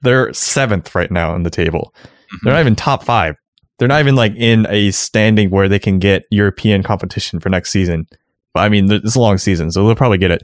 they're 0.01 0.33
seventh 0.33 0.93
right 0.95 1.09
now 1.09 1.35
in 1.35 1.43
the 1.43 1.49
table. 1.49 1.93
Mm-hmm. 1.95 2.35
They're 2.43 2.53
not 2.53 2.59
even 2.59 2.75
top 2.75 3.03
five. 3.03 3.35
They're 3.79 3.87
not 3.87 3.99
even 3.99 4.15
like 4.15 4.35
in 4.35 4.65
a 4.69 4.91
standing 4.91 5.49
where 5.49 5.69
they 5.69 5.79
can 5.79 5.99
get 5.99 6.25
European 6.31 6.83
competition 6.83 7.39
for 7.39 7.49
next 7.49 7.71
season. 7.71 8.07
But 8.53 8.61
I 8.61 8.69
mean, 8.69 8.91
it's 8.91 9.15
a 9.15 9.19
long 9.19 9.37
season, 9.37 9.71
so 9.71 9.85
they'll 9.85 9.95
probably 9.95 10.17
get 10.17 10.31
it. 10.31 10.43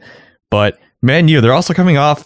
But 0.49 0.77
Man 1.01 1.27
U, 1.27 1.41
they're 1.41 1.53
also 1.53 1.73
coming 1.73 1.97
off 1.97 2.25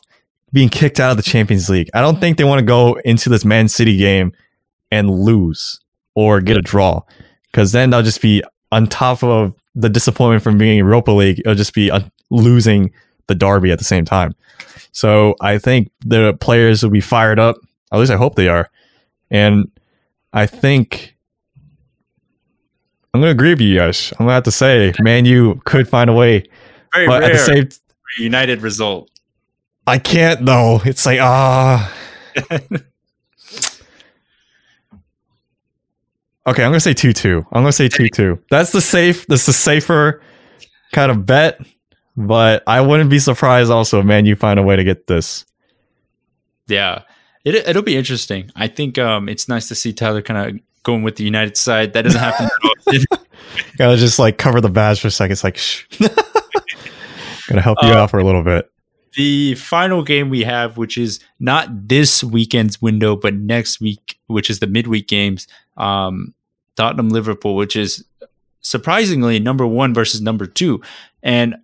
being 0.54 0.70
kicked 0.70 1.00
out 1.00 1.12
of 1.12 1.18
the 1.18 1.24
Champions 1.24 1.70
League. 1.70 1.89
I 1.93 2.02
don't 2.02 2.20
think 2.20 2.38
they 2.38 2.43
want 2.43 2.60
to 2.60 2.66
go 2.66 2.95
into 3.06 3.30
this 3.30 3.43
Man 3.45 3.68
City 3.68 3.98
game 3.98 4.34
and 4.91 5.10
lose 5.10 5.80
or 6.16 6.41
get 6.41 6.58
a 6.58 6.62
draw 6.62 7.02
because 7.52 7.72
then 7.72 7.89
they'll 7.89 8.04
just 8.04 8.22
be 8.22 8.43
on 8.72 8.88
top 8.88 9.24
of 9.24 9.56
the 9.76 9.89
disappointment 9.89 10.43
from 10.43 10.58
being 10.58 10.72
in 10.80 10.86
Europa 10.86 11.12
League. 11.12 11.39
It'll 11.39 11.56
just 11.56 11.74
be 11.74 11.91
uh, 11.91 12.02
losing 12.30 12.91
the 13.28 13.36
derby 13.36 13.72
at 13.72 13.78
the 13.78 13.86
same 13.86 14.06
time. 14.06 14.34
So 14.91 15.36
I 15.41 15.58
think 15.58 15.91
the 16.06 16.34
players 16.36 16.82
will 16.82 16.89
be 16.89 17.02
fired 17.02 17.39
up. 17.39 17.58
At 17.91 18.00
least 18.00 18.12
I 18.12 18.18
hope 18.18 18.36
they 18.36 18.48
are. 18.48 18.70
And 19.30 19.70
I 20.34 20.45
think 20.45 21.16
I'm 23.14 23.22
going 23.22 23.30
to 23.30 23.36
agree 23.36 23.52
with 23.52 23.62
you 23.62 23.78
guys. 23.78 24.12
I'm 24.14 24.26
going 24.26 24.30
to 24.30 24.34
have 24.34 24.43
to 24.43 24.52
say, 24.52 24.93
man, 25.00 25.26
you 25.26 25.62
could 25.66 25.88
find 25.88 26.10
a 26.10 26.14
way. 26.14 26.43
Very 26.93 27.08
But 27.08 27.22
rare 27.22 27.32
at 27.32 27.34
the 27.34 27.39
same 27.39 27.70
United 28.18 28.62
result. 28.62 29.10
I 29.88 29.98
can't 29.98 30.46
though. 30.46 30.82
It's 30.86 31.06
like, 31.06 31.20
ah. 31.22 31.94
Okay, 36.48 36.64
I'm 36.64 36.70
gonna 36.70 36.80
say 36.80 36.94
two 36.94 37.12
two. 37.12 37.46
I'm 37.52 37.64
gonna 37.64 37.74
say 37.74 37.90
two 37.90 38.08
two. 38.08 38.40
That's 38.50 38.72
the 38.72 38.80
safe. 38.80 39.28
That's 39.28 39.46
the 39.46 39.52
safer 39.52 40.22
kind 40.94 41.12
of 41.12 41.26
bet. 41.26 41.60
but 42.16 42.64
I 42.66 42.80
wouldn't 42.82 43.10
be 43.10 43.20
surprised 43.20 43.70
also, 43.70 44.02
man, 44.02 44.26
you 44.26 44.36
find 44.38 44.58
a 44.58 44.64
way 44.64 44.78
to 44.78 44.84
get 44.84 45.08
this. 45.08 45.46
Yeah. 46.68 47.04
It, 47.44 47.56
it'll 47.56 47.84
be 47.84 47.98
interesting. 47.98 48.50
I 48.56 48.68
think 48.68 48.98
um, 48.98 49.28
it's 49.30 49.50
nice 49.50 49.68
to 49.68 49.76
see 49.76 49.92
Tyler 49.92 50.22
kind 50.22 50.56
of 50.56 50.62
going 50.84 51.04
with 51.04 51.18
the 51.18 51.24
United 51.26 51.58
side. 51.58 51.94
That 51.94 52.04
doesn't 52.04 52.20
happen 52.20 52.50
Gotta 53.78 53.98
just 53.98 54.18
like 54.18 54.38
cover 54.38 54.62
the 54.62 54.70
badge 54.70 55.02
for 55.02 55.08
a 55.08 55.12
second. 55.12 55.34
It's 55.34 55.44
like, 55.44 55.58
shh. 55.58 55.86
Gonna 57.48 57.62
help 57.62 57.78
you 57.82 57.90
uh, 57.90 57.98
out 57.98 58.10
for 58.10 58.20
a 58.20 58.24
little 58.24 58.44
bit. 58.44 58.72
The 59.18 59.55
final 59.55 60.03
game 60.03 60.30
we 60.30 60.43
have, 60.43 60.78
which 60.78 60.95
is 60.95 61.20
not 61.39 61.88
this 61.88 62.24
weekend's 62.24 62.80
window, 62.80 63.15
but 63.15 63.34
next 63.34 63.82
week, 63.82 64.20
which 64.28 64.47
is 64.47 64.59
the 64.59 64.68
midweek 64.68 65.07
games, 65.07 65.47
um, 65.76 66.36
Tottenham 66.76 67.09
Liverpool, 67.09 67.55
which 67.55 67.76
is 67.76 68.05
surprisingly 68.61 69.39
number 69.39 69.65
one 69.65 69.91
versus 69.91 70.22
number 70.22 70.45
two. 70.45 70.82
And 71.24 71.55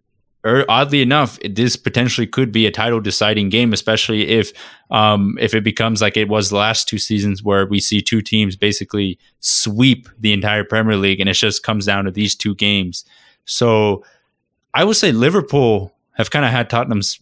or 0.43 0.65
oddly 0.67 1.03
enough, 1.03 1.39
this 1.47 1.75
potentially 1.75 2.25
could 2.25 2.51
be 2.51 2.65
a 2.65 2.71
title 2.71 2.99
deciding 2.99 3.49
game, 3.49 3.71
especially 3.71 4.27
if 4.29 4.51
um, 4.89 5.37
if 5.39 5.53
it 5.53 5.63
becomes 5.63 6.01
like 6.01 6.17
it 6.17 6.29
was 6.29 6.49
the 6.49 6.57
last 6.57 6.87
two 6.87 6.97
seasons 6.97 7.43
where 7.43 7.67
we 7.67 7.79
see 7.79 8.01
two 8.01 8.21
teams 8.21 8.55
basically 8.55 9.19
sweep 9.41 10.09
the 10.19 10.33
entire 10.33 10.63
Premier 10.63 10.97
League 10.97 11.19
and 11.19 11.29
it 11.29 11.33
just 11.33 11.61
comes 11.61 11.85
down 11.85 12.05
to 12.05 12.11
these 12.11 12.35
two 12.35 12.55
games. 12.55 13.05
So 13.45 14.03
I 14.73 14.83
would 14.83 14.97
say 14.97 15.11
Liverpool 15.11 15.93
have 16.13 16.31
kind 16.31 16.45
of 16.45 16.51
had 16.51 16.67
Tottenham's 16.67 17.19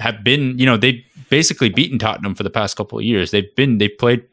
have 0.00 0.24
been, 0.24 0.58
you 0.58 0.66
know, 0.66 0.76
they've 0.76 1.04
basically 1.28 1.68
beaten 1.68 1.98
Tottenham 1.98 2.34
for 2.34 2.42
the 2.42 2.50
past 2.50 2.76
couple 2.76 2.98
of 2.98 3.04
years. 3.04 3.30
They've 3.30 3.54
been 3.54 3.78
they 3.78 3.88
played 3.88 4.24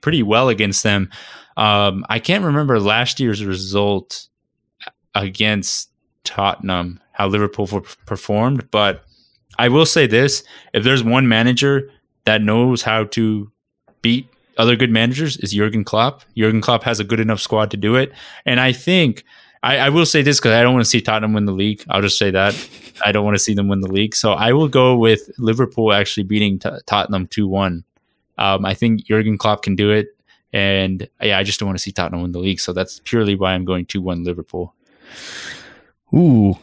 pretty 0.00 0.22
well 0.22 0.48
against 0.48 0.82
them. 0.82 1.10
Um, 1.56 2.06
I 2.08 2.18
can't 2.20 2.44
remember 2.44 2.80
last 2.80 3.20
year's 3.20 3.44
result 3.44 4.28
against 5.14 5.90
Tottenham 6.24 7.00
how 7.12 7.26
Liverpool 7.26 7.66
performed. 8.06 8.70
But 8.70 9.04
I 9.58 9.68
will 9.68 9.86
say 9.86 10.06
this: 10.06 10.44
if 10.72 10.84
there's 10.84 11.02
one 11.02 11.28
manager 11.28 11.90
that 12.24 12.42
knows 12.42 12.82
how 12.82 13.04
to 13.04 13.50
beat 14.02 14.28
other 14.56 14.76
good 14.76 14.90
managers, 14.90 15.36
is 15.38 15.52
Jurgen 15.52 15.84
Klopp. 15.84 16.22
Jurgen 16.36 16.60
Klopp 16.60 16.84
has 16.84 17.00
a 17.00 17.04
good 17.04 17.20
enough 17.20 17.40
squad 17.40 17.70
to 17.72 17.76
do 17.76 17.96
it, 17.96 18.12
and 18.46 18.60
I 18.60 18.72
think. 18.72 19.24
I, 19.62 19.78
I 19.78 19.88
will 19.88 20.06
say 20.06 20.22
this 20.22 20.38
because 20.38 20.52
I 20.52 20.62
don't 20.62 20.74
want 20.74 20.84
to 20.84 20.90
see 20.90 21.00
Tottenham 21.00 21.32
win 21.32 21.44
the 21.44 21.52
league. 21.52 21.84
I'll 21.88 22.02
just 22.02 22.18
say 22.18 22.30
that 22.30 22.54
I 23.04 23.12
don't 23.12 23.24
want 23.24 23.36
to 23.36 23.42
see 23.42 23.54
them 23.54 23.68
win 23.68 23.80
the 23.80 23.92
league. 23.92 24.14
So 24.14 24.32
I 24.32 24.52
will 24.52 24.68
go 24.68 24.96
with 24.96 25.30
Liverpool 25.38 25.92
actually 25.92 26.24
beating 26.24 26.58
t- 26.58 26.70
Tottenham 26.86 27.26
two 27.26 27.48
one. 27.48 27.84
Um, 28.38 28.64
I 28.64 28.74
think 28.74 29.04
Jurgen 29.04 29.36
Klopp 29.36 29.62
can 29.62 29.74
do 29.74 29.90
it, 29.90 30.08
and 30.52 31.08
yeah, 31.20 31.38
I 31.38 31.42
just 31.42 31.58
don't 31.58 31.66
want 31.66 31.78
to 31.78 31.82
see 31.82 31.92
Tottenham 31.92 32.22
win 32.22 32.32
the 32.32 32.38
league. 32.38 32.60
So 32.60 32.72
that's 32.72 33.00
purely 33.00 33.34
why 33.34 33.52
I'm 33.52 33.64
going 33.64 33.86
two 33.86 34.00
one 34.00 34.24
Liverpool. 34.24 34.74
Ooh, 36.14 36.56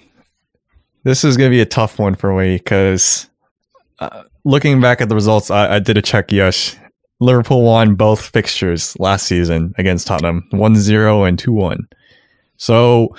this 1.03 1.23
is 1.23 1.37
going 1.37 1.49
to 1.49 1.55
be 1.55 1.61
a 1.61 1.65
tough 1.65 1.99
one 1.99 2.15
for 2.15 2.35
me 2.35 2.57
because 2.57 3.29
uh, 3.99 4.23
looking 4.43 4.81
back 4.81 5.01
at 5.01 5.09
the 5.09 5.15
results, 5.15 5.51
I, 5.51 5.75
I 5.75 5.79
did 5.79 5.97
a 5.97 6.01
check. 6.01 6.31
Yes, 6.31 6.77
Liverpool 7.19 7.63
won 7.63 7.95
both 7.95 8.25
fixtures 8.27 8.97
last 8.99 9.25
season 9.25 9.73
against 9.77 10.07
Tottenham 10.07 10.47
1 10.51 10.75
0 10.75 11.23
and 11.23 11.37
2 11.37 11.51
1. 11.51 11.87
So 12.57 13.15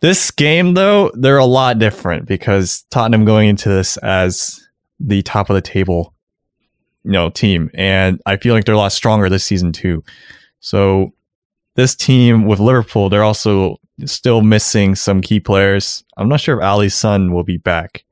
this 0.00 0.30
game, 0.30 0.74
though, 0.74 1.10
they're 1.14 1.38
a 1.38 1.44
lot 1.44 1.78
different 1.78 2.26
because 2.26 2.84
Tottenham 2.90 3.24
going 3.24 3.48
into 3.48 3.68
this 3.68 3.96
as 3.98 4.66
the 5.00 5.22
top 5.22 5.50
of 5.50 5.54
the 5.54 5.62
table 5.62 6.14
you 7.04 7.10
know 7.10 7.28
team 7.28 7.68
and 7.74 8.22
i 8.26 8.36
feel 8.36 8.54
like 8.54 8.64
they're 8.64 8.76
a 8.76 8.78
lot 8.78 8.92
stronger 8.92 9.28
this 9.28 9.42
season 9.42 9.72
too 9.72 10.04
so 10.60 11.12
this 11.74 11.96
team 11.96 12.46
with 12.46 12.60
liverpool 12.60 13.08
they're 13.08 13.24
also 13.24 13.80
still 14.06 14.42
missing 14.42 14.94
some 14.94 15.20
key 15.20 15.40
players. 15.40 16.04
I'm 16.16 16.28
not 16.28 16.40
sure 16.40 16.58
if 16.58 16.64
Alisson 16.64 17.32
will 17.32 17.44
be 17.44 17.56
back, 17.56 18.04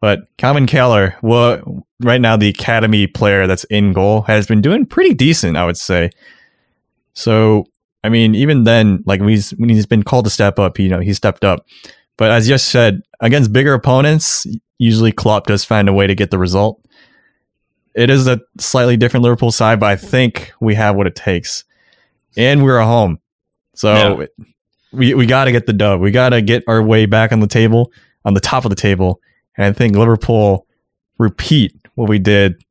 but 0.00 0.20
Caoimhin 0.38 0.68
Kelleher, 0.68 1.16
well, 1.22 1.86
right 2.00 2.20
now 2.20 2.36
the 2.36 2.48
academy 2.48 3.06
player 3.06 3.46
that's 3.46 3.64
in 3.64 3.92
goal 3.92 4.22
has 4.22 4.46
been 4.46 4.60
doing 4.60 4.86
pretty 4.86 5.14
decent, 5.14 5.56
I 5.56 5.66
would 5.66 5.76
say. 5.76 6.10
So, 7.14 7.66
I 8.04 8.08
mean, 8.08 8.36
even 8.36 8.62
then, 8.62 9.02
like 9.06 9.20
when 9.20 9.30
he's 9.30 9.50
when 9.52 9.68
he's 9.68 9.86
been 9.86 10.04
called 10.04 10.26
to 10.26 10.30
step 10.30 10.58
up, 10.60 10.78
you 10.78 10.88
know, 10.88 11.00
he 11.00 11.12
stepped 11.12 11.44
up. 11.44 11.66
But 12.16 12.30
as 12.30 12.48
you 12.48 12.56
said, 12.58 13.02
against 13.20 13.52
bigger 13.52 13.74
opponents, 13.74 14.46
usually 14.78 15.10
Klopp 15.10 15.46
does 15.46 15.64
find 15.64 15.88
a 15.88 15.92
way 15.92 16.06
to 16.06 16.14
get 16.14 16.30
the 16.30 16.38
result. 16.38 16.80
It 17.94 18.10
is 18.10 18.28
a 18.28 18.40
slightly 18.58 18.96
different 18.96 19.24
Liverpool 19.24 19.50
side, 19.50 19.80
but 19.80 19.86
I 19.86 19.96
think 19.96 20.52
we 20.60 20.76
have 20.76 20.94
what 20.94 21.08
it 21.08 21.16
takes, 21.16 21.64
and 22.36 22.62
we're 22.62 22.78
at 22.78 22.86
home. 22.86 23.18
So 23.74 23.92
yeah 23.92 24.26
we 24.94 25.14
we 25.14 25.26
got 25.26 25.44
to 25.44 25.52
get 25.52 25.66
the 25.66 25.72
dub. 25.72 26.00
We 26.00 26.10
got 26.10 26.30
to 26.30 26.40
get 26.40 26.64
our 26.66 26.82
way 26.82 27.06
back 27.06 27.32
on 27.32 27.40
the 27.40 27.46
table, 27.46 27.92
on 28.24 28.34
the 28.34 28.40
top 28.40 28.64
of 28.64 28.70
the 28.70 28.76
table. 28.76 29.20
And 29.56 29.66
I 29.66 29.72
think 29.72 29.96
Liverpool 29.96 30.66
repeat 31.18 31.74
what 31.94 32.08
we 32.08 32.18
did 32.18 32.62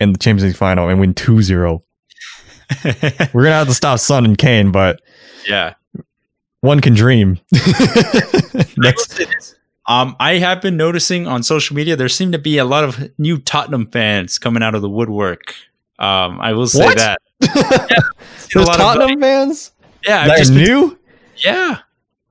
in 0.00 0.12
the 0.12 0.18
Champions 0.18 0.50
League 0.50 0.56
final 0.56 0.88
and 0.88 1.00
win 1.00 1.14
2-0. 1.14 1.80
We're 3.32 3.44
gonna 3.44 3.56
have 3.56 3.68
to 3.68 3.74
stop 3.74 3.98
Son 3.98 4.24
and 4.24 4.36
Kane, 4.36 4.72
but 4.72 5.00
yeah, 5.48 5.74
one 6.60 6.80
can 6.80 6.94
dream. 6.94 7.40
Next. 8.76 9.20
Um, 9.86 10.14
I 10.20 10.34
have 10.38 10.62
been 10.62 10.76
noticing 10.76 11.26
on 11.26 11.42
social 11.42 11.74
media 11.74 11.96
there 11.96 12.08
seem 12.08 12.32
to 12.32 12.38
be 12.38 12.58
a 12.58 12.64
lot 12.64 12.84
of 12.84 13.10
new 13.18 13.38
Tottenham 13.38 13.90
fans 13.90 14.38
coming 14.38 14.62
out 14.62 14.74
of 14.74 14.82
the 14.82 14.88
woodwork. 14.88 15.54
Um, 15.98 16.40
I 16.40 16.52
will 16.52 16.68
say 16.68 16.84
what? 16.84 16.96
that. 16.98 17.20
yeah, 17.42 17.96
There's 18.54 18.66
Tottenham 18.76 19.16
of, 19.16 19.20
fans. 19.20 19.72
Yeah, 20.06 20.28
that 20.28 20.38
just 20.38 20.52
new. 20.52 20.98
Yeah, 21.36 21.78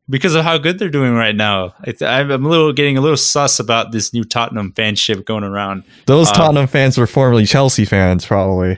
because 0.10 0.36
of 0.36 0.44
how 0.44 0.58
good 0.58 0.80
they're 0.80 0.89
doing 0.89 1.14
right 1.14 1.36
now. 1.36 1.74
I'm 2.02 2.32
a 2.32 2.38
little 2.38 2.72
getting 2.74 2.98
a 2.98 3.02
little 3.02 3.18
sus 3.18 3.60
about 3.60 3.92
this 3.92 4.14
new 4.14 4.24
Tottenham 4.24 4.72
fanship 4.74 5.26
going 5.26 5.44
around. 5.44 5.84
Those 6.06 6.30
um, 6.30 6.36
Tottenham 6.36 6.68
fans 6.68 6.98
were 6.98 7.08
formerly 7.08 7.46
Chelsea 7.46 7.86
fans, 7.86 8.26
probably. 8.26 8.78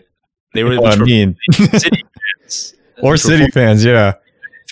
They 0.54 0.64
were. 0.64 0.78
I 0.86 0.96
mean, 0.98 1.38
City 1.52 2.04
fans 2.40 2.76
or 3.02 3.18
City 3.18 3.50
fans, 3.52 3.84
yeah, 3.84 4.14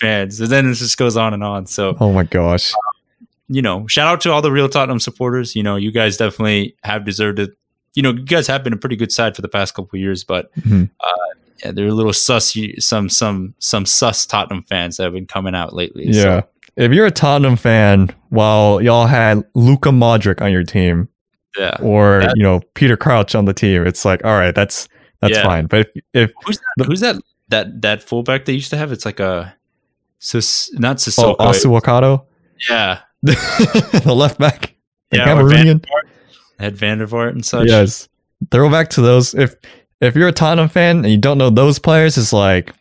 fans. 0.02 0.40
And 0.40 0.50
then 0.50 0.70
it 0.70 0.74
just 0.74 0.98
goes 0.98 1.16
on 1.16 1.34
and 1.34 1.42
on. 1.42 1.66
So, 1.66 1.96
oh 2.00 2.12
my 2.12 2.24
gosh. 2.24 2.72
Um, 2.72 3.28
you 3.48 3.62
know, 3.62 3.86
shout 3.86 4.08
out 4.08 4.20
to 4.22 4.32
all 4.32 4.42
the 4.42 4.52
real 4.52 4.68
Tottenham 4.68 5.00
supporters. 5.00 5.56
You 5.56 5.62
know, 5.62 5.76
you 5.76 5.92
guys 5.92 6.16
definitely 6.16 6.76
have 6.84 7.04
deserved 7.04 7.38
it. 7.38 7.50
You 7.94 8.02
know, 8.02 8.12
you 8.12 8.24
guys 8.24 8.46
have 8.46 8.64
been 8.64 8.72
a 8.72 8.78
pretty 8.78 8.96
good 8.96 9.12
side 9.12 9.36
for 9.36 9.42
the 9.42 9.48
past 9.48 9.74
couple 9.74 9.98
years, 9.98 10.24
but 10.24 10.54
mm-hmm. 10.56 10.84
uh, 11.00 11.38
yeah, 11.62 11.72
they're 11.72 11.88
a 11.88 11.92
little 11.94 12.12
sus. 12.12 12.56
Some 12.78 13.08
some 13.08 13.54
some 13.58 13.86
sus 13.86 14.26
Tottenham 14.26 14.62
fans 14.62 14.96
that 14.96 15.04
have 15.04 15.12
been 15.12 15.26
coming 15.26 15.54
out 15.54 15.74
lately. 15.74 16.06
Yeah, 16.06 16.40
so. 16.40 16.46
if 16.76 16.92
you're 16.92 17.06
a 17.06 17.10
Tottenham 17.10 17.56
fan, 17.56 18.14
while 18.30 18.80
y'all 18.80 19.06
had 19.06 19.44
Luka 19.54 19.90
Modric 19.90 20.40
on 20.40 20.50
your 20.50 20.64
team, 20.64 21.08
yeah, 21.58 21.76
or 21.82 22.22
you 22.34 22.42
know 22.42 22.60
Peter 22.74 22.96
Crouch 22.96 23.34
on 23.34 23.44
the 23.44 23.54
team, 23.54 23.86
it's 23.86 24.04
like 24.06 24.24
all 24.24 24.38
right, 24.38 24.54
that's 24.54 24.88
that's 25.22 25.36
yeah. 25.36 25.44
fine. 25.44 25.66
But 25.66 25.90
if, 25.94 26.02
if 26.12 26.32
who's 26.44 26.58
that, 26.58 26.74
the, 26.76 26.84
who's 26.84 27.00
that 27.00 27.16
that 27.48 27.80
that 27.80 28.02
fullback 28.02 28.44
they 28.44 28.52
used 28.52 28.70
to 28.70 28.76
have? 28.76 28.92
It's 28.92 29.06
like 29.06 29.20
a 29.20 29.54
Sis, 30.18 30.70
not 30.74 30.98
Sissoko. 30.98 31.36
Oh, 31.38 31.50
Assou-Ekotto? 31.50 32.24
Yeah, 32.68 33.00
the 33.22 34.14
left 34.14 34.38
back, 34.38 34.74
the 35.10 35.18
yeah, 35.18 35.26
Cameroonian. 35.26 35.84
Had 36.58 36.76
Van 36.76 36.98
der 36.98 37.28
and 37.28 37.44
such. 37.44 37.68
Yes, 37.68 38.08
throw 38.50 38.68
back 38.70 38.90
to 38.90 39.00
those. 39.00 39.34
If 39.34 39.56
if 40.00 40.16
you're 40.16 40.28
a 40.28 40.32
Tottenham 40.32 40.68
fan 40.68 40.98
and 40.98 41.10
you 41.10 41.18
don't 41.18 41.38
know 41.38 41.50
those 41.50 41.78
players, 41.78 42.18
it's 42.18 42.32
like, 42.32 42.74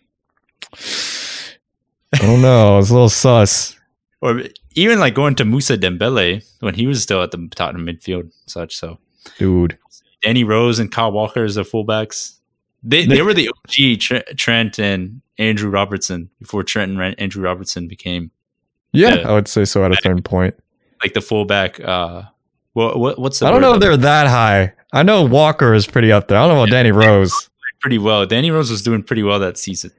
I 2.14 2.18
don't 2.18 2.42
know, 2.42 2.78
it's 2.80 2.90
a 2.90 2.94
little 2.94 3.10
sus. 3.10 3.76
Or 4.22 4.42
even 4.76 5.00
like 5.00 5.14
going 5.14 5.36
to 5.36 5.44
Mousa 5.44 5.78
Dembele 5.78 6.44
when 6.60 6.74
he 6.74 6.88
was 6.88 7.02
still 7.02 7.22
at 7.22 7.32
the 7.32 7.48
Tottenham 7.56 7.86
midfield, 7.86 8.32
such. 8.46 8.76
So, 8.76 9.00
dude, 9.38 9.78
Danny 10.22 10.44
Rose 10.44 10.80
and 10.80 10.92
Kyle 10.92 11.12
Walker 11.12 11.44
as 11.44 11.56
the 11.56 11.64
fullbacks. 11.64 12.38
They 12.84 13.06
they 13.06 13.22
were 13.22 13.34
the 13.34 13.50
OG 13.50 14.36
Trent 14.38 14.80
and 14.80 15.22
Andrew 15.38 15.70
Robertson 15.70 16.30
before 16.40 16.64
Trent 16.64 16.92
and 16.92 17.20
Andrew 17.20 17.44
Robertson 17.44 17.88
became. 17.88 18.32
Yeah, 18.92 19.18
the, 19.18 19.24
I 19.24 19.34
would 19.34 19.48
say 19.48 19.66
so 19.66 19.84
at 19.86 19.92
a 19.92 19.98
certain 20.02 20.24
point. 20.24 20.56
Like 21.04 21.14
the 21.14 21.22
fullback. 21.22 21.80
Uh, 21.80 22.24
what, 22.74 23.00
what 23.00 23.20
what's 23.20 23.40
the 23.40 23.48
I 23.48 23.52
don't 23.52 23.62
know 23.62 23.76
if 23.76 23.80
they're 23.80 23.98
that 23.98 24.28
high. 24.28 24.74
I 24.94 25.04
know 25.04 25.24
Walker 25.24 25.74
is 25.74 25.88
pretty 25.88 26.12
up 26.12 26.28
there. 26.28 26.38
I 26.38 26.42
don't 26.48 26.56
know 26.56 26.64
about 26.64 26.70
yeah, 26.70 26.84
Danny 26.84 26.92
Rose. 26.92 27.50
Pretty 27.80 27.98
well. 27.98 28.26
Danny 28.26 28.52
Rose 28.52 28.70
was 28.70 28.82
doing 28.82 29.04
pretty 29.04 29.24
well 29.24 29.40
that 29.40 29.58
season. 29.58 29.92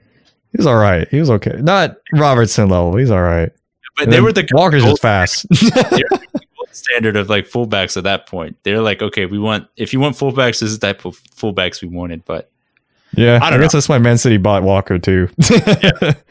He 0.53 0.59
was 0.59 0.66
all 0.66 0.77
right. 0.77 1.09
He 1.09 1.18
was 1.18 1.31
okay. 1.31 1.57
Not 1.61 1.97
Robertson 2.12 2.68
level. 2.68 2.97
He's 2.97 3.11
all 3.11 3.23
right. 3.23 3.51
But 3.97 4.05
and 4.05 4.12
they 4.12 4.20
were 4.20 4.33
the 4.33 4.47
Walker's 4.53 4.85
just 4.85 5.03
fast. 5.03 5.47
standard 6.73 7.16
of 7.16 7.29
like 7.29 7.49
fullbacks 7.49 7.97
at 7.97 8.05
that 8.05 8.27
point. 8.27 8.57
They're 8.62 8.81
like, 8.81 9.03
okay, 9.03 9.27
we 9.27 9.39
want 9.39 9.68
if 9.77 9.93
you 9.93 10.01
want 10.01 10.16
fullbacks, 10.16 10.61
this 10.61 10.62
is 10.62 10.79
the 10.79 10.87
type 10.87 11.05
of 11.05 11.23
fullbacks 11.37 11.83
we 11.83 11.89
wanted. 11.89 12.25
But 12.25 12.51
yeah, 13.14 13.39
I, 13.43 13.49
I 13.49 13.51
guess 13.59 13.73
know. 13.73 13.79
that's 13.79 13.89
why 13.89 13.99
Man 13.99 14.18
City 14.18 14.37
bought 14.37 14.62
Walker 14.62 14.99
too. 14.99 15.29
yeah. 15.51 16.14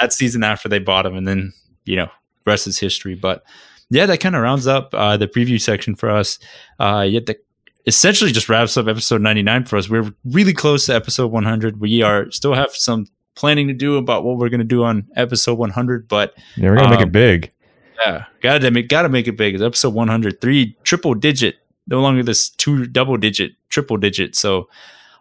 That 0.00 0.12
season 0.12 0.42
after 0.42 0.68
they 0.68 0.80
bought 0.80 1.06
him, 1.06 1.14
and 1.14 1.26
then 1.26 1.52
you 1.84 1.94
know, 1.94 2.08
rest 2.44 2.66
is 2.66 2.80
history. 2.80 3.14
But 3.14 3.44
yeah, 3.90 4.06
that 4.06 4.18
kind 4.18 4.34
of 4.34 4.42
rounds 4.42 4.66
up 4.66 4.92
uh, 4.92 5.16
the 5.16 5.28
preview 5.28 5.60
section 5.60 5.94
for 5.94 6.10
us. 6.10 6.40
Uh, 6.80 7.06
yet 7.08 7.26
the 7.26 7.38
essentially 7.86 8.32
just 8.32 8.48
wraps 8.48 8.76
up 8.76 8.88
episode 8.88 9.20
99 9.20 9.66
for 9.66 9.76
us. 9.76 9.88
We're 9.88 10.12
really 10.24 10.52
close 10.52 10.86
to 10.86 10.94
episode 10.94 11.30
100. 11.30 11.80
We 11.80 12.02
are 12.02 12.30
still 12.30 12.54
have 12.54 12.74
some 12.74 13.06
planning 13.34 13.68
to 13.68 13.74
do 13.74 13.96
about 13.96 14.24
what 14.24 14.38
we're 14.38 14.48
going 14.48 14.60
to 14.60 14.64
do 14.64 14.84
on 14.84 15.06
episode 15.16 15.58
100, 15.58 16.08
but 16.08 16.34
yeah, 16.56 16.70
we're 16.70 16.76
going 16.76 16.88
to 16.88 16.94
um, 16.94 16.98
make 16.98 17.06
it 17.06 17.12
big. 17.12 17.52
Yeah, 17.98 18.24
gotta 18.40 18.70
make 18.70 18.88
gotta 18.88 19.08
make 19.08 19.28
it 19.28 19.36
big. 19.36 19.54
It's 19.54 19.62
episode 19.62 19.94
103, 19.94 20.76
triple 20.82 21.14
digit. 21.14 21.56
No 21.86 22.00
longer 22.00 22.22
this 22.22 22.48
two 22.48 22.86
double 22.86 23.16
digit, 23.16 23.52
triple 23.68 23.96
digit. 23.96 24.34
So 24.34 24.68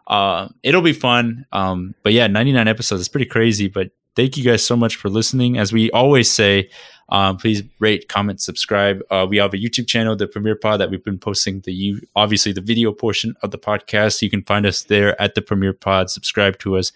uh, 0.08 0.50
it'll 0.64 0.82
be 0.82 0.94
fun. 0.94 1.46
Um, 1.52 1.96
but 2.04 2.14
yeah, 2.14 2.28
99 2.28 2.68
episodes 2.68 3.02
is 3.02 3.10
pretty 3.10 3.26
crazy. 3.26 3.68
But 3.68 3.92
thank 4.16 4.38
you 4.38 4.44
guys 4.44 4.66
so 4.66 4.76
much 4.76 4.96
for 4.96 5.10
listening. 5.10 5.58
As 5.58 5.74
we 5.74 5.92
always 5.92 6.32
say, 6.32 6.70
um, 7.10 7.38
please 7.38 7.64
rate, 7.80 8.08
comment, 8.08 8.42
subscribe. 8.42 9.02
Uh, 9.10 9.26
we 9.30 9.38
have 9.38 9.54
a 9.54 9.58
YouTube 9.58 9.88
channel, 9.88 10.16
the 10.16 10.28
Premier 10.28 10.56
Pod, 10.56 10.80
that 10.80 10.90
we've 10.90 11.04
been 11.04 11.20
posting 11.20 11.62
the 11.62 11.96
obviously 12.16 12.54
the 12.54 12.62
video 12.62 12.92
portion 12.92 13.36
of 13.44 13.52
the 13.52 13.58
podcast. 13.58 14.22
You 14.22 14.30
can 14.30 14.44
find 14.44 14.66
us 14.66 14.84
there 14.84 15.20
at 15.22 15.36
the 15.36 15.42
Premier 15.42 15.74
Pod. 15.74 16.10
Subscribe 16.10 16.60
to 16.60 16.78
us, 16.78 16.92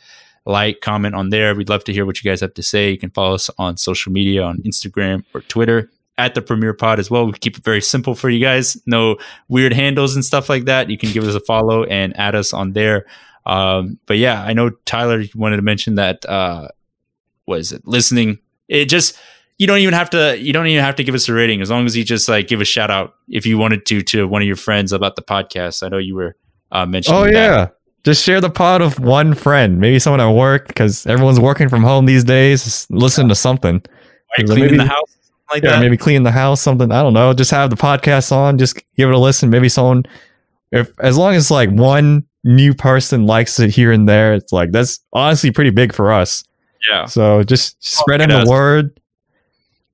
like, 0.47 0.81
comment 0.81 1.15
on 1.15 1.29
there. 1.29 1.53
We'd 1.55 1.69
love 1.69 1.83
to 1.85 1.93
hear 1.93 2.05
what 2.05 2.23
you 2.23 2.29
guys 2.29 2.41
have 2.41 2.53
to 2.55 2.63
say. 2.63 2.91
You 2.91 2.97
can 2.97 3.09
follow 3.11 3.35
us 3.35 3.49
on 3.57 3.77
social 3.77 4.11
media 4.11 4.43
on 4.43 4.59
Instagram 4.59 5.23
or 5.33 5.41
Twitter 5.41 5.91
at 6.17 6.33
the 6.33 6.41
Premier 6.41 6.73
Pod 6.73 6.99
as 6.99 7.11
well. 7.11 7.25
We 7.25 7.33
keep 7.33 7.57
it 7.57 7.63
very 7.63 7.81
simple 7.81 8.15
for 8.15 8.29
you 8.29 8.39
guys. 8.39 8.81
No 8.85 9.17
weird 9.49 9.73
handles 9.73 10.15
and 10.15 10.25
stuff 10.25 10.49
like 10.49 10.65
that. 10.65 10.89
You 10.89 10.97
can 10.97 11.11
give 11.11 11.23
us 11.23 11.35
a 11.35 11.39
follow 11.39 11.83
and 11.83 12.17
add 12.17 12.35
us 12.35 12.53
on 12.53 12.73
there. 12.73 13.05
Um, 13.45 13.99
but 14.05 14.17
yeah, 14.17 14.43
I 14.43 14.53
know 14.53 14.71
Tyler 14.85 15.23
wanted 15.35 15.57
to 15.57 15.61
mention 15.61 15.95
that. 15.95 16.25
Uh, 16.25 16.69
was 17.45 17.71
it 17.71 17.85
listening? 17.85 18.39
It 18.67 18.85
just 18.85 19.17
you 19.57 19.67
don't 19.67 19.79
even 19.79 19.93
have 19.93 20.09
to 20.11 20.37
you 20.37 20.53
don't 20.53 20.67
even 20.67 20.83
have 20.83 20.95
to 20.95 21.03
give 21.03 21.15
us 21.15 21.29
a 21.29 21.33
rating 21.33 21.61
as 21.61 21.69
long 21.69 21.85
as 21.85 21.95
you 21.95 22.03
just 22.03 22.27
like 22.27 22.47
give 22.47 22.61
a 22.61 22.65
shout 22.65 22.91
out 22.91 23.15
if 23.29 23.45
you 23.45 23.57
wanted 23.57 23.85
to 23.87 24.01
to 24.03 24.27
one 24.27 24.41
of 24.41 24.47
your 24.47 24.57
friends 24.57 24.91
about 24.91 25.15
the 25.15 25.21
podcast. 25.21 25.83
I 25.83 25.89
know 25.89 25.97
you 25.97 26.15
were 26.15 26.35
uh, 26.71 26.85
mentioning. 26.85 27.21
Oh 27.21 27.25
yeah, 27.25 27.69
just 28.07 28.23
share 28.23 28.39
the 28.39 28.49
pod 28.49 28.81
with 28.81 29.01
one 29.01 29.33
friend, 29.33 29.81
maybe 29.81 29.99
someone 29.99 30.21
at 30.21 30.29
work 30.29 30.69
because 30.69 31.05
everyone's 31.07 31.41
working 31.41 31.67
from 31.67 31.83
home 31.83 32.05
these 32.05 32.23
days. 32.23 32.87
Listen 32.89 33.27
to 33.27 33.35
something. 33.35 33.83
cleaning 34.37 34.61
maybe, 34.61 34.77
the 34.77 34.85
house 34.85 35.17
like 35.51 35.61
yeah, 35.61 35.71
that. 35.71 35.81
maybe 35.81 35.97
clean 35.97 36.23
the 36.23 36.31
house, 36.31 36.61
something. 36.61 36.89
I 36.89 37.01
don't 37.01 37.11
know. 37.11 37.33
Just 37.33 37.51
have 37.51 37.69
the 37.69 37.75
podcast 37.75 38.31
on. 38.31 38.57
Just 38.57 38.81
give 38.95 39.09
it 39.09 39.13
a 39.13 39.19
listen. 39.19 39.49
Maybe 39.49 39.67
someone, 39.67 40.05
if 40.71 40.97
as 41.01 41.17
long 41.17 41.35
as 41.35 41.51
like 41.51 41.69
one 41.69 42.25
new 42.45 42.73
person 42.73 43.25
likes 43.25 43.59
it 43.59 43.71
here 43.71 43.91
and 43.91 44.07
there, 44.07 44.33
it's 44.33 44.53
like 44.53 44.71
that's 44.71 45.01
honestly 45.11 45.51
pretty 45.51 45.71
big 45.71 45.93
for 45.93 46.13
us. 46.13 46.45
Yeah. 46.89 47.07
So 47.07 47.43
just 47.43 47.75
oh, 47.75 47.79
spreading 47.81 48.29
the 48.29 48.49
word 48.49 49.01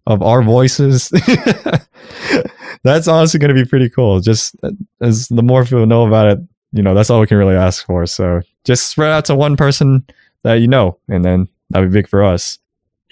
of 0.05 0.21
our 0.21 0.43
voices. 0.43 1.09
that's 2.83 3.07
honestly 3.07 3.39
going 3.39 3.55
to 3.55 3.59
be 3.59 3.67
pretty 3.67 3.89
cool. 3.89 4.19
Just 4.19 4.55
as 5.01 5.29
the 5.29 5.41
more 5.41 5.63
people 5.63 5.87
know 5.87 6.05
about 6.05 6.27
it, 6.27 6.39
you 6.73 6.81
know, 6.81 6.93
that's 6.93 7.09
all 7.09 7.21
we 7.21 7.27
can 7.27 7.37
really 7.37 7.55
ask 7.55 7.85
for. 7.85 8.05
So 8.05 8.41
just 8.63 8.89
spread 8.89 9.11
out 9.11 9.25
to 9.25 9.35
one 9.35 9.55
person 9.55 10.05
that 10.41 10.55
you 10.55 10.67
know, 10.67 10.97
and 11.07 11.23
then 11.23 11.47
that'd 11.69 11.89
be 11.89 11.93
big 11.93 12.09
for 12.09 12.23
us. 12.23 12.59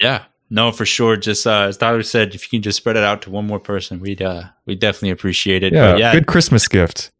Yeah. 0.00 0.24
No, 0.50 0.70
for 0.70 0.84
sure. 0.84 1.16
Just 1.16 1.46
uh, 1.46 1.68
as 1.68 1.78
Tyler 1.78 2.02
said, 2.02 2.34
if 2.34 2.44
you 2.44 2.58
can 2.58 2.62
just 2.62 2.76
spread 2.76 2.96
it 2.96 3.04
out 3.04 3.22
to 3.22 3.30
one 3.30 3.46
more 3.46 3.60
person, 3.60 4.00
we'd 4.00 4.20
uh, 4.20 4.44
we 4.66 4.74
definitely 4.74 5.10
appreciate 5.10 5.62
it. 5.62 5.72
Yeah, 5.72 5.96
yeah, 5.96 6.12
good 6.12 6.26
Christmas 6.26 6.68
gift. 6.68 7.10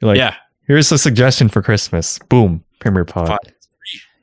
You're 0.00 0.08
like, 0.08 0.18
yeah, 0.18 0.34
here's 0.66 0.92
a 0.92 0.98
suggestion 0.98 1.48
for 1.48 1.62
Christmas. 1.62 2.18
Boom, 2.28 2.62
Premier 2.80 3.06
Pod. 3.06 3.28
Pod. 3.28 3.52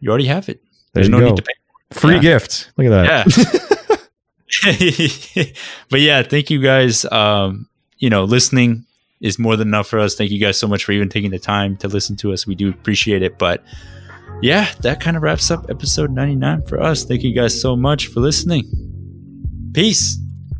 You 0.02 0.10
already 0.10 0.28
have 0.28 0.50
it. 0.50 0.62
There 0.94 1.02
There's 1.02 1.10
no 1.10 1.20
go. 1.20 1.30
need 1.30 1.38
to 1.38 1.42
pay. 1.42 1.54
Free 1.92 2.16
yeah. 2.16 2.22
gift. 2.22 2.72
Look 2.78 2.86
at 2.86 2.90
that. 2.92 3.56
Yeah. 3.90 5.46
but 5.90 6.00
yeah, 6.00 6.22
thank 6.22 6.52
you 6.52 6.62
guys. 6.62 7.06
Um, 7.06 7.68
you 7.98 8.12
know, 8.12 8.24
listening 8.24 8.86
is 9.22 9.39
more 9.39 9.55
than 9.55 9.67
enough 9.67 9.88
for 9.88 9.99
us. 9.99 10.15
Thank 10.15 10.32
you 10.32 10.39
guys 10.39 10.57
so 10.57 10.67
much 10.67 10.86
for 10.86 10.91
even 10.91 11.09
taking 11.09 11.32
the 11.32 11.39
time 11.39 11.76
to 11.78 11.88
listen 11.88 12.15
to 12.17 12.34
us. 12.34 12.47
We 12.47 12.55
do 12.55 12.70
appreciate 12.70 13.22
it. 13.22 13.38
But 13.38 13.63
yeah, 14.41 14.72
that 14.82 15.01
kind 15.01 15.17
of 15.17 15.24
wraps 15.24 15.51
up 15.51 15.70
episode 15.70 16.11
99 16.11 16.63
for 16.67 16.82
us. 16.82 17.03
Thank 17.03 17.24
you 17.24 17.34
guys 17.34 17.59
so 17.59 17.76
much 17.76 18.07
for 18.07 18.20
listening. 18.22 18.63
Peace. 19.74 20.17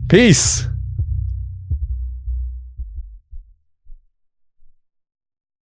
Peace. 0.08 0.68